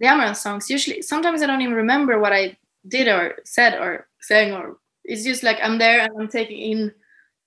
the 0.00 0.06
Amaranthe 0.06 0.36
songs. 0.36 0.70
Usually, 0.70 1.02
sometimes 1.02 1.42
I 1.42 1.46
don't 1.46 1.60
even 1.60 1.74
remember 1.74 2.18
what 2.18 2.32
I 2.32 2.56
did 2.88 3.08
or 3.08 3.36
said 3.44 3.74
or 3.74 4.06
sang, 4.20 4.52
or 4.52 4.78
it's 5.04 5.24
just 5.24 5.42
like 5.42 5.58
I'm 5.62 5.78
there 5.78 6.00
and 6.00 6.12
I'm 6.18 6.28
taking 6.28 6.58
in. 6.58 6.94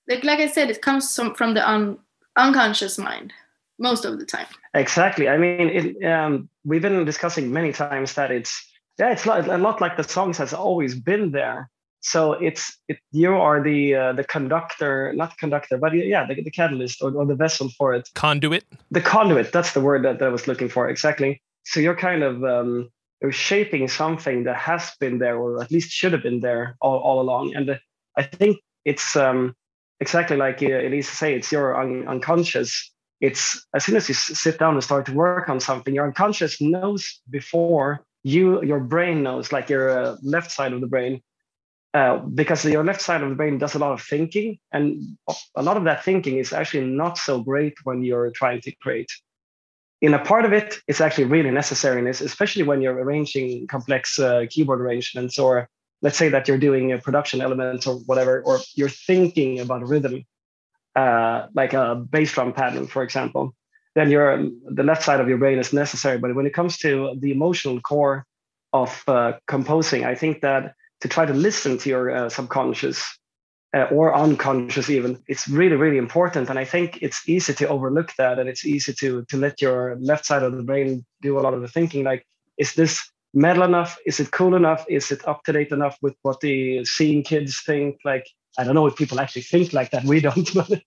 Like, 0.08 0.22
like 0.22 0.38
I 0.38 0.46
said, 0.46 0.70
it 0.70 0.82
comes 0.82 1.12
from, 1.14 1.34
from 1.34 1.54
the 1.54 1.68
un, 1.68 1.98
unconscious 2.36 2.98
mind 2.98 3.32
most 3.78 4.04
of 4.04 4.18
the 4.18 4.24
time. 4.24 4.46
Exactly. 4.74 5.28
I 5.28 5.36
mean, 5.36 5.68
it, 5.68 6.04
um, 6.04 6.48
we've 6.64 6.82
been 6.82 7.04
discussing 7.04 7.52
many 7.52 7.72
times 7.72 8.14
that 8.14 8.30
it's 8.30 8.66
yeah, 8.98 9.12
it's 9.12 9.26
a 9.26 9.58
lot 9.58 9.80
like 9.80 9.96
the 9.96 10.04
songs 10.04 10.38
has 10.38 10.54
always 10.54 10.94
been 10.94 11.32
there. 11.32 11.68
So 12.00 12.32
it's 12.32 12.78
it, 12.88 12.98
you 13.12 13.34
are 13.34 13.62
the 13.62 13.94
uh, 13.94 14.12
the 14.12 14.24
conductor 14.24 15.12
not 15.14 15.36
conductor 15.38 15.76
but 15.76 15.92
yeah 15.92 16.24
the, 16.26 16.40
the 16.40 16.50
catalyst 16.50 17.02
or, 17.02 17.12
or 17.12 17.26
the 17.26 17.34
vessel 17.34 17.68
for 17.76 17.94
it. 17.94 18.08
Conduit? 18.14 18.64
The 18.90 19.00
conduit 19.00 19.52
that's 19.52 19.72
the 19.72 19.80
word 19.80 20.04
that, 20.04 20.18
that 20.20 20.26
i 20.26 20.28
was 20.28 20.46
looking 20.46 20.68
for 20.68 20.88
exactly. 20.88 21.42
So 21.64 21.80
you're 21.80 21.96
kind 21.96 22.22
of 22.22 22.44
um, 22.44 22.90
you're 23.20 23.32
shaping 23.32 23.88
something 23.88 24.44
that 24.44 24.56
has 24.56 24.92
been 25.00 25.18
there 25.18 25.36
or 25.36 25.60
at 25.60 25.70
least 25.70 25.90
should 25.90 26.12
have 26.12 26.22
been 26.22 26.40
there 26.40 26.76
all, 26.80 26.98
all 26.98 27.20
along. 27.20 27.54
And 27.56 27.78
i 28.16 28.22
think 28.22 28.58
it's 28.84 29.16
um, 29.16 29.54
exactly 30.00 30.36
like 30.36 30.62
uh, 30.62 30.66
elize 30.66 31.04
say 31.04 31.34
it's 31.34 31.52
your 31.52 31.78
un- 31.80 32.06
unconscious 32.06 32.92
it's 33.20 33.66
as 33.74 33.84
soon 33.84 33.96
as 33.96 34.08
you 34.08 34.14
sit 34.14 34.58
down 34.58 34.74
and 34.74 34.84
start 34.84 35.06
to 35.06 35.12
work 35.12 35.48
on 35.48 35.58
something 35.58 35.94
your 35.94 36.06
unconscious 36.06 36.60
knows 36.60 37.20
before 37.30 38.04
you 38.22 38.62
your 38.62 38.80
brain 38.80 39.22
knows 39.22 39.52
like 39.52 39.68
your 39.70 39.90
uh, 39.90 40.16
left 40.22 40.50
side 40.50 40.72
of 40.72 40.80
the 40.80 40.86
brain 40.86 41.22
uh, 41.96 42.18
because 42.18 42.62
your 42.62 42.84
left 42.84 43.00
side 43.00 43.22
of 43.22 43.30
the 43.30 43.34
brain 43.34 43.56
does 43.56 43.74
a 43.74 43.78
lot 43.78 43.92
of 43.92 44.02
thinking, 44.02 44.58
and 44.70 45.16
a 45.54 45.62
lot 45.62 45.78
of 45.78 45.84
that 45.84 46.04
thinking 46.04 46.36
is 46.36 46.52
actually 46.52 46.84
not 46.84 47.16
so 47.16 47.40
great 47.40 47.72
when 47.84 48.02
you're 48.02 48.30
trying 48.32 48.60
to 48.60 48.70
create. 48.82 49.10
In 50.02 50.12
a 50.12 50.22
part 50.22 50.44
of 50.44 50.52
it, 50.52 50.76
it's 50.88 51.00
actually 51.00 51.24
really 51.24 51.50
necessary, 51.50 52.06
especially 52.10 52.64
when 52.64 52.82
you're 52.82 53.02
arranging 53.02 53.66
complex 53.66 54.18
uh, 54.18 54.44
keyboard 54.50 54.82
arrangements, 54.82 55.38
or 55.38 55.70
let's 56.02 56.16
say 56.16 56.28
that 56.28 56.48
you're 56.48 56.58
doing 56.58 56.92
a 56.92 56.98
production 56.98 57.40
element 57.40 57.86
or 57.86 57.96
whatever, 58.06 58.42
or 58.42 58.60
you're 58.74 58.88
thinking 58.88 59.60
about 59.60 59.82
a 59.82 59.86
rhythm, 59.86 60.24
uh, 60.94 61.46
like 61.54 61.72
a 61.72 61.94
bass 61.94 62.32
drum 62.32 62.52
pattern, 62.52 62.86
for 62.86 63.02
example. 63.02 63.54
Then 63.94 64.10
your 64.10 64.48
the 64.66 64.82
left 64.82 65.02
side 65.02 65.20
of 65.20 65.28
your 65.28 65.38
brain 65.38 65.58
is 65.58 65.72
necessary. 65.72 66.18
But 66.18 66.34
when 66.34 66.46
it 66.46 66.54
comes 66.54 66.76
to 66.78 67.16
the 67.18 67.32
emotional 67.32 67.80
core 67.80 68.26
of 68.72 69.02
uh, 69.08 69.34
composing, 69.46 70.04
I 70.04 70.14
think 70.14 70.42
that 70.42 70.74
to 71.00 71.08
try 71.08 71.24
to 71.24 71.32
listen 71.32 71.78
to 71.78 71.88
your 71.88 72.10
uh, 72.10 72.28
subconscious 72.28 73.18
uh, 73.74 73.84
or 73.90 74.14
unconscious 74.14 74.88
even 74.88 75.22
it's 75.26 75.48
really 75.48 75.76
really 75.76 75.98
important 75.98 76.48
and 76.48 76.58
i 76.58 76.64
think 76.64 76.98
it's 77.02 77.28
easy 77.28 77.52
to 77.52 77.68
overlook 77.68 78.12
that 78.16 78.38
and 78.38 78.48
it's 78.48 78.64
easy 78.64 78.92
to 78.92 79.24
to 79.28 79.36
let 79.36 79.60
your 79.60 79.96
left 80.00 80.24
side 80.24 80.42
of 80.42 80.56
the 80.56 80.62
brain 80.62 81.04
do 81.20 81.38
a 81.38 81.40
lot 81.40 81.52
of 81.52 81.60
the 81.60 81.68
thinking 81.68 82.04
like 82.04 82.24
is 82.58 82.74
this 82.74 83.10
metal 83.36 83.62
enough 83.62 83.98
is 84.06 84.18
it 84.18 84.30
cool 84.30 84.54
enough 84.54 84.84
is 84.88 85.10
it 85.12 85.26
up 85.28 85.42
to 85.44 85.52
date 85.52 85.70
enough 85.70 85.96
with 86.02 86.14
what 86.22 86.40
the 86.40 86.84
seeing 86.84 87.22
kids 87.22 87.60
think 87.60 87.98
like 88.04 88.26
i 88.58 88.64
don't 88.64 88.74
know 88.74 88.86
if 88.86 88.96
people 88.96 89.20
actually 89.20 89.42
think 89.42 89.72
like 89.72 89.90
that 89.90 90.04
we 90.12 90.20
don't 90.20 90.54
but, 90.54 90.82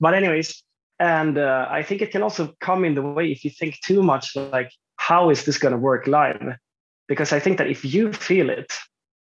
but 0.00 0.14
anyways 0.14 0.62
and 1.00 1.38
uh, 1.38 1.66
i 1.70 1.82
think 1.82 2.00
it 2.00 2.12
can 2.12 2.22
also 2.22 2.54
come 2.60 2.84
in 2.84 2.94
the 2.94 3.02
way 3.02 3.30
if 3.30 3.44
you 3.44 3.50
think 3.50 3.76
too 3.84 4.02
much 4.02 4.36
like 4.36 4.70
how 4.96 5.28
is 5.28 5.44
this 5.44 5.58
going 5.58 5.72
to 5.72 5.78
work 5.78 6.06
live 6.06 6.56
because 7.08 7.32
i 7.32 7.40
think 7.40 7.58
that 7.58 7.68
if 7.68 7.84
you 7.84 8.12
feel 8.12 8.48
it 8.48 8.72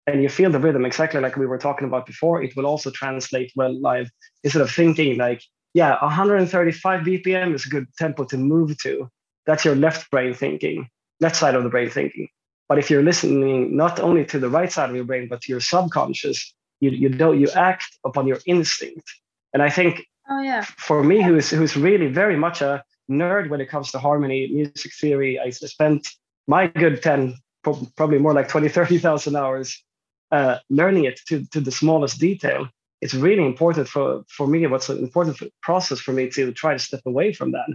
and 0.07 0.23
you 0.23 0.30
feel 0.30 0.49
the 0.49 0.60
rhythm 0.60 0.85
exactly 0.85 1.19
like 1.19 1.35
we 1.35 1.45
were 1.45 1.57
talking 1.57 1.88
about 1.88 2.06
before, 2.06 2.41
it 2.41 2.56
will 2.56 2.65
also 2.65 2.89
translate 2.89 3.52
well 3.56 3.77
live. 3.80 4.10
Instead 4.44 4.61
of 4.61 4.72
thinking 4.72 5.18
like, 5.18 5.44
yeah, 5.73 6.02
135 6.02 7.02
BPM 7.02 7.53
is 7.53 7.65
a 7.65 7.69
good 7.69 7.88
tempo 7.98 8.23
to 8.23 8.38
move 8.38 8.77
to. 8.80 9.10
That's 9.45 9.65
your 9.65 9.76
left 9.76 10.10
brain 10.10 10.34
thinking, 10.34 10.88
left 11.19 11.35
side 11.35 11.56
of 11.56 11.64
the 11.64 11.69
brain 11.69 11.89
thinking. 11.89 12.30
But 12.69 12.80
if 12.80 12.89
you're 12.89 13.03
listening 13.03 13.76
not 13.76 13.99
only 13.99 14.26
to 14.26 14.39
the 14.39 14.49
right 14.49 14.72
side 14.72 14.89
of 14.89 14.95
your 14.95 15.06
brain, 15.06 15.27
but 15.30 15.41
to 15.41 15.52
your 15.52 15.61
subconscious, 15.61 16.53
you 16.80 16.91
you 16.91 17.10
don't 17.10 17.39
you 17.39 17.49
act 17.52 17.85
upon 18.06 18.27
your 18.27 18.39
instinct. 18.45 19.07
And 19.53 19.64
I 19.64 19.69
think 19.69 20.06
oh, 20.30 20.41
yeah. 20.41 20.61
for 20.61 21.03
me, 21.03 21.22
who's 21.22 21.49
who's 21.49 21.76
really 21.77 22.07
very 22.07 22.35
much 22.35 22.61
a 22.61 22.84
nerd 23.10 23.49
when 23.49 23.61
it 23.61 23.69
comes 23.69 23.91
to 23.91 23.99
harmony, 23.99 24.49
music 24.52 24.91
theory, 24.99 25.39
I 25.39 25.49
spent 25.49 26.10
my 26.48 26.68
good 26.68 27.02
10, 27.02 27.35
probably 27.64 28.19
more 28.19 28.34
like 28.34 28.48
20, 28.48 28.69
30,000 28.69 29.35
hours 29.35 29.84
uh, 30.31 30.57
learning 30.69 31.06
it 31.06 31.19
to, 31.27 31.45
to 31.52 31.61
the 31.61 31.72
smallest 31.72 32.19
detail, 32.19 32.68
it's 33.02 33.14
really 33.14 33.45
important 33.45 33.88
for, 33.88 34.23
for 34.27 34.48
me. 34.48 34.65
What's 34.68 34.89
an 34.89 34.99
important 34.99 35.38
process 35.61 35.99
for 35.99 36.11
me 36.11 36.30
to 36.31 36.52
try 36.52 36.73
to 36.73 36.80
step 36.80 37.02
away 37.06 37.34
from 37.34 37.52
that 37.52 37.68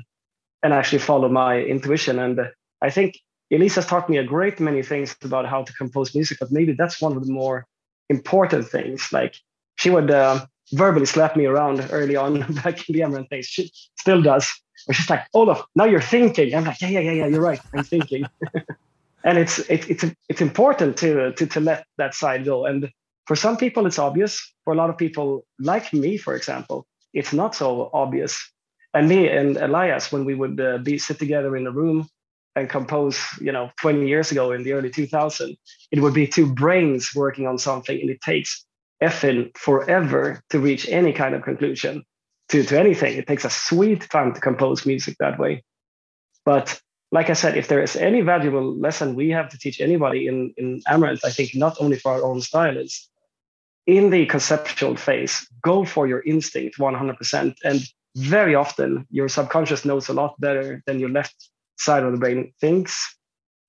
and 0.63 0.73
actually 0.73 0.99
follow 0.99 1.29
my 1.29 1.61
intuition. 1.61 2.19
And 2.19 2.41
I 2.81 2.91
think 2.91 3.19
Elize's 3.53 3.87
taught 3.87 4.09
me 4.09 4.17
a 4.17 4.25
great 4.25 4.59
many 4.61 4.83
things 4.83 5.15
about 5.23 5.47
how 5.47 5.63
to 5.63 5.73
compose 5.75 6.15
music, 6.15 6.39
but 6.41 6.51
maybe 6.51 6.73
that's 6.73 7.01
one 7.01 7.17
of 7.17 7.27
the 7.27 7.33
more 7.33 7.67
important 8.09 8.67
things. 8.67 9.13
Like 9.13 9.37
she 9.77 9.91
would 9.91 10.11
uh, 10.11 10.47
verbally 10.73 11.07
slap 11.07 11.37
me 11.37 11.47
around 11.47 11.87
early 11.91 12.17
on 12.17 12.41
back 12.65 12.89
in 12.89 12.95
the 12.95 13.01
Amaranthe 13.01 13.29
days. 13.29 13.47
She 13.47 13.71
still 13.99 14.23
does. 14.23 14.51
But 14.87 14.97
she's 14.97 15.11
like, 15.11 15.27
Olof, 15.35 15.65
now 15.77 15.85
you're 15.85 16.01
thinking. 16.01 16.55
I'm 16.55 16.65
like, 16.65 16.81
yeah, 16.81 16.89
yeah, 16.89 17.01
yeah, 17.01 17.13
yeah, 17.13 17.27
you're 17.27 17.41
right. 17.43 17.61
I'm 17.75 17.85
thinking. 17.85 18.25
and 19.25 19.39
it's 19.39 19.59
it, 19.71 19.89
it's 19.89 20.05
it's 20.29 20.41
important 20.41 20.97
to 20.99 21.33
to 21.33 21.47
to 21.47 21.61
let 21.61 21.87
that 21.99 22.15
side 22.15 22.45
go 22.45 22.67
and 22.67 22.91
For 23.27 23.37
some 23.37 23.57
people, 23.57 23.87
it's 23.87 23.99
obvious. 23.99 24.33
For 24.65 24.73
a 24.73 24.77
lot 24.77 24.91
of 24.91 24.97
people, 24.97 25.45
like 25.59 25.93
me, 25.93 26.19
for 26.19 26.35
example, 26.35 26.87
it's 27.13 27.33
not 27.33 27.55
so 27.55 27.91
obvious. 27.93 28.33
And 28.95 29.09
me 29.09 29.29
and 29.29 29.57
Elize, 29.57 30.13
when 30.13 30.25
we 30.25 30.35
would 30.35 30.61
uh, 30.61 30.79
be 30.79 30.99
sit 30.99 31.19
together 31.19 31.57
in 31.57 31.67
a 31.67 31.71
room 31.71 32.09
and 32.55 32.69
compose, 32.69 33.19
you 33.41 33.53
know, 33.53 33.71
20 33.81 34.07
years 34.07 34.31
ago 34.31 34.53
in 34.53 34.63
the 34.63 34.73
early 34.73 34.91
2000s, 34.91 35.57
it 35.91 36.01
would 36.01 36.15
be 36.15 36.27
two 36.27 36.53
brains 36.53 37.11
working 37.15 37.47
on 37.47 37.59
something, 37.59 37.99
and 38.01 38.11
it 38.11 38.21
takes 38.21 38.65
effing 39.03 39.57
forever 39.57 40.43
to 40.51 40.59
reach 40.59 40.89
any 40.89 41.13
kind 41.13 41.35
of 41.35 41.43
conclusion 41.43 42.05
to, 42.51 42.63
to 42.63 42.79
anything. 42.79 43.17
It 43.17 43.27
takes 43.27 43.45
a 43.45 43.51
sweet 43.51 44.09
time 44.11 44.35
to 44.35 44.41
compose 44.41 44.87
music 44.87 45.17
that 45.19 45.39
way. 45.39 45.65
But 46.45 46.81
like 47.11 47.31
I 47.31 47.35
said, 47.35 47.57
if 47.57 47.69
there 47.69 47.83
is 47.83 47.97
any 47.97 48.21
valuable 48.21 48.75
lesson 48.79 49.15
we 49.15 49.31
have 49.31 49.49
to 49.51 49.59
teach 49.59 49.81
anybody 49.81 50.27
in, 50.27 50.55
in 50.57 50.81
Amaranthe, 50.89 51.25
I 51.25 51.31
think 51.31 51.55
not 51.55 51.77
only 51.81 51.99
for 51.99 52.13
our 52.13 52.25
own 52.25 52.41
style 52.41 52.77
is 52.77 53.09
in 53.87 54.11
the 54.11 54.27
conceptual 54.27 54.97
phase, 54.97 55.47
go 55.63 55.85
for 55.85 56.07
your 56.07 56.23
instinct 56.23 56.79
100%. 56.79 57.55
And 57.65 57.81
very 58.17 58.55
often, 58.55 59.07
your 59.11 59.29
subconscious 59.29 59.85
knows 59.85 60.09
a 60.09 60.13
lot 60.13 60.41
better 60.41 60.83
than 60.87 61.01
your 61.01 61.11
left 61.11 61.51
side 61.83 62.03
of 62.05 62.13
the 62.13 62.19
brain 62.19 62.53
thinks 62.61 63.17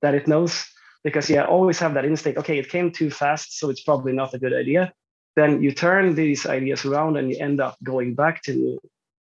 that 0.01 0.15
it 0.15 0.27
knows. 0.27 0.65
Because, 1.03 1.29
yeah, 1.29 1.45
always 1.45 1.79
have 1.79 1.95
that 1.95 2.05
instinct. 2.05 2.39
Okay, 2.39 2.57
it 2.57 2.69
came 2.69 2.89
too 2.91 3.09
fast, 3.09 3.59
so 3.59 3.69
it's 3.69 3.83
probably 3.83 4.13
not 4.13 4.33
a 4.33 4.39
good 4.39 4.53
idea. 4.53 4.93
Then 5.35 5.61
you 5.61 5.71
turn 5.73 6.15
these 6.15 6.45
ideas 6.45 6.85
around 6.85 7.17
and 7.17 7.29
you 7.29 7.37
end 7.39 7.59
up 7.59 7.75
going 7.83 8.15
back 8.15 8.41
to, 8.43 8.79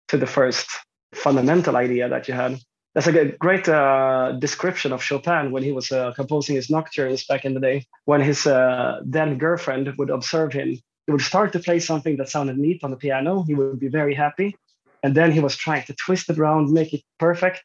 to 0.09 0.17
the 0.17 0.27
first 0.27 0.67
fundamental 1.13 1.77
idea 1.77 2.09
that 2.09 2.27
you 2.27 2.33
had. 2.33 2.59
That's 2.93 3.07
a 3.07 3.25
great 3.39 3.69
uh, 3.69 4.33
description 4.33 4.91
of 4.91 5.01
Chopin 5.01 5.51
when 5.51 5.63
he 5.63 5.71
was 5.71 5.91
uh, 5.91 6.11
composing 6.13 6.57
his 6.57 6.69
nocturnes 6.69 7.25
back 7.25 7.45
in 7.45 7.53
the 7.53 7.61
day. 7.61 7.85
When 8.03 8.19
his 8.19 8.45
uh, 8.45 8.99
then 9.05 9.37
girlfriend 9.37 9.93
would 9.97 10.09
observe 10.09 10.51
him, 10.51 10.69
he 11.05 11.11
would 11.11 11.21
start 11.21 11.53
to 11.53 11.59
play 11.59 11.79
something 11.79 12.17
that 12.17 12.27
sounded 12.29 12.57
neat 12.57 12.83
on 12.83 12.91
the 12.91 12.97
piano. 12.97 13.43
He 13.47 13.55
would 13.55 13.79
be 13.79 13.87
very 13.87 14.13
happy. 14.13 14.57
And 15.03 15.15
then 15.15 15.31
he 15.31 15.39
was 15.39 15.55
trying 15.55 15.83
to 15.85 15.95
twist 15.95 16.29
it 16.29 16.37
around, 16.37 16.73
make 16.73 16.93
it 16.93 17.03
perfect. 17.17 17.63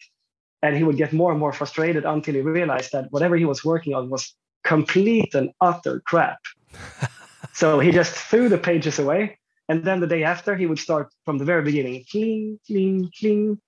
And 0.67 0.77
he 0.77 0.83
would 0.83 0.97
get 0.97 1.13
more 1.13 1.31
and 1.31 1.39
more 1.39 1.53
frustrated 1.53 2.05
until 2.05 2.35
he 2.35 2.41
realized 2.41 2.91
that 2.91 3.07
whatever 3.13 3.37
he 3.37 3.45
was 3.45 3.65
working 3.65 3.95
on 3.95 4.11
was 4.11 4.35
complete 4.65 5.33
and 5.33 5.51
utter 5.61 6.03
crap. 6.11 6.41
so 7.53 7.79
he 7.79 7.93
just 7.93 8.13
threw 8.13 8.49
the 8.49 8.59
pages 8.59 8.99
away. 8.99 9.39
And 9.69 9.85
then 9.85 10.01
the 10.01 10.09
day 10.09 10.25
after, 10.25 10.57
he 10.57 10.67
would 10.67 10.81
start 10.81 11.07
from 11.25 11.39
the 11.39 11.45
very 11.45 11.63
beginning, 11.63 12.05
clean, 12.11 12.59
clean, 12.67 13.09
clean. 13.17 13.61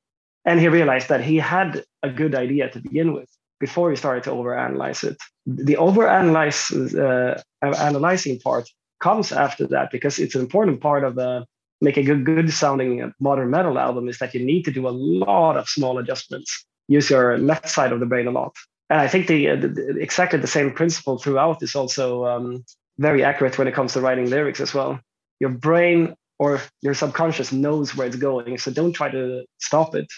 and 0.44 0.58
he 0.58 0.66
realized 0.66 1.08
that 1.08 1.22
he 1.22 1.36
had 1.36 1.84
a 2.02 2.10
good 2.10 2.34
idea 2.34 2.68
to 2.70 2.80
begin 2.80 3.12
with 3.12 3.30
before 3.60 3.90
he 3.90 3.96
started 3.96 4.24
to 4.24 4.30
overanalyze 4.30 5.04
it. 5.04 5.18
The 5.46 5.76
overanalyze 5.86 6.62
uh, 7.06 7.40
analyzing 7.62 8.40
part 8.40 8.68
comes 8.98 9.30
after 9.30 9.68
that 9.68 9.92
because 9.92 10.18
it's 10.18 10.34
an 10.34 10.40
important 10.40 10.80
part 10.80 11.04
of 11.04 11.14
the 11.14 11.46
make 11.80 11.96
a 11.96 12.02
good, 12.02 12.24
good 12.24 12.52
sounding 12.52 13.12
modern 13.20 13.50
metal 13.50 13.78
album 13.78 14.08
is 14.08 14.18
that 14.18 14.34
you 14.34 14.44
need 14.44 14.64
to 14.64 14.72
do 14.72 14.88
a 14.88 14.90
lot 14.90 15.56
of 15.56 15.68
small 15.68 15.98
adjustments. 15.98 16.66
Use 16.88 17.10
your 17.10 17.38
left 17.38 17.68
side 17.68 17.92
of 17.92 18.00
the 18.00 18.06
brain 18.06 18.26
a 18.26 18.30
lot. 18.30 18.54
And 18.90 19.00
I 19.00 19.08
think 19.08 19.26
the, 19.26 19.54
the 19.56 19.96
exactly 20.00 20.38
the 20.38 20.46
same 20.46 20.72
principle 20.72 21.18
throughout 21.18 21.62
is 21.62 21.76
also 21.76 22.24
um, 22.24 22.64
very 22.98 23.22
accurate 23.22 23.58
when 23.58 23.68
it 23.68 23.74
comes 23.74 23.92
to 23.92 24.00
writing 24.00 24.30
lyrics 24.30 24.60
as 24.60 24.74
well. 24.74 24.98
Your 25.40 25.50
brain 25.50 26.14
or 26.38 26.60
your 26.82 26.94
subconscious 26.94 27.52
knows 27.52 27.94
where 27.94 28.06
it's 28.06 28.16
going, 28.16 28.56
so 28.58 28.70
don't 28.70 28.92
try 28.92 29.10
to 29.10 29.44
stop 29.58 29.94
it 29.94 30.08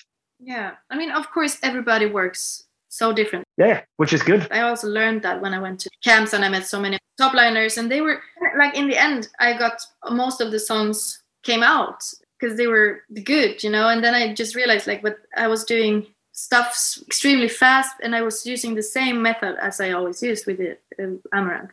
yeah. 0.41 0.73
I 0.91 0.97
mean, 0.97 1.11
of 1.11 1.31
course, 1.31 1.59
everybody 1.63 2.07
works 2.07 2.65
so 2.89 3.13
different. 3.13 3.45
Yeah, 3.57 3.83
which 3.99 4.13
is 4.13 4.23
good. 4.23 4.49
I 4.51 4.61
also 4.63 4.89
learned 4.89 5.23
that 5.23 5.41
when 5.41 5.55
I 5.55 5.61
went 5.61 5.81
to 5.81 5.91
camps 6.03 6.33
and 6.33 6.45
I 6.45 6.49
met 6.49 6.67
so 6.67 6.81
many 6.81 6.99
top 7.19 7.35
liners, 7.35 7.77
and 7.77 7.91
they 7.91 8.01
were 8.01 8.21
like, 8.59 8.75
in 8.77 8.89
the 8.89 8.97
end, 8.97 9.29
I 9.39 9.57
got 9.57 9.83
most 10.11 10.41
of 10.41 10.51
the 10.51 10.59
songs 10.59 11.23
came 11.43 11.63
out 11.63 12.03
because 12.39 12.57
they 12.57 12.67
were 12.67 13.03
good, 13.25 13.63
you 13.63 13.71
know. 13.71 13.89
And 13.89 14.03
then 14.03 14.15
I 14.15 14.35
just 14.35 14.57
realized, 14.57 14.87
like, 14.87 15.03
what 15.03 15.19
I 15.37 15.47
was 15.47 15.65
doing 15.65 16.07
stuff 16.41 16.99
extremely 17.07 17.49
fast, 17.49 17.95
and 18.03 18.15
I 18.15 18.23
was 18.23 18.47
using 18.47 18.75
the 18.75 18.83
same 18.83 19.21
method 19.21 19.57
as 19.61 19.81
I 19.81 19.93
always 19.93 20.23
used 20.23 20.47
with 20.47 20.59
the 20.59 20.73
uh, 20.99 21.37
Amaranthe. 21.37 21.71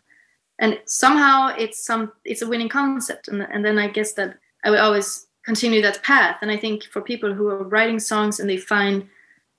And 0.60 0.80
somehow 0.86 1.56
it's 1.58 1.86
some 1.86 2.12
it's 2.26 2.42
a 2.42 2.48
winning 2.48 2.70
concept, 2.70 3.28
and 3.28 3.42
and 3.42 3.64
then 3.64 3.78
I 3.78 3.88
guess 3.88 4.14
that 4.14 4.38
I 4.64 4.70
would 4.70 4.80
always 4.80 5.28
continue 5.46 5.82
that 5.82 6.04
path. 6.04 6.38
And 6.42 6.52
I 6.52 6.58
think 6.58 6.84
for 6.84 7.02
people 7.02 7.34
who 7.34 7.48
are 7.48 7.64
writing 7.64 8.00
songs 8.00 8.40
and 8.40 8.50
they 8.50 8.58
find 8.58 9.08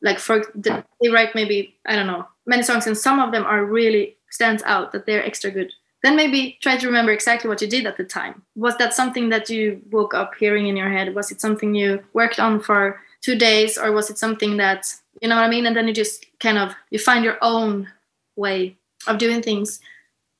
like 0.02 0.18
for 0.18 0.44
they 0.55 1.09
write 1.09 1.35
maybe 1.35 1.76
I 1.86 1.97
don't 1.97 2.06
know 2.06 2.26
many 2.47 2.62
songs 2.62 2.86
and 2.86 2.97
some 2.97 3.18
of 3.20 3.32
them 3.32 3.44
are 3.44 3.64
really 3.64 4.16
stands 4.30 4.62
out 4.64 4.93
that 4.93 5.06
they're 5.06 5.24
extra 5.24 5.51
good. 5.51 5.72
Then 6.02 6.14
maybe 6.14 6.59
try 6.60 6.76
to 6.76 6.86
remember 6.86 7.12
exactly 7.12 7.48
what 7.48 7.60
you 7.60 7.68
did 7.68 7.86
at 7.86 7.97
the 7.97 8.05
time. 8.05 8.43
Was 8.55 8.76
that 8.76 8.94
something 8.94 9.30
that 9.30 9.51
you 9.51 9.80
woke 9.90 10.14
up 10.14 10.35
hearing 10.39 10.68
in 10.68 10.76
your 10.76 10.90
head? 10.90 11.14
Was 11.14 11.32
it 11.32 11.40
something 11.40 11.74
you 11.74 12.05
worked 12.12 12.39
on 12.39 12.60
for 12.60 13.01
two 13.23 13.36
days, 13.36 13.78
or 13.78 13.93
was 13.93 14.11
it 14.11 14.19
something 14.19 14.57
that 14.59 14.93
you 15.20 15.28
know 15.28 15.36
what 15.36 15.45
I 15.45 15.49
mean? 15.49 15.66
And 15.66 15.77
then 15.77 15.89
you 15.89 15.95
just 15.95 16.27
kind 16.40 16.59
of 16.59 16.74
you 16.90 16.99
find 16.99 17.24
your 17.24 17.39
own 17.43 17.89
way 18.36 18.77
of 19.07 19.19
doing 19.19 19.43
things. 19.43 19.81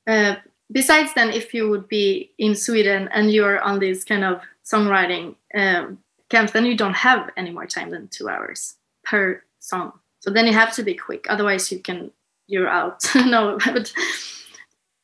Uh, 0.07 0.37
besides, 0.73 1.13
then 1.15 1.31
if 1.31 1.53
you 1.53 1.69
would 1.69 1.89
be 1.89 2.31
in 2.39 2.55
Sweden 2.55 3.09
and 3.13 3.33
you're 3.33 3.61
on 3.61 3.79
this 3.79 4.05
kind 4.05 4.25
of 4.25 4.41
songwriting 4.65 5.35
um, 5.55 5.99
camps, 6.31 6.53
then 6.53 6.67
you 6.67 6.77
don't 6.77 6.95
have 6.95 7.31
any 7.37 7.51
more 7.51 7.67
time 7.67 7.91
than 7.91 8.09
two 8.09 8.29
hours 8.29 8.77
per 9.05 9.43
song. 9.59 9.93
So 10.21 10.31
then 10.31 10.47
you 10.47 10.53
have 10.53 10.75
to 10.75 10.83
be 10.83 10.95
quick, 10.95 11.27
otherwise 11.29 11.71
you 11.73 11.79
can 11.79 12.11
you're 12.47 12.69
out. 12.69 13.05
no, 13.15 13.59
but 13.65 13.93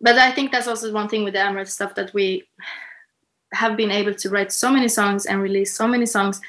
but 0.00 0.18
I 0.18 0.32
think 0.32 0.52
that's 0.52 0.66
also 0.66 0.92
one 0.92 1.08
thing 1.08 1.24
with 1.24 1.34
the 1.34 1.40
Amaranthe 1.40 1.68
stuff 1.68 1.94
that 1.94 2.12
we 2.12 2.44
have 3.52 3.76
been 3.76 3.90
able 3.90 4.14
to 4.14 4.30
write 4.30 4.52
so 4.52 4.70
many 4.70 4.88
songs 4.88 5.26
and 5.26 5.40
release 5.40 5.72
so 5.72 5.86
many 5.86 6.06
songs, 6.06 6.40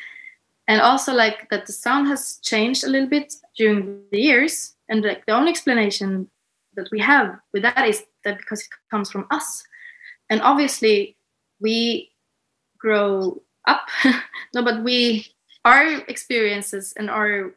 and 0.67 0.81
also 0.81 1.13
like 1.13 1.49
that 1.49 1.65
the 1.65 1.73
sound 1.73 2.07
has 2.07 2.39
changed 2.41 2.83
a 2.83 2.89
little 2.89 3.09
bit 3.09 3.33
during 3.57 4.01
the 4.11 4.19
years. 4.19 4.75
And 4.89 5.03
like 5.03 5.25
the 5.25 5.33
only 5.33 5.51
explanation 5.51 6.29
that 6.75 6.89
we 6.91 6.99
have 6.99 7.39
with 7.53 7.63
that 7.63 7.87
is 7.87 8.03
that 8.23 8.37
because 8.37 8.61
it 8.61 8.69
comes 8.91 9.11
from 9.11 9.27
us, 9.31 9.63
and 10.29 10.41
obviously 10.41 11.17
we 11.59 12.11
grow 12.77 13.41
up 13.67 13.87
no 14.53 14.63
but 14.63 14.83
we 14.83 15.25
our 15.63 15.97
experiences 16.07 16.93
and 16.97 17.09
our 17.09 17.55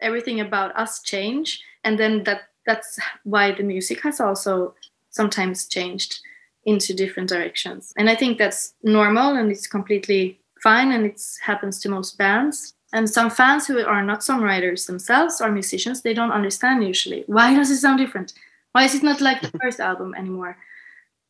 everything 0.00 0.40
about 0.40 0.76
us 0.76 1.02
change. 1.02 1.62
And 1.84 1.98
then 1.98 2.24
that 2.24 2.42
that's 2.66 2.98
why 3.24 3.52
the 3.52 3.62
music 3.62 4.02
has 4.02 4.20
also 4.20 4.74
sometimes 5.10 5.66
changed 5.66 6.20
into 6.64 6.94
different 6.94 7.28
directions. 7.28 7.92
And 7.96 8.10
i 8.10 8.14
think 8.14 8.38
that's 8.38 8.74
normal 8.82 9.36
and 9.36 9.50
it's 9.50 9.66
completely 9.66 10.39
fine 10.62 10.92
and 10.92 11.06
it 11.06 11.20
happens 11.42 11.78
to 11.80 11.88
most 11.88 12.18
bands. 12.18 12.74
And 12.92 13.08
some 13.08 13.30
fans 13.30 13.66
who 13.66 13.78
are 13.84 14.02
not 14.02 14.20
songwriters 14.20 14.86
themselves 14.86 15.40
or 15.40 15.50
musicians 15.50 16.02
they 16.02 16.14
don't 16.14 16.32
understand 16.32 16.84
usually. 16.84 17.24
Why 17.26 17.54
does 17.54 17.70
it 17.70 17.78
sound 17.78 17.98
different? 17.98 18.32
Why 18.72 18.84
is 18.84 18.94
it 18.94 19.02
not 19.02 19.20
like 19.20 19.42
the 19.42 19.58
first 19.62 19.80
album 19.80 20.14
anymore? 20.14 20.56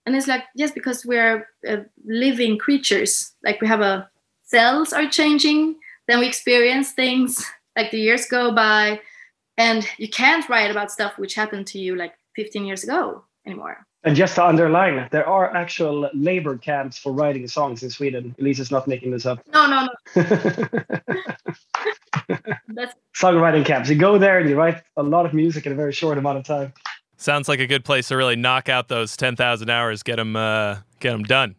And 0.07 0.17
it's 0.17 0.27
like 0.27 0.45
yes 0.55 0.71
because 0.71 1.05
we're 1.05 1.47
uh, 1.69 1.85
living 2.05 2.59
creatures. 2.59 3.33
Like 3.45 3.61
we 3.61 3.69
have 3.69 3.83
a 3.83 4.11
cells 4.51 4.93
are 4.93 5.09
changing 5.09 5.77
then 6.11 6.19
we 6.19 6.27
experience 6.27 6.91
things 6.91 7.47
like 7.77 7.93
the 7.93 8.01
years 8.01 8.27
go 8.27 8.53
by 8.53 9.01
and 9.57 9.87
you 9.97 10.09
can't 10.09 10.49
write 10.49 10.71
about 10.71 10.91
stuff 10.91 11.17
which 11.19 11.35
happened 11.35 11.67
to 11.69 11.79
you 11.79 11.95
like 11.95 12.15
15 12.35 12.65
years 12.65 12.83
ago 12.83 13.25
anymore 13.47 13.87
and 14.03 14.17
just 14.17 14.35
to 14.37 14.45
underline, 14.45 15.09
there 15.11 15.27
are 15.27 15.55
actual 15.55 16.09
labor 16.15 16.57
camps 16.57 16.97
for 16.99 17.13
writing 17.13 17.47
songs 17.47 17.83
in 17.83 17.91
Sweden. 17.91 18.35
Elize 18.41 18.59
is 18.59 18.71
not 18.71 18.89
making 18.89 19.11
this 19.11 19.27
up. 19.27 19.41
No, 19.53 19.67
no, 19.67 19.87
no. 19.87 20.23
That's 22.69 22.95
songwriting 23.15 23.67
camps. 23.67 23.91
You 23.91 23.97
go 23.97 24.17
there 24.17 24.39
and 24.39 24.49
you 24.49 24.57
write 24.57 24.83
a 24.97 25.03
lot 25.03 25.27
of 25.27 25.35
music 25.35 25.67
in 25.67 25.73
a 25.73 25.75
very 25.75 25.93
short 25.93 26.17
amount 26.17 26.39
of 26.39 26.45
time. 26.45 26.73
Sounds 27.19 27.47
like 27.49 27.61
a 27.61 27.67
good 27.67 27.85
place 27.85 28.09
to 28.09 28.17
really 28.17 28.37
knock 28.37 28.71
out 28.71 28.89
those 28.89 29.15
10,000 29.19 29.69
hours, 29.69 30.03
get 30.03 30.17
them, 30.17 30.35
uh, 30.35 30.79
get 31.01 31.11
them 31.11 31.25
done. 31.25 31.55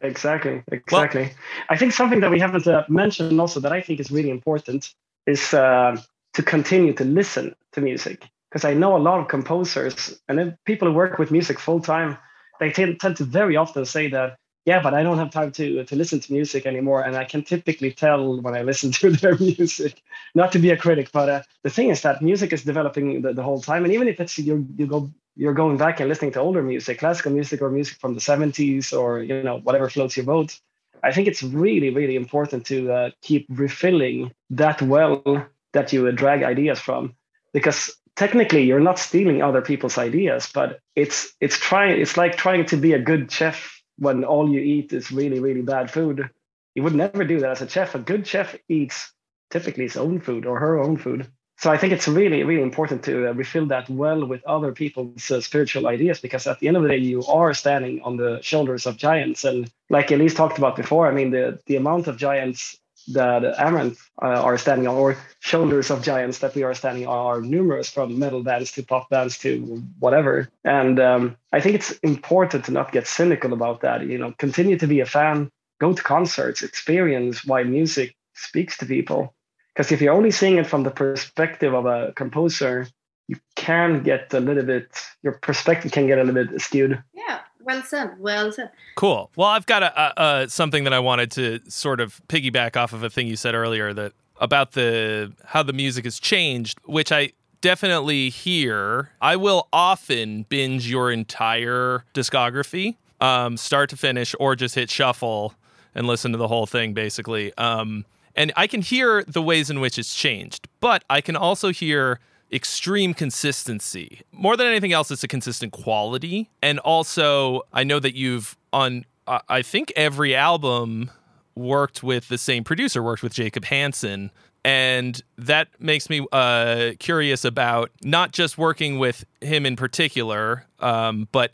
exactly, 0.00 0.64
exactly. 0.72 1.22
Well, 1.22 1.32
I 1.68 1.76
think 1.76 1.92
something 1.92 2.18
that 2.20 2.32
we 2.32 2.40
haven't 2.40 2.66
uh, 2.66 2.84
mentioned 2.88 3.40
also 3.40 3.60
that 3.60 3.72
I 3.72 3.80
think 3.80 4.00
is 4.00 4.10
really 4.10 4.30
important 4.30 4.92
is 5.28 5.54
uh, 5.54 5.96
to 6.34 6.42
continue 6.42 6.92
to 6.94 7.04
listen 7.04 7.54
to 7.72 7.80
music. 7.80 8.28
Because 8.50 8.64
I 8.64 8.74
know 8.74 8.96
a 8.96 8.98
lot 8.98 9.20
of 9.20 9.28
composers 9.28 10.20
and 10.28 10.56
people 10.64 10.88
who 10.88 10.94
work 10.94 11.18
with 11.18 11.30
music 11.30 11.58
full 11.58 11.80
time, 11.80 12.18
they 12.58 12.72
tend, 12.72 13.00
tend 13.00 13.16
to 13.18 13.24
very 13.24 13.56
often 13.56 13.84
say 13.84 14.08
that 14.08 14.36
yeah, 14.66 14.82
but 14.82 14.92
I 14.92 15.02
don't 15.02 15.16
have 15.18 15.30
time 15.30 15.52
to 15.52 15.84
to 15.84 15.96
listen 15.96 16.20
to 16.20 16.32
music 16.32 16.66
anymore, 16.66 17.02
and 17.02 17.16
I 17.16 17.24
can 17.24 17.42
typically 17.42 17.92
tell 17.92 18.40
when 18.42 18.54
I 18.54 18.62
listen 18.62 18.92
to 19.00 19.10
their 19.10 19.36
music. 19.38 20.02
Not 20.34 20.52
to 20.52 20.58
be 20.58 20.70
a 20.70 20.76
critic, 20.76 21.10
but 21.12 21.28
uh, 21.28 21.42
the 21.62 21.70
thing 21.70 21.88
is 21.88 22.02
that 22.02 22.22
music 22.22 22.52
is 22.52 22.62
developing 22.62 23.22
the, 23.22 23.32
the 23.32 23.42
whole 23.42 23.60
time, 23.60 23.84
and 23.84 23.92
even 23.94 24.08
if 24.08 24.20
it's 24.20 24.38
you 24.38 24.66
you 24.76 24.86
go 24.86 25.10
you're 25.36 25.54
going 25.54 25.78
back 25.78 26.00
and 26.00 26.08
listening 26.08 26.32
to 26.32 26.40
older 26.40 26.62
music, 26.62 26.98
classical 26.98 27.32
music 27.32 27.62
or 27.62 27.70
music 27.70 27.96
from 27.98 28.14
the 28.14 28.20
70s 28.20 28.92
or 28.92 29.22
you 29.22 29.42
know 29.42 29.60
whatever 29.60 29.88
floats 29.88 30.16
your 30.16 30.26
boat. 30.26 30.58
I 31.02 31.12
think 31.12 31.26
it's 31.26 31.42
really 31.42 31.90
really 31.90 32.16
important 32.16 32.66
to 32.66 32.92
uh, 32.92 33.10
keep 33.22 33.46
refilling 33.48 34.32
that 34.50 34.82
well 34.82 35.46
that 35.72 35.92
you 35.92 36.12
drag 36.12 36.42
ideas 36.42 36.78
from, 36.80 37.14
because 37.54 37.96
technically 38.20 38.64
you're 38.64 38.86
not 38.90 38.98
stealing 38.98 39.40
other 39.40 39.62
people's 39.62 39.96
ideas, 39.96 40.50
but 40.52 40.80
it's 40.94 41.32
it's 41.40 41.58
trying 41.58 41.98
it's 42.02 42.18
like 42.18 42.36
trying 42.36 42.66
to 42.66 42.76
be 42.76 42.92
a 42.92 43.06
good 43.10 43.32
chef 43.32 43.82
when 43.96 44.24
all 44.24 44.46
you 44.54 44.60
eat 44.60 44.92
is 44.92 45.10
really, 45.10 45.40
really 45.40 45.62
bad 45.62 45.90
food. 45.90 46.28
You 46.74 46.82
would 46.82 46.94
never 46.94 47.24
do 47.24 47.40
that 47.40 47.52
as 47.52 47.62
a 47.62 47.68
chef. 47.68 47.94
A 47.94 47.98
good 47.98 48.26
chef 48.26 48.54
eats 48.68 49.10
typically 49.48 49.84
his 49.84 49.96
own 49.96 50.20
food 50.20 50.44
or 50.44 50.60
her 50.60 50.78
own 50.78 50.98
food. 50.98 51.26
So 51.56 51.70
I 51.70 51.78
think 51.78 51.92
it's 51.94 52.08
really, 52.08 52.42
really 52.42 52.62
important 52.62 53.02
to 53.04 53.14
uh, 53.28 53.32
refill 53.32 53.66
that 53.66 53.88
well 53.88 54.26
with 54.26 54.42
other 54.44 54.72
people's 54.72 55.30
uh, 55.30 55.40
spiritual 55.40 55.88
ideas 55.88 56.20
because 56.20 56.46
at 56.46 56.58
the 56.60 56.68
end 56.68 56.76
of 56.76 56.82
the 56.82 56.90
day, 56.90 57.02
you 57.12 57.22
are 57.24 57.52
standing 57.54 58.00
on 58.02 58.16
the 58.16 58.40
shoulders 58.42 58.86
of 58.86 58.96
giants. 58.96 59.44
And 59.44 59.70
like 59.88 60.08
Elize 60.08 60.36
talked 60.36 60.58
about 60.58 60.76
before, 60.76 61.06
I 61.06 61.12
mean, 61.12 61.30
the, 61.30 61.58
the 61.66 61.76
amount 61.76 62.06
of 62.06 62.16
giants 62.16 62.76
that 63.12 63.42
Amaranthe 63.58 63.98
uh, 64.22 64.42
are 64.42 64.58
standing 64.58 64.86
on, 64.86 64.96
or 64.96 65.16
shoulders 65.40 65.90
of 65.90 66.02
giants 66.02 66.38
that 66.38 66.54
we 66.54 66.62
are 66.62 66.74
standing 66.74 67.06
on, 67.06 67.26
are 67.26 67.40
numerous 67.40 67.90
from 67.90 68.18
metal 68.18 68.42
bands 68.42 68.72
to 68.72 68.82
pop 68.82 69.08
bands 69.10 69.38
to 69.38 69.82
whatever. 69.98 70.48
And 70.64 70.98
um, 71.00 71.36
I 71.52 71.60
think 71.60 71.74
it's 71.74 71.92
important 71.98 72.64
to 72.66 72.72
not 72.72 72.92
get 72.92 73.06
cynical 73.06 73.52
about 73.52 73.80
that. 73.82 74.06
You 74.06 74.18
know, 74.18 74.34
continue 74.38 74.78
to 74.78 74.86
be 74.86 75.00
a 75.00 75.06
fan, 75.06 75.50
go 75.80 75.92
to 75.92 76.02
concerts, 76.02 76.62
experience 76.62 77.44
why 77.44 77.62
music 77.62 78.14
speaks 78.34 78.78
to 78.78 78.86
people 78.86 79.34
because 79.74 79.92
if 79.92 80.00
you're 80.00 80.14
only 80.14 80.30
seeing 80.30 80.58
it 80.58 80.66
from 80.66 80.82
the 80.82 80.90
perspective 80.90 81.74
of 81.74 81.86
a 81.86 82.12
composer 82.14 82.86
you 83.28 83.36
can 83.56 84.02
get 84.02 84.32
a 84.34 84.40
little 84.40 84.64
bit 84.64 84.88
your 85.22 85.34
perspective 85.34 85.92
can 85.92 86.06
get 86.06 86.18
a 86.18 86.24
little 86.24 86.44
bit 86.44 86.60
skewed 86.60 87.02
yeah 87.14 87.40
well 87.62 87.82
said 87.82 88.18
well 88.18 88.50
said. 88.52 88.70
Cool. 88.96 89.30
Well 89.36 89.48
i've 89.48 89.66
got 89.66 89.82
a, 89.82 90.00
a, 90.00 90.42
a, 90.42 90.48
something 90.48 90.84
that 90.84 90.92
i 90.92 90.98
wanted 90.98 91.30
to 91.32 91.60
sort 91.68 92.00
of 92.00 92.20
piggyback 92.28 92.76
off 92.76 92.92
of 92.92 93.02
a 93.02 93.10
thing 93.10 93.26
you 93.26 93.36
said 93.36 93.54
earlier 93.54 93.92
that 93.92 94.12
about 94.40 94.72
the 94.72 95.32
how 95.44 95.62
the 95.62 95.72
music 95.72 96.04
has 96.04 96.18
changed 96.18 96.78
which 96.84 97.12
i 97.12 97.32
definitely 97.60 98.30
hear. 98.30 99.10
I 99.20 99.36
will 99.36 99.68
often 99.72 100.44
binge 100.48 100.88
your 100.88 101.10
entire 101.10 102.04
discography 102.14 102.96
um, 103.20 103.56
start 103.56 103.90
to 103.90 103.96
finish 103.96 104.34
or 104.40 104.56
just 104.56 104.74
hit 104.74 104.90
shuffle 104.90 105.54
and 105.94 106.06
listen 106.06 106.32
to 106.32 106.38
the 106.38 106.48
whole 106.48 106.66
thing 106.66 106.94
basically. 106.94 107.52
Um, 107.58 108.04
and 108.36 108.52
I 108.56 108.66
can 108.66 108.80
hear 108.80 109.24
the 109.24 109.42
ways 109.42 109.70
in 109.70 109.80
which 109.80 109.98
it's 109.98 110.14
changed, 110.14 110.68
but 110.80 111.04
I 111.10 111.20
can 111.20 111.36
also 111.36 111.72
hear 111.72 112.20
extreme 112.52 113.14
consistency. 113.14 114.22
More 114.32 114.56
than 114.56 114.66
anything 114.66 114.92
else, 114.92 115.10
it's 115.10 115.24
a 115.24 115.28
consistent 115.28 115.72
quality. 115.72 116.50
And 116.62 116.78
also, 116.80 117.62
I 117.72 117.84
know 117.84 117.98
that 118.00 118.14
you've 118.14 118.56
on, 118.72 119.04
I 119.26 119.62
think 119.62 119.92
every 119.96 120.34
album 120.34 121.10
worked 121.54 122.02
with 122.02 122.28
the 122.28 122.38
same 122.38 122.64
producer, 122.64 123.02
worked 123.02 123.22
with 123.22 123.34
Jacob 123.34 123.64
Hansen. 123.66 124.30
And 124.64 125.22
that 125.38 125.68
makes 125.78 126.10
me 126.10 126.26
uh, 126.32 126.92
curious 126.98 127.44
about 127.44 127.90
not 128.02 128.32
just 128.32 128.58
working 128.58 128.98
with 128.98 129.24
him 129.40 129.64
in 129.64 129.76
particular, 129.76 130.66
um, 130.80 131.28
but 131.32 131.52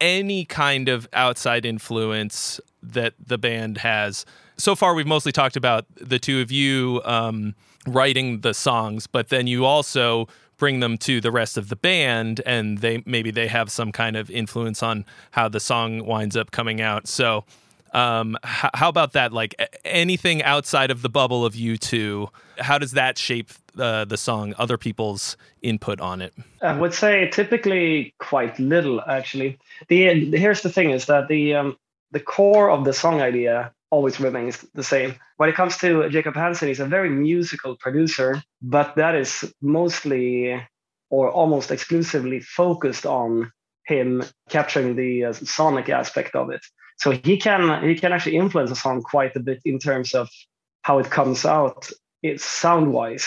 any 0.00 0.44
kind 0.44 0.88
of 0.88 1.08
outside 1.12 1.66
influence 1.66 2.60
that 2.82 3.14
the 3.18 3.38
band 3.38 3.78
has 3.78 4.24
so 4.56 4.74
far 4.74 4.94
we've 4.94 5.06
mostly 5.06 5.32
talked 5.32 5.56
about 5.56 5.86
the 5.96 6.18
two 6.18 6.40
of 6.40 6.50
you 6.50 7.00
um, 7.04 7.54
writing 7.86 8.40
the 8.40 8.54
songs, 8.54 9.06
but 9.06 9.28
then 9.28 9.46
you 9.46 9.64
also 9.64 10.28
bring 10.56 10.80
them 10.80 10.96
to 10.96 11.20
the 11.20 11.30
rest 11.30 11.56
of 11.56 11.68
the 11.68 11.76
band, 11.76 12.40
and 12.46 12.78
they 12.78 13.02
maybe 13.06 13.30
they 13.30 13.46
have 13.46 13.70
some 13.70 13.92
kind 13.92 14.16
of 14.16 14.30
influence 14.30 14.82
on 14.82 15.04
how 15.32 15.48
the 15.48 15.60
song 15.60 16.04
winds 16.04 16.36
up 16.36 16.50
coming 16.50 16.80
out. 16.80 17.06
So. 17.08 17.44
Um, 17.92 18.36
h- 18.44 18.70
how 18.74 18.90
about 18.90 19.12
that? 19.12 19.32
Like 19.32 19.54
anything 19.84 20.42
outside 20.42 20.90
of 20.90 21.00
the 21.00 21.08
bubble 21.08 21.46
of 21.46 21.56
you 21.56 21.78
two, 21.78 22.28
how 22.58 22.76
does 22.76 22.92
that 22.92 23.16
shape 23.16 23.50
uh, 23.78 24.04
the 24.04 24.18
song? 24.18 24.54
Other 24.58 24.76
people's 24.76 25.36
input 25.62 25.98
on 26.00 26.20
it? 26.20 26.34
I 26.60 26.76
would 26.76 26.92
say 26.92 27.30
typically 27.30 28.12
quite 28.18 28.58
little, 28.58 29.00
actually. 29.08 29.58
The 29.88 30.30
here's 30.36 30.60
the 30.60 30.68
thing: 30.68 30.90
is 30.90 31.06
that 31.06 31.28
the 31.28 31.54
um, 31.54 31.78
the 32.10 32.20
core 32.20 32.68
of 32.70 32.84
the 32.84 32.92
song 32.92 33.22
idea 33.22 33.72
always 33.90 34.20
remains 34.20 34.64
the 34.74 34.82
same. 34.82 35.14
When 35.36 35.48
it 35.48 35.54
comes 35.54 35.76
to 35.78 36.08
Jacob 36.08 36.34
Hansen, 36.34 36.68
he's 36.68 36.80
a 36.80 36.86
very 36.86 37.10
musical 37.10 37.76
producer, 37.76 38.42
but 38.60 38.96
that 38.96 39.14
is 39.14 39.52
mostly 39.60 40.60
or 41.10 41.30
almost 41.30 41.70
exclusively 41.70 42.40
focused 42.40 43.06
on 43.06 43.52
him 43.86 44.24
capturing 44.48 44.96
the 44.96 45.26
uh, 45.26 45.32
sonic 45.32 45.88
aspect 45.88 46.34
of 46.34 46.50
it. 46.50 46.64
So 46.98 47.12
he 47.12 47.36
can 47.36 47.86
he 47.86 47.94
can 47.94 48.12
actually 48.12 48.36
influence 48.36 48.70
a 48.70 48.76
song 48.76 49.02
quite 49.02 49.36
a 49.36 49.40
bit 49.40 49.60
in 49.64 49.78
terms 49.78 50.14
of 50.14 50.28
how 50.82 50.98
it 50.98 51.10
comes 51.10 51.44
out, 51.44 51.90
it's 52.22 52.44
sound 52.44 52.92
wise, 52.92 53.26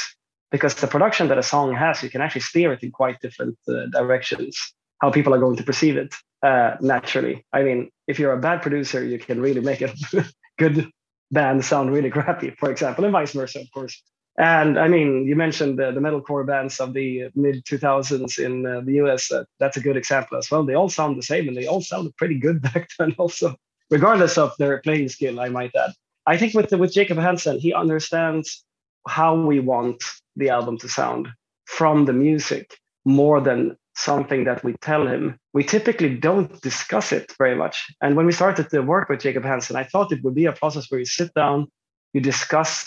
because 0.52 0.76
the 0.76 0.88
production 0.88 1.28
that 1.28 1.38
a 1.38 1.44
song 1.44 1.76
has, 1.76 2.02
you 2.02 2.10
can 2.10 2.22
actually 2.22 2.42
steer 2.42 2.74
it 2.74 2.84
in 2.84 2.92
quite 2.92 3.20
different 3.20 3.58
uh, 3.68 3.86
directions. 3.92 4.58
How 5.02 5.12
people 5.12 5.34
are 5.34 5.40
going 5.40 5.58
to 5.58 5.64
perceive 5.64 5.96
it 5.98 6.14
uh, 6.44 6.76
naturally. 6.82 7.46
I 7.54 7.64
mean, 7.64 7.90
if 8.08 8.20
you're 8.20 8.34
a 8.34 8.40
bad 8.40 8.62
producer, 8.62 9.04
you 9.04 9.20
can 9.20 9.40
really 9.40 9.62
make 9.62 9.82
it 9.82 9.92
good 10.60 10.92
bands 11.32 11.68
sound 11.68 11.92
really 11.92 12.10
crappy, 12.18 12.52
for 12.52 12.70
example, 12.70 13.06
and 13.06 13.12
vice 13.12 13.34
versa, 13.34 13.62
of 13.62 13.72
course. 13.72 14.04
And 14.38 14.80
I 14.80 14.88
mean, 14.88 15.26
you 15.28 15.36
mentioned 15.36 15.78
the, 15.80 15.92
the 15.92 16.00
metalcore 16.00 16.46
bands 16.46 16.80
of 16.80 16.94
the 16.94 17.30
mid 17.36 17.66
2000s 17.66 18.40
in 18.40 18.66
uh, 18.66 18.82
the 18.82 18.94
US. 19.04 19.32
Uh, 19.32 19.44
that's 19.60 19.76
a 19.76 19.82
good 19.82 19.98
example 19.98 20.38
as 20.38 20.50
well. 20.50 20.64
They 20.64 20.76
all 20.76 20.90
sound 20.90 21.18
the 21.18 21.24
same 21.24 21.48
and 21.48 21.58
they 21.58 21.66
all 21.66 21.82
sounded 21.82 22.16
pretty 22.16 22.40
good 22.40 22.62
back 22.74 22.90
then, 22.98 23.16
also, 23.18 23.56
regardless 23.90 24.38
of 24.38 24.54
their 24.58 24.80
playing 24.80 25.10
skill, 25.10 25.40
I 25.40 25.50
might 25.50 25.76
add. 25.76 25.92
I 26.26 26.38
think 26.38 26.54
with, 26.54 26.70
the, 26.70 26.78
with 26.78 26.94
Jacob 26.94 27.18
Hansen, 27.18 27.60
he 27.60 27.74
understands 27.74 28.64
how 29.08 29.36
we 29.36 29.60
want 29.60 30.04
the 30.36 30.50
album 30.50 30.78
to 30.78 30.88
sound 30.88 31.28
from 31.66 32.06
the 32.06 32.14
music 32.14 32.78
more 33.04 33.42
than 33.42 33.76
something 34.00 34.46
that 34.46 34.64
we 34.64 34.74
tell 34.82 35.08
him. 35.08 35.38
We 35.54 35.64
typically 35.64 36.16
don't 36.16 36.62
discuss 36.62 37.12
it 37.12 37.32
very 37.38 37.56
much. 37.56 37.86
And 38.02 38.16
when 38.16 38.26
we 38.26 38.32
started 38.32 38.70
to 38.70 38.82
work 38.82 39.10
with 39.10 39.20
Jacob 39.20 39.44
Hansen, 39.44 39.76
I 39.76 39.84
thought 39.84 40.12
it 40.12 40.24
would 40.24 40.36
be 40.36 40.46
a 40.46 40.54
process 40.54 40.90
where 40.90 41.00
you 41.00 41.06
sit 41.06 41.34
down, 41.34 41.68
you 42.14 42.22
discuss 42.22 42.86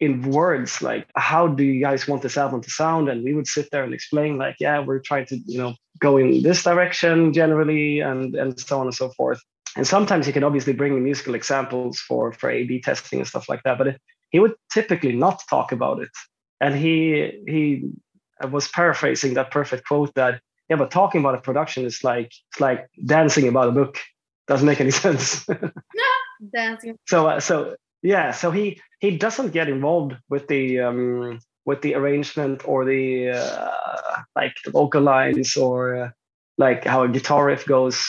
in 0.00 0.22
words 0.22 0.82
like 0.82 1.08
how 1.14 1.46
do 1.46 1.62
you 1.62 1.80
guys 1.80 2.08
want 2.08 2.20
this 2.20 2.36
album 2.36 2.60
to 2.60 2.68
sound 2.68 3.08
and 3.08 3.22
we 3.22 3.32
would 3.32 3.46
sit 3.46 3.68
there 3.70 3.84
and 3.84 3.94
explain 3.94 4.36
like 4.36 4.56
yeah 4.58 4.80
we're 4.80 4.98
trying 4.98 5.24
to 5.24 5.36
you 5.46 5.56
know 5.56 5.72
go 6.00 6.16
in 6.16 6.42
this 6.42 6.64
direction 6.64 7.32
generally 7.32 8.00
and 8.00 8.34
and 8.34 8.58
so 8.58 8.80
on 8.80 8.86
and 8.86 8.94
so 8.94 9.08
forth 9.10 9.40
and 9.76 9.86
sometimes 9.86 10.26
he 10.26 10.32
can 10.32 10.42
obviously 10.42 10.72
bring 10.72 10.96
in 10.96 11.04
musical 11.04 11.36
examples 11.36 12.00
for 12.00 12.32
for 12.32 12.50
a 12.50 12.64
b 12.64 12.80
testing 12.80 13.20
and 13.20 13.28
stuff 13.28 13.48
like 13.48 13.62
that 13.62 13.78
but 13.78 13.86
it, 13.86 14.00
he 14.30 14.40
would 14.40 14.54
typically 14.72 15.12
not 15.12 15.40
talk 15.48 15.70
about 15.70 16.02
it 16.02 16.10
and 16.60 16.74
he 16.74 17.30
he 17.46 17.88
I 18.44 18.46
was 18.46 18.68
paraphrasing 18.68 19.34
that 19.34 19.50
perfect 19.50 19.86
quote 19.86 20.14
that 20.14 20.40
yeah, 20.68 20.76
but 20.76 20.90
talking 20.90 21.20
about 21.20 21.34
a 21.34 21.40
production 21.40 21.84
is 21.86 22.04
like 22.04 22.26
it's 22.26 22.60
like 22.60 22.88
dancing 23.04 23.48
about 23.48 23.68
a 23.68 23.72
book. 23.72 23.98
Doesn't 24.46 24.66
make 24.66 24.80
any 24.80 24.90
sense. 25.06 25.48
no, 25.48 25.70
dancing. 26.52 26.98
So 27.06 27.26
uh, 27.26 27.40
so 27.40 27.76
yeah, 28.02 28.32
so 28.32 28.50
he 28.50 28.80
he 29.00 29.16
doesn't 29.16 29.52
get 29.52 29.68
involved 29.68 30.16
with 30.28 30.46
the 30.48 30.80
um, 30.80 31.40
with 31.64 31.80
the 31.80 31.94
arrangement 31.94 32.68
or 32.68 32.84
the 32.84 33.30
uh, 33.30 34.22
like 34.36 34.56
the 34.64 34.70
vocal 34.70 35.00
lines 35.02 35.56
or 35.56 35.96
uh, 35.96 36.10
like 36.58 36.84
how 36.84 37.02
a 37.04 37.08
guitar 37.08 37.46
riff 37.46 37.64
goes. 37.66 38.04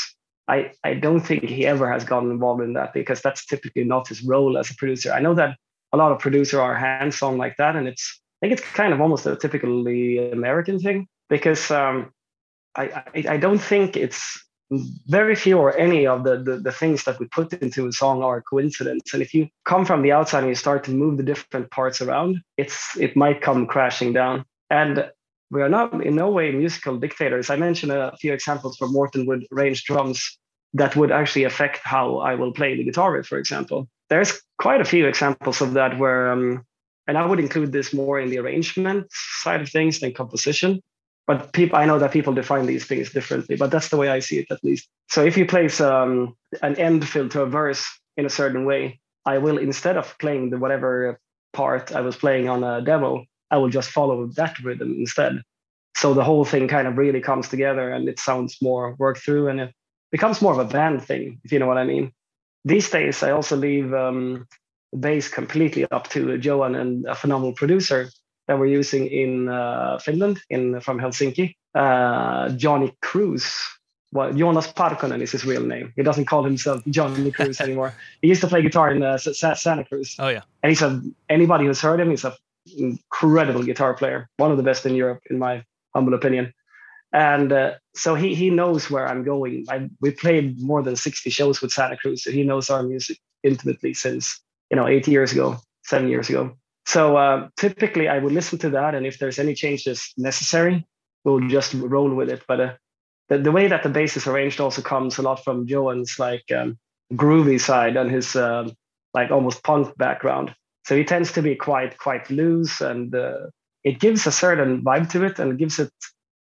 I, 0.47 0.73
I 0.83 0.93
don't 0.93 1.21
think 1.21 1.43
he 1.45 1.65
ever 1.65 1.91
has 1.91 2.03
gotten 2.03 2.29
involved 2.29 2.61
in 2.61 2.73
that 2.73 2.93
because 2.93 3.19
that's 3.21 3.47
typically 3.47 3.83
not 3.83 4.09
his 4.09 4.21
role 4.21 4.59
as 4.59 4.69
a 4.69 4.75
producer. 4.75 5.11
I 5.11 5.19
know 5.19 5.33
that 5.33 5.57
a 5.91 5.97
lot 5.97 6.11
of 6.11 6.19
producers 6.19 6.59
are 6.59 6.75
hands-on 6.75 7.37
like 7.37 7.55
that, 7.57 7.75
and 7.75 7.87
it's 7.87 8.21
I 8.41 8.47
think 8.47 8.59
it's 8.59 8.71
kind 8.73 8.93
of 8.93 9.01
almost 9.01 9.25
a 9.25 9.35
typically 9.35 10.31
American 10.31 10.79
thing 10.79 11.07
because 11.29 11.71
um, 11.71 12.11
I, 12.75 13.03
I, 13.15 13.25
I 13.29 13.37
don't 13.37 13.61
think 13.61 13.95
it's 13.95 14.45
very 15.07 15.35
few 15.35 15.57
or 15.57 15.77
any 15.77 16.07
of 16.07 16.23
the, 16.23 16.37
the, 16.37 16.57
the 16.57 16.71
things 16.71 17.03
that 17.03 17.19
we 17.19 17.27
put 17.27 17.53
into 17.53 17.87
a 17.87 17.91
song 17.91 18.23
are 18.23 18.41
coincidence. 18.41 19.13
And 19.13 19.21
if 19.21 19.33
you 19.33 19.47
come 19.63 19.85
from 19.85 20.01
the 20.01 20.11
outside 20.11 20.39
and 20.39 20.49
you 20.49 20.55
start 20.55 20.83
to 20.85 20.91
move 20.91 21.17
the 21.17 21.23
different 21.23 21.69
parts 21.71 22.01
around, 22.01 22.41
it's 22.57 22.97
it 22.97 23.15
might 23.15 23.41
come 23.41 23.67
crashing 23.67 24.13
down. 24.13 24.43
And 24.69 25.09
we 25.51 25.61
are 25.61 25.69
not 25.69 25.93
in 26.03 26.15
no 26.15 26.31
way 26.31 26.51
musical 26.51 26.97
dictators. 26.97 27.49
I 27.49 27.55
mentioned 27.55 27.91
a 27.91 28.17
few 28.17 28.33
examples 28.33 28.79
where 28.79 28.89
Morten 28.89 29.25
would 29.27 29.45
range 29.51 29.83
drums 29.83 30.37
that 30.73 30.95
would 30.95 31.11
actually 31.11 31.43
affect 31.43 31.79
how 31.83 32.17
I 32.17 32.35
will 32.35 32.51
play 32.51 32.75
the 32.75 32.83
guitar 32.83 33.23
for 33.23 33.37
example. 33.37 33.87
There's 34.09 34.41
quite 34.59 34.81
a 34.81 34.85
few 34.85 35.07
examples 35.07 35.61
of 35.61 35.73
that 35.73 35.97
where 35.97 36.31
um, 36.31 36.65
and 37.07 37.17
I 37.17 37.25
would 37.25 37.39
include 37.39 37.71
this 37.71 37.93
more 37.93 38.19
in 38.19 38.29
the 38.29 38.39
arrangement 38.39 39.07
side 39.11 39.61
of 39.61 39.69
things 39.69 39.99
than 39.99 40.13
composition. 40.13 40.81
But 41.27 41.53
people, 41.53 41.77
I 41.77 41.85
know 41.85 41.97
that 41.99 42.11
people 42.11 42.33
define 42.33 42.67
these 42.67 42.85
things 42.85 43.11
differently, 43.11 43.55
but 43.55 43.71
that's 43.71 43.89
the 43.89 43.97
way 43.97 44.09
I 44.09 44.19
see 44.19 44.39
it 44.39 44.47
at 44.51 44.63
least. 44.63 44.87
So 45.09 45.23
if 45.23 45.37
you 45.37 45.45
place 45.45 45.81
um, 45.81 46.35
an 46.61 46.75
end 46.75 47.07
fill 47.07 47.29
to 47.29 47.41
a 47.41 47.47
verse 47.47 47.83
in 48.15 48.25
a 48.25 48.29
certain 48.29 48.65
way, 48.65 48.99
I 49.25 49.39
will 49.39 49.57
instead 49.57 49.97
of 49.97 50.15
playing 50.19 50.51
the 50.51 50.59
whatever 50.59 51.19
part 51.53 51.95
I 51.95 52.01
was 52.01 52.15
playing 52.15 52.47
on 52.47 52.63
a 52.63 52.81
demo, 52.81 53.25
I 53.49 53.57
will 53.57 53.69
just 53.69 53.89
follow 53.89 54.27
that 54.35 54.59
rhythm 54.59 54.95
instead. 54.99 55.41
So 55.95 56.13
the 56.13 56.23
whole 56.23 56.45
thing 56.45 56.67
kind 56.67 56.87
of 56.87 56.97
really 56.97 57.21
comes 57.21 57.47
together 57.47 57.91
and 57.91 58.07
it 58.07 58.19
sounds 58.19 58.57
more 58.61 58.95
worked 58.99 59.21
through 59.23 59.47
and 59.47 59.59
it 59.61 59.73
becomes 60.11 60.41
more 60.41 60.51
of 60.51 60.59
a 60.59 60.71
band 60.71 61.03
thing, 61.03 61.39
if 61.43 61.51
you 61.51 61.59
know 61.59 61.67
what 61.67 61.77
I 61.77 61.85
mean. 61.85 62.11
These 62.65 62.89
days, 62.89 63.23
I 63.23 63.31
also 63.31 63.55
leave 63.55 63.93
um, 63.93 64.47
bass 64.95 65.29
completely 65.29 65.85
up 65.91 66.09
to 66.09 66.37
Johan 66.37 66.75
and 66.75 67.05
a 67.05 67.15
phenomenal 67.15 67.53
producer 67.53 68.09
that 68.47 68.59
we're 68.59 68.67
using 68.67 69.07
in 69.07 69.49
uh, 69.49 69.97
Finland, 69.99 70.41
in 70.49 70.79
from 70.81 70.99
Helsinki. 70.99 71.55
Uh, 71.73 72.49
Johnny 72.49 72.93
Cruz. 73.01 73.53
Well, 74.11 74.31
Jonas 74.31 74.67
Parkkonen 74.67 75.21
is 75.21 75.31
his 75.31 75.45
real 75.45 75.63
name. 75.63 75.91
He 75.95 76.03
doesn't 76.03 76.25
call 76.25 76.43
himself 76.43 76.81
Johnny 76.87 77.31
Cruz 77.31 77.59
anymore. 77.59 77.93
He 78.21 78.29
used 78.29 78.41
to 78.41 78.47
play 78.47 78.61
guitar 78.61 78.91
in 78.91 79.03
uh, 79.03 79.17
Santa 79.17 79.83
Cruz. 79.83 80.15
Oh 80.19 80.29
yeah, 80.29 80.43
and 80.63 80.69
he's 80.69 80.81
a 80.81 81.01
anybody 81.27 81.65
who's 81.65 81.81
heard 81.81 81.99
him, 81.99 82.11
he's 82.11 82.23
a 82.23 82.35
incredible 82.77 83.63
guitar 83.63 83.93
player, 83.93 84.29
one 84.37 84.51
of 84.51 84.57
the 84.57 84.63
best 84.63 84.85
in 84.85 84.95
Europe, 84.95 85.21
in 85.29 85.37
my 85.37 85.63
humble 85.93 86.13
opinion. 86.13 86.53
And 87.13 87.51
uh, 87.51 87.73
so 87.93 88.15
he 88.15 88.35
he 88.35 88.49
knows 88.49 88.89
where 88.89 89.07
I'm 89.07 89.23
going. 89.23 89.65
I, 89.69 89.89
we 90.01 90.11
played 90.11 90.61
more 90.61 90.81
than 90.81 90.95
60 90.95 91.29
shows 91.29 91.61
with 91.61 91.71
Santa 91.71 91.97
Cruz, 91.97 92.23
so 92.23 92.31
he 92.31 92.43
knows 92.43 92.69
our 92.69 92.83
music 92.83 93.17
intimately 93.43 93.93
since 93.93 94.41
you 94.69 94.77
know 94.77 94.87
eight 94.87 95.07
years 95.07 95.31
ago, 95.31 95.57
seven 95.83 96.09
years 96.09 96.29
ago. 96.29 96.55
So 96.85 97.17
uh, 97.17 97.49
typically, 97.57 98.07
I 98.07 98.19
would 98.19 98.33
listen 98.33 98.59
to 98.59 98.69
that, 98.71 98.95
and 98.95 99.05
if 99.05 99.17
there's 99.17 99.39
any 99.39 99.55
changes 99.55 100.13
necessary, 100.17 100.85
we'll 101.23 101.47
just 101.47 101.73
roll 101.73 102.13
with 102.13 102.29
it. 102.29 102.43
But 102.47 102.59
uh, 102.59 102.73
the, 103.29 103.39
the 103.39 103.51
way 103.51 103.67
that 103.67 103.83
the 103.83 103.89
bass 103.89 104.15
is 104.15 104.27
arranged 104.27 104.61
also 104.61 104.81
comes 104.81 105.17
a 105.17 105.23
lot 105.23 105.43
from 105.43 105.67
Johan's 105.67 106.19
like 106.19 106.43
um, 106.55 106.77
groovy 107.13 107.59
side 107.59 107.97
and 107.97 108.11
his 108.11 108.35
uh, 108.35 108.69
like 109.13 109.31
almost 109.31 109.63
punk 109.63 109.97
background. 109.97 110.53
So 110.85 110.95
he 110.95 111.03
tends 111.03 111.31
to 111.33 111.41
be 111.41 111.55
quite 111.55 111.97
quite 111.97 112.29
loose, 112.29 112.81
and 112.81 113.13
uh, 113.15 113.47
it 113.83 113.99
gives 113.99 114.27
a 114.27 114.31
certain 114.31 114.83
vibe 114.83 115.09
to 115.11 115.23
it, 115.23 115.39
and 115.39 115.57
gives 115.57 115.79
it 115.79 115.91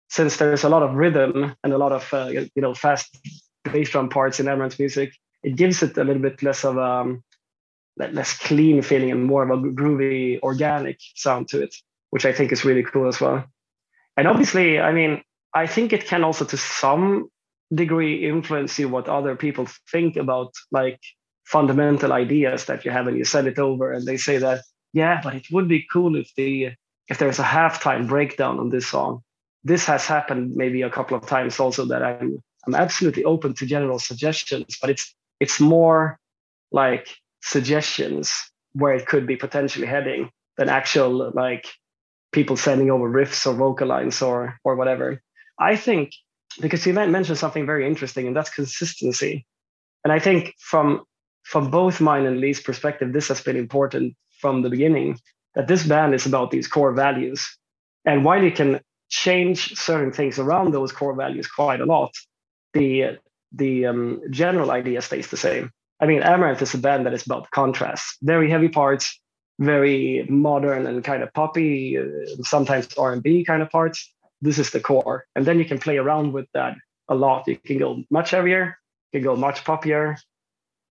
since 0.09 0.37
there's 0.37 0.63
a 0.63 0.69
lot 0.69 0.83
of 0.83 0.95
rhythm 0.95 1.55
and 1.63 1.73
a 1.73 1.77
lot 1.77 1.93
of 1.93 2.13
uh, 2.13 2.27
you 2.27 2.61
know 2.61 2.73
fast 2.73 3.17
bass 3.63 3.89
drum 3.89 4.09
parts 4.09 4.39
in 4.39 4.47
Amaranthe's 4.47 4.79
music. 4.79 5.13
It 5.43 5.55
gives 5.55 5.81
it 5.83 5.97
a 5.97 6.03
little 6.03 6.21
bit 6.21 6.41
less 6.43 6.65
of 6.65 6.77
um, 6.77 7.23
less 7.97 8.37
clean 8.37 8.81
feeling 8.81 9.11
and 9.11 9.23
more 9.23 9.43
of 9.43 9.49
a 9.49 9.61
groovy, 9.61 10.39
organic 10.41 10.99
sound 11.15 11.47
to 11.49 11.61
it, 11.63 11.75
which 12.09 12.25
I 12.25 12.33
think 12.33 12.51
is 12.51 12.65
really 12.65 12.83
cool 12.83 13.07
as 13.07 13.21
well. 13.21 13.45
And 14.17 14.27
obviously, 14.27 14.79
I 14.79 14.91
mean, 14.91 15.23
I 15.53 15.67
think 15.67 15.93
it 15.93 16.05
can 16.05 16.23
also 16.23 16.45
to 16.45 16.57
some 16.57 17.29
degree 17.73 18.27
influence 18.27 18.77
you 18.77 18.87
what 18.89 19.09
other 19.09 19.35
people 19.35 19.67
think 19.91 20.15
about 20.17 20.53
like 20.71 20.99
fundamental 21.45 22.13
ideas 22.13 22.65
that 22.65 22.85
you 22.85 22.91
have 22.91 23.07
and 23.07 23.17
you 23.17 23.25
send 23.25 23.47
it 23.47 23.59
over 23.59 23.91
and 23.91 24.05
they 24.05 24.17
say 24.17 24.37
that, 24.37 24.61
yeah, 24.93 25.19
but 25.23 25.35
it 25.35 25.47
would 25.51 25.67
be 25.67 25.85
cool 25.91 26.15
if 26.15 26.33
the 26.35 26.71
if 27.07 27.19
there's 27.19 27.39
a 27.39 27.43
halftime 27.43 28.07
breakdown 28.07 28.59
on 28.59 28.69
this 28.69 28.87
song. 28.87 29.21
This 29.63 29.85
has 29.85 30.05
happened 30.05 30.55
maybe 30.55 30.81
a 30.81 30.89
couple 30.89 31.17
of 31.17 31.27
times 31.27 31.59
also 31.59 31.85
that 31.85 32.03
I'm 32.03 32.41
I'm 32.65 32.75
absolutely 32.75 33.23
open 33.23 33.53
to 33.55 33.65
general 33.65 33.99
suggestions, 33.99 34.77
but 34.81 34.89
it's 34.89 35.13
it's 35.39 35.59
more 35.59 36.19
like 36.71 37.07
suggestions 37.45 38.33
where 38.73 38.93
it 38.93 39.05
could 39.05 39.25
be 39.27 39.35
potentially 39.35 39.87
heading 39.87 40.29
than 40.57 40.67
actual 40.67 41.31
like 41.33 41.67
people 42.31 42.57
sending 42.57 42.91
over 42.91 43.09
riffs 43.09 43.45
or 43.47 43.53
vocal 43.53 43.87
lines 43.87 44.21
or 44.21 44.59
or 44.63 44.75
whatever. 44.75 45.21
I 45.59 45.75
think 45.75 46.11
because 46.59 46.85
you 46.85 46.93
mentioned 46.93 47.37
something 47.37 47.65
very 47.65 47.85
interesting, 47.87 48.27
and 48.27 48.35
that's 48.35 48.49
consistency. 48.49 49.45
And 50.03 50.11
I 50.11 50.19
think 50.19 50.53
from 50.59 51.03
from 51.43 51.69
both 51.69 52.01
mine 52.01 52.25
and 52.25 52.39
Lee's 52.39 52.61
perspective, 52.61 53.13
this 53.13 53.27
has 53.27 53.41
been 53.41 53.57
important 53.57 54.15
from 54.41 54.61
the 54.61 54.69
beginning 54.69 55.19
that 55.53 55.67
this 55.67 55.85
band 55.85 56.13
is 56.13 56.25
about 56.25 56.51
these 56.51 56.67
core 56.67 56.93
values. 56.93 57.47
And 58.05 58.25
while 58.25 58.43
you 58.43 58.51
can 58.51 58.81
change 59.09 59.75
certain 59.75 60.11
things 60.11 60.39
around 60.39 60.73
those 60.73 60.91
core 60.91 61.15
values 61.15 61.47
quite 61.47 61.81
a 61.81 61.85
lot, 61.85 62.11
the 62.73 63.19
the 63.51 63.85
um, 63.85 64.21
general 64.31 64.71
idea 64.71 65.01
stays 65.01 65.27
the 65.27 65.37
same. 65.37 65.71
I 65.99 66.05
mean, 66.05 66.21
Amaranthe 66.21 66.61
is 66.61 66.73
a 66.73 66.77
band 66.77 67.05
that 67.05 67.13
is 67.13 67.25
about 67.25 67.49
contrast, 67.51 68.17
very 68.21 68.49
heavy 68.49 68.67
parts, 68.69 69.19
very 69.59 70.25
modern 70.29 70.85
and 70.87 71.03
kind 71.03 71.23
of 71.23 71.33
poppy, 71.33 71.97
uh, 71.97 72.03
sometimes 72.43 72.93
R&B 72.97 73.45
kind 73.45 73.61
of 73.61 73.69
parts. 73.69 74.11
This 74.41 74.59
is 74.59 74.71
the 74.71 74.81
core, 74.81 75.25
and 75.35 75.45
then 75.45 75.57
you 75.57 75.65
can 75.65 75.79
play 75.79 75.97
around 75.97 76.33
with 76.33 76.47
that 76.53 76.75
a 77.07 77.15
lot. 77.15 77.47
You 77.47 77.57
can 77.57 77.77
go 77.77 78.03
much 78.11 78.31
heavier, 78.31 78.77
you 79.11 79.19
can 79.19 79.23
go 79.23 79.35
much 79.35 79.63
poppier, 79.63 80.17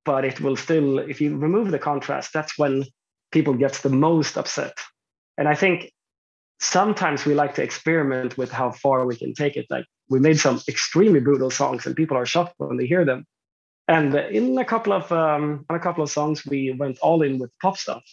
but 0.04 0.24
it 0.24 0.40
will 0.40 0.56
still, 0.56 0.98
if 0.98 1.20
you 1.20 1.36
remove 1.36 1.70
the 1.70 1.78
contrast, 1.78 2.32
that's 2.32 2.58
when 2.58 2.84
people 3.32 3.54
get 3.54 3.74
the 3.74 3.90
most 3.90 4.38
upset. 4.38 4.78
And 5.36 5.46
I 5.48 5.54
think 5.54 5.92
sometimes 6.60 7.24
we 7.24 7.34
like 7.34 7.54
to 7.56 7.62
experiment 7.62 8.38
with 8.38 8.50
how 8.50 8.70
far 8.70 9.04
we 9.04 9.16
can 9.16 9.34
take 9.34 9.56
it. 9.56 9.66
Like 9.68 9.84
we 10.08 10.20
made 10.20 10.38
some 10.38 10.60
extremely 10.68 11.20
brutal 11.20 11.50
songs, 11.50 11.84
and 11.84 11.94
people 11.94 12.16
are 12.16 12.26
shocked 12.26 12.54
when 12.56 12.78
they 12.78 12.86
hear 12.86 13.04
them. 13.04 13.26
And 13.86 14.14
in 14.14 14.56
a 14.58 14.64
couple 14.64 14.92
of 14.92 15.12
um, 15.12 15.66
a 15.68 15.78
couple 15.78 16.02
of 16.02 16.10
songs, 16.10 16.46
we 16.46 16.72
went 16.72 16.98
all 17.00 17.22
in 17.22 17.38
with 17.38 17.50
pop 17.60 17.76
stuff. 17.76 18.04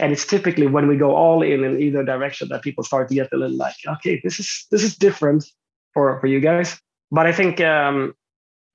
And 0.00 0.12
it's 0.12 0.26
typically 0.26 0.66
when 0.66 0.88
we 0.88 0.96
go 0.96 1.14
all 1.14 1.42
in 1.42 1.62
in 1.62 1.80
either 1.80 2.04
direction 2.04 2.48
that 2.48 2.62
people 2.62 2.82
start 2.82 3.08
to 3.08 3.14
get 3.14 3.32
a 3.32 3.36
little 3.36 3.56
like, 3.56 3.76
okay, 3.86 4.20
this 4.24 4.40
is 4.40 4.66
this 4.70 4.82
is 4.82 4.96
different 4.96 5.44
for 5.92 6.18
for 6.20 6.26
you 6.26 6.40
guys. 6.40 6.80
But 7.12 7.26
I 7.26 7.32
think 7.32 7.60
um, 7.60 8.14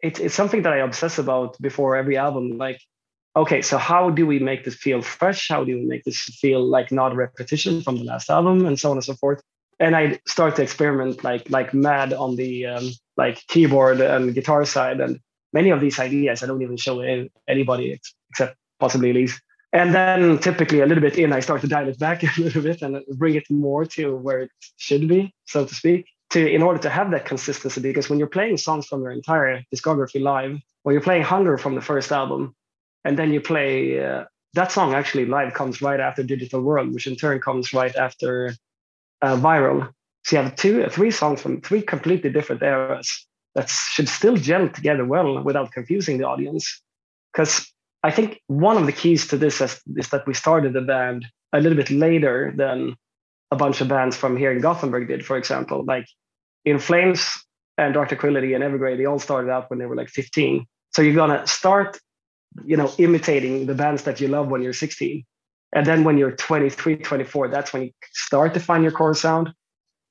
it, 0.02 0.20
it's 0.20 0.36
something 0.36 0.61
that 0.61 0.72
I 0.72 0.78
obsess 0.78 1.18
about 1.18 1.60
before 1.60 1.98
every 1.98 2.16
album. 2.16 2.57
Like, 2.57 2.80
okay, 3.36 3.61
so 3.61 3.78
how 3.78 4.10
do 4.10 4.26
we 4.26 4.40
make 4.40 4.64
this 4.64 4.76
feel 4.76 5.02
fresh? 5.02 5.49
How 5.49 5.66
do 5.66 5.76
we 5.76 5.86
make 5.86 6.06
this 6.06 6.20
feel 6.20 6.64
like 6.64 6.90
not 6.90 7.16
repetition 7.16 7.82
from 7.82 7.98
the 7.98 8.06
last 8.06 8.30
album, 8.30 8.66
and 8.66 8.80
so 8.80 8.91
on 8.91 8.98
and 8.98 9.03
so 9.03 9.16
forth. 9.16 9.41
And 9.82 9.94
I 9.94 10.20
start 10.26 10.56
to 10.56 10.61
experiment 10.61 11.26
like 11.26 11.49
like 11.49 11.74
mad 11.74 12.14
on 12.14 12.38
the 12.38 12.66
um, 12.66 12.91
like 13.18 13.45
keyboard 13.48 13.99
and 13.99 14.34
guitar 14.34 14.64
side, 14.64 15.02
and 15.02 15.20
many 15.53 15.69
of 15.69 15.81
these 15.81 15.99
ideas 15.99 16.43
I 16.43 16.47
don't 16.47 16.61
even 16.61 16.77
show 16.77 16.99
anybody 17.47 17.99
except 18.30 18.55
possibly 18.80 19.13
Elize. 19.13 19.34
And 19.71 19.93
then 19.93 20.39
typically 20.39 20.81
a 20.81 20.85
little 20.88 21.01
bit 21.01 21.19
in, 21.19 21.31
I 21.31 21.41
start 21.41 21.61
to 21.61 21.67
dial 21.67 21.88
it 21.88 21.99
back 21.99 22.23
a 22.38 22.41
little 22.41 22.61
bit 22.61 22.81
and 22.81 23.03
bring 23.17 23.35
it 23.35 23.49
more 23.49 23.85
to 23.85 24.15
where 24.15 24.39
it 24.41 24.51
should 24.77 25.07
be, 25.07 25.34
so 25.45 25.65
to 25.65 25.76
speak, 25.76 26.07
to 26.31 26.47
in 26.47 26.63
order 26.63 26.80
to 26.80 26.89
have 26.89 27.11
that 27.11 27.26
consistency. 27.26 27.81
Because 27.81 28.09
when 28.09 28.17
you're 28.17 28.27
playing 28.27 28.57
songs 28.57 28.88
from 28.88 29.01
your 29.03 29.11
entire 29.11 29.63
discography 29.73 30.21
live, 30.21 30.57
or 30.84 30.91
you're 30.91 31.01
playing 31.01 31.23
Hunger 31.23 31.57
from 31.57 31.76
the 31.76 31.81
first 31.81 32.11
album, 32.11 32.55
and 33.03 33.17
then 33.17 33.31
you 33.31 33.41
play 33.41 34.03
uh, 34.03 34.26
that 34.53 34.71
song 34.71 34.93
actually 34.93 35.26
live 35.26 35.53
comes 35.53 35.81
right 35.81 35.99
after 35.99 36.23
Digital 36.23 36.61
World, 36.61 36.93
which 36.93 37.05
in 37.05 37.15
turn 37.15 37.39
comes 37.39 37.73
right 37.73 37.95
after 37.95 38.55
uh, 39.21 39.35
Viral. 39.35 39.93
So 40.23 40.35
you 40.35 40.43
have 40.43 40.55
two, 40.55 40.88
three 40.89 41.11
songs 41.11 41.41
from 41.41 41.61
three 41.61 41.81
completely 41.81 42.31
different 42.31 42.63
eras 42.63 43.27
that 43.55 43.69
should 43.69 44.09
still 44.09 44.35
gel 44.35 44.69
together 44.69 45.05
well 45.05 45.41
without 45.43 45.71
confusing 45.71 46.17
the 46.17 46.27
audience. 46.27 46.81
Because 47.31 47.71
I 48.03 48.11
think 48.11 48.41
one 48.47 48.77
of 48.77 48.85
the 48.85 48.91
keys 48.91 49.27
to 49.27 49.38
this 49.38 49.61
is, 49.61 49.81
is, 49.95 50.09
that 50.09 50.26
we 50.26 50.34
started 50.34 50.73
the 50.73 50.81
band 50.81 51.26
a 51.53 51.59
little 51.59 51.76
bit 51.76 51.89
later 51.89 52.53
than 52.55 52.95
a 53.51 53.55
bunch 53.55 53.81
of 53.81 53.88
bands 53.88 54.15
from 54.15 54.38
here 54.38 54.51
in 54.51 54.61
Gothenburg 54.61 55.07
did, 55.07 55.26
for 55.26 55.38
example. 55.38 55.84
Like 55.84 56.05
In 56.65 56.80
Flames 56.80 57.30
and 57.77 57.93
Dark 57.93 58.09
Tranquillity 58.09 58.53
and 58.53 58.63
Evergrey, 58.63 58.97
they 58.97 59.05
all 59.05 59.19
started 59.19 59.49
out 59.49 59.69
when 59.69 59.80
they 59.80 59.85
were 59.85 59.95
like 59.95 60.09
15. 60.09 60.65
So 60.91 61.01
you're 61.01 61.15
gonna 61.15 61.45
start, 61.47 61.99
you 62.65 62.77
know, 62.77 62.91
imitating 62.97 63.65
the 63.65 63.76
bands 63.76 64.03
that 64.03 64.21
you 64.21 64.27
love 64.27 64.47
when 64.47 64.61
you're 64.61 64.73
16. 64.73 65.26
And 65.73 65.85
then 65.85 66.03
when 66.03 66.17
you're 66.17 66.31
23, 66.31 66.97
24, 66.97 67.47
that's 67.49 67.73
when 67.73 67.84
you 67.84 67.91
start 68.13 68.53
to 68.53 68.59
find 68.59 68.84
your 68.84 68.91
core 68.91 69.13
sound. 69.13 69.53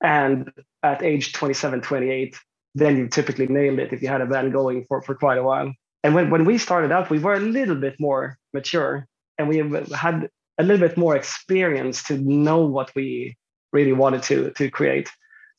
And 0.02 0.50
at 0.82 1.02
age 1.02 1.32
27, 1.32 1.80
28, 1.80 2.36
then 2.78 2.96
you 2.96 3.08
typically 3.08 3.46
nailed 3.46 3.78
it 3.78 3.92
if 3.92 4.02
you 4.02 4.08
had 4.08 4.20
a 4.20 4.26
band 4.26 4.52
going 4.52 4.84
for, 4.84 5.02
for 5.02 5.14
quite 5.14 5.38
a 5.38 5.42
while. 5.42 5.72
And 6.04 6.14
when, 6.14 6.30
when 6.30 6.44
we 6.44 6.58
started 6.58 6.92
out, 6.92 7.10
we 7.10 7.18
were 7.18 7.34
a 7.34 7.40
little 7.40 7.74
bit 7.74 7.96
more 7.98 8.38
mature 8.52 9.06
and 9.36 9.48
we 9.48 9.58
had 9.94 10.28
a 10.58 10.62
little 10.62 10.86
bit 10.86 10.96
more 10.96 11.16
experience 11.16 12.02
to 12.04 12.18
know 12.18 12.64
what 12.64 12.92
we 12.94 13.36
really 13.72 13.92
wanted 13.92 14.22
to 14.24 14.50
to 14.52 14.70
create. 14.70 15.08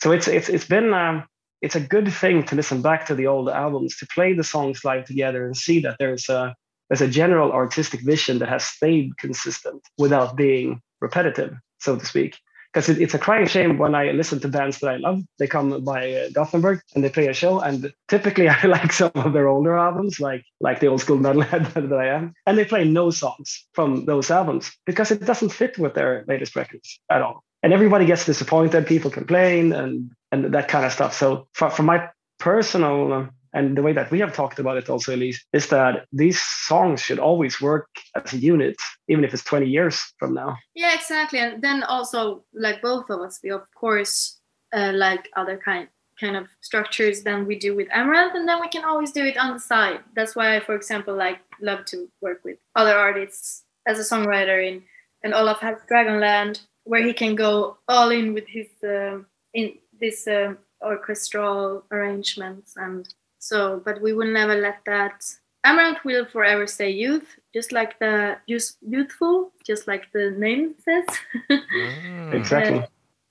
So 0.02 0.12
it's 0.12 0.28
it's 0.28 0.50
it's 0.50 0.66
been 0.66 0.94
um, 0.94 1.26
it's 1.62 1.76
a 1.76 1.80
good 1.80 2.12
thing 2.12 2.44
to 2.44 2.56
listen 2.56 2.82
back 2.82 3.06
to 3.08 3.16
the 3.16 3.28
old 3.28 3.50
albums, 3.50 3.98
to 3.98 4.08
play 4.14 4.34
the 4.34 4.44
songs 4.44 4.84
live 4.84 5.06
together 5.06 5.46
and 5.46 5.56
see 5.56 5.80
that 5.82 5.98
there's 6.00 6.28
a 6.30 6.56
there's 6.90 7.02
a 7.02 7.08
general 7.08 7.52
artistic 7.52 8.02
vision 8.02 8.40
that 8.40 8.50
has 8.50 8.64
stayed 8.64 9.18
consistent 9.18 9.82
without 9.98 10.36
being 10.36 10.82
repetitive, 11.02 11.54
so 11.80 11.96
to 11.96 12.06
speak 12.06 12.38
because 12.72 12.90
it, 12.90 13.02
it's 13.02 13.14
a 13.14 13.20
crying 13.20 13.48
shame 13.48 13.78
when 13.78 13.96
I 13.96 14.12
listen 14.12 14.40
to 14.41 14.48
bands 14.48 14.80
that 14.80 14.90
I 14.90 14.98
love. 14.98 15.22
They 15.38 15.48
come 15.48 15.84
by 15.84 16.14
uh, 16.14 16.30
Gothenburg 16.32 16.82
and 16.94 17.04
they 17.04 17.10
play 17.10 17.28
a 17.28 17.34
show, 17.34 17.60
and 17.60 17.91
typically 18.08 18.50
I 18.50 18.64
like 18.64 18.94
some 18.94 19.12
of 19.16 19.34
their 19.34 19.48
older 19.48 19.78
albums, 19.78 20.20
like 20.20 20.44
like 20.60 20.80
the 20.80 20.88
old 20.88 21.02
school 21.02 21.18
metalhead 21.18 21.74
that 21.90 21.94
I 21.94 22.08
am, 22.08 22.34
and 22.46 22.58
they 22.58 22.66
play 22.66 22.86
no 22.86 23.10
songs 23.10 23.68
from 23.74 24.06
those 24.06 24.32
albums 24.32 24.72
because 24.86 25.12
it 25.12 25.26
doesn't 25.26 25.50
fit 25.50 25.78
with 25.78 25.94
their 25.94 26.26
latest 26.28 26.56
records 26.56 27.00
at 27.10 27.22
all. 27.22 27.44
And 27.62 27.74
everybody 27.74 28.06
gets 28.06 28.26
disappointed. 28.26 28.88
People 28.88 29.12
complain 29.12 29.74
and 29.74 30.12
and 30.32 30.54
that 30.54 30.68
kind 30.68 30.86
of 30.86 30.91
stuff. 30.91 31.14
So 31.14 31.48
for 31.54 31.84
my 31.84 32.10
personal 32.40 33.30
and 33.54 33.78
the 33.78 33.82
way 33.82 33.94
that 33.94 34.12
we 34.12 34.20
have 34.20 34.34
talked 34.34 34.60
about 34.60 34.78
it 34.78 34.90
also, 34.90 35.16
Elize, 35.16 35.38
is 35.54 35.68
that 35.70 36.06
these 36.12 36.42
songs 36.42 37.02
should 37.02 37.20
always 37.20 37.62
work 37.62 37.88
as 38.16 38.34
a 38.34 38.38
unit, 38.38 38.76
even 39.08 39.24
if 39.24 39.34
it's 39.34 39.44
20 39.44 39.68
years 39.68 40.14
from 40.18 40.34
now. 40.34 40.58
Yeah, 40.76 40.94
exactly. 40.94 41.40
And 41.40 41.62
then 41.62 41.84
also, 41.84 42.44
like 42.54 42.82
both 42.82 43.10
of 43.10 43.22
us, 43.22 43.40
we 43.44 43.52
of 43.52 43.64
course 43.76 44.40
uh, 44.74 44.92
like 44.94 45.30
other 45.36 45.58
kind 45.58 45.88
kind 46.20 46.36
of 46.36 46.48
structures 46.60 47.24
than 47.24 47.46
we 47.46 47.58
do 47.58 47.74
with 47.74 47.88
Amaranthe, 47.90 48.36
and 48.36 48.48
then 48.48 48.60
we 48.60 48.68
can 48.68 48.84
always 48.84 49.14
do 49.14 49.24
it 49.24 49.38
on 49.38 49.54
the 49.54 49.60
side. 49.60 50.02
That's 50.16 50.36
why 50.36 50.58
I, 50.58 50.60
for 50.60 50.76
example, 50.76 51.16
like 51.16 51.40
love 51.62 51.86
to 51.86 52.10
work 52.22 52.42
with 52.44 52.58
other 52.76 52.98
artists 52.98 53.64
as 53.88 54.00
a 54.00 54.16
songwriter 54.16 54.66
in 54.68 54.84
and 55.24 55.34
Olof 55.34 55.60
has 55.60 55.78
Dragonland 55.92 56.62
where 56.84 57.04
he 57.04 57.14
can 57.14 57.36
go 57.36 57.78
all 57.88 58.10
in 58.10 58.34
with 58.34 58.48
his 58.48 58.68
uh, 58.84 59.20
in 59.54 59.74
this 60.00 60.28
uh, 60.28 60.54
orchestral 60.82 61.84
arrangements 61.92 62.74
and 62.78 63.14
so 63.40 63.82
but 63.84 64.02
we 64.02 64.14
will 64.14 64.32
never 64.32 64.56
let 64.56 64.80
that 64.86 65.24
Amaranthe 65.66 66.03
will 66.06 66.26
forever 66.26 66.66
stay 66.68 66.90
youth, 66.90 67.38
just 67.53 67.72
like 67.72 67.99
the 67.99 68.38
just 68.48 68.78
youthful, 68.82 69.52
just 69.66 69.88
like 69.88 70.11
the 70.14 70.32
name 70.32 70.76
says. 70.80 71.06
mm. 71.52 72.34
exactly. 72.34 72.80
Uh, 72.80 72.88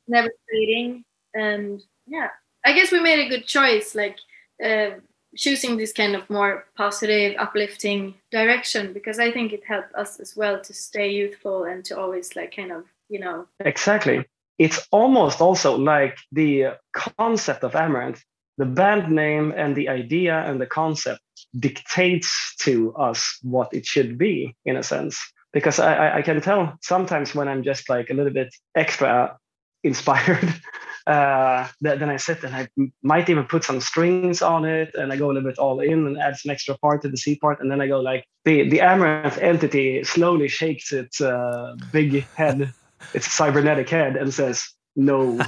never 0.08 0.28
fading, 0.50 1.04
and 1.34 1.82
yeah, 2.06 2.28
I 2.64 2.72
guess 2.72 2.92
we 2.92 3.00
made 3.00 3.24
a 3.24 3.28
good 3.28 3.46
choice, 3.46 3.94
like 3.94 4.18
uh, 4.62 4.90
choosing 5.36 5.78
this 5.78 5.92
kind 5.92 6.14
of 6.14 6.28
more 6.28 6.66
positive, 6.76 7.34
uplifting 7.38 8.14
direction, 8.30 8.92
because 8.92 9.18
I 9.18 9.32
think 9.32 9.52
it 9.52 9.64
helped 9.66 9.94
us 9.94 10.20
as 10.20 10.36
well 10.36 10.60
to 10.60 10.74
stay 10.74 11.10
youthful 11.10 11.64
and 11.64 11.82
to 11.86 11.98
always 11.98 12.36
like 12.36 12.54
kind 12.54 12.72
of 12.72 12.84
you 13.08 13.20
know. 13.20 13.46
Exactly. 13.60 14.26
It's 14.58 14.86
almost 14.90 15.40
also 15.40 15.76
like 15.78 16.18
the 16.32 16.76
concept 16.92 17.64
of 17.64 17.72
Amaranthe 17.72 18.22
the 18.58 18.66
band 18.66 19.10
name 19.10 19.54
and 19.56 19.74
the 19.74 19.88
idea 19.88 20.44
and 20.44 20.60
the 20.60 20.66
concept 20.66 21.22
dictates 21.58 22.54
to 22.58 22.92
us 22.94 23.38
what 23.42 23.72
it 23.72 23.86
should 23.86 24.18
be 24.18 24.54
in 24.66 24.76
a 24.76 24.82
sense. 24.82 25.18
Because 25.52 25.78
I, 25.78 26.18
I 26.18 26.22
can 26.22 26.42
tell 26.42 26.76
sometimes 26.82 27.34
when 27.34 27.48
i'm 27.48 27.62
just 27.62 27.88
like 27.88 28.10
a 28.10 28.14
little 28.14 28.32
bit 28.32 28.54
extra 28.74 29.38
inspired 29.82 30.54
uh, 31.06 31.66
then 31.80 32.10
i 32.10 32.18
sit 32.18 32.44
and 32.44 32.54
i 32.54 32.68
might 33.02 33.30
even 33.30 33.44
put 33.44 33.64
some 33.64 33.80
strings 33.80 34.42
on 34.42 34.66
it 34.66 34.90
and 34.94 35.10
i 35.10 35.16
go 35.16 35.30
a 35.30 35.32
little 35.32 35.48
bit 35.48 35.58
all 35.58 35.80
in 35.80 36.06
and 36.06 36.18
add 36.18 36.36
some 36.36 36.50
extra 36.50 36.76
part 36.78 37.00
to 37.00 37.08
the 37.08 37.16
c 37.16 37.36
part. 37.36 37.60
And 37.60 37.70
then 37.70 37.80
i 37.80 37.86
go 37.86 38.00
like 38.00 38.26
the 38.44 38.68
the 38.68 38.78
Amaranthe 38.78 39.40
entity 39.40 40.04
slowly 40.04 40.48
shakes 40.48 40.92
its 40.92 41.20
uh, 41.20 41.76
big 41.92 42.26
head 42.34 42.74
its 43.14 43.32
cybernetic 43.32 43.88
head 43.88 44.16
and 44.16 44.34
says 44.34 44.68
no 44.96 45.40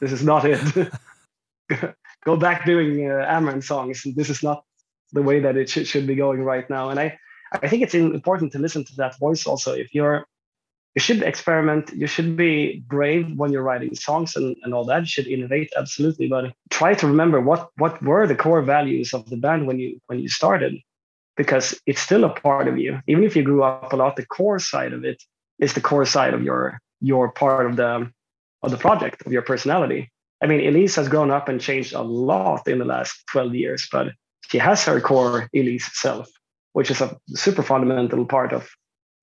this 0.00 0.12
is 0.12 0.22
not 0.22 0.44
it 0.44 0.92
go 2.26 2.36
back 2.36 2.66
doing 2.66 3.10
uh, 3.10 3.60
songs. 3.60 4.02
This 4.18 4.28
is 4.28 4.42
not 4.42 4.64
the 5.12 5.22
way 5.22 5.38
that 5.40 5.56
it 5.56 5.70
should, 5.70 5.86
should 5.86 6.06
be 6.06 6.16
going 6.16 6.42
right 6.42 6.68
now. 6.68 6.90
And 6.90 6.98
I, 6.98 7.18
I 7.52 7.68
think 7.68 7.82
it's 7.82 7.94
important 7.94 8.52
to 8.52 8.58
listen 8.58 8.84
to 8.84 8.96
that 8.96 9.18
voice 9.18 9.46
also. 9.46 9.72
If 9.72 9.94
you're, 9.94 10.26
you 10.96 11.00
should 11.00 11.22
experiment. 11.22 11.92
You 11.94 12.06
should 12.06 12.36
be 12.36 12.82
brave 12.88 13.36
when 13.36 13.52
you're 13.52 13.62
writing 13.62 13.94
songs 13.94 14.34
and, 14.34 14.56
and 14.62 14.72
all 14.74 14.86
that. 14.86 15.02
You 15.02 15.12
should 15.14 15.26
innovate 15.26 15.70
absolutely, 15.76 16.26
but 16.26 16.54
try 16.70 16.94
to 16.94 17.06
remember 17.06 17.38
what 17.38 17.68
what 17.76 18.02
were 18.02 18.26
the 18.26 18.34
core 18.34 18.62
values 18.62 19.12
of 19.12 19.28
the 19.28 19.36
band 19.36 19.66
when 19.66 19.78
you 19.78 20.00
when 20.06 20.18
you 20.20 20.28
started, 20.28 20.72
because 21.36 21.78
it's 21.84 22.00
still 22.00 22.24
a 22.24 22.30
part 22.30 22.66
of 22.66 22.78
you. 22.78 22.98
Even 23.06 23.24
if 23.24 23.36
you 23.36 23.42
grew 23.42 23.62
up 23.62 23.92
a 23.92 23.96
lot, 23.96 24.16
the 24.16 24.24
core 24.24 24.58
side 24.58 24.94
of 24.94 25.04
it 25.04 25.22
is 25.58 25.74
the 25.74 25.82
core 25.82 26.06
side 26.06 26.32
of 26.32 26.42
your 26.42 26.80
your 27.02 27.30
part 27.30 27.66
of 27.66 27.76
the 27.76 28.10
of 28.62 28.70
the 28.70 28.78
project 28.78 29.26
of 29.26 29.32
your 29.32 29.42
personality. 29.42 30.10
I 30.42 30.46
mean, 30.46 30.60
Elize 30.60 30.96
has 30.96 31.08
grown 31.08 31.30
up 31.30 31.48
and 31.48 31.60
changed 31.60 31.94
a 31.94 32.02
lot 32.02 32.68
in 32.68 32.78
the 32.78 32.84
last 32.84 33.22
12 33.32 33.54
years, 33.54 33.88
but 33.90 34.08
she 34.48 34.58
has 34.58 34.84
her 34.84 35.00
core 35.00 35.48
Elize 35.54 35.90
self, 35.92 36.28
which 36.72 36.90
is 36.90 37.00
a 37.00 37.16
super 37.28 37.62
fundamental 37.62 38.24
part 38.26 38.52
of 38.52 38.68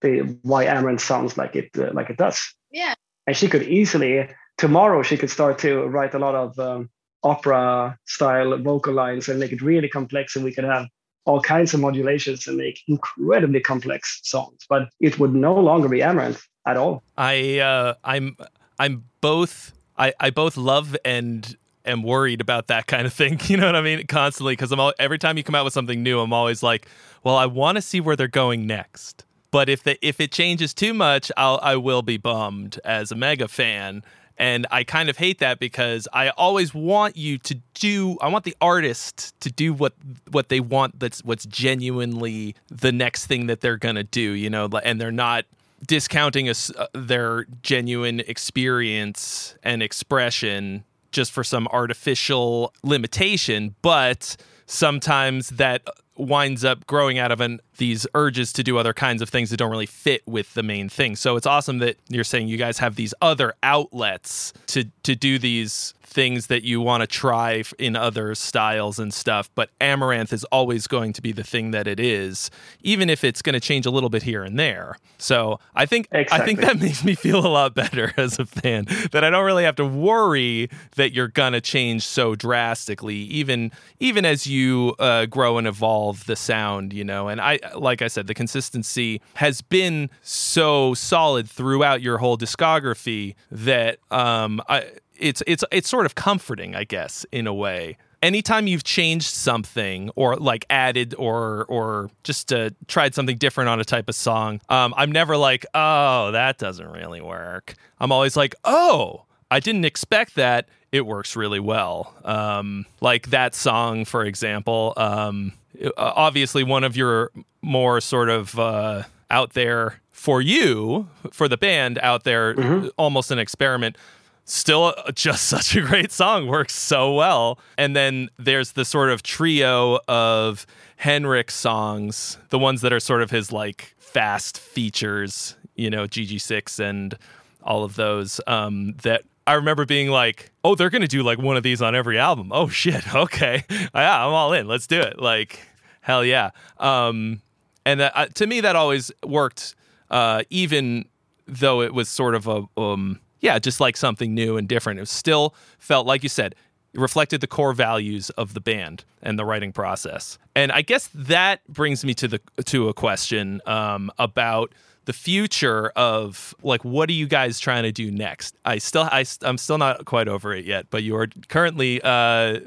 the 0.01 0.37
why 0.41 0.65
Amaranthe 0.65 1.01
sounds 1.01 1.37
like 1.37 1.55
it 1.55 1.69
uh, 1.77 1.91
like 1.93 2.09
it 2.09 2.17
does. 2.17 2.41
Yeah. 2.71 2.93
And 3.25 3.37
she 3.37 3.47
could 3.47 3.63
easily 3.63 4.27
tomorrow 4.57 5.03
she 5.03 5.17
could 5.17 5.29
start 5.29 5.57
to 5.59 5.85
write 5.87 6.13
a 6.13 6.19
lot 6.19 6.35
of 6.35 6.59
um, 6.59 6.89
opera 7.23 7.97
style 8.05 8.57
vocal 8.57 8.93
lines 8.93 9.27
and 9.29 9.39
make 9.39 9.51
it 9.51 9.61
really 9.61 9.89
complex, 9.89 10.35
and 10.35 10.43
we 10.43 10.53
could 10.53 10.65
have 10.65 10.87
all 11.25 11.41
kinds 11.41 11.73
of 11.73 11.79
modulations 11.79 12.47
and 12.47 12.57
make 12.57 12.81
incredibly 12.87 13.61
complex 13.61 14.19
songs. 14.23 14.65
But 14.67 14.89
it 14.99 15.19
would 15.19 15.33
no 15.33 15.55
longer 15.55 15.87
be 15.87 15.99
Amaranthe 15.99 16.41
at 16.67 16.77
all. 16.77 17.01
I 17.17 17.59
uh, 17.59 17.93
I'm 18.03 18.35
I'm 18.79 19.05
both 19.21 19.73
I, 19.97 20.13
I 20.19 20.29
both 20.29 20.57
love 20.57 20.95
and 21.05 21.55
am 21.85 22.03
worried 22.03 22.41
about 22.41 22.67
that 22.67 22.87
kind 22.87 23.05
of 23.05 23.13
thing. 23.13 23.39
You 23.47 23.57
know 23.57 23.65
what 23.65 23.75
I 23.75 23.81
mean? 23.81 24.05
Constantly, 24.07 24.53
because 24.53 24.71
I'm 24.71 24.79
all, 24.79 24.93
every 24.99 25.19
time 25.19 25.37
you 25.37 25.43
come 25.43 25.55
out 25.55 25.65
with 25.65 25.73
something 25.73 26.01
new, 26.01 26.19
I'm 26.19 26.33
always 26.33 26.63
like, 26.63 26.87
well, 27.23 27.35
I 27.35 27.45
want 27.45 27.75
to 27.75 27.81
see 27.81 28.01
where 28.01 28.15
they're 28.15 28.27
going 28.27 28.65
next. 28.65 29.25
But 29.51 29.69
if 29.69 29.83
the, 29.83 30.03
if 30.05 30.19
it 30.19 30.31
changes 30.31 30.73
too 30.73 30.95
much, 30.95 31.31
I'll 31.37 31.59
I 31.61 31.75
will 31.75 32.01
be 32.01 32.17
bummed 32.17 32.79
as 32.83 33.11
a 33.11 33.15
mega 33.15 33.47
fan. 33.47 34.03
And 34.35 34.65
I 34.71 34.83
kind 34.83 35.09
of 35.09 35.17
hate 35.17 35.37
that 35.39 35.59
because 35.59 36.07
I 36.11 36.29
always 36.29 36.73
want 36.73 37.15
you 37.15 37.37
to 37.37 37.59
do 37.75 38.17
I 38.19 38.29
want 38.29 38.45
the 38.45 38.55
artist 38.59 39.39
to 39.41 39.51
do 39.51 39.71
what 39.71 39.93
what 40.31 40.49
they 40.49 40.59
want 40.59 40.99
that's 40.99 41.23
what's 41.23 41.45
genuinely 41.45 42.55
the 42.69 42.91
next 42.91 43.27
thing 43.27 43.45
that 43.45 43.61
they're 43.61 43.77
to 43.77 44.03
do, 44.03 44.31
you 44.31 44.49
know, 44.49 44.67
and 44.83 44.99
they're 44.99 45.11
not 45.11 45.45
discounting 45.85 46.49
a, 46.49 46.53
uh, 46.77 46.87
their 46.93 47.45
genuine 47.61 48.19
experience 48.21 49.55
and 49.63 49.81
expression 49.83 50.83
just 51.11 51.31
for 51.31 51.43
some 51.43 51.67
artificial 51.67 52.73
limitation, 52.83 53.75
but 53.81 54.35
sometimes 54.65 55.49
that 55.49 55.87
winds 56.17 56.63
up 56.63 56.85
growing 56.85 57.17
out 57.17 57.31
of 57.31 57.41
an, 57.41 57.59
these 57.77 58.05
urges 58.13 58.53
to 58.53 58.63
do 58.63 58.77
other 58.77 58.93
kinds 58.93 59.21
of 59.21 59.29
things 59.29 59.49
that 59.49 59.57
don't 59.57 59.71
really 59.71 59.85
fit 59.85 60.21
with 60.27 60.53
the 60.53 60.63
main 60.63 60.89
thing. 60.89 61.15
So 61.15 61.35
it's 61.35 61.47
awesome 61.47 61.79
that 61.79 61.97
you're 62.09 62.23
saying 62.23 62.47
you 62.47 62.57
guys 62.57 62.77
have 62.79 62.95
these 62.95 63.13
other 63.21 63.53
outlets 63.63 64.53
to 64.67 64.85
to 65.03 65.15
do 65.15 65.39
these 65.39 65.93
things 66.13 66.47
that 66.47 66.63
you 66.63 66.79
want 66.79 67.01
to 67.01 67.07
try 67.07 67.63
in 67.79 67.95
other 67.95 68.35
styles 68.35 68.99
and 68.99 69.11
stuff, 69.11 69.49
but 69.55 69.69
Amaranthe 69.81 70.31
is 70.31 70.43
always 70.45 70.85
going 70.85 71.11
to 71.11 71.21
be 71.21 71.31
the 71.31 71.43
thing 71.43 71.71
that 71.71 71.87
it 71.87 71.99
is, 71.99 72.51
even 72.81 73.09
if 73.09 73.23
it's 73.23 73.41
going 73.41 73.53
to 73.53 73.59
change 73.59 73.87
a 73.87 73.89
little 73.89 74.09
bit 74.09 74.21
here 74.21 74.43
and 74.43 74.59
there. 74.59 74.95
So 75.23 75.59
I 75.73 75.85
think 75.85 76.07
exactly. 76.11 76.39
I 76.39 76.45
think 76.45 76.59
that 76.59 76.79
makes 76.79 77.03
me 77.03 77.15
feel 77.15 77.45
a 77.45 77.47
lot 77.47 77.73
better 77.73 78.13
as 78.17 78.37
a 78.39 78.45
fan 78.45 78.85
that 79.11 79.23
I 79.23 79.29
don't 79.29 79.45
really 79.45 79.63
have 79.63 79.77
to 79.77 79.85
worry 79.85 80.69
that 80.97 81.13
you're 81.13 81.29
gonna 81.29 81.61
change 81.61 82.03
so 82.03 82.35
drastically, 82.35 83.15
even 83.15 83.71
even 83.99 84.25
as 84.25 84.45
you 84.45 84.95
uh, 84.99 85.25
grow 85.27 85.57
and 85.57 85.65
evolve 85.65 86.02
the 86.11 86.35
sound, 86.35 86.91
you 86.91 87.05
know. 87.05 87.29
And 87.29 87.39
I, 87.39 87.59
like 87.77 88.01
I 88.01 88.09
said, 88.09 88.27
the 88.27 88.33
consistency 88.33 89.21
has 89.35 89.61
been 89.61 90.09
so 90.21 90.93
solid 90.93 91.49
throughout 91.49 92.01
your 92.01 92.17
whole 92.17 92.37
discography 92.37 93.35
that 93.49 93.99
um, 94.11 94.61
I 94.67 94.91
it's 95.17 95.41
it's 95.47 95.63
it's 95.71 95.87
sort 95.87 96.05
of 96.05 96.15
comforting, 96.15 96.75
I 96.75 96.83
guess, 96.83 97.25
in 97.31 97.47
a 97.47 97.53
way. 97.53 97.97
Anytime 98.21 98.67
you've 98.67 98.85
changed 98.85 99.27
something 99.27 100.09
or 100.15 100.35
like 100.37 100.65
added 100.69 101.13
or 101.17 101.65
or 101.67 102.09
just 102.23 102.51
uh, 102.53 102.71
tried 102.87 103.15
something 103.15 103.37
different 103.37 103.69
on 103.69 103.79
a 103.79 103.85
type 103.85 104.09
of 104.09 104.15
song, 104.15 104.61
um, 104.69 104.93
I'm 104.97 105.11
never 105.11 105.37
like, 105.37 105.65
oh, 105.73 106.31
that 106.31 106.57
doesn't 106.57 106.87
really 106.87 107.21
work. 107.21 107.75
I'm 107.99 108.11
always 108.11 108.35
like, 108.35 108.55
oh, 108.65 109.23
I 109.51 109.59
didn't 109.59 109.85
expect 109.85 110.35
that. 110.35 110.67
It 110.91 111.05
works 111.05 111.35
really 111.35 111.59
well. 111.59 112.13
Um, 112.23 112.85
like 113.01 113.29
that 113.29 113.55
song, 113.55 114.05
for 114.05 114.23
example. 114.23 114.93
Um, 114.95 115.53
obviously, 115.97 116.63
one 116.63 116.83
of 116.83 116.95
your 116.97 117.31
more 117.61 118.01
sort 118.01 118.29
of 118.29 118.57
uh, 118.57 119.03
out 119.29 119.53
there 119.53 120.01
for 120.11 120.41
you, 120.41 121.07
for 121.31 121.47
the 121.47 121.57
band 121.57 121.99
out 121.99 122.23
there, 122.23 122.55
mm-hmm. 122.55 122.87
almost 122.97 123.31
an 123.31 123.39
experiment 123.39 123.97
still 124.45 124.93
just 125.13 125.43
such 125.47 125.75
a 125.75 125.81
great 125.81 126.11
song 126.11 126.47
works 126.47 126.75
so 126.75 127.13
well 127.13 127.59
and 127.77 127.95
then 127.95 128.29
there's 128.37 128.73
the 128.73 128.85
sort 128.85 129.09
of 129.09 129.23
trio 129.23 129.99
of 130.07 130.65
henrik 130.97 131.49
songs 131.49 132.37
the 132.49 132.59
ones 132.59 132.81
that 132.81 132.91
are 132.91 132.99
sort 132.99 133.21
of 133.21 133.31
his 133.31 133.51
like 133.51 133.95
fast 133.97 134.57
features 134.57 135.55
you 135.75 135.89
know 135.89 136.05
gg6 136.05 136.79
and 136.79 137.17
all 137.63 137.83
of 137.83 137.95
those 137.95 138.41
um, 138.47 138.93
that 139.03 139.23
i 139.47 139.53
remember 139.53 139.85
being 139.85 140.09
like 140.09 140.51
oh 140.63 140.75
they're 140.75 140.89
gonna 140.89 141.07
do 141.07 141.23
like 141.23 141.37
one 141.37 141.57
of 141.57 141.63
these 141.63 141.81
on 141.81 141.95
every 141.95 142.19
album. 142.19 142.51
Oh 142.51 142.67
shit. 142.81 143.13
Okay. 143.15 143.63
Yeah 143.69 144.25
i'm 144.25 144.33
all 144.33 144.53
in. 144.53 144.67
Let's 144.67 144.87
do 144.87 144.99
it. 144.99 145.19
Like 145.19 145.59
hell 146.01 146.23
yeah. 146.23 146.51
Um, 146.77 147.41
and 147.85 147.99
that, 147.99 148.11
uh, 148.15 148.25
to 148.27 148.47
me 148.47 148.61
that 148.61 148.75
always 148.75 149.11
worked 149.25 149.75
uh, 150.09 150.43
even 150.49 151.05
though 151.47 151.81
it 151.81 151.93
was 151.93 152.07
sort 152.07 152.35
of 152.35 152.47
a 152.47 152.65
um, 152.79 153.19
yeah, 153.43 153.59
just 153.59 153.81
like 153.81 153.97
something 153.97 154.33
new 154.33 154.55
and 154.55 154.69
different. 154.69 155.01
It 155.01 155.09
still 155.09 155.53
felt, 155.77 156.07
like 156.07 156.23
you 156.23 156.29
said, 156.29 156.55
reflected 156.93 157.41
the 157.41 157.47
core 157.47 157.73
values 157.73 158.29
of 158.31 158.53
the 158.53 158.61
band 158.61 159.03
and 159.21 159.37
the 159.37 159.43
writing 159.43 159.73
process. 159.73 160.37
And 160.55 160.71
I 160.71 160.81
guess 160.81 161.09
that 161.13 161.59
brings 161.67 162.05
me 162.05 162.13
to 162.15 162.27
the 162.29 162.39
to 162.65 162.87
a 162.87 162.93
question 162.93 163.61
um, 163.65 164.11
about 164.17 164.71
the 165.05 165.13
future 165.13 165.91
of 165.95 166.55
like 166.63 166.83
what 166.83 167.09
are 167.09 167.13
you 167.13 167.27
guys 167.27 167.59
trying 167.59 167.83
to 167.83 167.91
do 167.91 168.11
next? 168.11 168.55
I 168.65 168.77
still 168.77 169.03
I 169.03 169.25
I'm 169.41 169.57
still 169.57 169.77
not 169.77 170.05
quite 170.05 170.27
over 170.27 170.53
it 170.53 170.65
yet, 170.65 170.87
but 170.89 171.03
you're 171.03 171.27
currently 171.47 172.01
uh, 172.03 172.59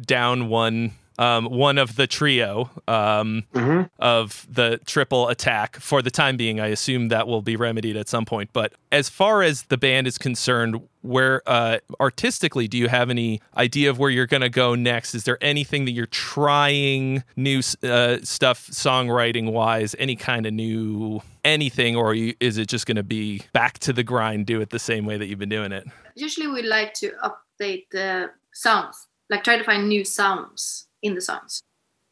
down 0.00 0.48
one 0.48 0.92
um, 1.22 1.44
one 1.44 1.78
of 1.78 1.94
the 1.94 2.06
trio 2.08 2.68
um, 2.88 3.44
mm-hmm. 3.54 3.82
of 4.00 4.44
the 4.50 4.80
triple 4.86 5.28
attack 5.28 5.76
for 5.76 6.02
the 6.02 6.10
time 6.10 6.36
being. 6.36 6.58
I 6.58 6.68
assume 6.68 7.08
that 7.08 7.28
will 7.28 7.42
be 7.42 7.54
remedied 7.54 7.96
at 7.96 8.08
some 8.08 8.24
point. 8.24 8.50
But 8.52 8.72
as 8.90 9.08
far 9.08 9.42
as 9.42 9.62
the 9.64 9.76
band 9.76 10.08
is 10.08 10.18
concerned, 10.18 10.82
where 11.02 11.42
uh, 11.46 11.78
artistically 12.00 12.66
do 12.66 12.76
you 12.76 12.88
have 12.88 13.08
any 13.08 13.40
idea 13.56 13.88
of 13.88 14.00
where 14.00 14.10
you're 14.10 14.26
going 14.26 14.40
to 14.40 14.48
go 14.48 14.76
next 14.76 15.16
is 15.16 15.24
there 15.24 15.36
anything 15.40 15.84
that 15.84 15.90
you're 15.90 16.06
trying 16.06 17.24
new 17.34 17.58
uh, 17.82 18.18
stuff 18.22 18.68
songwriting 18.68 19.50
wise 19.50 19.96
any 19.98 20.14
kind 20.14 20.46
of 20.46 20.52
new 20.52 21.20
anything 21.44 21.96
or 21.96 22.14
you, 22.14 22.32
is 22.38 22.56
it 22.56 22.68
just 22.68 22.86
going 22.86 22.96
to 22.96 23.02
be 23.02 23.42
back 23.52 23.80
to 23.80 23.92
the 23.92 24.04
grind 24.04 24.46
do 24.46 24.60
it 24.60 24.70
the 24.70 24.78
same 24.78 25.04
way 25.04 25.18
that 25.18 25.26
you've 25.26 25.40
been 25.40 25.48
doing 25.48 25.72
it 25.72 25.84
usually 26.14 26.46
we 26.46 26.62
like 26.62 26.94
to 26.94 27.10
update 27.24 27.86
the 27.90 28.30
sounds 28.52 29.08
like 29.28 29.42
try 29.42 29.58
to 29.58 29.64
find 29.64 29.88
new 29.88 30.04
sounds 30.04 30.86
in 31.02 31.14
the 31.14 31.20
songs 31.20 31.62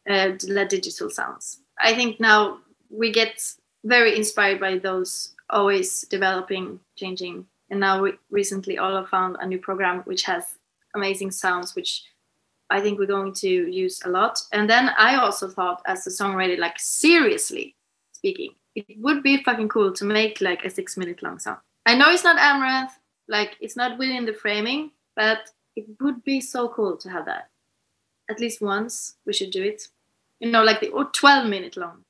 uh, 0.08 0.32
the 0.38 0.66
digital 0.68 1.10
sounds. 1.10 1.60
I 1.78 1.94
think 1.94 2.20
now 2.20 2.58
we 2.90 3.12
get 3.12 3.42
very 3.84 4.16
inspired 4.16 4.60
by 4.60 4.78
those 4.78 5.34
always 5.48 6.02
developing 6.02 6.80
changing. 6.96 7.46
And 7.70 7.80
now 7.80 8.02
we 8.02 8.12
recently 8.30 8.78
all 8.78 9.04
found 9.06 9.36
a 9.40 9.46
new 9.46 9.58
program 9.58 10.00
which 10.00 10.22
has 10.24 10.44
amazing 10.96 11.30
sounds 11.30 11.76
which 11.76 12.02
i 12.68 12.80
think 12.80 12.98
we're 12.98 13.06
going 13.06 13.32
to 13.32 13.48
use 13.48 14.00
a 14.04 14.08
lot. 14.08 14.40
And 14.52 14.68
then 14.68 14.90
i 14.98 15.14
also 15.14 15.48
thought 15.48 15.82
as 15.86 16.06
a 16.06 16.10
songwriter 16.10 16.58
like 16.58 16.78
seriously 16.78 17.76
speaking 18.12 18.54
it 18.74 18.86
would 18.98 19.22
be 19.22 19.42
fucking 19.42 19.68
cool 19.68 19.92
to 19.92 20.04
make 20.04 20.40
like 20.40 20.64
a 20.64 20.70
six 20.70 20.96
minute 20.96 21.22
long 21.22 21.38
song. 21.38 21.58
I 21.86 21.94
know 21.96 22.10
it's 22.10 22.24
not 22.24 22.38
amaranthe 22.38 22.90
like 23.28 23.56
it's 23.60 23.76
not 23.76 23.98
within 23.98 24.24
the 24.24 24.32
framing 24.32 24.90
but 25.14 25.50
it 25.76 25.86
would 26.00 26.24
be 26.24 26.40
so 26.40 26.68
cool 26.68 26.96
to 26.96 27.08
have 27.08 27.26
that 27.26 27.50
at 28.30 28.40
least 28.40 28.60
once 28.60 29.16
we 29.26 29.32
should 29.32 29.50
do 29.50 29.62
it 29.62 29.88
you 30.40 30.50
know 30.50 30.62
like 30.62 30.80
the 30.80 30.88
or 30.88 31.04
12 31.04 31.48
minute 31.48 31.76
long 31.76 32.04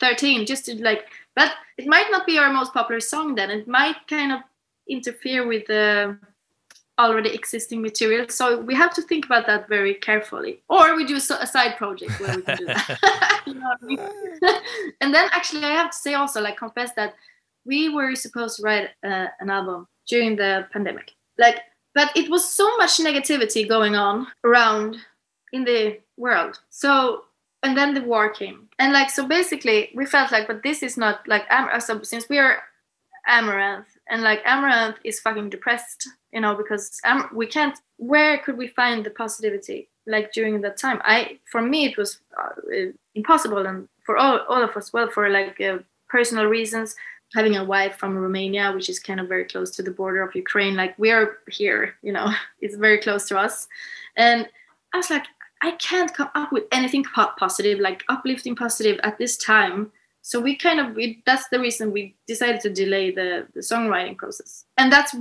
13 0.00 0.46
just 0.46 0.64
to 0.64 0.82
like 0.82 1.06
but 1.34 1.52
it 1.76 1.86
might 1.86 2.06
not 2.10 2.26
be 2.26 2.38
our 2.38 2.52
most 2.52 2.72
popular 2.72 3.00
song 3.00 3.34
then 3.34 3.50
it 3.50 3.66
might 3.66 3.96
kind 4.08 4.32
of 4.32 4.40
interfere 4.88 5.46
with 5.46 5.66
the 5.66 6.16
already 6.98 7.30
existing 7.30 7.82
material. 7.82 8.28
So 8.28 8.60
we 8.60 8.74
have 8.74 8.94
to 8.94 9.02
think 9.02 9.26
about 9.26 9.46
that 9.46 9.68
very 9.68 9.94
carefully. 9.94 10.62
Or 10.68 10.94
we 10.94 11.04
do 11.04 11.16
a 11.16 11.20
side 11.20 11.76
project 11.76 12.20
where 12.20 12.36
we 12.36 12.42
can 12.42 12.56
do 12.56 12.66
that. 12.66 13.42
you 13.46 13.54
know 13.54 13.74
I 13.82 13.84
mean? 13.84 13.98
and 15.00 15.12
then 15.12 15.28
actually, 15.32 15.64
I 15.64 15.72
have 15.72 15.90
to 15.90 15.96
say 15.96 16.14
also, 16.14 16.40
like, 16.40 16.56
confess 16.56 16.92
that 16.94 17.14
we 17.64 17.88
were 17.88 18.14
supposed 18.14 18.56
to 18.56 18.62
write 18.62 18.90
uh, 19.04 19.26
an 19.40 19.50
album 19.50 19.88
during 20.08 20.36
the 20.36 20.66
pandemic. 20.72 21.12
Like, 21.38 21.60
but 21.94 22.10
it 22.16 22.30
was 22.30 22.52
so 22.52 22.76
much 22.76 22.98
negativity 22.98 23.68
going 23.68 23.96
on 23.96 24.26
around 24.44 24.98
in 25.54 25.64
the 25.64 26.00
world. 26.16 26.58
So, 26.68 27.24
and 27.62 27.76
then 27.76 27.94
the 27.94 28.02
war 28.02 28.28
came. 28.28 28.68
And 28.78 28.92
like, 28.92 29.08
so 29.08 29.26
basically, 29.26 29.90
we 29.94 30.04
felt 30.04 30.32
like, 30.32 30.48
but 30.48 30.62
this 30.62 30.82
is 30.82 30.96
not 30.96 31.26
like, 31.28 31.44
so 31.80 32.02
since 32.02 32.28
we 32.28 32.38
are 32.38 32.58
Amaranthe, 33.28 33.86
and 34.08 34.22
like 34.22 34.44
Amaranthe 34.44 34.96
is 35.04 35.20
fucking 35.20 35.50
depressed, 35.50 36.08
you 36.32 36.40
know, 36.40 36.54
because 36.54 37.00
we 37.32 37.46
can't. 37.46 37.78
Where 37.96 38.38
could 38.38 38.58
we 38.58 38.68
find 38.68 39.06
the 39.06 39.10
positivity? 39.10 39.88
Like 40.06 40.32
during 40.32 40.60
that 40.60 40.76
time, 40.76 41.00
I 41.04 41.38
for 41.50 41.62
me 41.62 41.86
it 41.86 41.96
was 41.96 42.18
uh, 42.38 42.90
impossible, 43.14 43.64
and 43.64 43.88
for 44.04 44.18
all 44.18 44.40
all 44.48 44.62
of 44.62 44.76
us, 44.76 44.92
well, 44.92 45.08
for 45.08 45.30
like 45.30 45.58
uh, 45.60 45.78
personal 46.08 46.46
reasons, 46.46 46.96
having 47.34 47.56
a 47.56 47.64
wife 47.64 47.96
from 47.96 48.18
Romania, 48.18 48.72
which 48.72 48.90
is 48.90 49.00
kind 49.00 49.20
of 49.20 49.28
very 49.28 49.46
close 49.46 49.70
to 49.76 49.82
the 49.82 49.90
border 49.90 50.22
of 50.22 50.34
Ukraine, 50.34 50.76
like 50.76 50.98
we 50.98 51.10
are 51.10 51.38
here, 51.48 51.94
you 52.02 52.12
know, 52.12 52.30
it's 52.60 52.76
very 52.76 52.98
close 52.98 53.26
to 53.28 53.38
us, 53.38 53.68
and 54.16 54.46
I 54.92 54.98
was 54.98 55.08
like, 55.08 55.24
I 55.64 55.70
can't 55.72 56.12
come 56.12 56.28
up 56.34 56.52
with 56.52 56.64
anything 56.72 57.04
positive, 57.04 57.78
like 57.78 58.04
uplifting 58.10 58.54
positive 58.54 59.00
at 59.02 59.16
this 59.16 59.38
time. 59.38 59.90
So 60.20 60.38
we 60.38 60.56
kind 60.56 60.78
of 60.78 60.94
we, 60.94 61.22
that's 61.24 61.48
the 61.48 61.58
reason 61.58 61.90
we 61.90 62.14
decided 62.26 62.60
to 62.62 62.70
delay 62.70 63.10
the, 63.10 63.46
the 63.54 63.60
songwriting 63.60 64.18
process. 64.18 64.66
And 64.76 64.92
that's 64.92 65.16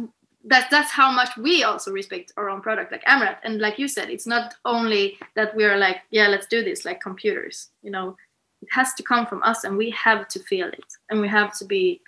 that 0.45 0.69
that's 0.69 0.91
how 0.91 1.09
much 1.13 1.29
we 1.37 1.63
also 1.63 1.93
respect 1.93 2.33
our 2.35 2.49
own 2.49 2.59
product 2.59 2.91
like 2.91 3.05
amaranthe 3.05 3.37
and 3.45 3.61
like 3.61 3.79
you 3.79 3.87
said 3.87 4.09
it's 4.09 4.27
not 4.27 4.55
only 4.65 5.17
that 5.37 5.55
we're 5.55 5.77
like 5.77 5.99
yeah 6.11 6.27
let's 6.27 6.47
do 6.47 6.61
this 6.61 6.83
like 6.83 6.99
computers 6.99 7.69
you 7.81 7.91
know. 7.91 8.17
It 8.61 8.67
has 8.71 8.93
to 8.95 9.03
come 9.03 9.25
from 9.25 9.41
us 9.43 9.63
and 9.65 9.77
we 9.77 9.89
have 9.91 10.29
to 10.29 10.39
feel 10.39 10.67
it. 10.67 10.89
And 11.09 11.19
we 11.21 11.29
have 11.29 11.57
to 11.59 11.65
be 11.65 12.01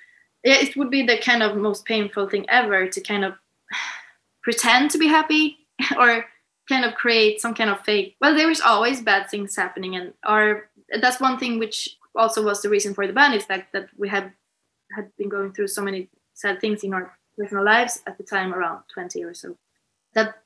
yeah 0.43 0.59
it 0.65 0.75
would 0.75 0.91
be 0.91 1.03
the 1.03 1.17
kind 1.19 1.41
of 1.41 1.55
most 1.55 1.85
painful 1.85 2.27
thing 2.29 2.45
ever 2.49 2.87
to 2.87 2.99
kind 3.01 3.23
of 3.23 3.33
pretend 4.43 4.91
to 4.91 4.97
be 4.97 5.07
happy 5.07 5.57
or 5.97 6.25
kind 6.67 6.85
of 6.85 6.95
create 6.95 7.41
some 7.41 7.53
kind 7.53 7.69
of 7.69 7.81
fake. 7.81 8.15
Well 8.21 8.35
there 8.35 8.51
is 8.51 8.61
always 8.61 9.01
bad 9.01 9.29
things 9.29 9.55
happening 9.55 9.95
and 9.95 10.13
our 10.23 10.69
that's 11.01 11.19
one 11.19 11.37
thing 11.37 11.59
which 11.59 11.97
also 12.15 12.43
was 12.43 12.61
the 12.61 12.69
reason 12.69 12.93
for 12.93 13.07
the 13.07 13.13
band 13.13 13.33
is 13.33 13.45
that 13.47 13.67
that 13.73 13.89
we 13.97 14.09
had 14.09 14.33
had 14.95 15.15
been 15.17 15.29
going 15.29 15.51
through 15.51 15.67
so 15.67 15.81
many 15.81 16.09
sad 16.33 16.61
things 16.61 16.83
in 16.83 16.93
our 16.93 17.17
personal 17.37 17.63
lives 17.63 18.01
at 18.07 18.17
the 18.17 18.23
time 18.23 18.53
around 18.53 18.83
20 18.93 19.23
or 19.23 19.33
so 19.33 19.57
that 20.13 20.41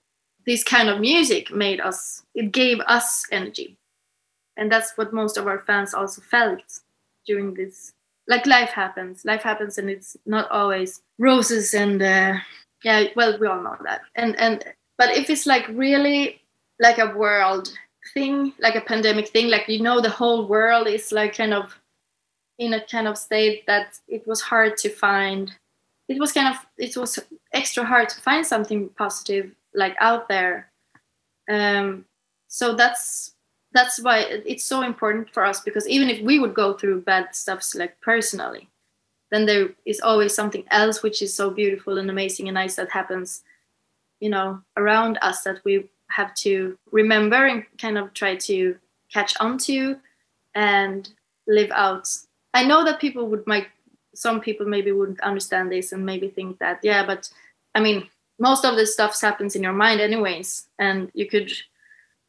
this 0.46 0.64
kind 0.64 0.90
of 0.90 1.00
music 1.00 1.52
made 1.52 1.80
us 1.80 2.24
it 2.34 2.52
gave 2.52 2.80
us 2.82 3.26
energy. 3.32 3.78
And 4.58 4.72
that's 4.72 4.98
what 4.98 5.14
most 5.14 5.38
of 5.38 5.48
our 5.48 5.60
fans 5.60 5.94
also 5.94 6.22
felt 6.22 6.82
during 7.26 7.54
this. 7.54 7.94
Like 8.28 8.46
life 8.46 8.70
happens. 8.70 9.24
Life 9.24 9.44
happens 9.44 9.78
and 9.78 9.90
it's 9.90 10.18
not 10.26 10.50
always 10.52 11.02
roses 11.18 11.74
and 11.74 12.02
uh, 12.02 12.38
yeah 12.84 13.06
well 13.16 13.38
we 13.40 13.48
all 13.48 13.62
know 13.62 13.78
that. 13.84 14.02
And 14.16 14.36
and 14.38 14.64
but 15.00 15.16
if 15.16 15.30
it's 15.30 15.46
like 15.48 15.66
really 15.70 16.42
like 16.78 17.00
a 17.00 17.16
world 17.16 17.74
thing, 18.14 18.54
like 18.60 18.76
a 18.76 18.82
pandemic 18.82 19.30
thing, 19.30 19.48
like 19.50 19.68
you 19.70 19.82
know, 19.82 20.02
the 20.02 20.10
whole 20.10 20.46
world 20.46 20.88
is 20.88 21.14
like 21.14 21.38
kind 21.38 21.54
of 21.54 21.80
in 22.60 22.74
a 22.74 22.86
kind 22.86 23.08
of 23.08 23.18
state 23.18 23.66
that 23.66 23.98
it 24.10 24.28
was 24.28 24.42
hard 24.42 24.76
to 24.80 24.90
find. 24.90 25.54
It 26.10 26.20
was 26.20 26.34
kind 26.34 26.54
of 26.54 26.66
it 26.78 26.98
was 26.98 27.18
extra 27.54 27.86
hard 27.86 28.10
to 28.10 28.22
find 28.22 28.46
something 28.46 28.90
positive 28.90 29.52
like 29.74 29.96
out 30.02 30.28
there. 30.28 30.70
Um, 31.50 32.04
so 32.50 32.76
that's 32.76 33.36
that's 33.72 34.02
why 34.02 34.26
it's 34.46 34.66
so 34.66 34.82
important 34.82 35.30
for 35.30 35.46
us 35.46 35.62
because 35.62 35.88
even 35.88 36.10
if 36.10 36.22
we 36.22 36.40
would 36.40 36.54
go 36.54 36.74
through 36.74 37.02
bad 37.02 37.36
stuffs 37.36 37.76
like 37.76 38.02
personally 38.02 38.68
then 39.30 39.46
there 39.46 39.70
is 39.86 40.02
always 40.02 40.34
something 40.34 40.64
else 40.72 41.04
which 41.04 41.22
is 41.22 41.32
so 41.32 41.52
beautiful 41.52 42.00
and 42.00 42.10
amazing 42.10 42.48
and 42.48 42.56
nice 42.56 42.76
that 42.78 42.90
happens 42.90 43.44
you 44.20 44.30
know 44.30 44.62
around 44.78 45.18
us 45.22 45.42
that 45.44 45.62
we 45.64 45.90
have 46.10 46.34
to 46.34 46.78
remember 46.92 47.46
and 47.46 47.66
kind 47.78 47.98
of 47.98 48.14
try 48.14 48.36
to 48.36 48.76
catch 49.12 49.36
on 49.40 49.58
to 49.58 49.98
and 50.56 51.10
live 51.48 51.72
out. 51.72 52.08
I 52.54 52.64
know 52.66 52.84
that 52.84 53.00
people 53.00 53.28
would 53.28 53.46
might 53.48 53.68
some 54.16 54.42
people 54.42 54.66
maybe 54.66 54.92
wouldn't 54.92 55.22
understand 55.22 55.72
this 55.72 55.92
and 55.92 56.06
maybe 56.06 56.30
think 56.30 56.60
that 56.60 56.80
yeah, 56.84 57.06
but 57.06 57.30
I 57.76 57.80
mean 57.80 58.10
most 58.40 58.66
of 58.66 58.76
this 58.76 58.94
stuff 58.94 59.20
happens 59.20 59.56
in 59.56 59.64
your 59.64 59.74
mind 59.74 60.00
anyways, 60.00 60.68
and 60.80 61.12
you 61.14 61.28
could 61.28 61.52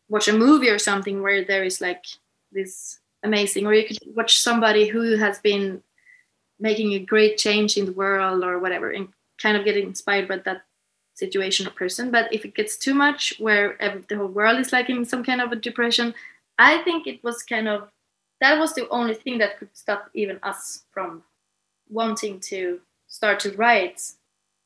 watch 0.08 0.28
a 0.28 0.32
movie 0.32 0.68
or 0.68 0.78
something 0.78 1.22
where 1.22 1.44
there 1.44 1.62
is 1.62 1.80
like 1.80 2.04
this 2.52 2.98
amazing, 3.22 3.66
or 3.66 3.72
you 3.72 3.86
could 3.86 3.98
watch 4.14 4.38
somebody 4.38 4.88
who 4.88 5.16
has 5.16 5.38
been 5.38 5.82
making 6.58 6.92
a 6.92 6.98
great 6.98 7.38
change 7.38 7.76
in 7.76 7.86
the 7.86 7.92
world 7.92 8.44
or 8.44 8.58
whatever, 8.58 8.90
and 8.90 9.08
kind 9.40 9.56
of 9.56 9.64
get 9.64 9.76
inspired 9.76 10.28
by 10.28 10.38
that 10.38 10.62
situation 11.14 11.66
or 11.66 11.70
person. 11.70 12.10
But 12.10 12.32
if 12.32 12.44
it 12.44 12.54
gets 12.54 12.76
too 12.76 12.94
much, 12.94 13.34
where 13.38 13.76
the 14.08 14.16
whole 14.16 14.28
world 14.28 14.58
is 14.58 14.72
like 14.72 14.90
in 14.90 15.04
some 15.04 15.24
kind 15.24 15.40
of 15.40 15.52
a 15.52 15.56
depression, 15.56 16.14
I 16.58 16.78
think 16.78 17.06
it 17.06 17.22
was 17.22 17.42
kind 17.42 17.68
of 17.68 17.88
that 18.40 18.58
was 18.58 18.74
the 18.74 18.88
only 18.88 19.14
thing 19.14 19.38
that 19.38 19.58
could 19.58 19.76
stop 19.76 20.10
even 20.14 20.38
us 20.42 20.84
from 20.92 21.22
wanting 21.90 22.40
to 22.40 22.80
start 23.06 23.38
to 23.40 23.52
write 23.52 24.00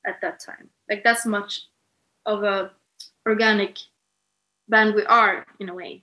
at 0.06 0.20
that 0.20 0.38
time. 0.38 0.68
Like 0.88 1.02
that's 1.02 1.26
much 1.26 1.62
of 2.24 2.44
a 2.44 2.70
organic 3.26 3.78
band 4.68 4.94
we 4.94 5.04
are 5.06 5.46
in 5.58 5.68
a 5.68 5.74
way. 5.74 6.02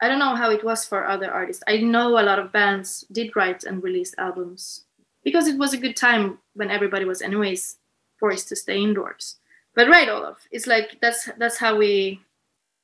I 0.00 0.08
don't 0.08 0.20
know 0.20 0.36
how 0.36 0.50
it 0.50 0.62
was 0.62 0.86
for 0.86 1.08
other 1.08 1.30
artists. 1.30 1.64
I 1.66 1.78
know 1.78 2.10
a 2.10 2.22
lot 2.22 2.38
of 2.38 2.52
bands 2.52 3.04
did 3.10 3.34
write 3.34 3.64
and 3.64 3.82
release 3.82 4.14
albums 4.16 4.84
because 5.24 5.48
it 5.48 5.58
was 5.58 5.72
a 5.74 5.78
good 5.78 5.96
time 5.96 6.38
when 6.54 6.70
everybody 6.70 7.04
was 7.04 7.20
anyways 7.20 7.78
forced 8.18 8.48
to 8.48 8.56
stay 8.56 8.80
indoors 8.80 9.37
but 9.78 9.88
right 9.88 10.08
olof 10.08 10.38
it's 10.50 10.66
like 10.66 10.98
that's 11.00 11.30
that's 11.38 11.56
how 11.56 11.76
we 11.76 12.20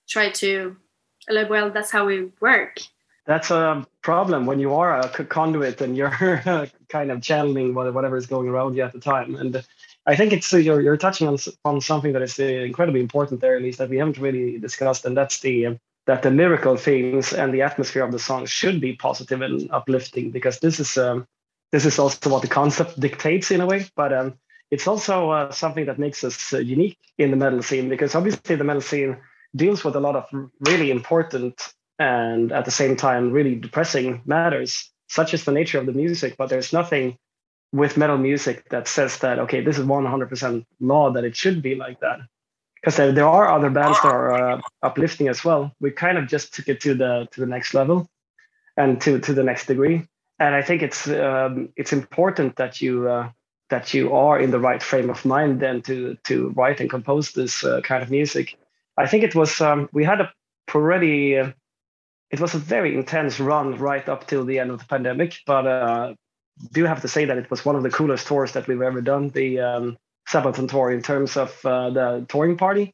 try 0.08 0.30
to 0.30 0.76
like 1.28 1.50
well 1.50 1.70
that's 1.70 1.90
how 1.90 2.06
we 2.06 2.30
work. 2.40 2.80
That's 3.26 3.50
a 3.50 3.86
problem 4.02 4.44
when 4.44 4.60
you 4.60 4.74
are 4.74 5.00
a 5.00 5.08
conduit 5.24 5.80
and 5.80 5.96
you're 5.96 6.10
kind 6.90 7.10
of 7.10 7.22
channeling 7.22 7.74
whatever 7.74 8.16
is 8.18 8.26
going 8.26 8.48
around 8.48 8.76
you 8.76 8.82
at 8.82 8.92
the 8.92 9.00
time. 9.00 9.34
And 9.34 9.64
i 10.06 10.14
think 10.14 10.32
it's 10.34 10.52
you're, 10.52 10.82
you're 10.82 10.98
touching 10.98 11.26
on, 11.26 11.38
on 11.64 11.80
something 11.80 12.12
that 12.12 12.20
is 12.22 12.38
incredibly 12.38 13.00
important 13.00 13.40
there 13.40 13.56
at 13.56 13.62
least 13.62 13.78
that 13.78 13.88
we 13.88 13.96
haven't 13.96 14.18
really 14.18 14.58
discussed 14.58 15.06
and 15.06 15.16
that's 15.16 15.40
the 15.40 15.78
that 16.06 16.20
the 16.22 16.30
lyrical 16.30 16.76
themes 16.76 17.32
and 17.32 17.54
the 17.54 17.62
atmosphere 17.62 18.04
of 18.04 18.12
the 18.12 18.18
song 18.18 18.44
should 18.44 18.78
be 18.82 18.92
positive 18.92 19.40
and 19.40 19.70
uplifting 19.70 20.30
because 20.30 20.58
this 20.60 20.78
is 20.78 20.98
um, 20.98 21.26
this 21.74 21.86
is 21.86 21.98
also 21.98 22.30
what 22.30 22.42
the 22.42 22.56
concept 22.60 23.00
dictates 23.00 23.50
in 23.50 23.60
a 23.60 23.66
way. 23.66 23.86
But 23.96 24.12
um, 24.12 24.38
it's 24.70 24.86
also 24.86 25.30
uh, 25.30 25.50
something 25.52 25.86
that 25.86 25.98
makes 25.98 26.24
us 26.24 26.52
uh, 26.52 26.58
unique 26.58 26.98
in 27.18 27.30
the 27.30 27.36
metal 27.36 27.62
scene 27.62 27.88
because 27.88 28.14
obviously 28.14 28.56
the 28.56 28.64
metal 28.64 28.82
scene 28.82 29.16
deals 29.54 29.84
with 29.84 29.94
a 29.96 30.00
lot 30.00 30.16
of 30.16 30.26
really 30.60 30.90
important 30.90 31.74
and 31.98 32.50
at 32.52 32.64
the 32.64 32.70
same 32.70 32.96
time 32.96 33.30
really 33.30 33.54
depressing 33.54 34.22
matters. 34.24 34.90
Such 35.08 35.34
as 35.34 35.44
the 35.44 35.52
nature 35.52 35.78
of 35.78 35.86
the 35.86 35.92
music, 35.92 36.34
but 36.36 36.48
there's 36.48 36.72
nothing 36.72 37.18
with 37.72 37.96
metal 37.96 38.16
music 38.16 38.68
that 38.70 38.88
says 38.88 39.18
that 39.18 39.38
okay, 39.38 39.60
this 39.60 39.78
is 39.78 39.84
100% 39.84 40.64
law 40.80 41.10
that 41.12 41.24
it 41.24 41.36
should 41.36 41.62
be 41.62 41.74
like 41.74 42.00
that. 42.00 42.20
Because 42.76 42.96
there, 42.96 43.12
there 43.12 43.28
are 43.28 43.48
other 43.52 43.70
bands 43.70 43.98
that 44.02 44.12
are 44.12 44.32
uh, 44.32 44.60
uplifting 44.82 45.28
as 45.28 45.44
well. 45.44 45.72
We 45.80 45.90
kind 45.90 46.18
of 46.18 46.26
just 46.26 46.54
took 46.54 46.68
it 46.68 46.80
to 46.80 46.94
the 46.94 47.28
to 47.32 47.40
the 47.40 47.46
next 47.46 47.74
level, 47.74 48.08
and 48.76 49.00
to 49.02 49.20
to 49.20 49.32
the 49.34 49.42
next 49.42 49.66
degree. 49.66 50.06
And 50.38 50.54
I 50.54 50.62
think 50.62 50.82
it's 50.82 51.06
um, 51.08 51.68
it's 51.76 51.92
important 51.92 52.56
that 52.56 52.80
you 52.80 53.08
uh, 53.08 53.30
that 53.70 53.94
you 53.94 54.12
are 54.12 54.38
in 54.38 54.50
the 54.50 54.60
right 54.60 54.82
frame 54.82 55.10
of 55.10 55.24
mind 55.24 55.60
then 55.60 55.82
to 55.82 56.16
to 56.24 56.50
write 56.50 56.80
and 56.80 56.90
compose 56.90 57.32
this 57.32 57.64
uh, 57.64 57.80
kind 57.80 58.02
of 58.02 58.10
music. 58.10 58.56
I 58.96 59.06
think 59.06 59.24
it 59.24 59.34
was 59.34 59.60
um, 59.60 59.88
we 59.92 60.04
had 60.04 60.20
a 60.20 60.32
pretty 60.66 61.38
uh, 61.38 61.52
it 62.30 62.40
was 62.40 62.54
a 62.54 62.58
very 62.58 62.94
intense 62.94 63.40
run 63.40 63.76
right 63.78 64.08
up 64.08 64.26
till 64.26 64.44
the 64.44 64.58
end 64.58 64.70
of 64.70 64.78
the 64.78 64.86
pandemic, 64.86 65.38
but 65.46 65.66
uh, 65.66 66.14
do 66.72 66.84
have 66.84 67.00
to 67.02 67.08
say 67.08 67.24
that 67.24 67.38
it 67.38 67.50
was 67.50 67.64
one 67.64 67.76
of 67.76 67.82
the 67.82 67.90
coolest 67.90 68.26
tours 68.26 68.52
that 68.52 68.66
we've 68.68 68.82
ever 68.82 69.00
done. 69.00 69.30
The 69.30 69.60
um, 69.60 69.96
Sabaton 70.28 70.68
tour 70.68 70.90
in 70.90 71.02
terms 71.02 71.36
of 71.36 71.64
uh, 71.64 71.90
the 71.90 72.26
touring 72.28 72.56
party 72.56 72.92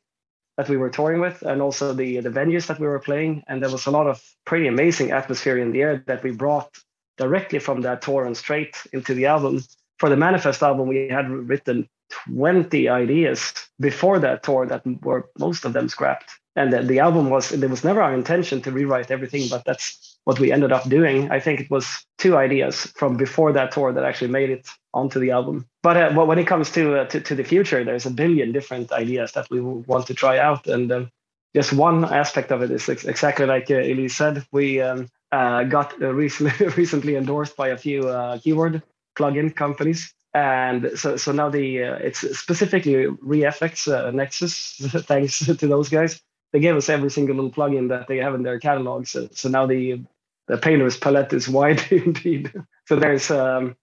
that 0.56 0.68
we 0.68 0.76
were 0.76 0.90
touring 0.90 1.20
with, 1.20 1.42
and 1.42 1.62
also 1.62 1.92
the 1.92 2.20
the 2.20 2.30
venues 2.30 2.66
that 2.66 2.80
we 2.80 2.86
were 2.86 2.98
playing. 2.98 3.42
And 3.48 3.62
there 3.62 3.70
was 3.70 3.86
a 3.86 3.90
lot 3.90 4.06
of 4.06 4.22
pretty 4.44 4.66
amazing 4.66 5.10
atmosphere 5.10 5.58
in 5.58 5.72
the 5.72 5.82
air 5.82 6.04
that 6.06 6.22
we 6.22 6.32
brought 6.32 6.70
directly 7.16 7.58
from 7.58 7.82
that 7.82 8.02
tour 8.02 8.24
and 8.24 8.36
straight 8.36 8.76
into 8.92 9.14
the 9.14 9.26
album. 9.26 9.62
For 10.00 10.08
the 10.08 10.16
Manifest 10.16 10.62
album, 10.62 10.88
we 10.88 11.08
had 11.08 11.28
written 11.28 11.86
20 12.32 12.88
ideas 12.88 13.52
before 13.78 14.18
that 14.18 14.42
tour 14.42 14.66
that 14.66 14.82
were 15.02 15.28
most 15.38 15.66
of 15.66 15.74
them 15.74 15.90
scrapped. 15.90 16.30
And 16.56 16.72
the, 16.72 16.82
the 16.82 16.98
album 17.00 17.28
was, 17.28 17.50
there 17.50 17.68
was 17.68 17.84
never 17.84 18.00
our 18.00 18.14
intention 18.14 18.62
to 18.62 18.72
rewrite 18.72 19.10
everything, 19.10 19.48
but 19.50 19.64
that's 19.66 20.18
what 20.24 20.40
we 20.40 20.52
ended 20.52 20.72
up 20.72 20.88
doing. 20.88 21.30
I 21.30 21.38
think 21.38 21.60
it 21.60 21.70
was 21.70 21.86
two 22.16 22.38
ideas 22.38 22.86
from 22.96 23.18
before 23.18 23.52
that 23.52 23.72
tour 23.72 23.92
that 23.92 24.04
actually 24.04 24.30
made 24.30 24.48
it 24.48 24.66
onto 24.94 25.20
the 25.20 25.32
album. 25.32 25.66
But 25.82 25.96
uh, 25.96 26.24
when 26.24 26.38
it 26.38 26.46
comes 26.46 26.70
to, 26.72 27.00
uh, 27.00 27.04
to, 27.06 27.20
to 27.20 27.34
the 27.34 27.44
future, 27.44 27.84
there's 27.84 28.06
a 28.06 28.10
billion 28.10 28.52
different 28.52 28.92
ideas 28.92 29.32
that 29.32 29.48
we 29.50 29.60
want 29.60 30.06
to 30.06 30.14
try 30.14 30.38
out, 30.38 30.66
and 30.66 30.90
um, 30.90 31.10
just 31.54 31.74
one 31.74 32.04
aspect 32.04 32.50
of 32.52 32.62
it 32.62 32.70
is 32.70 32.88
ex- 32.88 33.04
exactly 33.04 33.46
like 33.46 33.70
uh, 33.70 33.74
Elize 33.74 34.12
said. 34.12 34.44
We 34.50 34.80
um, 34.80 35.08
uh, 35.30 35.64
got 35.64 36.00
uh, 36.02 36.12
recently 36.12 36.66
recently 36.76 37.16
endorsed 37.16 37.56
by 37.56 37.68
a 37.68 37.76
few 37.76 38.08
uh, 38.08 38.38
keyboard 38.38 38.82
plugin 39.16 39.54
companies, 39.54 40.14
and 40.34 40.92
so 40.96 41.16
so 41.16 41.32
now 41.32 41.50
the 41.50 41.84
uh, 41.84 41.94
it's 41.96 42.20
specifically 42.38 43.06
ReFX 43.06 43.92
uh, 43.92 44.10
Nexus. 44.10 44.76
thanks 45.06 45.38
to 45.44 45.66
those 45.66 45.88
guys, 45.88 46.20
they 46.52 46.60
gave 46.60 46.76
us 46.76 46.88
every 46.88 47.10
single 47.10 47.36
little 47.36 47.50
plugin 47.50 47.88
that 47.88 48.08
they 48.08 48.18
have 48.18 48.34
in 48.34 48.42
their 48.42 48.58
catalog. 48.58 49.06
So 49.06 49.28
so 49.32 49.48
now 49.48 49.66
the 49.66 50.02
the 50.46 50.58
painter's 50.58 50.96
palette 50.96 51.32
is 51.32 51.48
wide 51.58 51.82
indeed. 51.90 52.52
So 52.86 52.96
there's 52.96 53.30
um, 53.30 53.76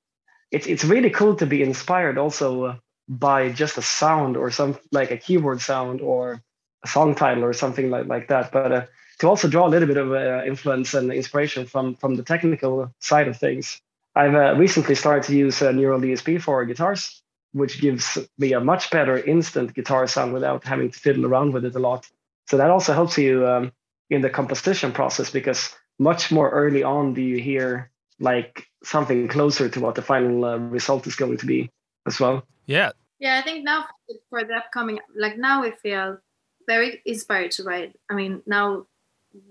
it's 0.52 0.68
it's 0.68 0.84
really 0.84 1.10
cool 1.10 1.36
to 1.36 1.46
be 1.46 1.64
inspired 1.64 2.18
also 2.18 2.64
uh, 2.64 2.76
by 3.08 3.50
just 3.50 3.78
a 3.78 3.82
sound 3.82 4.38
or 4.38 4.52
some 4.52 4.78
like 4.92 5.12
a 5.12 5.18
keyboard 5.18 5.62
sound 5.62 6.02
or 6.02 6.42
a 6.84 6.88
song 6.88 7.16
title 7.16 7.44
or 7.44 7.54
something 7.54 7.90
like 7.90 8.08
like 8.08 8.28
that. 8.28 8.52
But 8.52 8.72
uh, 8.72 8.86
to 9.20 9.28
also 9.28 9.48
draw 9.48 9.68
a 9.68 9.70
little 9.70 9.88
bit 9.88 9.98
of 9.98 10.12
uh, 10.12 10.44
influence 10.46 10.94
and 10.94 11.12
inspiration 11.12 11.66
from 11.66 11.96
from 11.96 12.16
the 12.16 12.24
technical 12.24 12.94
side 13.00 13.28
of 13.28 13.38
things. 13.38 13.82
I've 14.18 14.34
uh, 14.34 14.56
recently 14.56 14.96
started 14.96 15.24
to 15.28 15.38
use 15.38 15.62
uh, 15.62 15.72
Neural 15.72 16.02
DSP 16.02 16.42
for 16.42 16.66
guitars, 16.66 17.22
which 17.52 17.80
gives 17.80 18.18
me 18.40 18.54
a 18.54 18.60
much 18.60 18.90
better 18.90 19.18
instant 19.24 19.76
guitar 19.76 20.08
sound 20.08 20.34
without 20.34 20.64
having 20.64 20.90
to 20.90 21.00
fiddle 21.00 21.28
around 21.28 21.54
with 21.54 21.66
it 21.66 21.76
a 21.76 21.80
lot. 21.80 22.08
So 22.48 22.58
that 22.58 22.72
also 22.72 22.94
helps 22.94 23.16
you 23.20 23.48
um, 23.48 23.72
in 24.10 24.22
the 24.22 24.30
composition 24.32 24.92
process 24.92 25.30
because 25.30 25.70
much 26.00 26.32
more 26.32 26.50
early 26.50 26.82
on 26.82 27.14
do 27.14 27.22
you 27.22 27.40
hear 27.40 27.92
like 28.20 28.66
something 28.84 29.28
closer 29.28 29.70
to 29.70 29.80
what 29.80 29.94
the 29.94 30.02
final 30.02 30.46
uh, 30.46 30.58
result 30.58 31.06
is 31.06 31.16
going 31.16 31.38
to 31.38 31.46
be 31.46 31.70
as 32.08 32.20
well. 32.20 32.44
Yeah. 32.66 32.94
Yeah, 33.20 33.38
I 33.38 33.44
think 33.44 33.64
now 33.64 33.86
for 34.32 34.44
the 34.44 34.56
upcoming, 34.56 35.00
like 35.16 35.38
now 35.38 35.62
we 35.62 35.72
feel 35.84 36.18
very 36.66 37.02
inspired 37.06 37.52
to 37.52 37.64
write. 37.64 37.96
I 38.10 38.16
mean, 38.16 38.42
now 38.48 38.88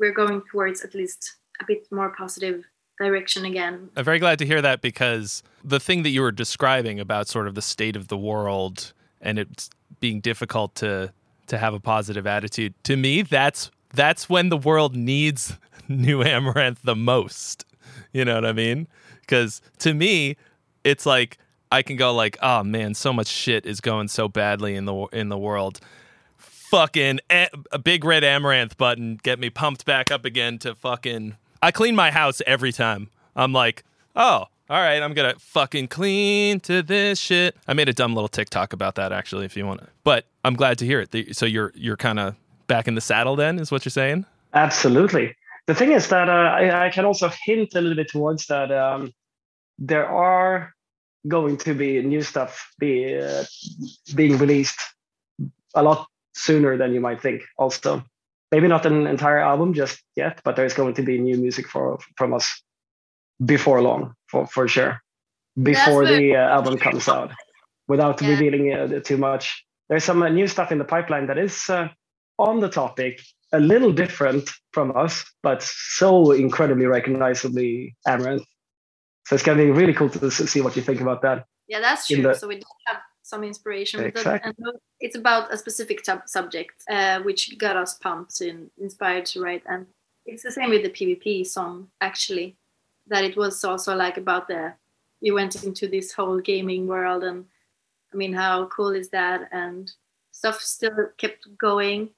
we're 0.01 0.13
going 0.13 0.43
towards 0.51 0.83
at 0.83 0.95
least 0.95 1.37
a 1.61 1.65
bit 1.67 1.87
more 1.93 2.13
positive 2.17 2.65
direction 2.99 3.45
again. 3.45 3.91
I'm 3.97 4.05
very 4.05 4.19
glad 4.19 4.39
to 4.39 4.47
hear 4.47 4.63
that 4.63 4.81
because 4.81 5.43
the 5.63 5.81
thing 5.81 6.03
that 6.03 6.11
you 6.11 6.23
were 6.23 6.33
describing 6.33 7.01
about 7.01 7.29
sort 7.29 7.47
of 7.47 7.55
the 7.55 7.63
state 7.63 7.97
of 7.97 8.09
the 8.09 8.17
world 8.17 8.93
and 9.21 9.39
it 9.39 9.69
being 10.01 10.21
difficult 10.21 10.75
to 10.77 11.13
to 11.47 11.59
have 11.59 11.75
a 11.75 11.81
positive 11.81 12.27
attitude 12.27 12.75
to 12.83 12.97
me 12.97 13.23
that's 13.23 13.71
that's 13.95 14.29
when 14.29 14.49
the 14.49 14.57
world 14.57 14.97
needs 14.97 15.57
new 15.89 16.23
amaranthe 16.23 16.81
the 16.83 16.97
most. 16.97 17.65
You 18.13 18.25
know 18.25 18.35
what 18.35 18.45
i 18.47 18.53
mean? 18.53 18.89
Because 19.21 19.61
to 19.79 19.95
me 19.95 20.37
it's 20.85 21.07
like 21.07 21.39
i 21.73 21.83
can 21.83 21.97
go 21.97 22.15
like 22.15 22.39
oh 22.43 22.63
man 22.63 22.95
so 22.95 23.13
much 23.13 23.27
shit 23.27 23.67
is 23.67 23.81
going 23.81 24.09
so 24.09 24.29
badly 24.29 24.75
in 24.75 24.85
the 24.85 24.95
in 25.13 25.29
the 25.29 25.39
world. 25.39 25.81
Fucking 26.39 27.21
a, 27.31 27.49
a 27.71 27.79
big 27.79 28.05
red 28.05 28.25
amaranthe 28.25 28.77
button 28.77 29.21
get 29.23 29.39
me 29.39 29.51
pumped 29.51 29.85
back 29.85 30.11
up 30.11 30.25
again 30.25 30.59
to 30.59 30.75
fucking 30.75 31.37
I 31.67 31.73
clean 31.73 31.97
my 31.97 32.13
house 32.13 32.41
every 32.47 32.71
time. 32.71 33.11
I'm 33.35 33.53
like, 33.53 33.83
oh, 34.15 34.45
all 34.71 34.81
right, 34.81 35.03
I'm 35.03 35.15
gonna 35.15 35.35
fucking 35.37 35.89
clean 35.89 36.61
to 36.61 36.81
this 36.81 37.19
shit. 37.19 37.57
I 37.67 37.73
made 37.73 37.89
a 37.89 37.93
dumb 37.93 38.15
little 38.15 38.29
TikTok 38.29 38.73
about 38.73 38.95
that 38.95 39.11
actually, 39.11 39.47
if 39.47 39.57
you 39.57 39.67
want. 39.67 39.81
But 40.05 40.27
I'm 40.45 40.55
glad 40.55 40.79
to 40.79 40.87
hear 40.87 41.01
it. 41.01 41.35
So 41.37 41.45
you're 41.45 41.73
you're 41.75 41.97
kind 41.97 42.21
of 42.21 42.37
back 42.69 42.87
in 42.87 42.95
the 42.95 43.01
saddle 43.01 43.35
then, 43.35 43.59
is 43.59 43.73
what 43.73 43.85
you're 43.85 43.91
saying? 43.91 44.27
Absolutely. 44.55 45.35
The 45.67 45.75
thing 45.75 45.91
is 45.91 46.07
that 46.11 46.29
uh, 46.29 46.33
I, 46.33 46.87
I, 46.87 46.91
can 46.91 47.05
also 47.05 47.33
hint 47.45 47.75
a 47.75 47.81
little 47.81 47.97
bit 47.97 48.11
towards 48.11 48.47
that. 48.47 48.71
Um, 48.71 49.13
there 49.77 50.09
are 50.09 50.73
going 51.27 51.57
to 51.57 51.75
be 51.75 52.01
new 52.01 52.23
stuff 52.23 52.73
be 52.79 53.19
uh, 53.19 53.43
being 54.15 54.39
released 54.39 54.81
a 55.75 55.83
lot 55.83 56.07
sooner 56.33 56.77
than 56.77 56.95
you 56.95 57.01
might 57.01 57.21
think. 57.21 57.43
Also, 57.59 58.05
maybe 58.53 58.69
not 58.69 58.87
an 58.87 59.07
entire 59.07 59.39
album 59.39 59.75
just 59.75 60.03
yet, 60.15 60.41
but 60.45 60.57
there's 60.57 60.75
going 60.75 60.95
to 60.95 61.03
be 61.03 61.19
new 61.19 61.37
music 61.37 61.69
for 61.69 61.99
from 62.17 62.35
us 62.35 62.63
before 63.45 63.83
long, 63.83 64.15
for 64.29 64.47
for 64.47 64.69
sure, 64.69 65.01
before 65.63 66.07
the 66.07 66.37
uh, 66.37 66.55
album 66.57 66.79
comes 66.79 67.09
out. 67.09 67.33
Without 67.89 68.21
yeah. 68.21 68.31
revealing 68.31 68.73
uh, 68.73 69.01
too 69.01 69.17
much, 69.17 69.65
there's 69.89 70.05
some 70.05 70.23
uh, 70.23 70.29
new 70.29 70.49
stuff 70.49 70.73
in 70.73 70.79
the 70.79 70.85
pipeline 70.85 71.27
that 71.29 71.39
is 71.39 71.71
uh, 71.71 71.89
on 72.39 72.61
the 72.61 72.69
topic, 72.69 73.21
a 73.53 73.61
little 73.61 73.93
different 73.93 74.51
from 74.73 74.97
us, 74.97 75.25
but 75.43 75.63
so 75.63 76.33
incredibly 76.33 76.87
recognizably 76.87 77.95
Amaranthe. 78.07 78.45
So 79.27 79.35
it's 79.35 79.45
going 79.45 79.59
to 79.59 79.65
be 79.65 79.71
really 79.71 79.95
cool 79.95 80.09
to 80.11 80.31
see 80.31 80.61
what 80.61 80.77
you 80.77 80.83
think 80.83 81.01
about 81.01 81.23
that. 81.23 81.47
Yeah, 81.69 81.81
that's 81.81 82.07
true. 82.07 82.23
The, 82.23 82.35
so 82.35 82.49
we 82.49 82.57
don't 82.57 82.83
have 82.87 82.99
some 83.27 83.43
inspiration 83.43 84.05
exactly. 84.05 84.53
And 84.57 84.79
it's 85.01 85.17
about 85.17 85.53
a 85.53 85.59
specific 85.59 86.05
subject, 86.27 86.85
uh, 86.89 87.21
which 87.23 87.59
got 87.59 87.77
us 87.77 87.95
pumped 87.95 88.41
and 88.41 88.71
inspired 88.81 89.27
to 89.27 89.43
write. 89.43 89.65
And 89.69 89.87
it's 90.27 90.45
the 90.45 90.53
same 90.53 90.71
with 90.71 90.85
the 90.85 90.91
PvP 90.91 91.45
song, 91.45 91.89
actually, 92.01 92.55
that 93.09 93.25
it 93.25 93.37
was 93.37 93.65
also 93.65 93.97
like 93.97 94.17
about 94.17 94.47
the 94.47 94.75
you 95.21 95.35
went 95.35 95.65
into 95.65 95.89
this 95.89 96.13
whole 96.13 96.39
gaming 96.39 96.87
world, 96.87 97.25
and 97.25 97.47
I 98.13 98.17
mean, 98.17 98.33
how 98.33 98.67
cool 98.67 98.91
is 98.91 99.09
that? 99.09 99.49
And 99.51 99.91
stuff 100.31 100.61
still 100.61 101.09
kept 101.17 101.49
going, 101.59 102.11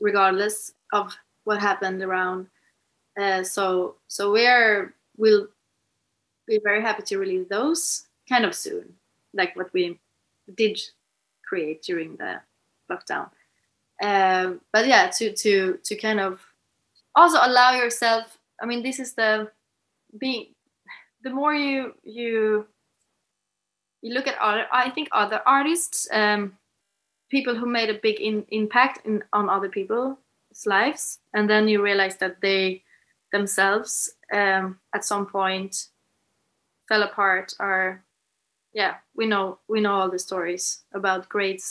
regardless 0.00 0.74
of 0.92 1.16
what 1.44 1.58
happened 1.60 2.02
around. 2.02 2.48
Uh, 3.18 3.44
so, 3.44 3.94
so 4.08 4.32
we're 4.32 4.92
we'll 5.16 5.46
be 6.46 6.60
very 6.62 6.82
happy 6.82 7.02
to 7.04 7.18
release 7.18 7.48
those 7.48 8.08
kind 8.28 8.44
of 8.44 8.54
soon, 8.54 8.92
like 9.32 9.56
what 9.56 9.72
we 9.72 9.98
did 10.56 10.80
create 11.48 11.82
during 11.82 12.16
the 12.16 12.40
lockdown. 12.90 13.30
Um, 14.02 14.60
but 14.72 14.86
yeah, 14.86 15.10
to 15.18 15.32
to 15.32 15.78
to 15.84 15.96
kind 15.96 16.20
of 16.20 16.40
also 17.14 17.38
allow 17.42 17.72
yourself. 17.72 18.38
I 18.62 18.66
mean, 18.66 18.82
this 18.82 18.98
is 18.98 19.14
the 19.14 19.50
being. 20.18 20.54
The 21.22 21.30
more 21.30 21.54
you 21.54 21.94
you 22.02 22.66
you 24.02 24.14
look 24.14 24.26
at 24.26 24.38
other, 24.38 24.66
I 24.72 24.90
think 24.90 25.08
other 25.12 25.42
artists, 25.44 26.08
um, 26.12 26.56
people 27.30 27.54
who 27.54 27.66
made 27.66 27.90
a 27.90 28.00
big 28.02 28.18
in, 28.20 28.46
impact 28.48 29.06
in, 29.06 29.22
on 29.32 29.50
other 29.50 29.68
people's 29.68 30.16
lives, 30.64 31.18
and 31.34 31.48
then 31.48 31.68
you 31.68 31.82
realize 31.82 32.16
that 32.16 32.40
they 32.40 32.82
themselves 33.32 34.14
um, 34.32 34.78
at 34.94 35.04
some 35.04 35.26
point 35.26 35.88
fell 36.88 37.02
apart 37.02 37.54
or 37.60 38.02
yeah, 38.72 38.96
we 39.14 39.26
know 39.26 39.58
we 39.68 39.80
know 39.80 39.92
all 39.92 40.10
the 40.10 40.18
stories 40.18 40.82
about 40.94 41.28
great 41.28 41.62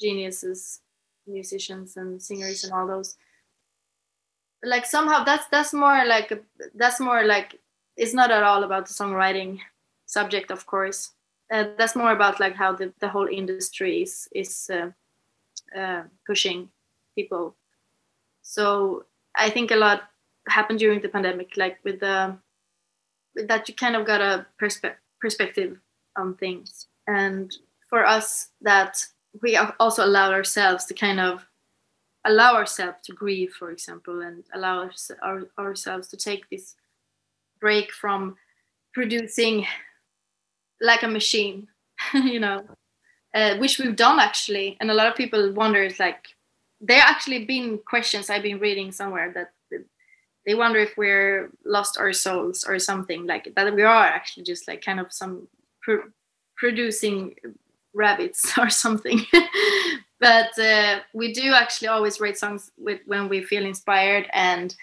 geniuses, 0.00 0.80
musicians 1.26 1.96
and 1.96 2.22
singers 2.22 2.64
and 2.64 2.72
all 2.72 2.86
those. 2.86 3.16
Like 4.62 4.86
somehow 4.86 5.24
that's 5.24 5.46
that's 5.48 5.72
more 5.72 6.04
like 6.04 6.32
that's 6.74 7.00
more 7.00 7.24
like 7.24 7.60
it's 7.96 8.14
not 8.14 8.30
at 8.30 8.42
all 8.42 8.64
about 8.64 8.86
the 8.86 8.94
songwriting 8.94 9.60
subject, 10.06 10.50
of 10.50 10.66
course. 10.66 11.12
Uh, 11.52 11.64
that's 11.76 11.94
more 11.94 12.12
about 12.12 12.40
like 12.40 12.54
how 12.54 12.72
the, 12.72 12.92
the 13.00 13.08
whole 13.08 13.28
industry 13.28 14.02
is 14.02 14.28
is 14.34 14.70
uh, 14.72 14.90
uh, 15.78 16.02
pushing 16.26 16.68
people. 17.14 17.56
So 18.42 19.04
I 19.36 19.50
think 19.50 19.70
a 19.70 19.76
lot 19.76 20.02
happened 20.48 20.78
during 20.78 21.00
the 21.00 21.08
pandemic, 21.08 21.56
like 21.56 21.78
with 21.84 22.00
the 22.00 22.36
that 23.34 23.68
you 23.68 23.74
kind 23.74 23.96
of 23.96 24.06
got 24.06 24.20
a 24.20 24.46
perspe- 24.60 24.96
perspective 25.20 25.78
on 26.16 26.34
things, 26.34 26.86
and 27.06 27.56
for 27.88 28.06
us 28.06 28.48
that 28.60 29.06
we 29.42 29.56
also 29.56 30.04
allow 30.04 30.30
ourselves 30.30 30.84
to 30.86 30.94
kind 30.94 31.20
of 31.20 31.46
allow 32.24 32.54
ourselves 32.54 32.98
to 33.04 33.12
grieve, 33.12 33.52
for 33.52 33.70
example, 33.70 34.20
and 34.20 34.44
allow 34.54 34.90
our, 35.22 35.42
ourselves 35.58 36.08
to 36.08 36.16
take 36.16 36.48
this 36.48 36.74
break 37.60 37.92
from 37.92 38.36
producing 38.92 39.66
like 40.80 41.02
a 41.02 41.08
machine, 41.08 41.68
you 42.14 42.40
know, 42.40 42.64
uh, 43.34 43.56
which 43.58 43.78
we've 43.78 43.96
done 43.96 44.20
actually. 44.20 44.76
And 44.80 44.90
a 44.90 44.94
lot 44.94 45.06
of 45.06 45.16
people 45.16 45.52
wonder, 45.52 45.82
it's 45.82 46.00
like, 46.00 46.28
there 46.80 47.00
actually 47.00 47.44
been 47.44 47.78
questions 47.86 48.30
I've 48.30 48.42
been 48.42 48.58
reading 48.58 48.92
somewhere 48.92 49.32
that 49.34 49.52
they 50.46 50.54
wonder 50.54 50.78
if 50.78 50.96
we're 50.96 51.50
lost 51.64 51.98
our 51.98 52.12
souls 52.12 52.64
or 52.68 52.78
something 52.78 53.26
like 53.26 53.50
that. 53.54 53.74
We 53.74 53.82
are 53.82 54.04
actually 54.04 54.44
just 54.44 54.68
like 54.68 54.84
kind 54.84 55.00
of 55.00 55.12
some 55.12 55.48
pr- 55.84 56.08
producing 56.56 57.34
rabbits 57.94 58.52
or 58.58 58.70
something. 58.70 59.20
but 60.20 60.58
uh, 60.58 61.00
we 61.12 61.32
do 61.32 61.52
actually 61.52 61.88
always 61.88 62.20
write 62.20 62.38
songs 62.38 62.70
with 62.76 63.00
when 63.06 63.28
we 63.28 63.42
feel 63.42 63.64
inspired, 63.64 64.26
and 64.32 64.74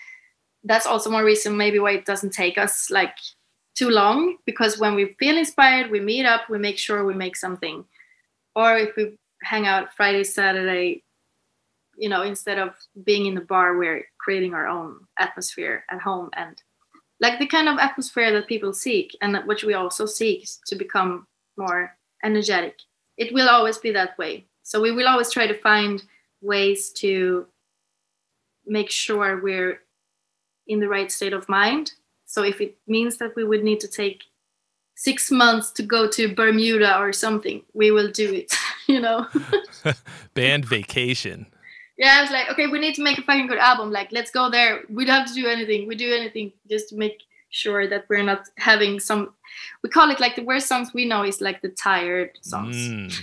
that's 0.63 0.85
also 0.85 1.11
one 1.11 1.25
reason 1.25 1.57
maybe 1.57 1.79
why 1.79 1.91
it 1.91 2.05
doesn't 2.05 2.33
take 2.33 2.57
us 2.57 2.91
like 2.91 3.15
too 3.73 3.89
long 3.89 4.37
because 4.45 4.77
when 4.77 4.95
we 4.95 5.15
feel 5.19 5.37
inspired, 5.37 5.89
we 5.89 5.99
meet 5.99 6.25
up, 6.25 6.49
we 6.49 6.57
make 6.57 6.77
sure 6.77 7.05
we 7.05 7.13
make 7.13 7.35
something, 7.35 7.85
or 8.55 8.77
if 8.77 8.95
we 8.95 9.17
hang 9.43 9.65
out 9.65 9.93
Friday, 9.95 10.23
Saturday, 10.23 11.03
you 11.95 12.09
know, 12.09 12.21
instead 12.21 12.59
of 12.59 12.73
being 13.03 13.25
in 13.25 13.35
the 13.35 13.41
bar, 13.41 13.77
we're 13.77 14.05
creating 14.19 14.53
our 14.53 14.67
own 14.67 14.99
atmosphere 15.17 15.83
at 15.89 16.01
home 16.01 16.29
and 16.33 16.61
like 17.21 17.39
the 17.39 17.47
kind 17.47 17.69
of 17.69 17.77
atmosphere 17.77 18.31
that 18.33 18.47
people 18.47 18.73
seek 18.73 19.15
and 19.21 19.37
which 19.45 19.63
we 19.63 19.73
also 19.73 20.05
seek 20.05 20.47
to 20.65 20.75
become 20.75 21.25
more 21.55 21.95
energetic 22.23 22.75
it 23.21 23.31
will 23.31 23.49
always 23.49 23.77
be 23.77 23.91
that 23.91 24.17
way. 24.17 24.45
So 24.63 24.81
we 24.81 24.91
will 24.91 25.07
always 25.07 25.31
try 25.31 25.45
to 25.45 25.53
find 25.53 26.03
ways 26.41 26.89
to 26.93 27.45
make 28.65 28.89
sure 28.89 29.39
we're 29.39 29.79
in 30.65 30.79
the 30.79 30.87
right 30.87 31.11
state 31.11 31.33
of 31.33 31.47
mind. 31.47 31.91
So 32.25 32.43
if 32.43 32.59
it 32.61 32.77
means 32.87 33.17
that 33.17 33.35
we 33.35 33.43
would 33.43 33.63
need 33.63 33.79
to 33.81 33.87
take 33.87 34.23
six 34.95 35.29
months 35.29 35.69
to 35.73 35.83
go 35.83 36.07
to 36.09 36.33
Bermuda 36.33 36.97
or 36.97 37.13
something, 37.13 37.61
we 37.73 37.91
will 37.91 38.11
do 38.11 38.33
it, 38.33 38.53
you 38.87 38.99
know? 38.99 39.27
Band 40.33 40.65
vacation. 40.65 41.45
Yeah, 42.01 42.15
I 42.17 42.21
was 42.21 42.31
like, 42.31 42.49
okay, 42.49 42.65
we 42.65 42.79
need 42.79 42.95
to 42.95 43.03
make 43.03 43.19
a 43.19 43.21
fucking 43.21 43.45
good 43.45 43.59
album. 43.59 43.91
Like, 43.91 44.11
let's 44.11 44.31
go 44.31 44.49
there. 44.49 44.81
We 44.89 45.05
don't 45.05 45.19
have 45.19 45.27
to 45.27 45.35
do 45.35 45.47
anything. 45.47 45.87
We 45.87 45.93
do 45.93 46.11
anything 46.11 46.51
just 46.67 46.89
to 46.89 46.95
make 46.95 47.21
sure 47.51 47.87
that 47.87 48.05
we're 48.09 48.23
not 48.23 48.47
having 48.57 48.99
some 48.99 49.33
we 49.83 49.89
call 49.89 50.09
it 50.09 50.19
like 50.19 50.35
the 50.35 50.43
worst 50.43 50.67
songs 50.67 50.93
we 50.93 51.05
know 51.05 51.23
is 51.23 51.41
like 51.41 51.61
the 51.61 51.69
tired 51.69 52.31
songs 52.41 52.75
mm. 52.77 53.13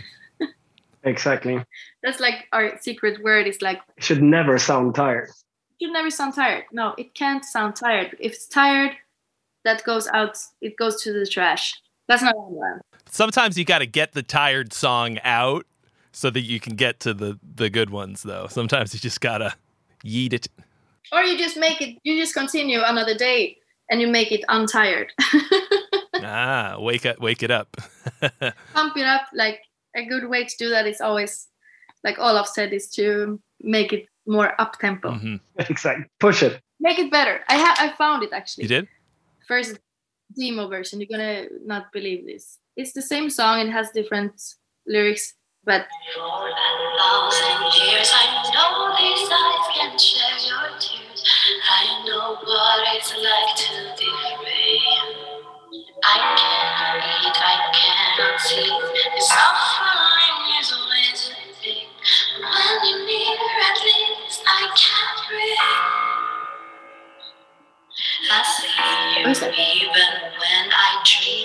exactly 1.02 1.58
that's 2.02 2.20
like 2.20 2.46
our 2.52 2.78
secret 2.78 3.22
word 3.24 3.46
is 3.46 3.62
like 3.62 3.80
it 3.96 4.04
should 4.04 4.22
never 4.22 4.58
sound 4.58 4.94
tired 4.94 5.30
it 5.30 5.84
should 5.84 5.92
never 5.94 6.10
sound 6.10 6.34
tired 6.34 6.64
no 6.72 6.94
it 6.98 7.14
can't 7.14 7.42
sound 7.42 7.74
tired 7.74 8.14
if 8.20 8.34
it's 8.34 8.46
tired 8.46 8.92
that 9.64 9.82
goes 9.84 10.06
out 10.08 10.36
it 10.60 10.76
goes 10.76 11.02
to 11.02 11.10
the 11.10 11.26
trash 11.26 11.74
that's 12.06 12.22
not 12.22 12.34
one 12.36 12.82
sometimes 13.08 13.56
you 13.56 13.64
got 13.64 13.78
to 13.78 13.86
get 13.86 14.12
the 14.12 14.22
tired 14.22 14.74
song 14.74 15.18
out 15.24 15.64
so 16.18 16.30
that 16.30 16.42
you 16.42 16.58
can 16.60 16.74
get 16.74 17.00
to 17.00 17.14
the 17.14 17.38
the 17.42 17.70
good 17.70 17.90
ones 17.90 18.22
though 18.22 18.46
sometimes 18.48 18.92
you 18.92 19.00
just 19.00 19.20
gotta 19.20 19.54
yeet 20.04 20.32
it 20.32 20.48
or 21.12 21.22
you 21.22 21.38
just 21.38 21.56
make 21.56 21.80
it 21.80 21.98
you 22.02 22.20
just 22.20 22.34
continue 22.34 22.80
another 22.82 23.14
day 23.14 23.58
and 23.90 24.00
you 24.00 24.06
make 24.06 24.32
it 24.32 24.44
untired. 24.48 25.12
ah, 26.14 26.76
wake 26.78 27.06
up, 27.06 27.18
wake 27.20 27.42
it 27.42 27.50
up. 27.50 27.76
Pump 28.74 28.96
it 28.96 29.06
up. 29.06 29.22
Like 29.34 29.60
a 29.96 30.04
good 30.04 30.28
way 30.28 30.44
to 30.44 30.56
do 30.58 30.70
that 30.70 30.86
is 30.86 31.00
always, 31.00 31.48
like 32.04 32.18
Olof 32.18 32.48
said, 32.48 32.72
is 32.72 32.90
to 32.92 33.40
make 33.60 33.92
it 33.92 34.06
more 34.26 34.60
up 34.60 34.78
tempo. 34.78 35.12
Mm-hmm. 35.12 35.36
Exactly. 35.58 36.04
Push 36.20 36.42
it. 36.42 36.60
Make 36.80 36.98
it 36.98 37.10
better. 37.10 37.40
I 37.48 37.54
have. 37.54 37.76
I 37.80 37.96
found 37.96 38.22
it 38.22 38.32
actually. 38.32 38.64
You 38.64 38.68
did. 38.68 38.88
First 39.46 39.78
demo 40.36 40.68
version. 40.68 41.00
You're 41.00 41.08
gonna 41.10 41.46
not 41.64 41.92
believe 41.92 42.26
this. 42.26 42.58
It's 42.76 42.92
the 42.92 43.02
same 43.02 43.30
song. 43.30 43.60
It 43.60 43.70
has 43.70 43.90
different 43.90 44.40
lyrics, 44.86 45.34
but. 45.68 45.84
For 46.16 46.48
a 46.48 46.54
thousand 46.96 47.60
years, 47.76 48.08
I 48.08 48.24
know 48.56 48.96
these 48.96 49.28
eyes 49.28 49.66
can 49.76 49.92
share 50.00 50.38
your 50.48 50.72
tears. 50.80 51.20
I 51.60 52.08
know 52.08 52.40
what 52.40 52.88
it's 52.96 53.12
like 53.12 53.52
to 53.68 53.92
be 54.00 54.08
free. 54.40 54.80
I 56.00 56.16
cannot 56.40 57.04
eat, 57.04 57.36
I 57.36 57.56
cannot 57.76 58.40
sleep. 58.40 58.80
The 59.12 59.20
suffering 59.20 60.40
is 60.56 60.72
always 60.72 61.20
a 61.36 61.52
thing. 61.60 61.88
When 62.40 62.76
you're 62.88 63.04
near, 63.04 63.36
at 63.68 63.78
least 63.84 64.40
I 64.48 64.72
can 64.72 65.14
breathe. 65.28 65.68
I 68.30 68.40
see 68.56 68.72
you 69.20 69.84
even 69.84 70.12
when 70.40 70.64
I 70.72 71.02
dream. 71.04 71.44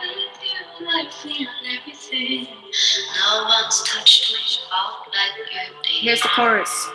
With 0.00 0.42
you, 0.42 0.53
I 0.80 1.08
feel 1.10 1.46
everything. 1.78 2.46
No 2.46 3.44
one's 3.44 3.82
touched 3.84 4.60
heart 4.70 5.08
like 5.08 5.38
you 5.38 5.44
did. 5.46 6.02
Here's 6.02 6.20
the 6.20 6.28
chorus. 6.28 6.90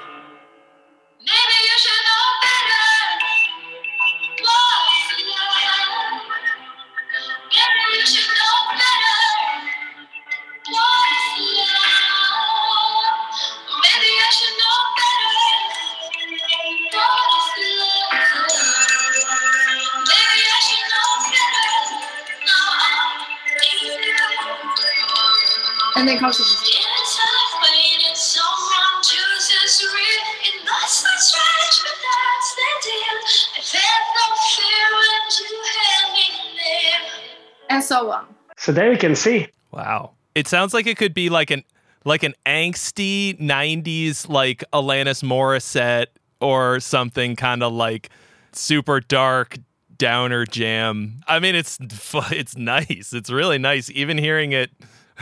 And 26.00 26.08
then 26.08 26.18
comes 26.18 26.40
and 37.70 37.84
so 37.84 38.12
on. 38.12 38.28
So 38.56 38.72
there 38.72 38.94
you 38.94 38.98
can 38.98 39.14
see. 39.14 39.48
Wow. 39.72 40.12
It 40.36 40.48
sounds 40.48 40.74
like 40.74 40.88
it 40.88 40.96
could 40.96 41.14
be 41.14 41.30
like 41.30 41.52
an 41.52 41.66
like 42.06 42.24
an 42.24 42.34
angsty 42.46 43.38
90s 43.38 44.30
like 44.30 44.64
Alanis 44.72 45.22
Morissette 45.22 46.08
or 46.40 46.80
something 46.80 47.36
kind 47.36 47.62
of 47.62 47.74
like 47.74 48.10
super 48.54 49.02
dark 49.02 49.58
downer 49.98 50.46
jam. 50.46 51.22
I 51.28 51.40
mean 51.40 51.56
it's 51.56 51.78
it's 52.32 52.56
nice. 52.56 53.12
It's 53.12 53.30
really 53.30 53.58
nice 53.58 53.92
even 53.92 54.18
hearing 54.18 54.54
it 54.54 54.72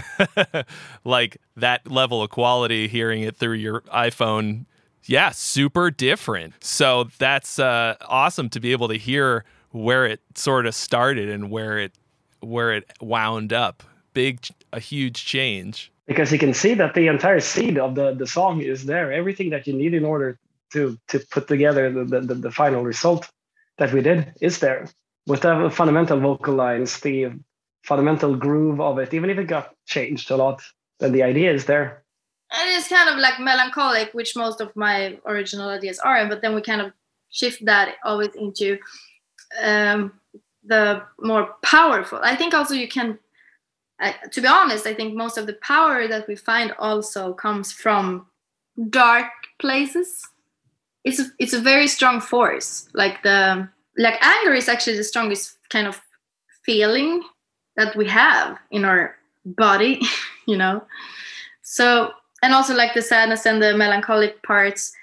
like 1.04 1.38
that 1.56 1.90
level 1.90 2.22
of 2.22 2.30
quality 2.30 2.88
hearing 2.88 3.22
it 3.22 3.38
through 3.38 3.54
your 3.54 3.82
iPhone. 3.82 4.66
Yeah, 5.06 5.32
super 5.32 5.90
different. 5.92 6.54
So 6.64 7.10
that's 7.18 7.60
uh, 7.60 7.96
awesome 8.08 8.50
to 8.50 8.60
be 8.60 8.72
able 8.72 8.90
to 8.90 8.98
hear 8.98 9.46
where 9.72 10.06
it 10.06 10.20
sort 10.36 10.66
of 10.66 10.76
started 10.76 11.30
and 11.30 11.50
where 11.50 11.78
it 11.78 11.94
where 12.42 12.74
it 12.74 12.92
wound 13.02 13.54
up. 13.54 13.84
Big, 14.14 14.48
a 14.74 14.80
huge 14.80 15.26
change. 15.26 15.92
Because 16.08 16.32
you 16.32 16.40
can 16.40 16.54
see 16.54 16.74
that 16.74 16.94
the 16.94 17.08
entire 17.08 17.40
seed 17.40 17.78
of 17.78 17.96
the, 17.96 18.14
the 18.14 18.28
song 18.28 18.62
is 18.62 18.86
there. 18.86 19.12
Everything 19.12 19.50
that 19.50 19.68
you 19.68 19.74
need 19.74 19.94
in 19.94 20.06
order 20.06 20.40
to 20.74 20.98
to 21.08 21.20
put 21.32 21.48
together 21.48 21.92
the, 21.92 22.22
the, 22.22 22.36
the 22.36 22.52
final 22.52 22.84
result 22.84 23.30
that 23.78 23.94
we 23.94 24.02
did 24.02 24.34
is 24.42 24.60
there. 24.60 24.88
With 25.26 25.42
the 25.42 25.70
fundamental 25.70 26.20
vocal 26.20 26.56
lines, 26.56 27.00
the 27.02 27.32
fundamental 27.88 28.36
groove 28.36 28.82
of 28.82 29.00
it, 29.00 29.14
even 29.14 29.30
if 29.30 29.38
it 29.38 29.48
got 29.48 29.74
changed 29.86 30.30
a 30.30 30.36
lot, 30.36 30.62
then 31.00 31.14
the 31.14 31.24
idea 31.24 31.54
is 31.54 31.66
there. 31.66 32.04
And 32.52 32.70
it's 32.78 32.90
kind 32.90 33.10
of 33.10 33.18
like 33.18 33.40
melancholic, 33.40 34.14
which 34.14 34.36
most 34.36 34.60
of 34.60 34.76
my 34.76 35.18
original 35.26 35.70
ideas 35.70 35.98
are, 36.00 36.28
but 36.28 36.42
then 36.42 36.54
we 36.54 36.62
kind 36.62 36.82
of 36.82 36.92
shift 37.30 37.64
that 37.66 37.96
always 38.04 38.36
into 38.36 38.78
um, 39.62 40.20
the 40.66 41.02
more 41.20 41.56
powerful. 41.62 42.20
I 42.22 42.36
think 42.36 42.54
also 42.54 42.74
you 42.74 42.90
can, 42.90 43.20
to 44.32 44.42
be 44.42 44.48
honest, 44.48 44.86
I 44.86 44.94
think 44.94 45.16
most 45.16 45.38
of 45.38 45.48
the 45.48 45.58
power 45.62 46.08
that 46.10 46.28
we 46.28 46.36
find 46.36 46.74
also 46.80 47.34
comes 47.34 47.72
from 47.72 48.28
dark 48.90 49.32
places. 49.60 50.28
It's 51.06 51.20
a, 51.20 51.26
it's 51.40 51.54
a 51.54 51.62
very 51.62 51.88
strong 51.88 52.20
force. 52.20 52.90
Like 52.94 53.24
the 53.24 53.70
like 53.98 54.22
anger 54.22 54.54
is 54.54 54.68
actually 54.68 54.98
the 54.98 55.06
strongest 55.06 55.58
kind 55.70 55.88
of 55.88 56.02
feeling 56.66 57.24
that 57.78 57.96
we 57.96 58.08
have 58.10 58.58
in 58.70 58.84
our 58.84 59.16
body, 59.46 60.02
you 60.46 60.58
know. 60.58 60.84
So 61.62 62.12
and 62.44 62.54
also 62.54 62.76
like 62.76 62.94
the 62.94 63.02
sadness 63.02 63.46
and 63.46 63.62
the 63.62 63.76
melancholic 63.76 64.44
parts 64.44 64.94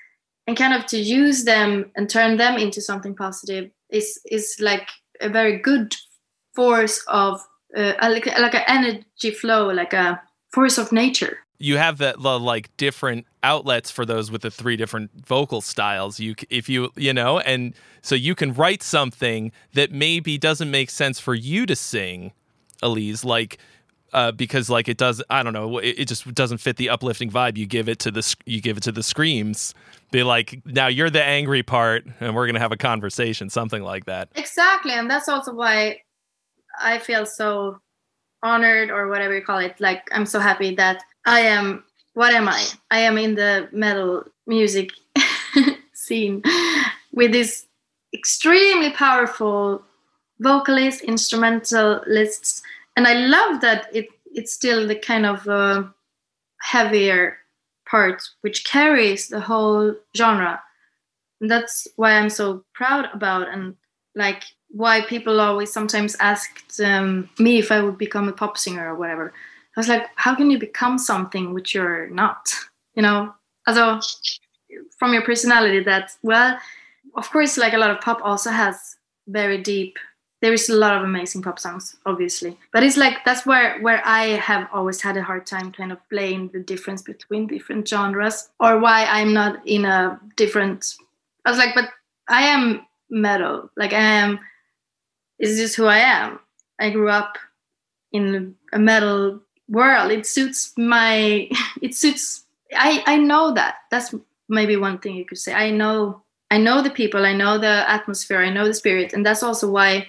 and 0.46 0.56
kind 0.56 0.74
of 0.74 0.86
to 0.86 0.98
use 0.98 1.44
them 1.44 1.90
and 1.96 2.08
turn 2.08 2.36
them 2.36 2.58
into 2.58 2.80
something 2.80 3.14
positive 3.14 3.70
is 3.90 4.20
is 4.30 4.56
like 4.60 4.88
a 5.20 5.28
very 5.28 5.58
good 5.58 5.94
force 6.54 7.02
of 7.08 7.40
uh, 7.76 7.94
like 8.02 8.26
like 8.26 8.54
an 8.54 8.64
energy 8.66 9.30
flow, 9.30 9.70
like 9.70 9.92
a 9.92 10.20
force 10.52 10.78
of 10.78 10.92
nature. 10.92 11.38
You 11.58 11.78
have 11.78 11.98
the 11.98 12.16
like 12.18 12.76
different 12.76 13.26
outlets 13.42 13.90
for 13.90 14.04
those 14.04 14.30
with 14.30 14.42
the 14.42 14.50
three 14.50 14.76
different 14.76 15.10
vocal 15.26 15.60
styles. 15.60 16.20
You 16.20 16.34
if 16.50 16.68
you 16.68 16.90
you 16.96 17.12
know, 17.12 17.38
and 17.40 17.74
so 18.02 18.14
you 18.14 18.34
can 18.34 18.52
write 18.52 18.82
something 18.82 19.52
that 19.72 19.92
maybe 19.92 20.36
doesn't 20.38 20.70
make 20.70 20.90
sense 20.90 21.18
for 21.18 21.34
you 21.34 21.66
to 21.66 21.76
sing, 21.76 22.32
Elize, 22.84 23.24
like. 23.24 23.58
Uh, 24.12 24.30
because 24.30 24.70
like 24.70 24.86
it 24.86 24.96
does, 24.96 25.20
I 25.28 25.42
don't 25.42 25.52
know, 25.52 25.78
it, 25.78 25.96
it 25.98 26.04
just 26.06 26.32
doesn't 26.34 26.58
fit 26.58 26.76
the 26.76 26.88
uplifting 26.88 27.32
vibe. 27.32 27.56
You 27.56 27.66
give 27.66 27.88
it 27.88 27.98
to 27.98 28.12
the 28.12 28.36
you 28.46 28.60
give 28.60 28.76
it 28.76 28.84
to 28.84 28.92
the 28.92 29.02
screams. 29.02 29.74
Be 30.12 30.22
like, 30.22 30.64
now 30.64 30.86
you're 30.86 31.10
the 31.10 31.24
angry 31.24 31.64
part, 31.64 32.06
and 32.20 32.32
we're 32.32 32.46
gonna 32.46 32.60
have 32.60 32.70
a 32.70 32.76
conversation, 32.76 33.50
something 33.50 33.82
like 33.82 34.04
that. 34.04 34.28
Exactly, 34.36 34.92
and 34.92 35.10
that's 35.10 35.28
also 35.28 35.52
why 35.52 36.02
I 36.80 36.98
feel 36.98 37.26
so 37.26 37.80
honored 38.44 38.90
or 38.90 39.08
whatever 39.08 39.34
you 39.34 39.42
call 39.42 39.58
it. 39.58 39.80
Like 39.80 40.08
I'm 40.12 40.26
so 40.26 40.38
happy 40.38 40.76
that 40.76 41.02
I 41.26 41.40
am. 41.40 41.82
What 42.12 42.32
am 42.32 42.48
I? 42.48 42.64
I 42.92 43.00
am 43.00 43.18
in 43.18 43.34
the 43.34 43.68
metal 43.72 44.22
music 44.46 44.90
scene 45.92 46.42
with 47.12 47.32
this 47.32 47.66
extremely 48.12 48.90
powerful 48.90 49.82
vocalists, 50.38 51.00
instrumentalists, 51.00 52.62
and 52.96 53.06
I 53.06 53.14
love 53.14 53.60
that 53.60 53.88
it 53.92 54.08
it's 54.26 54.52
still 54.52 54.86
the 54.86 54.96
kind 54.96 55.26
of 55.26 55.46
uh, 55.48 55.84
heavier 56.60 57.38
part 57.88 58.22
which 58.40 58.64
carries 58.64 59.28
the 59.28 59.40
whole 59.40 59.94
genre. 60.16 60.60
And 61.40 61.50
that's 61.50 61.86
why 61.96 62.12
I'm 62.12 62.30
so 62.30 62.64
proud 62.74 63.08
about 63.12 63.48
and 63.48 63.76
like 64.14 64.44
why 64.70 65.02
people 65.02 65.40
always 65.40 65.72
sometimes 65.72 66.16
asked 66.18 66.80
um, 66.80 67.28
me 67.38 67.58
if 67.58 67.70
I 67.70 67.80
would 67.80 67.98
become 67.98 68.28
a 68.28 68.32
pop 68.32 68.58
singer 68.58 68.92
or 68.92 68.96
whatever. 68.96 69.32
I 69.76 69.80
was 69.80 69.88
like, 69.88 70.06
how 70.16 70.34
can 70.34 70.50
you 70.50 70.58
become 70.58 70.98
something 70.98 71.52
which 71.52 71.74
you're 71.74 72.08
not? 72.10 72.52
You 72.94 73.02
know, 73.02 73.34
also 73.66 74.00
from 74.98 75.12
your 75.12 75.22
personality. 75.22 75.80
That 75.80 76.12
well, 76.22 76.58
of 77.16 77.30
course, 77.30 77.56
like 77.56 77.72
a 77.72 77.78
lot 77.78 77.90
of 77.90 78.00
pop 78.00 78.20
also 78.22 78.50
has 78.50 78.96
very 79.26 79.60
deep. 79.60 79.96
There 80.44 80.52
is 80.52 80.68
a 80.68 80.76
lot 80.76 80.94
of 80.94 81.02
amazing 81.02 81.40
pop 81.40 81.58
songs, 81.58 81.96
obviously, 82.04 82.58
but 82.70 82.82
it's 82.82 82.98
like 82.98 83.24
that's 83.24 83.46
where 83.46 83.80
where 83.80 84.02
I 84.04 84.36
have 84.36 84.68
always 84.76 85.00
had 85.00 85.16
a 85.16 85.22
hard 85.22 85.46
time 85.46 85.72
kind 85.72 85.90
of 85.90 85.98
playing 86.10 86.50
the 86.52 86.60
difference 86.60 87.00
between 87.00 87.46
different 87.46 87.88
genres, 87.88 88.50
or 88.60 88.78
why 88.78 89.06
I'm 89.06 89.32
not 89.32 89.66
in 89.66 89.86
a 89.86 90.20
different. 90.36 90.96
I 91.46 91.50
was 91.50 91.58
like, 91.58 91.74
but 91.74 91.88
I 92.28 92.42
am 92.42 92.84
metal. 93.08 93.70
Like 93.74 93.94
I 93.94 94.04
am 94.20 94.38
it's 95.38 95.58
just 95.58 95.76
who 95.76 95.86
I 95.86 95.98
am. 95.98 96.38
I 96.80 96.90
grew 96.90 97.08
up 97.08 97.38
in 98.12 98.54
a 98.72 98.78
metal 98.78 99.40
world. 99.68 100.10
It 100.10 100.26
suits 100.26 100.72
my. 100.76 101.48
It 101.82 101.94
suits. 101.94 102.44
I 102.74 103.02
I 103.06 103.16
know 103.18 103.52
that. 103.54 103.76
That's 103.90 104.14
maybe 104.48 104.76
one 104.76 104.98
thing 104.98 105.16
you 105.16 105.24
could 105.24 105.38
say. 105.38 105.52
I 105.52 105.70
know. 105.70 106.22
I 106.50 106.58
know 106.58 106.82
the 106.82 106.90
people. 106.90 107.26
I 107.26 107.34
know 107.34 107.58
the 107.58 107.88
atmosphere. 107.90 108.38
I 108.38 108.50
know 108.50 108.66
the 108.66 108.74
spirit, 108.74 109.12
and 109.12 109.24
that's 109.26 109.42
also 109.42 109.70
why 109.70 110.08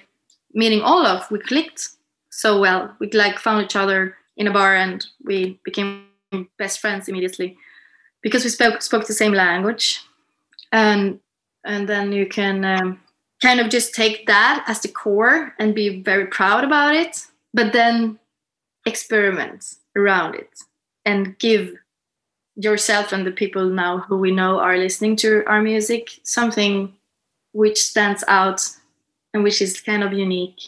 meeting 0.56 0.82
Olof, 0.82 1.30
we 1.30 1.40
clicked 1.40 1.90
so 2.32 2.60
well. 2.60 2.96
We 3.00 3.12
like 3.12 3.38
found 3.38 3.66
each 3.66 3.76
other 3.76 4.16
in 4.38 4.48
a 4.48 4.54
bar, 4.54 4.76
and 4.76 5.06
we 5.24 5.60
became 5.64 6.08
best 6.58 6.80
friends 6.80 7.08
immediately 7.08 7.58
because 8.24 8.44
we 8.44 8.50
spoke 8.50 8.82
spoke 8.82 9.06
the 9.06 9.14
same 9.14 9.34
language, 9.34 10.02
and 10.72 11.20
and 11.64 11.88
then 11.88 12.12
you 12.12 12.26
can. 12.26 12.66
Um, 12.66 13.00
kind 13.42 13.60
of 13.60 13.70
just 13.70 13.94
take 13.94 14.26
that 14.28 14.64
as 14.66 14.80
the 14.80 14.88
core 14.88 15.54
and 15.60 15.76
be 15.76 16.02
very 16.02 16.26
proud 16.26 16.64
about 16.64 16.96
it, 16.96 17.28
but 17.54 17.74
then 17.74 18.18
experiment 18.86 19.76
around 19.96 20.36
it 20.36 20.60
and 21.06 21.38
give 21.40 21.74
yourself 22.56 23.12
and 23.12 23.26
the 23.26 23.32
people 23.32 23.66
now 23.66 24.00
who 24.00 24.18
we 24.18 24.32
know 24.32 24.60
are 24.60 24.78
listening 24.78 25.16
to 25.16 25.44
our 25.46 25.62
music 25.62 26.20
something 26.24 26.94
which 27.52 27.82
stands 27.82 28.24
out 28.28 28.68
and 29.36 29.44
which 29.44 29.62
is 29.62 29.82
kind 29.82 30.02
of 30.02 30.14
unique. 30.14 30.62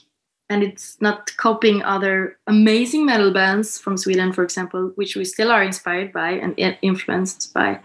And 0.49 0.61
it's 0.61 0.99
not 1.01 1.35
copying 1.37 1.83
other 1.83 2.37
amazing 2.47 3.05
metal 3.05 3.31
bands 3.31 3.77
from 3.77 3.95
Sweden, 3.95 4.33
for 4.33 4.43
example, 4.43 4.91
which 4.95 5.15
we 5.15 5.23
still 5.23 5.51
are 5.51 5.63
inspired 5.63 6.11
by 6.11 6.31
and 6.31 6.53
influenced 6.81 7.53
by, 7.53 7.79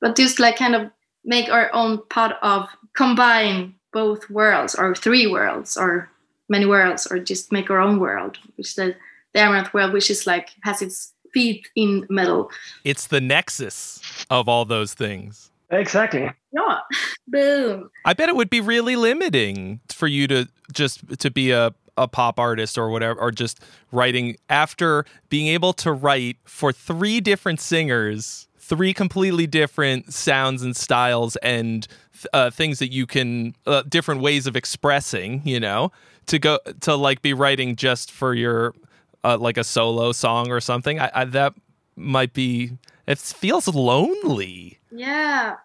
but 0.00 0.16
just 0.16 0.38
like 0.38 0.56
kind 0.56 0.76
of 0.76 0.90
make 1.24 1.50
our 1.50 1.68
own 1.74 1.98
part 2.10 2.36
of 2.42 2.68
combine 2.94 3.74
both 3.92 4.30
worlds 4.30 4.76
or 4.76 4.94
three 4.94 5.26
worlds 5.26 5.76
or 5.76 6.08
many 6.48 6.64
worlds 6.64 7.06
or 7.10 7.18
just 7.18 7.50
make 7.50 7.68
our 7.68 7.80
own 7.80 7.98
world 7.98 8.38
which 8.56 8.76
the, 8.76 8.94
the 9.34 9.40
amaranthe 9.40 9.72
world 9.72 9.92
which 9.92 10.10
is 10.10 10.26
like 10.26 10.50
has 10.62 10.80
its 10.80 11.12
feet 11.32 11.68
in 11.74 12.06
metal. 12.08 12.50
It's 12.84 13.08
the 13.08 13.20
nexus 13.20 14.00
of 14.30 14.48
all 14.48 14.64
those 14.64 14.94
things 14.94 15.50
exactly. 15.70 16.30
Yeah. 16.52 16.78
Boom. 17.28 17.90
I 18.04 18.14
bet 18.14 18.28
it 18.28 18.36
would 18.36 18.50
be 18.50 18.60
really 18.60 18.96
limiting 18.96 19.80
for 19.90 20.06
you 20.06 20.26
to 20.28 20.48
just 20.72 21.18
to 21.20 21.30
be 21.30 21.50
a 21.50 21.74
a 21.98 22.06
pop 22.06 22.38
artist 22.38 22.78
or 22.78 22.88
whatever, 22.90 23.18
or 23.18 23.30
just 23.30 23.60
writing 23.90 24.36
after 24.48 25.04
being 25.28 25.48
able 25.48 25.72
to 25.74 25.92
write 25.92 26.36
for 26.44 26.72
three 26.72 27.20
different 27.20 27.60
singers, 27.60 28.46
three 28.56 28.94
completely 28.94 29.46
different 29.46 30.12
sounds 30.12 30.62
and 30.62 30.76
styles, 30.76 31.36
and 31.36 31.88
uh, 32.32 32.50
things 32.50 32.78
that 32.78 32.92
you 32.92 33.06
can 33.06 33.54
uh, 33.66 33.82
different 33.88 34.20
ways 34.20 34.46
of 34.46 34.56
expressing 34.56 35.42
you 35.44 35.60
know 35.60 35.90
to 36.26 36.38
go 36.38 36.58
to 36.80 36.94
like 36.94 37.20
be 37.20 37.34
writing 37.34 37.76
just 37.76 38.10
for 38.10 38.34
your 38.34 38.74
uh, 39.24 39.36
like 39.36 39.56
a 39.56 39.64
solo 39.64 40.12
song 40.12 40.50
or 40.50 40.60
something. 40.60 41.00
I, 41.00 41.10
I, 41.14 41.24
that 41.26 41.54
might 41.96 42.32
be 42.32 42.72
it 43.08 43.18
feels 43.18 43.66
lonely. 43.68 44.78
Yeah 44.90 45.56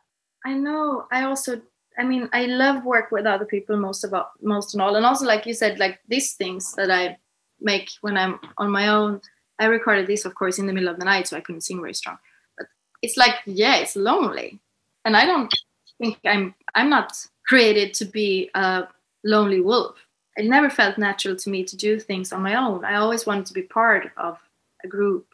i 0.46 0.54
know. 0.54 1.06
I 1.12 1.24
also 1.24 1.62
i 1.98 2.04
mean 2.04 2.30
i 2.34 2.46
love 2.46 2.84
work 2.84 3.12
with 3.12 3.26
other 3.26 3.46
people 3.46 3.78
most 3.78 4.04
about 4.04 4.32
most 4.42 4.74
and 4.74 4.82
all. 4.82 4.96
And 4.96 5.06
also 5.06 5.26
like 5.26 5.46
you 5.46 5.54
said 5.54 5.80
like 5.80 6.00
these 6.08 6.34
things 6.34 6.74
that 6.74 6.92
i 6.92 7.18
make 7.62 7.90
when 8.02 8.18
i'm 8.18 8.40
on 8.58 8.72
my 8.72 8.88
own 8.88 9.22
i 9.60 9.66
recorded 9.66 10.08
this 10.08 10.26
of 10.26 10.36
course 10.36 10.60
in 10.60 10.68
the 10.68 10.74
middle 10.74 10.90
of 10.90 11.00
the 11.00 11.06
night 11.06 11.28
so 11.28 11.38
i 11.38 11.42
couldn't 11.42 11.62
sing 11.62 11.80
very 11.82 11.94
strong. 11.94 12.18
But 12.58 12.68
it's 13.02 13.18
like 13.18 13.36
yeah 13.46 13.78
it's 13.78 13.96
lonely. 13.96 14.60
And 15.06 15.16
i 15.16 15.26
don't 15.26 15.54
think 16.00 16.18
I'm 16.26 16.56
I'm 16.76 16.90
not 16.90 17.14
created 17.46 17.94
to 17.96 18.06
be 18.06 18.50
a 18.56 18.88
lonely 19.24 19.62
wolf. 19.62 19.96
It 20.36 20.46
never 20.46 20.70
felt 20.70 20.98
natural 20.98 21.36
to 21.36 21.50
me 21.50 21.64
to 21.64 21.78
do 21.78 22.00
things 22.00 22.34
on 22.34 22.42
my 22.42 22.56
own. 22.56 22.84
I 22.84 22.96
always 22.96 23.26
wanted 23.26 23.46
to 23.48 23.54
be 23.54 23.62
part 23.62 24.12
of 24.18 24.40
a 24.84 24.88
group, 24.88 25.28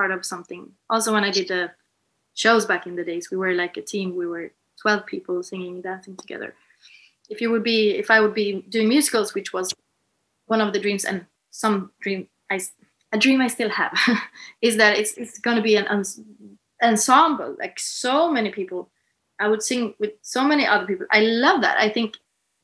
part 0.00 0.12
of 0.12 0.24
something. 0.24 0.62
Also, 0.88 1.12
when 1.12 1.24
I 1.24 1.30
did 1.30 1.48
the 1.48 1.62
shows 2.32 2.64
back 2.64 2.86
in 2.86 2.96
the 2.96 3.04
days, 3.04 3.30
we 3.30 3.36
were 3.36 3.52
like 3.52 3.76
a 3.76 3.82
team. 3.82 4.16
We 4.16 4.26
were 4.26 4.50
12 4.80 5.04
people 5.04 5.42
singing, 5.42 5.82
dancing 5.82 6.16
together. 6.16 6.54
If 7.28 7.42
you 7.42 7.50
would 7.50 7.62
be, 7.62 7.80
if 8.02 8.10
I 8.10 8.20
would 8.22 8.32
be 8.32 8.64
doing 8.74 8.88
musicals, 8.88 9.34
which 9.34 9.52
was 9.52 9.74
one 10.46 10.62
of 10.62 10.72
the 10.72 10.80
dreams 10.80 11.04
and 11.04 11.26
some 11.50 11.92
dream 12.00 12.28
I, 12.50 12.60
a 13.12 13.18
dream 13.18 13.42
I 13.42 13.48
still 13.48 13.68
have, 13.68 13.92
is 14.62 14.78
that 14.78 14.96
it's 15.00 15.12
it's 15.20 15.38
going 15.38 15.58
to 15.58 15.62
be 15.70 15.76
an 15.76 15.86
ensemble, 16.82 17.56
like 17.58 17.78
so 17.78 18.32
many 18.36 18.50
people 18.50 18.88
I 19.38 19.48
would 19.48 19.62
sing 19.62 19.94
with 20.00 20.12
so 20.22 20.42
many 20.42 20.64
other 20.66 20.86
people. 20.86 21.06
I 21.10 21.20
love 21.46 21.60
that. 21.60 21.76
I 21.78 21.90
think 21.90 22.16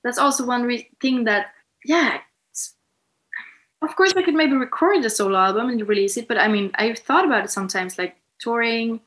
that's 0.02 0.18
also 0.24 0.46
one 0.46 0.62
re- 0.62 0.90
thing 1.02 1.24
that, 1.24 1.52
yeah, 1.84 2.20
of 3.82 3.94
course 3.96 4.14
I 4.16 4.22
could 4.22 4.34
maybe 4.34 4.54
record 4.54 5.04
a 5.04 5.10
solo 5.10 5.38
album 5.38 5.68
and 5.68 5.88
release 5.88 6.16
it, 6.16 6.28
but 6.28 6.38
I 6.38 6.48
mean, 6.48 6.70
I've 6.74 6.98
thought 6.98 7.24
about 7.24 7.44
it 7.44 7.50
sometimes, 7.50 7.98
like 7.98 8.16
touring, 8.38 9.00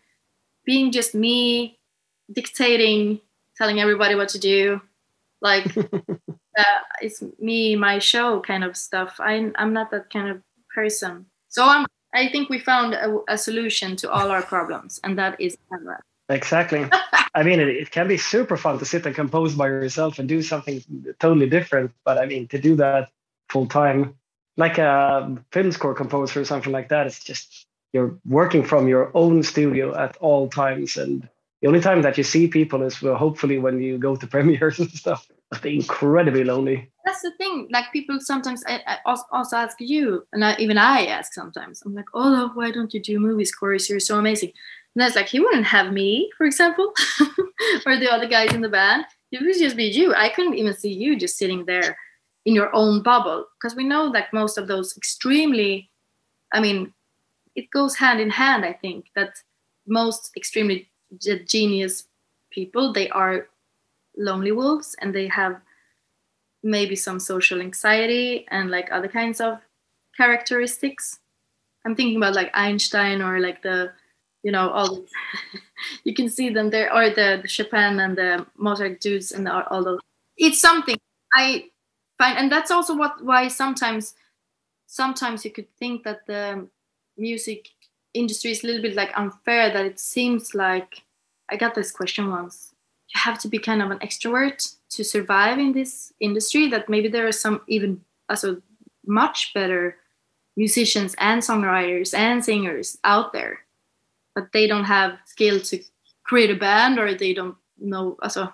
being 0.65 0.91
just 0.91 1.15
me, 1.15 1.79
dictating, 2.31 3.19
telling 3.57 3.79
everybody 3.79 4.15
what 4.15 4.29
to 4.29 4.39
do, 4.39 4.81
like 5.41 5.75
uh, 6.59 6.81
it's 7.01 7.23
me, 7.39 7.75
my 7.75 7.99
show 7.99 8.41
kind 8.41 8.63
of 8.63 8.77
stuff. 8.77 9.19
I'm 9.19 9.53
I'm 9.57 9.73
not 9.73 9.91
that 9.91 10.09
kind 10.11 10.29
of 10.29 10.41
person. 10.73 11.25
So 11.49 11.65
I'm. 11.65 11.85
I 12.11 12.27
think 12.29 12.49
we 12.49 12.57
found 12.57 12.95
a, 12.95 13.19
a 13.27 13.37
solution 13.37 13.95
to 13.97 14.09
all 14.09 14.31
our 14.31 14.41
problems, 14.41 14.99
and 15.03 15.17
that 15.19 15.39
is 15.39 15.57
camera. 15.71 15.99
Exactly. 16.27 16.89
I 17.35 17.43
mean, 17.43 17.59
it, 17.59 17.69
it, 17.69 17.91
can 17.91 18.07
be 18.07 18.17
super 18.17 18.57
fun 18.57 18.79
to 18.79 18.85
sit 18.85 19.05
and 19.05 19.13
compose 19.13 19.53
by 19.53 19.67
yourself 19.67 20.17
and 20.17 20.27
do 20.27 20.41
something 20.41 20.83
totally 21.19 21.47
different. 21.47 21.91
But 22.03 22.17
I 22.17 22.25
mean, 22.25 22.47
to 22.47 22.59
do 22.59 22.75
that 22.77 23.09
full 23.49 23.67
time, 23.67 24.15
like 24.59 24.77
a 24.77 25.37
film 25.51 25.71
score 25.71 25.95
composer 25.95 26.41
or 26.41 26.45
something 26.45 26.73
like 26.73 26.89
that, 26.89 27.07
it's 27.07 27.23
just 27.23 27.65
you're 27.93 28.19
working 28.27 28.63
from 28.63 28.89
your 28.89 29.09
own 29.15 29.41
studio 29.41 29.95
at 29.95 30.17
all 30.17 30.49
times. 30.49 30.97
And 30.97 31.27
the 31.61 31.69
only 31.69 31.79
time 31.79 32.01
that 32.01 32.17
you 32.17 32.25
see 32.25 32.47
people 32.47 32.83
is 32.83 33.01
well, 33.01 33.15
hopefully 33.15 33.57
when 33.57 33.81
you 33.81 33.97
go 33.97 34.17
to 34.17 34.27
premieres 34.35 34.77
and 34.79 34.91
stuff. 34.91 35.27
It's 35.51 35.65
incredibly 35.65 36.43
lonely. 36.43 36.91
That's 37.05 37.21
the 37.21 37.31
thing. 37.31 37.69
Like 37.71 37.85
people 37.91 38.19
sometimes 38.19 38.61
I, 38.67 38.81
I 38.85 39.15
also 39.33 39.55
ask 39.55 39.77
you, 39.79 40.27
and 40.31 40.45
I, 40.45 40.55
even 40.59 40.77
I 40.77 41.07
ask 41.07 41.33
sometimes. 41.33 41.81
I'm 41.83 41.95
like, 41.95 42.09
oh, 42.13 42.51
why 42.53 42.69
don't 42.69 42.93
you 42.93 43.01
do 43.01 43.19
movie 43.19 43.45
scores? 43.45 43.89
You're 43.89 43.99
so 43.99 44.19
amazing 44.19 44.51
And 44.93 45.01
that's 45.01 45.15
like 45.15 45.29
he 45.29 45.39
wouldn't 45.39 45.65
have 45.65 45.91
me, 45.91 46.29
for 46.37 46.45
example, 46.45 46.93
or 47.85 47.97
the 47.97 48.11
other 48.11 48.27
guys 48.27 48.53
in 48.53 48.61
the 48.61 48.69
band. 48.69 49.05
It 49.31 49.41
would 49.41 49.57
just 49.57 49.77
be 49.77 49.85
you. 49.85 50.13
I 50.13 50.29
couldn't 50.29 50.55
even 50.55 50.75
see 50.75 50.93
you 50.93 51.17
just 51.17 51.37
sitting 51.37 51.65
there 51.65 51.97
in 52.49 52.55
your 52.55 52.73
own 52.73 53.03
bubble 53.03 53.45
because 53.55 53.75
we 53.75 53.83
know 53.83 54.11
that 54.11 54.33
most 54.33 54.57
of 54.57 54.67
those 54.67 54.97
extremely, 54.97 55.89
I 56.51 56.59
mean, 56.59 56.93
it 57.55 57.69
goes 57.71 57.95
hand 57.97 58.19
in 58.19 58.31
hand. 58.31 58.65
I 58.65 58.73
think 58.73 59.05
that 59.15 59.33
most 59.85 60.31
extremely 60.35 60.89
genius 61.45 62.05
people 62.51 62.93
they 62.93 63.09
are 63.09 63.47
lonely 64.17 64.51
wolves 64.51 64.95
and 65.01 65.13
they 65.13 65.27
have 65.27 65.61
maybe 66.63 66.95
some 66.95 67.19
social 67.19 67.61
anxiety 67.61 68.45
and 68.49 68.69
like 68.69 68.91
other 68.91 69.07
kinds 69.07 69.39
of 69.39 69.59
characteristics 70.17 71.19
i'm 71.85 71.95
thinking 71.95 72.17
about 72.17 72.35
like 72.35 72.51
einstein 72.53 73.21
or 73.21 73.39
like 73.39 73.61
the 73.63 73.91
you 74.43 74.51
know 74.51 74.69
all 74.69 75.05
you 76.03 76.13
can 76.13 76.29
see 76.29 76.49
them 76.49 76.69
there 76.69 76.93
or 76.93 77.09
the, 77.09 77.39
the 77.41 77.47
chopin 77.47 77.99
and 77.99 78.17
the 78.17 78.45
mozart 78.57 78.99
dudes 78.99 79.31
and 79.31 79.47
all 79.47 79.83
those 79.83 79.99
it's 80.37 80.59
something 80.59 80.97
i 81.33 81.63
find 82.19 82.37
and 82.37 82.51
that's 82.51 82.69
also 82.69 82.95
what 82.95 83.23
why 83.23 83.47
sometimes 83.47 84.13
sometimes 84.85 85.43
you 85.43 85.51
could 85.51 85.69
think 85.77 86.03
that 86.03 86.27
the 86.27 86.67
music 87.17 87.69
industry 88.13 88.51
is 88.51 88.63
a 88.63 88.67
little 88.67 88.81
bit 88.81 88.95
like 88.95 89.17
unfair 89.17 89.71
that 89.73 89.85
it 89.85 89.99
seems 89.99 90.53
like 90.53 91.01
i 91.49 91.57
got 91.57 91.73
this 91.73 91.91
question 91.91 92.29
once. 92.29 92.75
You 93.13 93.21
have 93.21 93.39
to 93.39 93.47
be 93.47 93.57
kind 93.57 93.81
of 93.81 93.89
an 93.89 93.99
extrovert 93.99 94.75
to 94.91 95.03
survive 95.03 95.57
in 95.57 95.71
this 95.73 96.13
industry 96.19 96.67
that 96.67 96.89
maybe 96.89 97.07
there 97.07 97.27
are 97.27 97.31
some 97.31 97.61
even 97.67 98.01
also 98.29 98.61
much 99.07 99.51
better 99.55 99.97
musicians 100.55 101.15
and 101.17 101.41
songwriters 101.41 102.13
and 102.13 102.45
singers 102.45 102.97
out 103.03 103.33
there 103.33 103.59
but 104.35 104.51
they 104.51 104.67
don't 104.67 104.85
have 104.85 105.17
skill 105.25 105.59
to 105.59 105.81
create 106.23 106.51
a 106.51 106.55
band 106.55 106.99
or 106.99 107.13
they 107.13 107.33
don't 107.33 107.55
know 107.79 108.17
also 108.21 108.53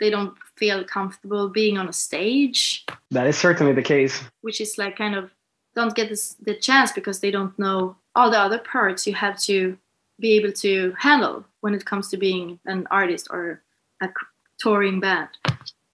they 0.00 0.10
don't 0.10 0.34
feel 0.56 0.84
comfortable 0.84 1.48
being 1.48 1.78
on 1.78 1.88
a 1.88 1.92
stage 1.92 2.84
that 3.10 3.26
is 3.26 3.36
certainly 3.36 3.72
the 3.72 3.82
case 3.82 4.22
which 4.40 4.60
is 4.60 4.78
like 4.78 4.96
kind 4.96 5.14
of 5.14 5.30
don't 5.74 5.94
get 5.94 6.08
this, 6.08 6.34
the 6.40 6.54
chance 6.54 6.90
because 6.90 7.20
they 7.20 7.30
don't 7.30 7.56
know 7.58 7.96
all 8.16 8.30
the 8.30 8.38
other 8.38 8.58
parts 8.58 9.06
you 9.06 9.14
have 9.14 9.38
to 9.38 9.78
be 10.18 10.32
able 10.32 10.52
to 10.52 10.92
handle 10.98 11.44
when 11.60 11.74
it 11.74 11.84
comes 11.84 12.08
to 12.08 12.16
being 12.16 12.58
an 12.66 12.86
artist 12.90 13.28
or 13.30 13.62
a 14.00 14.08
touring 14.58 14.98
band 15.00 15.28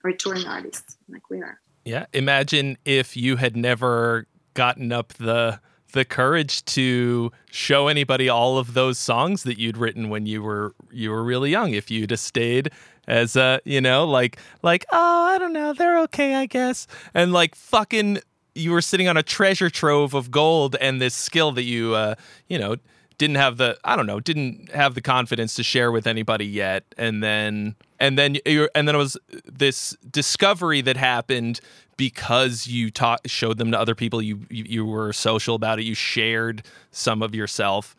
or 0.02 0.10
a 0.10 0.16
touring 0.16 0.46
artist 0.46 0.96
like 1.08 1.28
we 1.28 1.38
are. 1.42 1.60
Yeah, 1.84 2.06
imagine 2.14 2.78
if 2.86 3.16
you 3.16 3.36
had 3.36 3.56
never 3.56 4.26
gotten 4.54 4.92
up 4.92 5.12
the 5.14 5.60
the 5.92 6.04
courage 6.04 6.64
to 6.64 7.30
show 7.50 7.86
anybody 7.86 8.28
all 8.28 8.58
of 8.58 8.74
those 8.74 8.98
songs 8.98 9.44
that 9.44 9.58
you'd 9.58 9.76
written 9.76 10.08
when 10.08 10.26
you 10.26 10.42
were 10.42 10.74
you 10.90 11.10
were 11.10 11.22
really 11.22 11.50
young. 11.50 11.74
If 11.74 11.90
you'd 11.90 12.10
have 12.10 12.20
stayed 12.20 12.70
as 13.06 13.36
a 13.36 13.60
you 13.64 13.80
know 13.80 14.06
like 14.06 14.38
like 14.62 14.84
oh 14.92 15.24
I 15.24 15.38
don't 15.38 15.52
know 15.52 15.72
they're 15.72 16.00
okay 16.02 16.34
I 16.34 16.46
guess. 16.46 16.86
And 17.12 17.32
like 17.32 17.54
fucking 17.54 18.18
you 18.54 18.70
were 18.70 18.82
sitting 18.82 19.08
on 19.08 19.16
a 19.16 19.22
treasure 19.22 19.70
trove 19.70 20.14
of 20.14 20.30
gold 20.30 20.76
and 20.80 21.00
this 21.00 21.14
skill 21.14 21.52
that 21.52 21.64
you 21.64 21.94
uh 21.94 22.14
you 22.48 22.58
know 22.58 22.76
didn't 23.18 23.36
have 23.36 23.56
the 23.56 23.78
I 23.84 23.96
don't 23.96 24.06
know 24.06 24.20
didn't 24.20 24.70
have 24.72 24.94
the 24.94 25.00
confidence 25.00 25.54
to 25.54 25.62
share 25.62 25.92
with 25.92 26.06
anybody 26.06 26.46
yet. 26.46 26.84
And 26.98 27.22
then 27.22 27.76
and 28.00 28.18
then 28.18 28.36
you 28.44 28.68
and 28.74 28.88
then 28.88 28.94
it 28.94 28.98
was 28.98 29.16
this 29.44 29.96
discovery 30.10 30.80
that 30.82 30.96
happened 30.96 31.60
because 31.96 32.66
you 32.66 32.90
taught 32.90 33.28
showed 33.30 33.58
them 33.58 33.70
to 33.70 33.78
other 33.78 33.94
people. 33.94 34.20
You, 34.20 34.46
you 34.50 34.64
you 34.66 34.84
were 34.84 35.12
social 35.12 35.54
about 35.54 35.78
it. 35.78 35.84
You 35.84 35.94
shared 35.94 36.64
some 36.90 37.22
of 37.22 37.34
yourself 37.34 37.94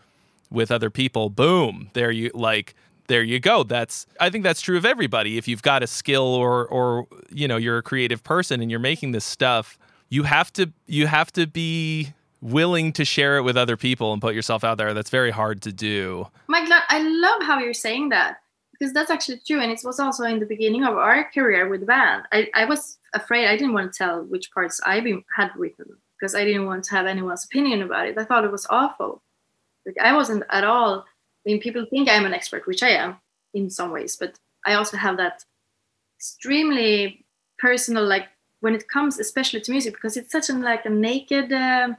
with 0.51 0.71
other 0.71 0.89
people. 0.89 1.29
Boom 1.29 1.89
there 1.93 2.11
you 2.11 2.31
like 2.33 2.75
there 3.07 3.23
you 3.23 3.39
go 3.39 3.63
that's 3.63 4.05
i 4.19 4.29
think 4.29 4.43
that's 4.43 4.61
true 4.61 4.77
of 4.77 4.85
everybody 4.85 5.37
if 5.37 5.47
you've 5.47 5.61
got 5.61 5.83
a 5.83 5.87
skill 5.87 6.23
or 6.23 6.65
or 6.67 7.07
you 7.29 7.47
know 7.47 7.57
you're 7.57 7.77
a 7.77 7.83
creative 7.83 8.23
person 8.23 8.61
and 8.61 8.71
you're 8.71 8.79
making 8.79 9.11
this 9.11 9.25
stuff 9.25 9.77
you 10.09 10.23
have 10.23 10.51
to 10.53 10.71
you 10.87 11.07
have 11.07 11.31
to 11.31 11.47
be 11.47 12.13
willing 12.45 12.93
to 12.93 13.03
share 13.03 13.37
it 13.37 13.41
with 13.41 13.57
other 13.57 13.75
people 13.75 14.13
and 14.13 14.21
put 14.21 14.35
yourself 14.35 14.63
out 14.63 14.77
there. 14.77 14.93
That's 14.93 15.09
very 15.09 15.31
hard 15.31 15.61
to 15.63 15.73
do. 15.73 16.27
Mike, 16.47 16.69
I 16.89 17.01
love 17.01 17.41
how 17.41 17.59
you're 17.59 17.73
saying 17.73 18.09
that 18.09 18.37
because 18.71 18.93
that's 18.93 19.09
actually 19.09 19.41
true. 19.47 19.59
And 19.59 19.71
it 19.71 19.81
was 19.83 19.99
also 19.99 20.25
in 20.25 20.39
the 20.39 20.45
beginning 20.45 20.83
of 20.83 20.95
our 20.95 21.29
career 21.31 21.67
with 21.67 21.79
the 21.79 21.85
band. 21.87 22.23
I, 22.31 22.49
I 22.53 22.65
was 22.65 22.97
afraid 23.13 23.47
I 23.47 23.57
didn't 23.57 23.73
want 23.73 23.91
to 23.91 23.97
tell 23.97 24.23
which 24.23 24.51
parts 24.51 24.79
I 24.85 24.95
had 25.35 25.51
written 25.55 25.97
because 26.19 26.35
I 26.35 26.45
didn't 26.45 26.65
want 26.65 26.83
to 26.85 26.91
have 26.91 27.07
anyone's 27.07 27.45
opinion 27.45 27.81
about 27.81 28.07
it. 28.07 28.17
I 28.17 28.25
thought 28.25 28.45
it 28.45 28.51
was 28.51 28.67
awful. 28.69 29.23
Like 29.85 29.97
I 30.01 30.13
wasn't 30.13 30.43
at 30.51 30.63
all. 30.63 31.05
I 31.45 31.51
mean, 31.51 31.59
people 31.59 31.85
think 31.85 32.09
I'm 32.09 32.25
an 32.25 32.33
expert, 32.33 32.65
which 32.67 32.83
I 32.83 32.89
am 32.89 33.17
in 33.53 33.69
some 33.69 33.91
ways, 33.91 34.15
but 34.15 34.39
I 34.65 34.73
also 34.73 34.97
have 34.97 35.17
that 35.17 35.45
extremely 36.17 37.25
personal, 37.59 38.05
like 38.05 38.27
when 38.61 38.75
it 38.75 38.87
comes 38.87 39.19
especially 39.19 39.61
to 39.61 39.71
music, 39.71 39.93
because 39.93 40.17
it's 40.17 40.31
such 40.31 40.49
a 40.49 40.53
like 40.53 40.85
a 40.85 40.89
naked. 40.89 41.51
Uh, 41.53 41.89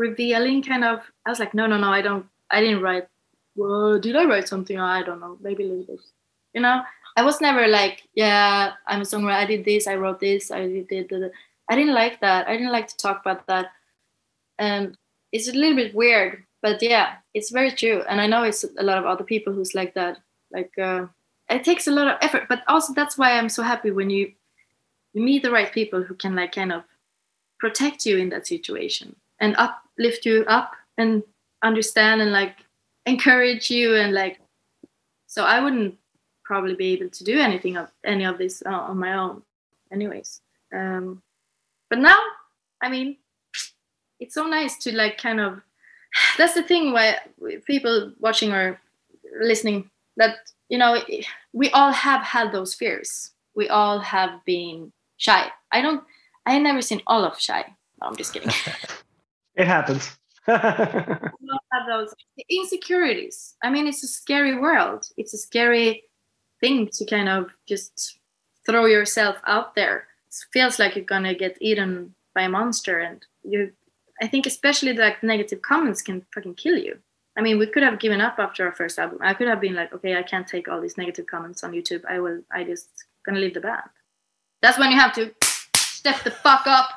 revealing 0.00 0.62
kind 0.62 0.82
of 0.82 1.00
i 1.26 1.30
was 1.30 1.38
like 1.38 1.52
no 1.52 1.66
no 1.66 1.76
no 1.76 1.90
i 1.92 2.00
don't 2.00 2.26
i 2.50 2.60
didn't 2.60 2.82
write 2.82 3.06
well 3.54 3.98
did 3.98 4.16
i 4.16 4.24
write 4.24 4.48
something 4.48 4.78
i 4.78 5.02
don't 5.02 5.20
know 5.20 5.36
maybe 5.40 5.64
a 5.64 5.66
little 5.66 5.84
bit 5.84 6.00
you 6.54 6.60
know 6.60 6.80
i 7.16 7.22
was 7.22 7.40
never 7.40 7.68
like 7.68 8.08
yeah 8.14 8.72
i'm 8.86 9.02
a 9.02 9.04
songwriter 9.04 9.42
i 9.44 9.44
did 9.44 9.64
this 9.64 9.86
i 9.86 9.94
wrote 9.94 10.18
this 10.20 10.50
i 10.50 10.66
did. 10.66 11.12
i 11.68 11.76
didn't 11.76 11.94
like 11.94 12.18
that 12.20 12.48
i 12.48 12.56
didn't 12.56 12.72
like 12.72 12.88
to 12.88 12.96
talk 12.96 13.20
about 13.20 13.46
that 13.46 13.66
and 14.58 14.96
it's 15.32 15.48
a 15.48 15.52
little 15.52 15.76
bit 15.76 15.94
weird 15.94 16.44
but 16.62 16.82
yeah 16.82 17.16
it's 17.34 17.50
very 17.50 17.70
true. 17.70 18.02
And 18.08 18.20
i 18.20 18.26
know 18.26 18.42
it's 18.42 18.64
a 18.64 18.82
lot 18.82 18.98
of 18.98 19.06
other 19.06 19.24
people 19.24 19.52
who's 19.52 19.74
like 19.74 19.94
that. 19.94 20.18
Like 20.52 20.72
uh, 20.78 21.06
it 21.48 21.64
takes 21.64 21.86
a 21.86 21.92
lot 21.92 22.08
of 22.08 22.18
effort. 22.22 22.48
But 22.48 22.62
also 22.68 22.92
that's 22.94 23.16
why 23.18 23.32
i'm 23.32 23.48
so 23.48 23.62
happy 23.62 23.90
when 23.90 24.10
you 24.10 24.32
you 25.12 25.22
meet 25.22 25.42
the 25.42 25.50
right 25.50 25.72
people 25.72 26.02
who 26.02 26.14
can 26.14 26.34
like 26.34 26.52
kind 26.52 26.72
of 26.72 26.84
protect 27.58 28.06
you 28.06 28.16
in 28.16 28.28
that 28.30 28.46
situation 28.46 29.14
and 29.40 29.54
uplift 29.56 30.24
you 30.24 30.44
up 30.46 30.72
and 30.98 31.22
understand 31.62 32.22
and 32.22 32.32
like 32.32 32.56
encourage 33.06 33.70
you 33.70 33.96
and 33.96 34.14
like 34.14 34.40
so 35.26 35.44
i 35.44 35.60
wouldn't 35.60 35.94
probably 36.44 36.74
be 36.74 36.92
able 36.92 37.08
to 37.08 37.24
do 37.24 37.38
anything 37.38 37.76
of 37.76 37.90
any 38.04 38.24
of 38.24 38.38
this 38.38 38.62
uh, 38.66 38.70
on 38.70 38.98
my 38.98 39.14
own 39.14 39.42
anyways. 39.92 40.40
Um 40.72 41.22
but 41.88 41.98
now 41.98 42.18
i 42.80 42.88
mean 42.88 43.16
it's 44.20 44.34
so 44.34 44.46
nice 44.46 44.76
to 44.78 44.94
like 44.94 45.18
kind 45.18 45.40
of 45.40 45.60
that's 46.38 46.54
the 46.54 46.62
thing 46.62 46.92
why 46.92 47.16
people 47.66 48.12
watching 48.18 48.52
or 48.52 48.80
listening 49.40 49.90
that 50.16 50.36
you 50.68 50.78
know 50.78 50.98
we 51.52 51.70
all 51.70 51.92
have 51.92 52.22
had 52.22 52.52
those 52.52 52.74
fears 52.74 53.30
we 53.54 53.68
all 53.68 53.98
have 54.00 54.30
been 54.44 54.92
shy 55.16 55.48
i 55.72 55.80
don't 55.80 56.02
i 56.46 56.58
never 56.58 56.82
seen 56.82 57.00
Olof 57.06 57.40
shy 57.40 57.64
no, 58.00 58.08
i'm 58.08 58.16
just 58.16 58.32
kidding 58.32 58.50
It 59.56 59.66
happens. 59.66 60.16
have 60.46 61.86
those 61.86 62.14
insecurities. 62.48 63.56
I 63.62 63.70
mean, 63.70 63.86
it's 63.86 64.02
a 64.02 64.08
scary 64.08 64.58
world. 64.58 65.06
It's 65.16 65.34
a 65.34 65.38
scary 65.38 66.04
thing 66.60 66.88
to 66.94 67.04
kind 67.04 67.28
of 67.28 67.50
just 67.68 68.18
throw 68.66 68.86
yourself 68.86 69.36
out 69.46 69.74
there. 69.74 70.06
It 70.28 70.34
feels 70.52 70.78
like 70.78 70.96
you're 70.96 71.04
gonna 71.04 71.34
get 71.34 71.58
eaten 71.60 72.14
by 72.34 72.42
a 72.42 72.48
monster, 72.48 73.00
and 73.00 73.24
you. 73.42 73.72
I 74.22 74.26
think 74.26 74.46
especially 74.46 74.92
like 74.92 75.22
negative 75.22 75.62
comments 75.62 76.02
can 76.02 76.26
fucking 76.34 76.54
kill 76.54 76.76
you. 76.76 76.98
I 77.36 77.42
mean, 77.42 77.58
we 77.58 77.66
could 77.66 77.82
have 77.82 78.00
given 78.00 78.20
up 78.20 78.38
after 78.38 78.66
our 78.66 78.72
first 78.72 78.98
album. 78.98 79.18
I 79.22 79.34
could 79.34 79.48
have 79.48 79.60
been 79.60 79.74
like, 79.74 79.92
okay, 79.94 80.16
I 80.16 80.22
can't 80.22 80.46
take 80.46 80.68
all 80.68 80.80
these 80.80 80.98
negative 80.98 81.26
comments 81.26 81.64
on 81.64 81.72
YouTube. 81.72 82.04
I 82.08 82.18
will. 82.20 82.42
I 82.52 82.64
just 82.64 82.88
gonna 83.24 83.40
leave 83.40 83.54
the 83.54 83.60
band. 83.60 83.88
That's 84.62 84.78
when 84.78 84.90
you 84.90 84.98
have 84.98 85.14
to 85.14 85.32
step 85.76 86.22
the 86.22 86.30
fuck 86.30 86.66
up 86.66 86.90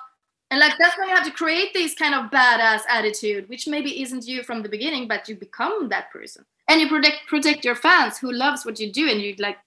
and 0.54 0.60
like 0.60 0.74
that's 0.80 0.98
when 0.98 1.10
you 1.10 1.16
have 1.16 1.26
to 1.26 1.32
create 1.32 1.74
this 1.74 1.96
kind 1.96 2.14
of 2.14 2.30
badass 2.30 2.82
attitude 2.88 3.50
which 3.50 3.68
maybe 3.68 4.02
isn't 4.02 4.28
you 4.28 4.44
from 4.44 4.62
the 4.62 4.70
beginning 4.70 5.08
but 5.08 5.28
you 5.28 5.36
become 5.36 5.90
that 5.90 6.12
person 6.12 6.46
and 6.70 6.80
you 6.80 6.88
protect 6.88 7.28
protect 7.28 7.66
your 7.66 7.76
fans 7.76 8.20
who 8.20 8.32
loves 8.32 8.64
what 8.64 8.80
you 8.80 8.92
do 8.92 9.10
and 9.10 9.20
you 9.20 9.36
like 9.40 9.58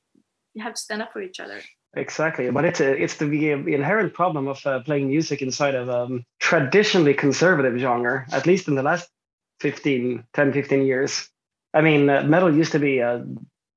you 0.55 0.63
have 0.63 0.75
to 0.75 0.81
stand 0.81 1.03
up 1.03 1.13
for 1.13 1.21
each 1.21 1.41
other 1.41 1.61
exactly 1.97 2.51
but 2.51 2.65
it's 2.65 2.81
a, 2.81 3.03
it's 3.03 3.17
the, 3.17 3.27
the 3.27 3.75
inherent 3.75 4.15
problem 4.15 4.47
of 4.47 4.65
uh, 4.67 4.81
playing 4.81 5.09
music 5.09 5.43
inside 5.43 5.75
of 5.75 5.89
a 5.89 6.03
um, 6.05 6.25
traditionally 6.39 7.15
conservative 7.15 7.79
genre 7.79 8.27
at 8.33 8.47
least 8.47 8.69
in 8.69 8.75
the 8.75 8.83
last 8.83 9.09
15 9.61 10.25
10 10.33 10.53
15 10.53 10.83
years. 10.83 11.29
I 11.75 11.81
mean 11.81 12.09
uh, 12.09 12.23
metal 12.23 12.55
used 12.55 12.73
to 12.73 12.79
be 12.79 12.99
a 12.99 13.25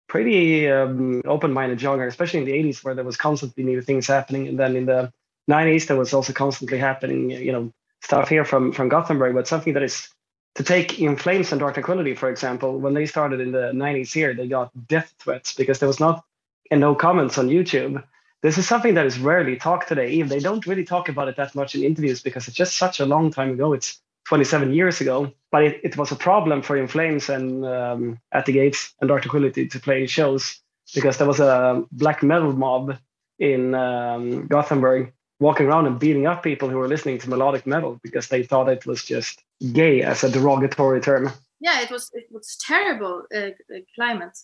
pretty 0.08 0.70
um, 0.70 1.22
open-minded 1.26 1.80
genre 1.80 2.08
especially 2.08 2.40
in 2.40 2.46
the 2.46 2.52
80s 2.52 2.84
where 2.84 2.96
there 2.96 3.06
was 3.06 3.18
constantly 3.18 3.64
new 3.64 3.82
things 3.82 4.08
happening 4.08 4.48
and 4.48 4.60
then 4.60 4.76
in 4.76 4.86
the 4.86 5.12
90s 5.50 5.88
there 5.88 5.98
was 5.98 6.14
also 6.14 6.34
constantly 6.34 6.78
happening 6.78 7.30
you 7.30 7.52
know 7.52 7.72
stuff 8.02 8.28
here 8.28 8.46
from 8.46 8.72
from 8.72 8.90
gothenburg 8.90 9.36
but 9.36 9.48
something 9.48 9.74
that 9.74 9.84
is 9.84 10.10
to 10.56 10.64
take 10.64 11.00
in 11.00 11.16
flames 11.16 11.52
and 11.52 11.60
dark 11.60 11.76
tranquillity 11.76 12.16
for 12.16 12.30
example 12.30 12.80
when 12.80 12.94
they 12.94 13.06
started 13.06 13.40
in 13.40 13.52
the 13.52 13.72
90s 13.72 14.12
here 14.12 14.34
they 14.34 14.48
got 14.48 14.72
death 14.88 15.14
threats 15.20 15.54
because 15.54 15.80
there 15.80 15.88
was 15.88 16.00
not 16.00 16.26
and 16.72 16.80
no 16.80 16.96
comments 16.96 17.38
on 17.38 17.50
youtube 17.50 18.04
this 18.42 18.58
is 18.58 18.68
something 18.68 18.94
that 18.94 19.06
is 19.06 19.20
rarely 19.20 19.56
talked 19.56 19.88
today 19.88 20.10
even 20.12 20.30
they 20.30 20.40
don't 20.40 20.66
really 20.66 20.86
talk 20.86 21.10
about 21.10 21.28
it 21.28 21.36
that 21.36 21.56
much 21.56 21.76
in 21.76 21.84
interviews 21.84 22.22
because 22.22 22.48
it's 22.48 22.58
just 22.58 22.78
such 22.78 23.00
a 23.00 23.06
long 23.06 23.32
time 23.32 23.52
ago 23.52 23.74
it's 23.74 24.02
27 24.30 24.74
years 24.74 25.02
ago. 25.02 25.32
But 25.52 25.64
it, 25.64 25.82
it 25.84 25.98
was 25.98 26.12
a 26.12 26.16
problem 26.16 26.62
for 26.62 26.78
In 26.78 26.88
Flames 26.88 27.30
and 27.30 27.66
um, 27.66 28.20
At 28.32 28.46
the 28.46 28.54
Gates 28.54 28.94
and 29.02 29.08
Dark 29.08 29.24
Tranquillity 29.24 29.68
to 29.68 29.80
play 29.80 30.06
shows 30.06 30.62
because 30.94 31.18
there 31.18 31.28
was 31.28 31.40
a 31.40 31.84
black 31.92 32.22
metal 32.22 32.54
mob 32.54 32.96
in 33.40 33.74
um, 33.74 34.48
Gothenburg 34.48 35.12
walking 35.40 35.66
around 35.66 35.88
and 35.88 36.00
beating 36.00 36.28
up 36.28 36.44
people 36.44 36.70
who 36.70 36.78
were 36.78 36.88
listening 36.88 37.18
to 37.20 37.30
melodic 37.30 37.66
metal 37.66 38.00
because 38.04 38.28
they 38.28 38.44
thought 38.44 38.70
it 38.70 38.86
was 38.86 39.04
just 39.04 39.42
gay 39.74 40.04
as 40.04 40.24
a 40.24 40.30
derogatory 40.30 41.02
term. 41.02 41.32
Yeah, 41.60 41.82
it 41.82 41.90
was 41.90 42.10
it 42.14 42.28
was 42.32 42.58
terrible 42.66 43.24
uh, 43.34 43.40
uh 43.40 43.80
climate. 43.96 44.38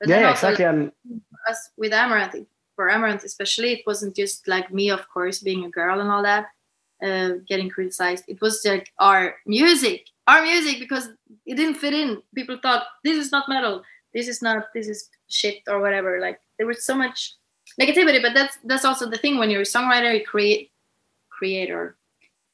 But 0.00 0.08
yeah, 0.08 0.30
exactly. 0.30 0.64
And 0.64 0.92
us 1.48 1.70
with 1.76 1.92
Amaranthe, 1.92 2.46
for 2.76 2.88
Amaranthe 2.88 3.24
especially, 3.24 3.72
it 3.72 3.82
wasn't 3.86 4.14
just 4.14 4.46
like 4.46 4.72
me, 4.72 4.90
of 4.90 5.08
course, 5.08 5.40
being 5.40 5.64
a 5.64 5.70
girl 5.70 6.00
and 6.00 6.10
all 6.10 6.22
that, 6.22 6.46
uh, 7.02 7.40
getting 7.48 7.68
criticized. 7.68 8.24
It 8.28 8.40
was 8.40 8.64
like 8.64 8.92
our 8.98 9.36
music, 9.46 10.06
our 10.26 10.42
music, 10.42 10.78
because 10.78 11.08
it 11.46 11.56
didn't 11.56 11.74
fit 11.74 11.94
in. 11.94 12.22
People 12.34 12.58
thought 12.62 12.84
this 13.02 13.16
is 13.16 13.32
not 13.32 13.48
metal, 13.48 13.82
this 14.14 14.28
is 14.28 14.40
not, 14.42 14.66
this 14.74 14.88
is 14.88 15.08
shit 15.28 15.62
or 15.66 15.80
whatever. 15.80 16.20
Like 16.20 16.40
there 16.58 16.66
was 16.66 16.84
so 16.84 16.94
much 16.94 17.34
negativity, 17.80 18.22
but 18.22 18.34
that's 18.34 18.56
that's 18.64 18.84
also 18.84 19.10
the 19.10 19.18
thing 19.18 19.38
when 19.38 19.50
you're 19.50 19.62
a 19.62 19.64
songwriter, 19.64 20.16
you 20.16 20.24
create 20.24 20.70
creator, 21.28 21.96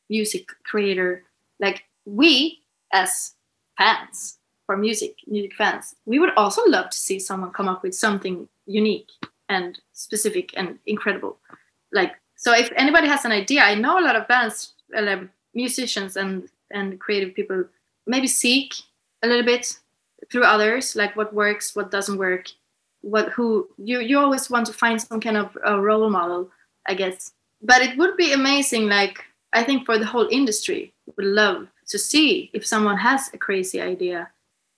music 0.08 0.48
creator. 0.64 1.24
Like 1.60 1.84
we 2.06 2.60
as 2.92 3.34
fans 3.76 4.38
for 4.66 4.76
music, 4.76 5.16
music 5.26 5.54
fans, 5.54 5.94
we 6.06 6.18
would 6.18 6.34
also 6.36 6.62
love 6.66 6.90
to 6.90 6.96
see 6.96 7.18
someone 7.18 7.52
come 7.52 7.68
up 7.68 7.82
with 7.82 7.94
something 7.94 8.48
unique 8.66 9.10
and 9.48 9.78
specific 9.92 10.52
and 10.56 10.78
incredible. 10.86 11.38
Like 11.92 12.14
so, 12.36 12.52
if 12.52 12.72
anybody 12.76 13.08
has 13.08 13.24
an 13.24 13.32
idea, 13.32 13.62
I 13.62 13.74
know 13.74 13.98
a 13.98 14.04
lot 14.04 14.16
of 14.16 14.28
bands, 14.28 14.72
uh, 14.96 15.16
musicians, 15.54 16.16
and 16.16 16.48
and 16.70 16.98
creative 16.98 17.34
people 17.34 17.64
maybe 18.06 18.26
seek 18.26 18.74
a 19.22 19.28
little 19.28 19.44
bit 19.44 19.78
through 20.30 20.44
others, 20.44 20.96
like 20.96 21.16
what 21.16 21.34
works, 21.34 21.76
what 21.76 21.90
doesn't 21.90 22.18
work, 22.18 22.48
what 23.02 23.30
who 23.30 23.68
you 23.78 24.00
you 24.00 24.18
always 24.18 24.50
want 24.50 24.66
to 24.66 24.72
find 24.72 25.00
some 25.00 25.20
kind 25.20 25.36
of 25.36 25.56
a 25.64 25.80
role 25.80 26.10
model, 26.10 26.50
I 26.86 26.94
guess. 26.94 27.32
But 27.62 27.82
it 27.82 27.96
would 27.96 28.16
be 28.16 28.32
amazing, 28.32 28.88
like 28.88 29.24
I 29.52 29.62
think 29.62 29.86
for 29.86 29.98
the 29.98 30.06
whole 30.06 30.28
industry, 30.30 30.92
would 31.16 31.26
love 31.26 31.68
to 31.88 31.98
see 31.98 32.50
if 32.52 32.66
someone 32.66 32.96
has 32.98 33.30
a 33.32 33.38
crazy 33.38 33.80
idea, 33.80 34.30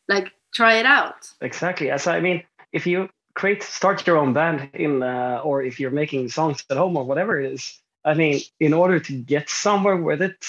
like 0.09 0.33
try 0.55 0.75
it 0.75 0.87
out. 0.87 1.31
Exactly. 1.41 1.91
As 1.91 2.07
I 2.07 2.21
mean, 2.21 2.43
if 2.73 2.87
you 2.87 3.09
create 3.35 3.63
start 3.63 4.07
your 4.07 4.17
own 4.17 4.33
band 4.33 4.69
in 4.73 5.03
uh, 5.03 5.41
or 5.45 5.63
if 5.63 5.79
you're 5.79 5.91
making 5.91 6.29
songs 6.29 6.65
at 6.71 6.77
home 6.77 6.97
or 6.97 7.05
whatever 7.05 7.39
it 7.39 7.53
is 7.53 7.81
i 8.05 8.15
mean 8.15 8.41
in 8.61 8.73
order 8.73 8.99
to 8.99 9.13
get 9.13 9.51
somewhere 9.51 9.97
with 9.97 10.23
it 10.23 10.41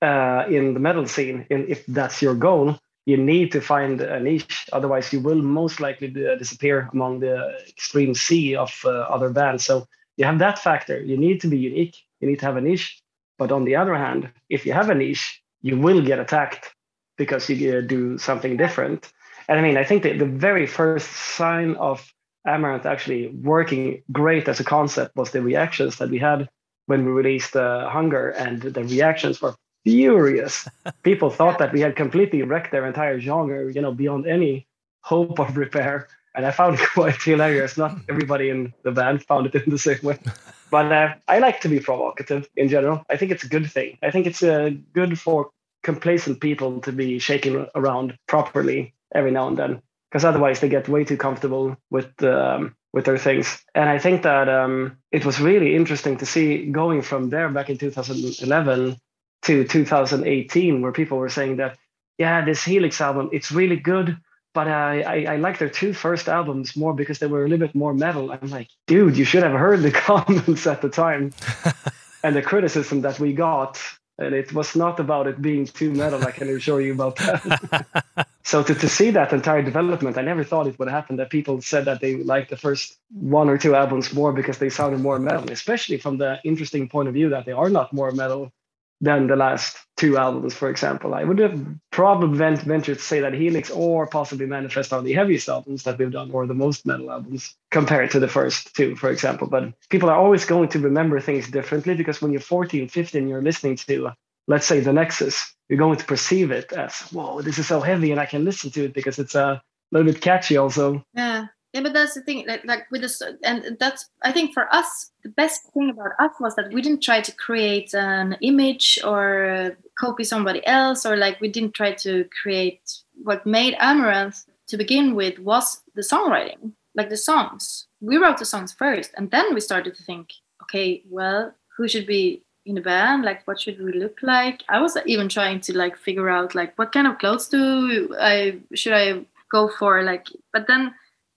uh, 0.00 0.44
in 0.48 0.74
the 0.74 0.80
metal 0.80 1.06
scene 1.06 1.46
in, 1.50 1.66
if 1.68 1.84
that's 1.86 2.22
your 2.22 2.34
goal 2.34 2.78
you 3.06 3.16
need 3.16 3.52
to 3.52 3.60
find 3.60 4.00
a 4.00 4.18
niche. 4.18 4.66
Otherwise 4.72 5.12
you 5.12 5.20
will 5.20 5.42
most 5.42 5.80
likely 5.80 6.08
disappear 6.08 6.88
among 6.92 7.20
the 7.20 7.54
extreme 7.68 8.14
sea 8.14 8.56
of 8.56 8.80
uh, 8.84 8.88
other 8.88 9.30
bands. 9.30 9.64
So 9.64 9.86
you 10.16 10.24
have 10.24 10.38
that 10.38 10.58
factor. 10.58 11.00
You 11.00 11.16
need 11.16 11.40
to 11.42 11.48
be 11.48 11.58
unique. 11.58 11.96
You 12.20 12.28
need 12.28 12.38
to 12.38 12.46
have 12.46 12.56
a 12.56 12.60
niche. 12.60 13.02
But 13.36 13.52
on 13.52 13.64
the 13.64 13.76
other 13.76 13.94
hand 13.94 14.30
if 14.48 14.64
you 14.64 14.72
have 14.72 14.90
a 14.90 14.94
niche 14.94 15.42
you 15.60 15.78
will 15.78 16.02
get 16.02 16.18
attacked 16.18 16.73
because 17.16 17.48
you 17.48 17.78
uh, 17.78 17.80
do 17.80 18.18
something 18.18 18.56
different 18.56 19.12
and 19.48 19.58
i 19.58 19.62
mean 19.62 19.76
i 19.76 19.84
think 19.84 20.02
that 20.02 20.18
the 20.18 20.26
very 20.26 20.66
first 20.66 21.10
sign 21.10 21.74
of 21.76 22.12
Amaranthe 22.46 22.84
actually 22.84 23.28
working 23.28 24.02
great 24.12 24.48
as 24.48 24.60
a 24.60 24.64
concept 24.64 25.16
was 25.16 25.30
the 25.30 25.42
reactions 25.42 25.96
that 25.96 26.10
we 26.10 26.18
had 26.18 26.48
when 26.86 27.04
we 27.04 27.10
released 27.10 27.56
uh, 27.56 27.88
Hunger, 27.88 28.30
and 28.30 28.60
the 28.60 28.84
reactions 28.84 29.40
were 29.40 29.54
furious. 29.84 30.68
People 31.02 31.30
thought 31.30 31.58
that 31.58 31.72
we 31.72 31.80
had 31.80 31.96
completely 31.96 32.42
wrecked 32.42 32.72
their 32.72 32.86
entire 32.86 33.18
genre, 33.20 33.72
you 33.72 33.80
know, 33.80 33.92
beyond 33.92 34.26
any 34.26 34.66
hope 35.00 35.38
of 35.38 35.56
repair. 35.56 36.08
And 36.34 36.44
I 36.44 36.50
found 36.50 36.78
it 36.78 36.86
quite 36.94 37.22
hilarious. 37.22 37.78
Not 37.78 37.96
everybody 38.08 38.50
in 38.50 38.74
the 38.82 38.92
band 38.92 39.24
found 39.24 39.46
it 39.46 39.54
in 39.54 39.70
the 39.70 39.78
same 39.78 40.00
way. 40.02 40.18
But 40.70 40.90
uh, 40.90 41.14
I 41.28 41.38
like 41.38 41.60
to 41.60 41.68
be 41.68 41.78
provocative 41.78 42.48
in 42.56 42.68
general. 42.68 43.04
I 43.08 43.16
think 43.16 43.30
it's 43.30 43.44
a 43.44 43.48
good 43.48 43.70
thing. 43.70 43.96
I 44.02 44.10
think 44.10 44.26
it's 44.26 44.42
uh, 44.42 44.70
good 44.92 45.20
for 45.20 45.50
complacent 45.84 46.40
people 46.40 46.80
to 46.80 46.92
be 46.92 47.18
shaken 47.18 47.66
around 47.74 48.18
properly 48.26 48.94
every 49.14 49.30
now 49.30 49.46
and 49.46 49.56
then 49.56 49.82
because 50.14 50.24
otherwise 50.24 50.60
they 50.60 50.68
get 50.68 50.88
way 50.88 51.04
too 51.04 51.16
comfortable 51.16 51.76
with 51.90 52.22
um, 52.22 52.74
with 52.92 53.04
their 53.04 53.18
things. 53.18 53.60
And 53.74 53.88
I 53.88 53.98
think 53.98 54.22
that 54.22 54.48
um, 54.48 54.96
it 55.10 55.26
was 55.26 55.40
really 55.40 55.74
interesting 55.74 56.16
to 56.18 56.26
see 56.26 56.66
going 56.66 57.02
from 57.02 57.28
there 57.28 57.48
back 57.48 57.68
in 57.68 57.76
2011 57.76 58.96
to 59.42 59.64
2018, 59.64 60.80
where 60.80 60.92
people 60.92 61.18
were 61.18 61.28
saying 61.28 61.56
that, 61.56 61.76
yeah, 62.16 62.44
this 62.44 62.62
Helix 62.62 63.00
album, 63.00 63.30
it's 63.32 63.50
really 63.50 63.76
good, 63.76 64.16
but 64.54 64.68
I, 64.68 65.00
I, 65.02 65.32
I 65.32 65.36
like 65.38 65.58
their 65.58 65.68
two 65.68 65.92
first 65.92 66.28
albums 66.28 66.76
more 66.76 66.94
because 66.94 67.18
they 67.18 67.26
were 67.26 67.44
a 67.44 67.48
little 67.48 67.66
bit 67.66 67.74
more 67.74 67.92
metal. 67.92 68.30
I'm 68.30 68.48
like, 68.48 68.68
dude, 68.86 69.16
you 69.16 69.24
should 69.24 69.42
have 69.42 69.58
heard 69.58 69.82
the 69.82 69.90
comments 70.06 70.64
at 70.68 70.80
the 70.80 70.88
time 70.88 71.32
and 72.22 72.36
the 72.36 72.42
criticism 72.42 73.00
that 73.00 73.18
we 73.18 73.32
got 73.32 73.82
and 74.18 74.34
it 74.34 74.52
was 74.52 74.76
not 74.76 75.00
about 75.00 75.26
it 75.26 75.42
being 75.42 75.66
too 75.66 75.90
metal. 75.92 76.24
I 76.24 76.30
can 76.30 76.48
assure 76.48 76.80
you 76.80 76.92
about 76.92 77.16
that. 77.16 78.26
so 78.44 78.62
to, 78.62 78.74
to 78.74 78.88
see 78.88 79.10
that 79.10 79.32
entire 79.32 79.62
development, 79.62 80.16
I 80.16 80.22
never 80.22 80.44
thought 80.44 80.66
it 80.66 80.78
would 80.78 80.88
happen. 80.88 81.16
That 81.16 81.30
people 81.30 81.60
said 81.60 81.84
that 81.86 82.00
they 82.00 82.16
liked 82.16 82.50
the 82.50 82.56
first 82.56 82.98
one 83.12 83.48
or 83.48 83.58
two 83.58 83.74
albums 83.74 84.12
more 84.14 84.32
because 84.32 84.58
they 84.58 84.70
sounded 84.70 85.00
more 85.00 85.18
metal, 85.18 85.50
especially 85.50 85.98
from 85.98 86.18
the 86.18 86.40
interesting 86.44 86.88
point 86.88 87.08
of 87.08 87.14
view 87.14 87.28
that 87.30 87.44
they 87.44 87.52
are 87.52 87.70
not 87.70 87.92
more 87.92 88.12
metal 88.12 88.52
than 89.00 89.26
the 89.26 89.36
last 89.36 89.76
two 89.96 90.16
albums, 90.16 90.54
for 90.54 90.68
example. 90.68 91.14
I 91.14 91.24
would 91.24 91.38
have 91.38 91.66
probably 91.90 92.38
ventured 92.38 92.98
to 92.98 93.04
say 93.04 93.20
that 93.20 93.34
Helix 93.34 93.70
or 93.70 94.06
possibly 94.06 94.46
Manifest 94.46 94.92
are 94.92 95.02
the 95.02 95.12
heaviest 95.12 95.48
albums 95.48 95.84
that 95.84 95.98
we've 95.98 96.10
done, 96.10 96.30
or 96.30 96.46
the 96.46 96.54
most 96.54 96.86
metal 96.86 97.10
albums 97.10 97.54
compared 97.70 98.10
to 98.12 98.20
the 98.20 98.28
first 98.28 98.74
two, 98.74 98.96
for 98.96 99.10
example. 99.10 99.46
But 99.46 99.72
people 99.90 100.10
are 100.10 100.18
always 100.18 100.44
going 100.44 100.70
to 100.70 100.78
remember 100.78 101.20
things 101.20 101.48
differently 101.50 101.94
because 101.94 102.20
when 102.20 102.32
you're 102.32 102.40
14, 102.40 102.88
15, 102.88 103.28
you're 103.28 103.42
listening 103.42 103.76
to, 103.76 104.10
let's 104.48 104.66
say, 104.66 104.80
the 104.80 104.92
Nexus, 104.92 105.54
you're 105.68 105.78
going 105.78 105.98
to 105.98 106.04
perceive 106.04 106.50
it 106.50 106.72
as, 106.72 107.00
whoa, 107.12 107.42
this 107.42 107.58
is 107.58 107.66
so 107.66 107.80
heavy, 107.80 108.10
and 108.10 108.20
I 108.20 108.26
can 108.26 108.44
listen 108.44 108.70
to 108.72 108.84
it 108.84 108.94
because 108.94 109.18
it's 109.18 109.36
uh, 109.36 109.58
a 109.58 109.62
little 109.92 110.12
bit 110.12 110.20
catchy 110.20 110.56
also. 110.56 111.04
Yeah 111.14 111.46
yeah 111.74 111.82
but 111.82 111.92
that's 111.92 112.14
the 112.14 112.22
thing 112.22 112.46
like, 112.46 112.64
like 112.64 112.90
with 112.90 113.02
this 113.02 113.20
and 113.42 113.76
that's 113.78 114.08
i 114.22 114.32
think 114.32 114.54
for 114.54 114.72
us 114.74 115.10
the 115.24 115.28
best 115.30 115.70
thing 115.74 115.90
about 115.90 116.12
us 116.18 116.30
was 116.40 116.54
that 116.54 116.72
we 116.72 116.80
didn't 116.80 117.02
try 117.02 117.20
to 117.20 117.32
create 117.32 117.92
an 117.94 118.36
image 118.40 118.98
or 119.04 119.76
copy 119.98 120.24
somebody 120.24 120.66
else 120.66 121.04
or 121.04 121.16
like 121.16 121.38
we 121.40 121.48
didn't 121.48 121.74
try 121.74 121.92
to 121.92 122.26
create 122.42 122.80
what 123.22 123.44
made 123.44 123.74
amaranthe 123.74 124.46
to 124.66 124.76
begin 124.76 125.14
with 125.14 125.38
was 125.40 125.82
the 125.94 126.02
songwriting 126.02 126.72
like 126.94 127.10
the 127.10 127.16
songs. 127.16 127.88
We 128.00 128.18
wrote 128.18 128.38
the 128.38 128.44
songs 128.44 128.72
first 128.72 129.10
and 129.16 129.30
then 129.30 129.54
we 129.54 129.60
started 129.60 129.94
to 129.96 130.02
think 130.02 130.30
okay 130.62 131.02
well 131.08 131.52
who 131.76 131.88
should 131.88 132.06
be 132.06 132.42
in 132.66 132.76
the 132.76 132.80
band? 132.80 133.24
Like 133.24 133.46
what 133.46 133.60
should 133.60 133.82
we 133.82 133.92
look 133.92 134.18
like? 134.22 134.62
I 134.68 134.80
was 134.80 134.96
even 135.04 135.28
trying 135.28 135.60
to 135.62 135.76
like 135.76 135.98
figure 135.98 136.30
out 136.30 136.54
like 136.54 136.78
what 136.78 136.92
kind 136.92 137.06
of 137.06 137.18
clothes 137.18 137.48
do 137.48 138.14
i 138.18 138.58
should 138.74 138.92
i 138.92 139.24
go 139.50 139.68
for 139.68 140.02
like 140.02 140.26
but 140.52 140.66
then 140.66 140.94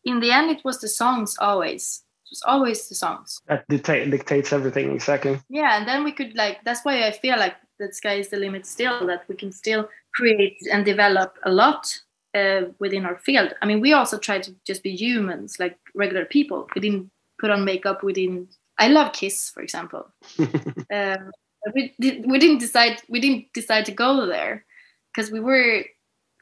in 0.07 0.19
the 0.19 0.31
end, 0.31 0.49
it 0.49 0.63
was 0.63 0.79
the 0.79 0.88
songs 0.88 1.35
always. 1.39 2.03
It 2.25 2.31
was 2.31 2.43
always 2.45 2.88
the 2.89 2.95
songs. 2.95 3.41
That 3.47 3.65
dictate, 3.67 4.09
dictates 4.09 4.51
everything 4.53 4.91
exactly. 4.91 5.39
Yeah, 5.49 5.77
and 5.77 5.88
then 5.88 6.03
we 6.03 6.11
could 6.11 6.35
like. 6.35 6.63
That's 6.63 6.84
why 6.84 7.05
I 7.07 7.11
feel 7.11 7.38
like 7.38 7.55
the 7.79 7.91
sky 7.93 8.15
is 8.15 8.29
the 8.29 8.38
limit. 8.38 8.65
Still, 8.65 9.05
that 9.07 9.25
we 9.27 9.35
can 9.35 9.51
still 9.51 9.88
create 10.13 10.57
and 10.71 10.84
develop 10.84 11.38
a 11.43 11.51
lot 11.51 11.99
uh, 12.34 12.61
within 12.79 13.05
our 13.05 13.17
field. 13.17 13.53
I 13.61 13.65
mean, 13.65 13.81
we 13.81 13.93
also 13.93 14.17
try 14.17 14.39
to 14.39 14.55
just 14.65 14.84
be 14.84 14.95
humans, 14.95 15.57
like 15.59 15.77
regular 15.93 16.25
people. 16.25 16.67
We 16.75 16.81
didn't 16.81 17.11
put 17.39 17.51
on 17.51 17.65
makeup. 17.65 18.03
We 18.03 18.13
didn't. 18.13 18.55
I 18.79 18.88
love 18.89 19.13
Kiss, 19.13 19.49
for 19.49 19.61
example. 19.61 20.07
um, 20.39 21.31
we, 21.73 21.93
we 21.99 22.39
didn't 22.39 22.59
decide. 22.59 23.01
We 23.09 23.19
didn't 23.19 23.53
decide 23.53 23.85
to 23.85 23.91
go 23.91 24.25
there 24.25 24.65
because 25.13 25.31
we 25.31 25.39
were 25.39 25.84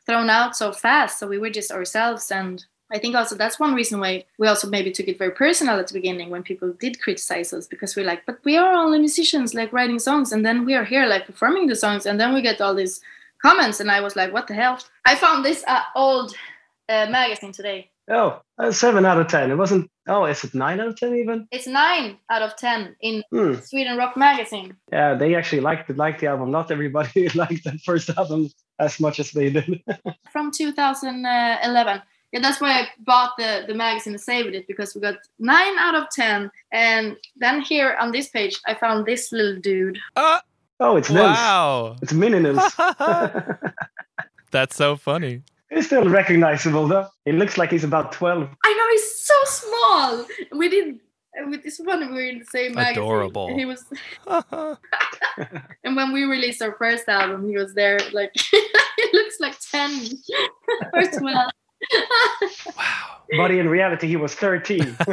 thrown 0.05 0.29
out 0.29 0.55
so 0.55 0.71
fast. 0.71 1.19
So 1.19 1.27
we 1.27 1.37
were 1.37 1.49
just 1.49 1.71
ourselves 1.71 2.31
and 2.31 2.63
I 2.91 2.99
think 2.99 3.15
also 3.15 3.35
that's 3.35 3.59
one 3.59 3.73
reason 3.73 3.99
why 3.99 4.25
we 4.37 4.47
also 4.47 4.69
maybe 4.69 4.91
took 4.91 5.07
it 5.07 5.17
very 5.17 5.31
personal 5.31 5.79
at 5.79 5.87
the 5.87 5.93
beginning 5.93 6.29
when 6.29 6.43
people 6.43 6.71
did 6.73 7.01
criticize 7.01 7.51
us 7.51 7.67
because 7.67 7.95
we're 7.95 8.05
like, 8.05 8.25
but 8.25 8.39
we 8.43 8.57
are 8.57 8.73
only 8.73 8.99
musicians 8.99 9.53
like 9.53 9.73
writing 9.73 9.99
songs 9.99 10.31
and 10.31 10.45
then 10.45 10.65
we 10.65 10.75
are 10.75 10.85
here 10.85 11.05
like 11.07 11.25
performing 11.25 11.67
the 11.67 11.75
songs 11.75 12.05
and 12.05 12.19
then 12.19 12.33
we 12.33 12.41
get 12.41 12.61
all 12.61 12.75
these 12.75 13.01
comments 13.41 13.79
and 13.79 13.89
I 13.89 14.01
was 14.01 14.15
like, 14.15 14.31
what 14.31 14.47
the 14.47 14.53
hell? 14.53 14.79
I 15.05 15.15
found 15.15 15.43
this 15.43 15.63
uh, 15.67 15.81
old 15.95 16.35
uh, 16.87 17.07
magazine 17.09 17.51
today. 17.51 17.89
Oh, 18.07 18.39
uh, 18.59 18.71
seven 18.71 19.03
out 19.03 19.19
of 19.19 19.27
ten. 19.27 19.49
It 19.49 19.55
wasn't. 19.55 19.89
Oh, 20.07 20.25
is 20.25 20.43
it 20.43 20.53
nine 20.53 20.79
out 20.79 20.89
of 20.89 20.95
ten 20.95 21.15
even? 21.15 21.47
It's 21.51 21.65
nine 21.65 22.17
out 22.29 22.43
of 22.43 22.55
ten 22.55 22.95
in 23.01 23.23
hmm. 23.31 23.55
Sweden 23.55 23.97
Rock 23.97 24.15
Magazine. 24.15 24.77
Yeah, 24.91 25.15
they 25.15 25.33
actually 25.33 25.61
liked 25.61 25.89
liked 25.97 26.19
the 26.19 26.27
album. 26.27 26.51
Not 26.51 26.69
everybody 26.69 27.29
liked 27.35 27.63
the 27.63 27.79
first 27.83 28.11
album 28.15 28.49
as 28.77 28.99
much 28.99 29.19
as 29.19 29.31
they 29.31 29.49
did. 29.49 29.81
From 30.31 30.51
2011 30.51 32.01
yeah, 32.35 32.41
that's 32.41 32.59
why 32.59 32.81
I 32.81 32.87
bought 32.99 33.31
the, 33.37 33.63
the 33.65 33.73
magazine 33.73 34.13
and 34.13 34.21
saved 34.21 34.53
it 34.53 34.67
because 34.67 34.93
we 34.93 34.99
got 34.99 35.15
nine 35.39 35.77
out 35.77 35.95
of 35.95 36.09
ten. 36.11 36.51
And 36.71 37.15
then 37.37 37.61
here 37.61 37.95
on 37.99 38.11
this 38.11 38.27
page, 38.27 38.59
I 38.67 38.73
found 38.73 39.05
this 39.05 39.31
little 39.31 39.59
dude. 39.59 39.97
Uh, 40.15 40.39
Oh, 40.79 40.97
it's 40.97 41.09
Nils. 41.09 41.23
Wow. 41.23 41.95
It's 42.01 42.11
Mini 42.13 42.39
Nils. 42.39 42.59
That's 44.51 44.75
so 44.75 44.97
funny. 44.97 45.41
He's 45.69 45.85
still 45.85 46.07
recognizable 46.09 46.87
though. 46.87 47.07
He 47.23 47.31
looks 47.31 47.57
like 47.57 47.71
he's 47.71 47.83
about 47.83 48.11
12. 48.11 48.49
I 48.63 48.73
know 48.73 48.89
he's 48.91 49.19
so 49.19 49.33
small. 49.45 50.25
We 50.59 50.69
did 50.69 50.99
with 51.49 51.63
this 51.63 51.79
one 51.79 51.99
we 51.99 52.13
were 52.13 52.21
in 52.21 52.39
the 52.39 52.45
same 52.45 52.75
magazine. 52.75 53.03
Adorable. 53.03 53.47
And 53.47 53.59
he 53.59 53.65
was 53.65 53.85
and 55.83 55.95
when 55.95 56.11
we 56.11 56.23
released 56.23 56.61
our 56.61 56.75
first 56.77 57.07
album, 57.07 57.47
he 57.47 57.57
was 57.57 57.73
there 57.73 57.99
like 58.11 58.31
he 58.35 59.09
looks 59.13 59.39
like 59.39 59.57
10 59.71 60.09
or 60.93 61.03
12. 61.03 61.51
Wow. 62.77 63.21
But 63.37 63.51
in 63.51 63.67
reality, 63.67 64.07
he 64.07 64.15
was 64.15 64.35
13. 64.35 64.97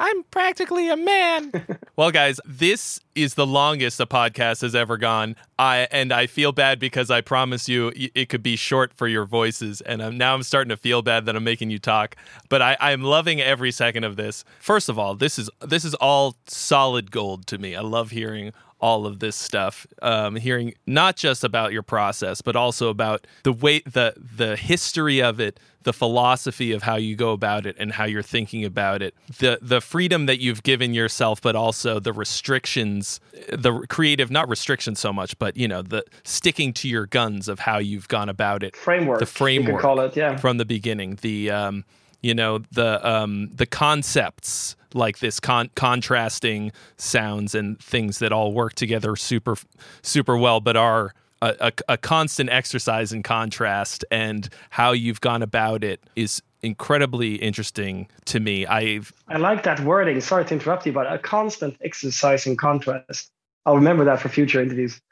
I'm 0.00 0.22
practically 0.24 0.88
a 0.88 0.96
man. 0.96 1.50
well, 1.96 2.12
guys, 2.12 2.40
this 2.44 3.00
is 3.16 3.34
the 3.34 3.46
longest 3.46 3.98
a 3.98 4.06
podcast 4.06 4.60
has 4.60 4.74
ever 4.74 4.96
gone. 4.96 5.34
I 5.58 5.88
and 5.90 6.12
I 6.12 6.26
feel 6.26 6.52
bad 6.52 6.78
because 6.78 7.10
I 7.10 7.20
promise 7.20 7.68
you 7.68 7.92
it 7.96 8.28
could 8.28 8.42
be 8.42 8.54
short 8.54 8.94
for 8.94 9.08
your 9.08 9.24
voices, 9.24 9.80
and 9.80 10.00
I'm, 10.00 10.16
now 10.16 10.34
I'm 10.34 10.44
starting 10.44 10.68
to 10.68 10.76
feel 10.76 11.02
bad 11.02 11.26
that 11.26 11.34
I'm 11.34 11.42
making 11.42 11.70
you 11.70 11.80
talk. 11.80 12.14
But 12.48 12.62
I, 12.62 12.76
I'm 12.80 13.02
loving 13.02 13.40
every 13.40 13.72
second 13.72 14.04
of 14.04 14.14
this. 14.14 14.44
First 14.60 14.88
of 14.88 15.00
all, 15.00 15.16
this 15.16 15.36
is 15.36 15.50
this 15.66 15.84
is 15.84 15.94
all 15.94 16.36
solid 16.46 17.10
gold 17.10 17.48
to 17.48 17.58
me. 17.58 17.74
I 17.74 17.80
love 17.80 18.10
hearing 18.12 18.52
all 18.80 19.06
of 19.06 19.18
this 19.18 19.36
stuff. 19.36 19.86
Um, 20.02 20.36
hearing 20.36 20.74
not 20.86 21.16
just 21.16 21.44
about 21.44 21.72
your 21.72 21.82
process, 21.82 22.40
but 22.42 22.56
also 22.56 22.88
about 22.88 23.26
the 23.42 23.52
way 23.52 23.80
the 23.80 24.14
the 24.16 24.56
history 24.56 25.22
of 25.22 25.40
it, 25.40 25.58
the 25.82 25.92
philosophy 25.92 26.72
of 26.72 26.82
how 26.82 26.96
you 26.96 27.16
go 27.16 27.32
about 27.32 27.66
it, 27.66 27.76
and 27.78 27.92
how 27.92 28.04
you're 28.04 28.22
thinking 28.22 28.64
about 28.64 29.02
it. 29.02 29.14
The 29.38 29.58
the 29.60 29.80
freedom 29.80 30.26
that 30.26 30.40
you've 30.40 30.62
given 30.62 30.94
yourself, 30.94 31.40
but 31.40 31.56
also 31.56 31.98
the 31.98 32.12
restrictions, 32.12 33.20
the 33.50 33.84
creative 33.88 34.30
not 34.30 34.48
restrictions 34.48 35.00
so 35.00 35.12
much, 35.12 35.38
but 35.38 35.56
you 35.56 35.68
know 35.68 35.82
the 35.82 36.04
sticking 36.24 36.72
to 36.74 36.88
your 36.88 37.06
guns 37.06 37.48
of 37.48 37.60
how 37.60 37.78
you've 37.78 38.08
gone 38.08 38.28
about 38.28 38.62
it. 38.62 38.76
Framework. 38.76 39.18
The 39.18 39.26
framework. 39.26 39.68
You 39.68 39.74
could 39.74 39.82
call 39.82 40.00
it, 40.00 40.16
yeah. 40.16 40.36
From 40.36 40.58
the 40.58 40.64
beginning, 40.64 41.18
the 41.20 41.50
um, 41.50 41.84
you 42.22 42.34
know 42.34 42.58
the 42.72 43.06
um, 43.08 43.50
the 43.54 43.66
concepts 43.66 44.76
like 44.94 45.18
this 45.18 45.38
con- 45.38 45.70
contrasting 45.74 46.72
sounds 46.96 47.54
and 47.54 47.78
things 47.78 48.18
that 48.18 48.32
all 48.32 48.52
work 48.52 48.74
together 48.74 49.16
super 49.16 49.56
super 50.02 50.36
well 50.36 50.60
but 50.60 50.76
are 50.76 51.12
a, 51.40 51.54
a, 51.60 51.72
a, 51.90 51.96
constant 51.96 52.50
exercise 52.50 53.12
in 53.12 53.22
contrast 53.22 54.04
and 54.10 54.48
how 54.70 54.90
you've 54.90 55.20
gone 55.20 55.40
about 55.40 55.84
it 55.84 56.00
is 56.16 56.42
incredibly 56.62 57.36
interesting 57.36 58.08
to 58.24 58.40
me. 58.40 58.66
I've 58.66 59.12
i 59.28 59.36
like 59.36 59.62
that 59.62 59.78
wording. 59.80 60.20
Sorry 60.20 60.44
to 60.46 60.54
interrupt 60.54 60.84
you 60.84 60.92
but 60.92 61.06
a 61.12 61.16
constant 61.16 61.76
exercise 61.80 62.44
in 62.44 62.56
contrast. 62.56 63.30
I'll 63.66 63.76
remember 63.76 64.04
that 64.06 64.20
for 64.20 64.28
future 64.28 64.60
interviews. 64.60 65.00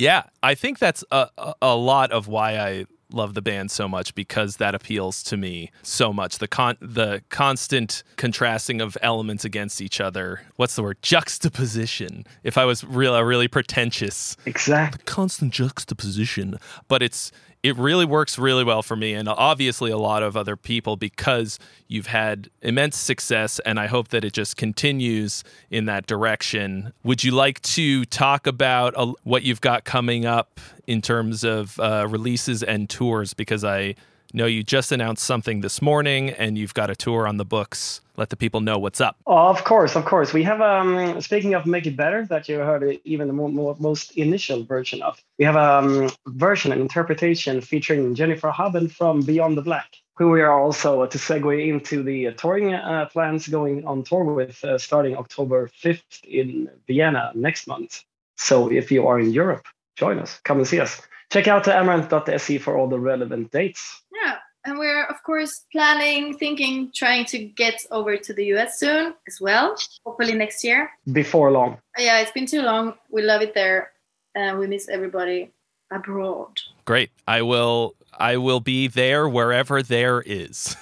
Yeah 0.00 0.22
i 0.42 0.54
think 0.54 0.78
that's 0.78 1.04
a, 1.10 1.28
a 1.60 1.76
lot 1.76 2.10
of 2.10 2.26
why 2.26 2.58
i 2.58 2.86
love 3.12 3.34
the 3.34 3.42
band 3.42 3.70
so 3.70 3.88
much 3.88 4.14
because 4.14 4.56
that 4.56 4.74
appeals 4.74 5.22
to 5.24 5.36
me 5.36 5.70
so 5.82 6.12
much. 6.12 6.38
The 6.38 6.48
con 6.48 6.76
the 6.80 7.22
constant 7.28 8.02
contrasting 8.16 8.80
of 8.80 8.96
elements 9.02 9.44
against 9.44 9.80
each 9.80 10.00
other. 10.00 10.42
What's 10.56 10.76
the 10.76 10.82
word? 10.82 10.98
Juxtaposition. 11.02 12.24
If 12.42 12.58
I 12.58 12.64
was 12.64 12.84
real 12.84 13.14
a 13.14 13.24
really 13.24 13.48
pretentious. 13.48 14.36
Exactly. 14.46 14.98
The 14.98 15.10
constant 15.10 15.52
juxtaposition. 15.52 16.58
But 16.88 17.02
it's 17.02 17.32
it 17.62 17.76
really 17.76 18.04
works 18.04 18.38
really 18.38 18.64
well 18.64 18.82
for 18.82 18.96
me 18.96 19.12
and 19.12 19.28
obviously 19.28 19.90
a 19.90 19.98
lot 19.98 20.22
of 20.22 20.36
other 20.36 20.56
people 20.56 20.96
because 20.96 21.58
you've 21.88 22.06
had 22.06 22.48
immense 22.62 22.96
success 22.96 23.58
and 23.60 23.78
I 23.78 23.86
hope 23.86 24.08
that 24.08 24.24
it 24.24 24.32
just 24.32 24.56
continues 24.56 25.44
in 25.70 25.84
that 25.84 26.06
direction. 26.06 26.92
Would 27.04 27.22
you 27.22 27.32
like 27.32 27.60
to 27.62 28.04
talk 28.06 28.46
about 28.46 28.94
uh, 28.96 29.12
what 29.24 29.42
you've 29.42 29.60
got 29.60 29.84
coming 29.84 30.24
up 30.24 30.58
in 30.86 31.02
terms 31.02 31.44
of 31.44 31.78
uh, 31.78 32.06
releases 32.08 32.62
and 32.62 32.88
tours? 32.88 33.34
Because 33.34 33.62
I 33.62 33.94
know 34.32 34.46
you 34.46 34.62
just 34.62 34.90
announced 34.90 35.24
something 35.24 35.60
this 35.60 35.82
morning 35.82 36.30
and 36.30 36.56
you've 36.56 36.74
got 36.74 36.88
a 36.88 36.96
tour 36.96 37.26
on 37.26 37.36
the 37.36 37.44
books. 37.44 38.00
Let 38.20 38.28
the 38.28 38.36
people 38.36 38.60
know 38.60 38.78
what's 38.78 39.00
up. 39.00 39.16
Oh, 39.26 39.48
of 39.48 39.64
course, 39.64 39.96
of 39.96 40.04
course. 40.04 40.34
We 40.34 40.42
have, 40.42 40.60
um, 40.60 41.18
speaking 41.22 41.54
of 41.54 41.64
Make 41.64 41.86
It 41.86 41.96
Better, 41.96 42.26
that 42.26 42.50
you 42.50 42.58
heard 42.58 43.00
even 43.04 43.28
the 43.28 43.32
more, 43.32 43.48
more, 43.48 43.74
most 43.80 44.10
initial 44.10 44.62
version 44.62 45.00
of, 45.00 45.18
we 45.38 45.46
have 45.46 45.56
a 45.56 45.78
um, 45.78 46.10
version, 46.26 46.70
an 46.70 46.82
interpretation 46.82 47.62
featuring 47.62 48.14
Jennifer 48.14 48.50
Haben 48.50 48.88
from 48.88 49.22
Beyond 49.22 49.56
the 49.56 49.62
Black, 49.62 49.96
who 50.18 50.28
we 50.28 50.42
are 50.42 50.60
also, 50.60 51.00
uh, 51.00 51.06
to 51.06 51.16
segue 51.16 51.66
into 51.66 52.02
the 52.02 52.26
uh, 52.26 52.32
touring 52.32 52.74
uh, 52.74 53.06
plans, 53.06 53.48
going 53.48 53.86
on 53.86 54.02
tour 54.02 54.24
with 54.24 54.62
uh, 54.64 54.76
starting 54.76 55.16
October 55.16 55.70
5th 55.82 56.22
in 56.24 56.68
Vienna 56.86 57.32
next 57.34 57.66
month. 57.66 58.04
So 58.36 58.70
if 58.70 58.92
you 58.92 59.06
are 59.06 59.18
in 59.18 59.30
Europe, 59.30 59.66
join 59.96 60.18
us, 60.18 60.38
come 60.44 60.58
and 60.58 60.68
see 60.68 60.80
us. 60.80 61.00
Check 61.32 61.48
out 61.48 61.64
the 61.64 61.70
amaranthe.se 61.70 62.58
for 62.58 62.76
all 62.76 62.88
the 62.88 63.00
relevant 63.00 63.50
dates. 63.50 64.02
Yeah, 64.12 64.36
and 64.64 64.78
we're 64.78 65.04
of 65.04 65.22
course 65.22 65.64
planning, 65.72 66.36
thinking, 66.36 66.90
trying 66.94 67.24
to 67.26 67.38
get 67.38 67.80
over 67.90 68.16
to 68.16 68.32
the 68.32 68.46
US 68.54 68.78
soon 68.78 69.14
as 69.26 69.40
well. 69.40 69.76
Hopefully 70.04 70.34
next 70.34 70.64
year. 70.64 70.90
Before 71.12 71.50
long. 71.50 71.78
Yeah, 71.98 72.20
it's 72.20 72.32
been 72.32 72.46
too 72.46 72.62
long. 72.62 72.94
We 73.10 73.22
love 73.22 73.42
it 73.42 73.54
there, 73.54 73.92
and 74.34 74.58
we 74.58 74.66
miss 74.66 74.88
everybody 74.88 75.50
abroad. 75.90 76.60
Great. 76.84 77.10
I 77.26 77.42
will. 77.42 77.94
I 78.18 78.36
will 78.36 78.60
be 78.60 78.86
there 78.86 79.26
wherever 79.28 79.82
there 79.82 80.22
is. 80.26 80.76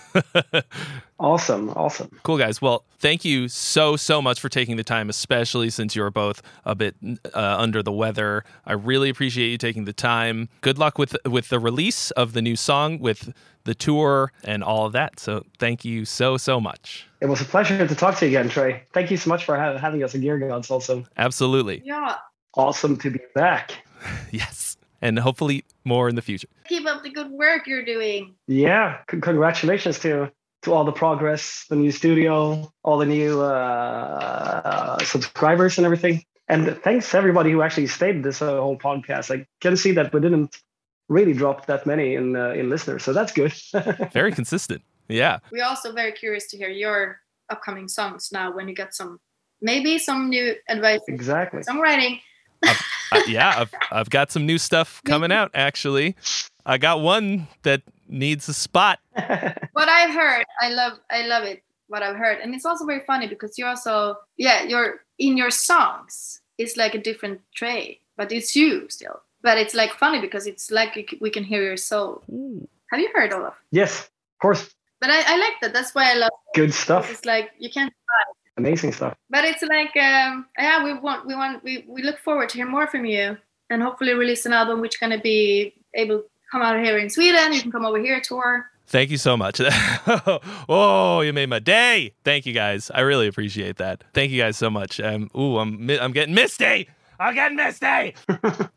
awesome. 1.21 1.71
Awesome. 1.71 2.11
Cool, 2.25 2.37
guys. 2.37 2.61
Well, 2.61 2.85
thank 2.99 3.25
you 3.25 3.47
so, 3.47 3.95
so 3.95 4.21
much 4.21 4.41
for 4.41 4.49
taking 4.49 4.77
the 4.77 4.83
time, 4.83 5.09
especially 5.09 5.71
since 5.71 5.95
you're 5.95 6.11
both 6.11 6.43
a 6.65 6.75
bit 6.75 6.97
uh, 7.33 7.57
under 7.59 7.81
the 7.81 7.93
weather. 7.93 8.45
I 8.67 8.73
really 8.73 9.09
appreciate 9.09 9.51
you 9.51 9.59
taking 9.59 9.85
the 9.85 9.93
time. 9.93 10.49
Good 10.63 10.79
luck 10.79 10.99
with 10.99 11.17
with 11.25 11.49
the 11.49 11.61
release 11.61 12.11
of 12.13 12.33
the 12.33 12.43
new 12.43 12.57
song, 12.57 12.99
with 12.99 13.33
the 13.65 13.75
tour, 13.75 14.33
and 14.43 14.65
all 14.65 14.87
of 14.87 14.93
that. 14.95 15.21
So, 15.21 15.45
thank 15.59 15.85
you 15.85 16.05
so, 16.05 16.39
so 16.39 16.61
much. 16.61 17.07
It 17.21 17.27
was 17.27 17.41
a 17.41 17.45
pleasure 17.45 17.87
to 17.87 17.95
talk 17.95 18.17
to 18.17 18.27
you 18.27 18.31
again, 18.31 18.49
Trey. 18.49 18.83
Thank 18.93 19.11
you 19.11 19.17
so 19.17 19.29
much 19.29 19.45
for 19.45 19.57
ha- 19.57 19.77
having 19.77 20.03
us 20.03 20.15
at 20.15 20.23
Gear 20.23 20.39
Gods 20.39 20.71
also. 20.71 21.05
Absolutely. 21.17 21.83
Yeah. 21.85 22.17
Awesome 22.55 22.97
to 22.97 23.11
be 23.11 23.21
back. 23.35 23.85
yes. 24.33 24.77
And 25.01 25.19
hopefully 25.19 25.65
more 25.85 26.09
in 26.09 26.17
the 26.17 26.23
future. 26.23 26.49
Keep 26.67 26.87
up 26.87 27.03
the 27.03 27.11
good 27.11 27.31
work 27.31 27.67
you're 27.67 27.85
doing. 27.85 28.35
Yeah. 28.47 28.99
C- 29.11 29.21
congratulations 29.21 29.99
to 30.01 30.31
to 30.63 30.75
all 30.75 30.85
the 30.85 30.93
progress, 30.93 31.65
the 31.71 31.77
new 31.77 31.93
studio, 31.93 32.73
all 32.83 32.99
the 32.99 33.07
new 33.07 33.41
uh, 33.43 34.99
subscribers 35.05 35.79
and 35.79 35.85
everything. 35.85 36.25
And 36.49 36.77
thanks 36.83 37.11
to 37.11 37.17
everybody 37.17 37.53
who 37.53 37.63
actually 37.63 37.87
stayed 37.87 38.25
this 38.25 38.43
uh, 38.43 38.61
whole 38.61 38.77
podcast. 38.77 39.31
I 39.31 39.47
can 39.61 39.77
see 39.77 39.93
that 39.93 40.13
we 40.13 40.21
didn't 40.21 40.57
really 41.09 41.33
drop 41.33 41.67
that 41.67 41.87
many 41.87 42.15
in 42.15 42.37
uh, 42.37 42.51
in 42.51 42.71
listeners, 42.71 43.05
so 43.05 43.13
that's 43.13 43.33
good. 43.33 43.53
Very 44.13 44.33
consistent. 44.33 44.83
Yeah. 45.09 45.39
We're 45.51 45.65
also 45.65 45.93
very 45.93 46.13
curious 46.13 46.49
to 46.49 46.57
hear 46.57 46.69
your 46.69 47.21
upcoming 47.49 47.89
songs 47.89 48.29
now 48.31 48.55
when 48.55 48.69
you 48.69 48.75
get 48.75 48.95
some 48.95 49.21
maybe 49.61 49.99
some 49.99 50.29
new 50.29 50.55
advice. 50.69 51.01
Exactly. 51.09 51.63
Songwriting. 51.63 52.21
I've, 52.63 52.83
I, 53.13 53.25
yeah, 53.27 53.55
I've, 53.57 53.75
I've 53.91 54.11
got 54.11 54.31
some 54.31 54.47
new 54.47 54.59
stuff 54.59 55.03
coming 55.07 55.33
out 55.33 55.51
actually. 55.55 56.17
I 56.67 56.79
got 56.79 57.01
one 57.01 57.49
that 57.63 57.83
needs 58.09 58.49
a 58.49 58.55
spot. 58.55 58.99
what 59.13 59.89
I've 59.89 60.15
heard, 60.15 60.45
I 60.61 60.71
love 60.71 60.99
I 61.11 61.23
love 61.23 61.45
it. 61.45 61.63
What 61.89 62.03
I've 62.03 62.17
heard. 62.17 62.39
And 62.41 62.55
it's 62.55 62.67
also 62.67 62.85
very 62.85 63.03
funny 63.07 63.27
because 63.27 63.59
you're 63.59 63.69
also 63.69 64.17
yeah, 64.37 64.65
you're 64.65 65.01
in 65.19 65.37
your 65.37 65.51
songs. 65.51 66.41
It's 66.59 66.77
like 66.77 66.95
a 66.95 66.99
different 66.99 67.41
Trey, 67.55 68.01
but 68.17 68.33
it's 68.33 68.55
you 68.55 68.89
still. 68.89 69.21
But 69.43 69.59
it's 69.59 69.75
like 69.75 69.93
funny 69.93 70.21
because 70.21 70.47
it's 70.47 70.71
like 70.71 71.17
we 71.21 71.31
can 71.31 71.45
hear 71.45 71.63
your 71.63 71.77
soul. 71.77 72.23
Ooh. 72.31 72.69
Have 72.91 73.01
you 73.01 73.11
heard 73.15 73.33
all 73.33 73.41
Olof? 73.41 73.55
Yes, 73.71 74.01
of 74.01 74.41
course. 74.43 74.75
But 75.01 75.11
I, 75.11 75.35
I 75.35 75.37
like 75.37 75.53
that. 75.63 75.73
That's 75.73 75.95
why 75.95 76.11
I 76.11 76.15
love 76.15 76.33
good 76.55 76.75
stuff. 76.75 77.11
It's 77.11 77.25
like 77.25 77.51
you 77.59 77.71
can't 77.71 77.93
amazing 78.59 78.93
stuff. 78.93 79.15
But 79.31 79.45
it's 79.45 79.63
like, 79.63 79.97
um, 79.97 80.47
yeah, 80.59 80.85
we 80.85 80.93
want, 80.93 81.27
we 81.27 81.35
want, 81.35 81.65
we, 81.65 81.85
we 81.89 82.03
look 82.03 82.19
forward 82.19 82.49
to 82.51 82.59
hear 82.59 82.67
more 82.67 82.87
from 82.87 83.07
you, 83.07 83.39
and 83.71 83.83
hopefully 83.83 84.13
release 84.13 84.45
an 84.47 84.53
album 84.53 84.81
which 84.81 85.01
gonna 85.01 85.21
be 85.21 85.73
able 85.95 86.19
to 86.19 86.25
come 86.51 86.63
out 86.63 86.83
here 86.83 86.99
in 86.99 87.09
Sweden. 87.09 87.53
You 87.53 87.63
can 87.63 87.73
come 87.73 87.85
over 87.85 87.99
here 87.99 88.21
tour. 88.21 88.67
Thank 88.87 89.11
you 89.11 89.19
so 89.19 89.37
much. 89.37 89.61
oh, 90.69 91.21
you 91.21 91.33
made 91.35 91.51
my 91.51 91.59
day. 91.59 92.15
Thank 92.25 92.47
you 92.47 92.55
guys. 92.55 92.91
I 92.95 93.01
really 93.01 93.27
appreciate 93.27 93.77
that. 93.77 94.03
Thank 94.15 94.31
you 94.31 94.41
guys 94.41 94.57
so 94.57 94.71
much. 94.71 94.99
Um, 94.99 95.31
ooh, 95.37 95.59
I'm 95.59 95.91
I'm 95.91 96.13
getting 96.13 96.35
misty. 96.35 96.89
I'm 97.21 97.35
getting 97.35 97.57
misty. 97.57 98.15
all 98.29 98.69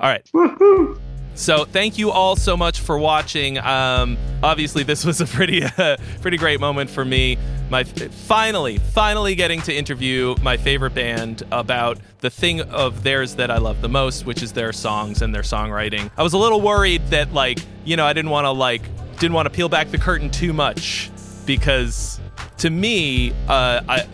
right. 0.00 0.28
Woo-hoo. 0.32 1.00
So 1.40 1.64
thank 1.64 1.96
you 1.96 2.10
all 2.10 2.36
so 2.36 2.54
much 2.54 2.80
for 2.80 2.98
watching. 2.98 3.56
Um, 3.56 4.18
obviously, 4.42 4.82
this 4.82 5.06
was 5.06 5.22
a 5.22 5.26
pretty, 5.26 5.64
uh, 5.78 5.96
pretty 6.20 6.36
great 6.36 6.60
moment 6.60 6.90
for 6.90 7.02
me. 7.02 7.38
My 7.70 7.84
finally, 7.84 8.76
finally 8.76 9.34
getting 9.34 9.62
to 9.62 9.74
interview 9.74 10.34
my 10.42 10.58
favorite 10.58 10.94
band 10.94 11.42
about 11.50 11.96
the 12.18 12.28
thing 12.28 12.60
of 12.60 13.04
theirs 13.04 13.36
that 13.36 13.50
I 13.50 13.56
love 13.56 13.80
the 13.80 13.88
most, 13.88 14.26
which 14.26 14.42
is 14.42 14.52
their 14.52 14.70
songs 14.74 15.22
and 15.22 15.34
their 15.34 15.40
songwriting. 15.40 16.10
I 16.18 16.22
was 16.22 16.34
a 16.34 16.38
little 16.38 16.60
worried 16.60 17.06
that, 17.06 17.32
like, 17.32 17.58
you 17.86 17.96
know, 17.96 18.04
I 18.04 18.12
didn't 18.12 18.30
want 18.30 18.44
to 18.44 18.50
like, 18.50 18.82
didn't 19.18 19.32
want 19.32 19.46
to 19.46 19.50
peel 19.50 19.70
back 19.70 19.90
the 19.90 19.98
curtain 19.98 20.28
too 20.28 20.52
much 20.52 21.10
because, 21.46 22.20
to 22.58 22.68
me, 22.68 23.32
uh, 23.48 23.80
I 23.88 24.06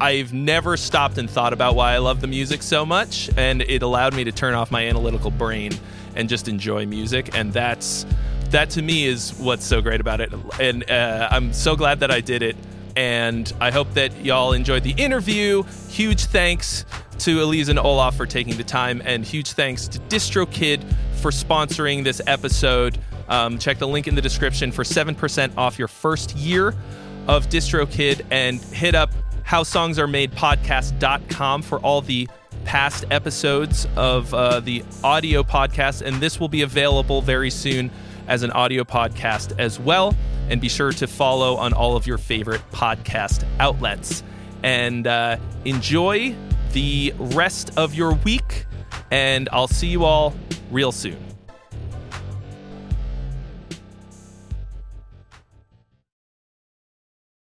I've 0.00 0.32
never 0.32 0.76
stopped 0.76 1.18
and 1.18 1.30
thought 1.30 1.52
about 1.52 1.76
why 1.76 1.92
I 1.92 1.98
love 1.98 2.20
the 2.20 2.26
music 2.26 2.64
so 2.64 2.84
much, 2.84 3.30
and 3.36 3.62
it 3.62 3.82
allowed 3.82 4.14
me 4.14 4.24
to 4.24 4.32
turn 4.32 4.54
off 4.54 4.72
my 4.72 4.88
analytical 4.88 5.30
brain 5.30 5.70
and 6.16 6.28
just 6.28 6.48
enjoy 6.48 6.86
music, 6.86 7.36
and 7.36 7.52
that's 7.52 8.06
that 8.50 8.70
to 8.70 8.82
me 8.82 9.06
is 9.06 9.34
what's 9.34 9.64
so 9.64 9.80
great 9.80 10.00
about 10.00 10.20
it. 10.20 10.32
And 10.60 10.88
uh, 10.90 11.28
I'm 11.30 11.52
so 11.52 11.74
glad 11.74 12.00
that 12.00 12.10
I 12.10 12.20
did 12.20 12.42
it. 12.42 12.56
And 12.96 13.52
I 13.60 13.72
hope 13.72 13.92
that 13.94 14.24
y'all 14.24 14.52
enjoyed 14.52 14.84
the 14.84 14.92
interview. 14.92 15.64
Huge 15.88 16.26
thanks 16.26 16.84
to 17.18 17.38
Elize 17.38 17.68
and 17.68 17.78
Olof 17.78 18.16
for 18.16 18.26
taking 18.26 18.56
the 18.56 18.62
time, 18.62 19.02
and 19.04 19.24
huge 19.24 19.52
thanks 19.52 19.88
to 19.88 19.98
DistroKid 20.00 20.84
for 21.16 21.32
sponsoring 21.32 22.04
this 22.04 22.20
episode. 22.26 22.98
Um, 23.28 23.58
check 23.58 23.78
the 23.78 23.88
link 23.88 24.06
in 24.06 24.14
the 24.14 24.22
description 24.22 24.70
for 24.70 24.84
7% 24.84 25.56
off 25.56 25.78
your 25.78 25.88
first 25.88 26.36
year 26.36 26.74
of 27.26 27.48
DistroKid 27.48 28.26
and 28.30 28.60
hit 28.60 28.94
up 28.94 29.10
howsongsaremadepodcast.com 29.46 31.62
for 31.62 31.78
all 31.80 32.00
the 32.00 32.28
past 32.64 33.04
episodes 33.10 33.86
of 33.96 34.32
uh, 34.32 34.60
the 34.60 34.84
audio 35.02 35.42
podcast. 35.42 36.02
And 36.02 36.16
this 36.16 36.40
will 36.40 36.48
be 36.48 36.62
available 36.62 37.22
very 37.22 37.50
soon 37.50 37.90
as 38.26 38.42
an 38.42 38.50
audio 38.52 38.84
podcast 38.84 39.58
as 39.58 39.78
well. 39.78 40.14
And 40.48 40.60
be 40.60 40.68
sure 40.68 40.92
to 40.92 41.06
follow 41.06 41.56
on 41.56 41.72
all 41.72 41.96
of 41.96 42.06
your 42.06 42.18
favorite 42.18 42.62
podcast 42.72 43.44
outlets. 43.60 44.22
And 44.62 45.06
uh, 45.06 45.36
enjoy 45.64 46.34
the 46.72 47.14
rest 47.18 47.70
of 47.76 47.94
your 47.94 48.14
week. 48.14 48.66
And 49.10 49.48
I'll 49.52 49.68
see 49.68 49.88
you 49.88 50.04
all 50.04 50.34
real 50.70 50.92
soon. 50.92 51.33